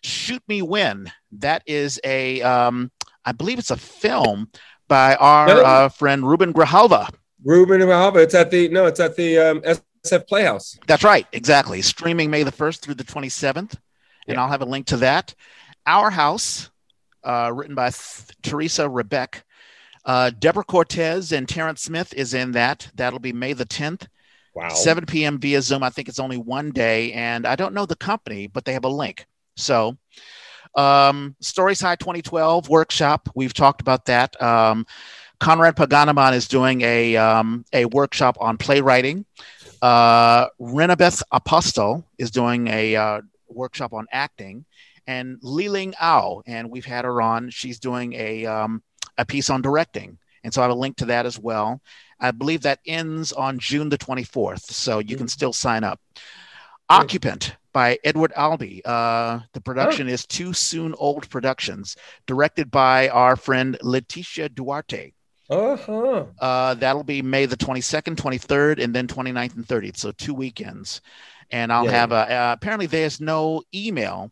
Shoot 0.03 0.43
Me 0.49 0.62
When. 0.62 1.10
That 1.32 1.64
is 1.66 2.01
a, 2.03 2.41
um, 2.41 2.91
I 3.24 3.32
believe 3.32 3.58
it's 3.58 3.72
a 3.72 3.78
film 3.78 4.49
by 4.89 5.16
our 5.16 5.47
No. 5.47 5.62
uh, 5.62 5.89
friend 5.89 6.28
Ruben 6.28 6.51
Grijalva. 6.51 7.10
Ruben 7.45 7.82
Alba. 7.89 8.20
It's 8.20 8.36
at 8.36 8.51
the 8.51 8.68
no, 8.68 8.86
it's 8.88 8.99
at 8.99 9.16
the 9.16 9.38
um, 9.38 9.62
SF 10.12 10.28
Playhouse. 10.28 10.78
That's 10.88 11.03
right, 11.03 11.26
exactly. 11.32 11.82
Streaming 11.82 12.30
May 12.30 12.43
the 12.43 12.51
1st 12.51 12.80
through 12.82 12.95
the 12.95 13.03
27th. 13.03 13.74
And 14.28 14.36
Yeah. 14.36 14.41
I'll 14.41 14.49
have 14.49 14.62
a 14.62 14.66
link 14.66 14.88
to 14.88 14.97
that. 14.97 15.34
Our 15.86 16.10
House, 16.10 16.70
uh, 17.24 17.51
written 17.53 17.76
by 17.76 17.89
Th- 17.91 18.28
Theresa 18.43 18.84
Rebeck. 18.84 19.41
Uh, 20.05 20.30
Deborah 20.39 20.64
Cortez 20.64 21.32
and 21.34 21.47
Terrance 21.49 21.82
Smith 21.84 22.14
is 22.14 22.34
in 22.34 22.51
that. 22.53 22.89
That'll 22.95 23.20
be 23.20 23.34
May 23.34 23.53
the 23.53 23.66
10th, 23.66 24.08
Wow. 24.53 24.70
7 24.70 25.05
p.m. 25.05 25.38
via 25.39 25.62
Zoom. 25.62 25.84
I 25.84 25.89
think 25.89 26.08
it's 26.10 26.20
only 26.20 26.38
one 26.38 26.72
day. 26.72 27.12
And 27.14 27.45
I 27.45 27.55
don't 27.55 27.74
know 27.74 27.86
the 27.86 27.95
company, 27.95 28.47
but 28.47 28.64
they 28.66 28.74
have 28.74 28.86
a 28.86 28.89
link. 28.89 29.26
So, 29.58 29.97
um, 30.76 31.36
Stories 31.41 31.82
High 31.82 31.95
2012 31.95 32.70
workshop. 32.70 33.30
We've 33.36 33.53
talked 33.53 33.82
about 33.82 34.05
that. 34.05 34.39
Um, 34.41 34.86
Conrad 35.39 35.76
Panganiban 35.76 36.34
is 36.34 36.47
doing 36.47 36.82
a, 36.82 37.16
um, 37.18 37.66
a 37.74 37.86
workshop 37.86 38.38
on 38.39 38.58
playwriting. 38.58 39.26
Uh, 39.82 40.48
Rinabeth 40.60 41.22
Apostal 41.34 42.04
is 42.18 42.32
doing 42.32 42.68
a 42.68 42.96
uh, 42.96 43.22
workshop 43.50 43.94
on 43.94 44.08
acting, 44.12 44.66
and 45.06 45.38
Li-Leng 45.42 45.94
Au, 46.02 46.44
and 46.46 46.70
we've 46.70 46.86
had 46.86 47.06
her 47.06 47.22
on. 47.22 47.50
She's 47.50 47.80
doing 47.80 48.14
a 48.14 48.46
um, 48.46 48.84
a 49.18 49.26
piece 49.26 49.50
on 49.50 49.62
directing, 49.62 50.18
and 50.44 50.54
so 50.54 50.62
I 50.62 50.66
have 50.66 50.72
a 50.72 50.80
link 50.80 50.98
to 50.98 51.06
that 51.06 51.26
as 51.26 51.40
well. 51.40 51.82
I 52.20 52.32
believe 52.32 52.62
that 52.64 52.80
ends 52.86 53.32
on 53.32 53.60
June 53.60 53.90
the 53.90 53.98
twenty 53.98 54.24
fourth, 54.24 54.72
so 54.72 55.00
you 55.00 55.16
can 55.16 55.28
still 55.28 55.54
sign 55.54 55.84
up. 55.84 56.00
Occupant 56.90 57.56
by 57.74 58.00
Edward 58.04 58.32
Albee. 58.36 58.82
Uh, 58.84 59.40
the 59.54 59.62
production 59.62 60.08
is 60.08 60.26
Too 60.26 60.54
Soon 60.54 60.96
Old 60.98 61.30
Productions, 61.30 61.96
directed 62.26 62.72
by 62.72 63.10
our 63.10 63.36
friend 63.36 63.78
Letitia 63.84 64.50
Duarte. 64.50 65.14
Uh-huh. 65.50 66.26
Uh, 66.39 66.74
that'll 66.76 67.04
be 67.04 67.22
May 67.22 67.45
the 67.45 67.56
22nd, 67.58 68.16
23rd, 68.16 68.84
and 68.84 68.93
then 68.93 69.08
29th 69.08 69.56
and 69.56 69.66
30th. 69.68 69.98
So 69.98 70.12
two 70.12 70.34
weekends. 70.34 71.02
And 71.52 71.72
I'll 71.72 71.86
Yeah. 71.86 71.91
have 71.91 72.12
a, 72.12 72.16
uh, 72.16 72.54
apparently 72.58 72.86
there's 72.88 73.22
no 73.22 73.64
email. 73.74 74.32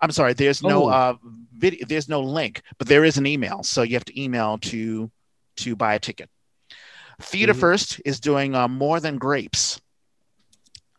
I'm 0.00 0.10
sorry, 0.10 0.32
there's 0.34 0.62
no 0.62 0.84
Oh. 0.86 0.88
uh, 0.88 1.14
video, 1.56 1.86
there's 1.86 2.08
no 2.08 2.20
link, 2.20 2.62
but 2.78 2.88
there 2.88 3.04
is 3.04 3.16
an 3.16 3.26
email. 3.26 3.62
So 3.62 3.82
you 3.82 3.94
have 3.94 4.04
to 4.06 4.20
email 4.20 4.58
to 4.58 5.10
to 5.58 5.74
buy 5.74 5.94
a 5.94 5.98
ticket. 5.98 6.28
Theater 7.22 7.54
Mhm. 7.54 7.60
First 7.60 8.00
is 8.04 8.20
doing 8.20 8.54
uh, 8.54 8.68
More 8.68 9.00
Than 9.00 9.16
Grapes. 9.16 9.80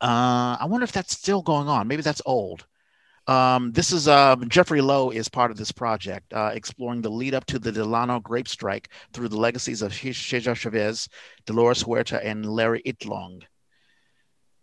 Uh, 0.01 0.57
I 0.59 0.65
wonder 0.67 0.83
if 0.83 0.91
that's 0.91 1.13
still 1.13 1.43
going 1.43 1.67
on. 1.67 1.87
Maybe 1.87 2.01
that's 2.01 2.21
old. 2.25 2.65
Um, 3.27 3.73
this 3.73 3.91
is 3.91 4.07
uh, 4.07 4.37
Jeffrey 4.47 4.79
Lowe 4.79 5.09
is 5.09 5.27
part 5.27 5.51
of 5.51 5.57
this 5.57 5.71
project, 5.71 6.33
uh, 6.33 6.51
exploring 6.53 7.01
the 7.01 7.09
lead 7.09 7.33
up 7.33 7.45
to 7.47 7.59
the 7.59 7.71
Delano 7.73 8.21
grape 8.21 8.47
strike 8.47 8.89
through 9.11 9.27
the 9.27 9.37
legacies 9.37 9.81
of 9.81 9.93
Cesar 9.93 10.55
Chavez, 10.55 11.09
Dolores 11.45 11.83
Huerta, 11.83 12.25
and 12.25 12.45
Larry 12.45 12.81
Itliong. 12.85 13.43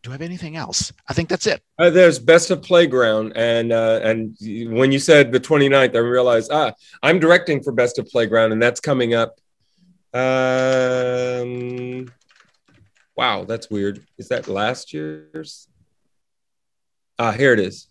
Do 0.02 0.10
I 0.10 0.12
have 0.12 0.22
anything 0.22 0.56
else? 0.56 0.92
I 1.08 1.14
think 1.14 1.28
that's 1.28 1.46
it. 1.46 1.62
Uh, 1.78 1.90
there's 1.90 2.18
Best 2.18 2.50
of 2.50 2.62
Playground, 2.62 3.32
and 3.36 3.72
uh, 3.72 4.00
and 4.02 4.36
when 4.70 4.92
you 4.92 4.98
said 4.98 5.32
the 5.32 5.40
29th, 5.40 5.94
I 5.94 5.98
realized 5.98 6.50
ah, 6.52 6.72
I'm 7.02 7.18
directing 7.18 7.62
for 7.62 7.72
Best 7.72 7.98
of 7.98 8.06
Playground, 8.06 8.52
and 8.52 8.62
that's 8.62 8.80
coming 8.80 9.14
up. 9.14 9.38
Um, 10.14 12.12
wow, 13.16 13.44
that's 13.44 13.70
weird. 13.70 14.04
Is 14.16 14.28
that 14.28 14.46
last 14.46 14.92
year's? 14.92 15.68
Ah, 17.18 17.32
here 17.32 17.52
it 17.52 17.60
is. 17.60 17.88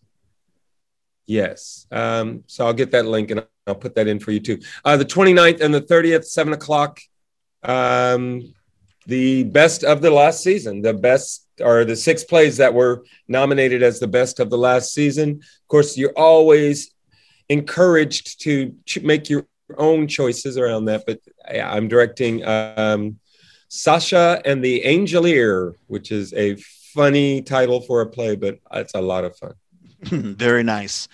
Yes. 1.26 1.88
Um, 1.92 2.44
so 2.48 2.66
I'll 2.66 2.74
get 2.74 2.92
that 2.92 3.06
link 3.06 3.32
and 3.32 3.46
I'll 3.66 3.76
put 3.76 3.96
that 3.96 4.08
in 4.08 4.20
for 4.20 4.32
you 4.32 4.40
too. 4.40 4.60
Uh, 4.84 4.98
the 4.98 5.06
29th 5.06 5.62
and 5.62 5.74
the 5.74 5.82
30th, 5.82 6.26
seven 6.26 6.54
o'clock. 6.54 7.00
Um, 7.64 8.54
the 9.06 9.44
best 9.44 9.84
of 9.84 10.02
the 10.02 10.12
last 10.12 10.44
season, 10.44 10.82
the 10.82 10.94
best 10.94 11.46
or 11.62 11.86
the 11.86 11.96
six 11.96 12.24
plays 12.24 12.58
that 12.58 12.74
were 12.74 13.04
nominated 13.28 13.84
as 13.84 14.00
the 14.00 14.08
best 14.08 14.40
of 14.40 14.50
the 14.50 14.58
last 14.58 14.94
season. 14.94 15.32
Of 15.42 15.68
course, 15.68 15.98
you're 15.98 16.18
always 16.18 16.92
encouraged 17.50 18.42
to 18.42 18.74
make 19.02 19.30
your 19.30 19.46
own 19.78 20.08
choices 20.08 20.58
around 20.58 20.86
that. 20.86 21.04
But 21.06 21.20
I'm 21.54 21.88
directing 21.88 22.46
um, 22.46 23.20
Sasha 23.68 24.42
and 24.46 24.64
the 24.64 24.86
Angelier, 24.86 25.76
which 25.88 26.12
is 26.12 26.34
a 26.34 26.56
funny 26.94 27.42
title 27.42 27.82
for 27.82 28.02
a 28.02 28.08
play, 28.08 28.36
but 28.36 28.60
it's 28.74 28.94
a 28.94 29.02
lot 29.02 29.26
of 29.26 29.36
fun. 29.38 29.54
Very 30.38 30.64
nice. 30.64 31.08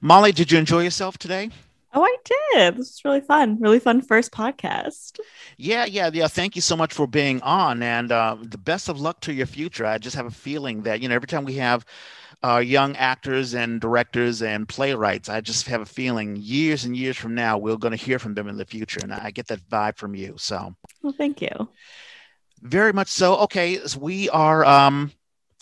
Molly, 0.00 0.32
did 0.32 0.50
you 0.52 0.58
enjoy 0.58 0.82
yourself 0.82 1.18
today? 1.18 1.50
Oh, 1.94 2.02
I 2.02 2.16
did. 2.24 2.74
This 2.74 2.88
was 2.88 3.00
really 3.04 3.20
fun. 3.20 3.58
Really 3.60 3.78
fun 3.78 4.00
first 4.00 4.32
podcast. 4.32 5.18
Yeah, 5.58 5.84
yeah, 5.84 6.10
yeah. 6.12 6.26
Thank 6.26 6.56
you 6.56 6.62
so 6.62 6.74
much 6.74 6.94
for 6.94 7.06
being 7.06 7.42
on, 7.42 7.82
and 7.82 8.10
uh, 8.10 8.36
the 8.40 8.56
best 8.58 8.88
of 8.88 8.98
luck 8.98 9.20
to 9.22 9.32
your 9.32 9.44
future. 9.46 9.84
I 9.84 9.98
just 9.98 10.16
have 10.16 10.24
a 10.26 10.30
feeling 10.30 10.82
that 10.82 11.02
you 11.02 11.08
know 11.08 11.14
every 11.14 11.28
time 11.28 11.44
we 11.44 11.54
have 11.56 11.84
uh, 12.42 12.58
young 12.64 12.96
actors 12.96 13.54
and 13.54 13.78
directors 13.78 14.40
and 14.42 14.66
playwrights, 14.66 15.28
I 15.28 15.42
just 15.42 15.68
have 15.68 15.82
a 15.82 15.86
feeling 15.86 16.36
years 16.36 16.84
and 16.86 16.96
years 16.96 17.16
from 17.18 17.34
now 17.34 17.58
we're 17.58 17.76
going 17.76 17.96
to 17.96 18.02
hear 18.02 18.18
from 18.18 18.32
them 18.34 18.48
in 18.48 18.56
the 18.56 18.64
future, 18.64 19.00
and 19.02 19.12
I 19.12 19.30
get 19.30 19.48
that 19.48 19.60
vibe 19.68 19.96
from 19.98 20.14
you. 20.14 20.34
So 20.38 20.74
Well, 21.02 21.12
thank 21.12 21.42
you. 21.42 21.68
very 22.62 22.94
much 22.94 23.08
so. 23.08 23.36
Okay, 23.40 23.78
so 23.86 23.98
we 23.98 24.30
are. 24.30 24.64
Um, 24.64 25.12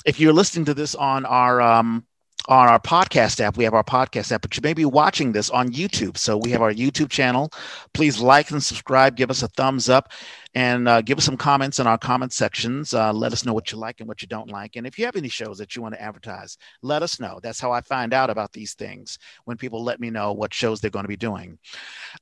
if 0.07 0.21
you're 0.21 0.33
listening 0.33 0.65
to 0.67 0.75
this 0.75 0.95
on 0.95 1.27
our 1.27 1.61
um, 1.61 2.07
on 2.49 2.69
our 2.69 2.81
podcast 2.81 3.41
app, 3.41 3.57
we 3.57 3.65
have 3.65 3.75
our 3.75 3.85
podcast 3.85 4.33
app, 4.33 4.43
but 4.43 4.57
you 4.57 4.61
may 4.63 4.73
be 4.73 4.85
watching 4.85 5.33
this 5.33 5.51
on 5.51 5.71
YouTube. 5.71 6.17
So 6.17 6.37
we 6.37 6.51
have 6.51 6.63
our 6.63 6.73
YouTube 6.73 7.11
channel. 7.11 7.51
Please 7.93 8.21
like 8.21 8.51
and 8.51 8.63
subscribe. 8.63 9.17
Give 9.17 9.31
us 9.31 9.43
a 9.43 9.49
thumbs 9.49 9.89
up, 9.89 10.13
and 10.55 10.89
uh, 10.89 11.03
give 11.03 11.19
us 11.19 11.25
some 11.25 11.37
comments 11.37 11.79
in 11.79 11.87
our 11.87 11.99
comment 11.99 12.33
sections. 12.33 12.95
Uh, 12.95 13.13
let 13.13 13.33
us 13.33 13.45
know 13.45 13.53
what 13.53 13.71
you 13.71 13.79
like 13.79 14.01
and 14.01 14.09
what 14.09 14.23
you 14.23 14.29
don't 14.29 14.51
like, 14.51 14.77
and 14.77 14.87
if 14.87 14.99
you 14.99 15.05
have 15.05 15.17
any 15.17 15.29
shows 15.29 15.59
that 15.59 15.77
you 15.77 15.83
want 15.83 15.95
to 15.95 16.03
advertise, 16.03 16.57
let 16.83 17.03
us 17.03 17.21
know. 17.21 17.39
That's 17.43 17.61
how 17.61 17.73
I 17.73 17.81
find 17.83 18.13
out 18.13 18.31
about 18.31 18.53
these 18.53 18.75
things 18.75 19.19
when 19.45 19.57
people 19.57 19.85
let 19.85 20.01
me 20.01 20.11
know 20.11 20.33
what 20.33 20.55
shows 20.55 20.81
they're 20.81 20.91
going 20.91 21.05
to 21.05 21.09
be 21.09 21.17
doing. 21.17 21.59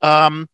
Um, 0.02 0.48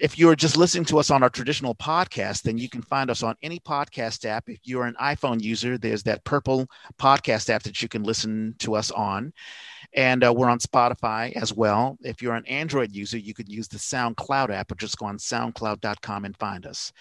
if 0.00 0.18
you're 0.18 0.34
just 0.34 0.56
listening 0.56 0.84
to 0.86 0.98
us 0.98 1.10
on 1.10 1.22
our 1.22 1.30
traditional 1.30 1.74
podcast, 1.74 2.42
then 2.42 2.58
you 2.58 2.68
can 2.68 2.82
find 2.82 3.10
us 3.10 3.22
on 3.22 3.36
any 3.42 3.60
podcast 3.60 4.24
app. 4.24 4.48
If 4.48 4.60
you're 4.64 4.86
an 4.86 4.96
iPhone 5.00 5.40
user, 5.40 5.78
there's 5.78 6.02
that 6.04 6.24
purple 6.24 6.68
podcast 6.98 7.50
app 7.50 7.62
that 7.64 7.80
you 7.82 7.88
can 7.88 8.02
listen 8.02 8.54
to 8.58 8.74
us 8.74 8.90
on. 8.90 9.32
And 9.92 10.24
uh, 10.24 10.32
we're 10.32 10.50
on 10.50 10.58
Spotify 10.58 11.32
as 11.34 11.52
well. 11.52 11.96
If 12.02 12.20
you're 12.20 12.34
an 12.34 12.46
Android 12.46 12.92
user, 12.92 13.16
you 13.16 13.32
could 13.32 13.48
use 13.48 13.68
the 13.68 13.78
SoundCloud 13.78 14.50
app 14.50 14.72
or 14.72 14.74
just 14.74 14.98
go 14.98 15.06
on 15.06 15.18
soundcloud.com 15.18 16.24
and 16.24 16.36
find 16.36 16.66
us. 16.66 16.92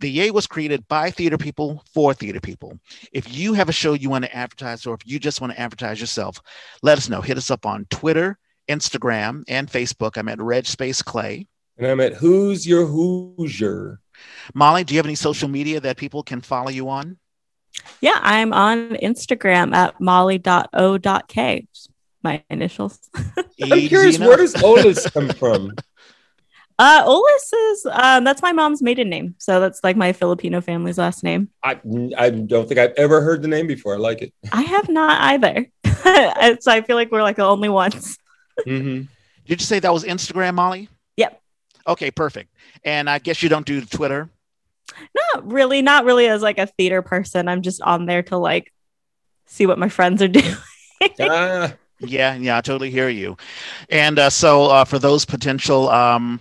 The 0.00 0.10
Yay 0.10 0.32
was 0.32 0.48
created 0.48 0.88
by 0.88 1.10
theater 1.10 1.38
people 1.38 1.84
for 1.94 2.12
theater 2.12 2.40
people. 2.40 2.78
If 3.12 3.32
you 3.32 3.54
have 3.54 3.68
a 3.68 3.72
show 3.72 3.92
you 3.92 4.10
want 4.10 4.24
to 4.24 4.36
advertise 4.36 4.84
or 4.84 4.94
if 4.94 5.06
you 5.06 5.20
just 5.20 5.40
want 5.40 5.52
to 5.52 5.60
advertise 5.60 6.00
yourself, 6.00 6.40
let 6.82 6.98
us 6.98 7.08
know. 7.08 7.20
Hit 7.20 7.38
us 7.38 7.50
up 7.50 7.66
on 7.66 7.86
Twitter, 7.90 8.38
Instagram, 8.68 9.44
and 9.46 9.70
Facebook. 9.70 10.16
I'm 10.16 10.28
at 10.28 10.40
Red 10.40 10.66
Space 10.66 11.02
Clay. 11.02 11.46
And 11.80 11.88
I'm 11.88 12.00
at 12.00 12.12
Who's 12.12 12.66
Your 12.66 12.84
Hoosier? 12.84 14.00
Molly, 14.52 14.84
do 14.84 14.92
you 14.92 14.98
have 14.98 15.06
any 15.06 15.14
social 15.14 15.48
media 15.48 15.80
that 15.80 15.96
people 15.96 16.22
can 16.22 16.42
follow 16.42 16.68
you 16.68 16.90
on? 16.90 17.16
Yeah, 18.02 18.18
I'm 18.20 18.52
on 18.52 18.96
Instagram 18.96 19.74
at 19.74 19.98
molly.o.k. 19.98 21.66
My 22.22 22.44
initials. 22.50 22.98
I'm 23.62 23.80
curious, 23.88 24.16
enough. 24.16 24.28
where 24.28 24.36
does 24.36 24.54
Olis 24.62 25.10
come 25.10 25.30
from? 25.30 25.72
Uh, 26.78 27.02
Olis 27.06 27.54
is 27.72 27.86
um, 27.90 28.24
that's 28.24 28.42
my 28.42 28.52
mom's 28.52 28.82
maiden 28.82 29.08
name, 29.08 29.34
so 29.38 29.58
that's 29.58 29.82
like 29.82 29.96
my 29.96 30.12
Filipino 30.12 30.60
family's 30.60 30.98
last 30.98 31.24
name. 31.24 31.48
I, 31.64 31.80
I 32.18 32.28
don't 32.28 32.68
think 32.68 32.78
I've 32.78 32.92
ever 32.98 33.22
heard 33.22 33.40
the 33.40 33.48
name 33.48 33.66
before. 33.66 33.94
I 33.94 33.98
like 33.98 34.20
it. 34.20 34.34
I 34.52 34.62
have 34.62 34.90
not 34.90 35.18
either. 35.22 35.66
so 36.60 36.70
I 36.70 36.82
feel 36.86 36.96
like 36.96 37.10
we're 37.10 37.22
like 37.22 37.36
the 37.36 37.46
only 37.46 37.70
ones. 37.70 38.18
Mm-hmm. 38.66 39.04
Did 39.46 39.60
you 39.60 39.64
say 39.64 39.78
that 39.78 39.92
was 39.94 40.04
Instagram, 40.04 40.56
Molly? 40.56 40.90
Yep. 41.90 41.98
Okay, 41.98 42.10
perfect. 42.10 42.54
And 42.84 43.08
I 43.10 43.18
guess 43.18 43.42
you 43.42 43.48
don't 43.48 43.66
do 43.66 43.80
Twitter. 43.84 44.30
Not 45.34 45.50
really, 45.52 45.82
not 45.82 46.04
really 46.04 46.26
as 46.28 46.42
like 46.42 46.58
a 46.58 46.66
theater 46.66 47.02
person. 47.02 47.48
I'm 47.48 47.62
just 47.62 47.80
on 47.82 48.06
there 48.06 48.22
to 48.24 48.36
like 48.36 48.72
see 49.46 49.66
what 49.66 49.78
my 49.78 49.88
friends 49.88 50.22
are 50.22 50.28
doing. 50.40 50.56
Ah, 51.20 51.74
Yeah, 52.00 52.34
yeah, 52.36 52.58
I 52.58 52.60
totally 52.62 52.90
hear 52.90 53.08
you. 53.08 53.36
And 53.90 54.18
uh, 54.18 54.30
so, 54.30 54.64
uh, 54.66 54.84
for 54.84 54.98
those 54.98 55.24
potential 55.26 55.88
um, 55.90 56.40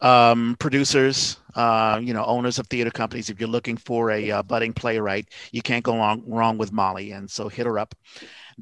um, 0.00 0.56
producers, 0.58 1.38
uh, 1.54 2.00
you 2.02 2.14
know, 2.14 2.24
owners 2.24 2.58
of 2.58 2.66
theater 2.68 2.90
companies, 2.90 3.28
if 3.30 3.40
you're 3.40 3.48
looking 3.48 3.76
for 3.76 4.10
a 4.10 4.30
uh, 4.30 4.42
budding 4.42 4.72
playwright, 4.72 5.28
you 5.52 5.62
can't 5.62 5.84
go 5.84 5.96
wrong, 5.96 6.22
wrong 6.26 6.58
with 6.58 6.72
Molly. 6.72 7.12
And 7.12 7.30
so, 7.30 7.48
hit 7.48 7.66
her 7.66 7.78
up. 7.78 7.94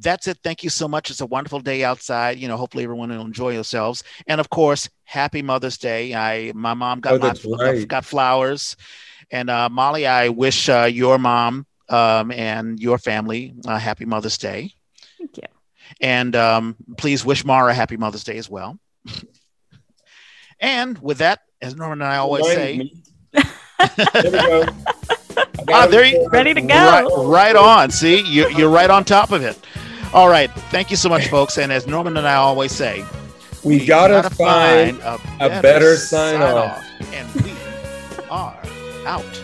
That's 0.01 0.27
it. 0.29 0.39
Thank 0.43 0.63
you 0.63 0.71
so 0.71 0.87
much. 0.89 1.11
It's 1.11 1.21
a 1.21 1.27
wonderful 1.27 1.61
day 1.61 1.85
outside. 1.85 2.39
You 2.39 2.49
know, 2.49 2.57
hopefully 2.57 2.85
everyone 2.85 3.11
will 3.11 3.21
enjoy 3.25 3.51
yourselves. 3.53 4.03
And 4.27 4.41
of 4.41 4.49
course, 4.51 4.89
happy 5.05 5.43
Mother's 5.43 5.79
Day. 5.79 6.15
I 6.15 6.53
my 6.55 6.75
mom 6.75 7.01
got 7.01 7.15
Oh, 7.15 7.57
my, 7.57 7.65
right. 7.73 7.89
got 7.89 8.05
flowers, 8.05 8.77
and 9.31 9.51
uh, 9.51 9.69
Molly, 9.69 10.07
I 10.07 10.29
wish 10.29 10.69
uh, 10.69 10.85
your 10.85 11.19
mom 11.19 11.67
um, 11.89 12.31
and 12.33 12.79
your 12.81 12.99
family 12.99 13.55
a 13.67 13.79
happy 13.79 14.05
Mother's 14.05 14.39
Day. 14.39 14.73
Thank 15.19 15.37
you. 15.39 15.43
And 16.01 16.37
um, 16.37 16.77
please 16.99 17.25
wish 17.25 17.45
Mara 17.45 17.71
a 17.71 17.75
happy 17.75 17.97
Mother's 17.97 18.25
Day 18.25 18.37
as 18.39 18.49
well. 18.51 18.79
and 20.61 20.99
with 20.99 21.19
that, 21.19 21.41
as 21.63 21.77
Norman 21.77 22.03
and 22.03 22.11
I 22.11 22.17
always 22.19 22.45
say, 22.47 22.91
there 23.33 23.45
we 24.25 24.31
go. 24.31 24.65
Ah, 25.71 25.87
there 25.87 26.05
you- 26.05 26.29
Ready 26.31 26.55
to 26.55 26.61
go. 26.61 26.75
right, 26.75 27.07
right 27.27 27.57
on. 27.57 27.91
See, 27.91 28.21
you, 28.23 28.49
you're 28.51 28.71
right 28.71 28.91
on 28.91 29.05
top 29.05 29.33
of 29.33 29.43
it. 29.43 29.59
All 30.13 30.29
right. 30.29 30.51
Thank 30.71 30.91
you 30.91 30.97
so 30.97 31.09
much, 31.09 31.29
folks. 31.29 31.59
And 31.59 31.71
as 31.73 31.87
Norman 31.87 32.17
and 32.17 32.27
I 32.27 32.35
always 32.37 32.73
say, 32.73 33.05
We 33.65 33.85
gotta, 33.85 34.29
find 34.31 34.99
a 35.01 35.19
a 35.41 35.63
better 35.63 35.97
sign 35.97 36.41
off. 36.41 36.85
And 37.13 37.29
we 37.43 37.53
are 38.31 38.59
out. 39.07 39.43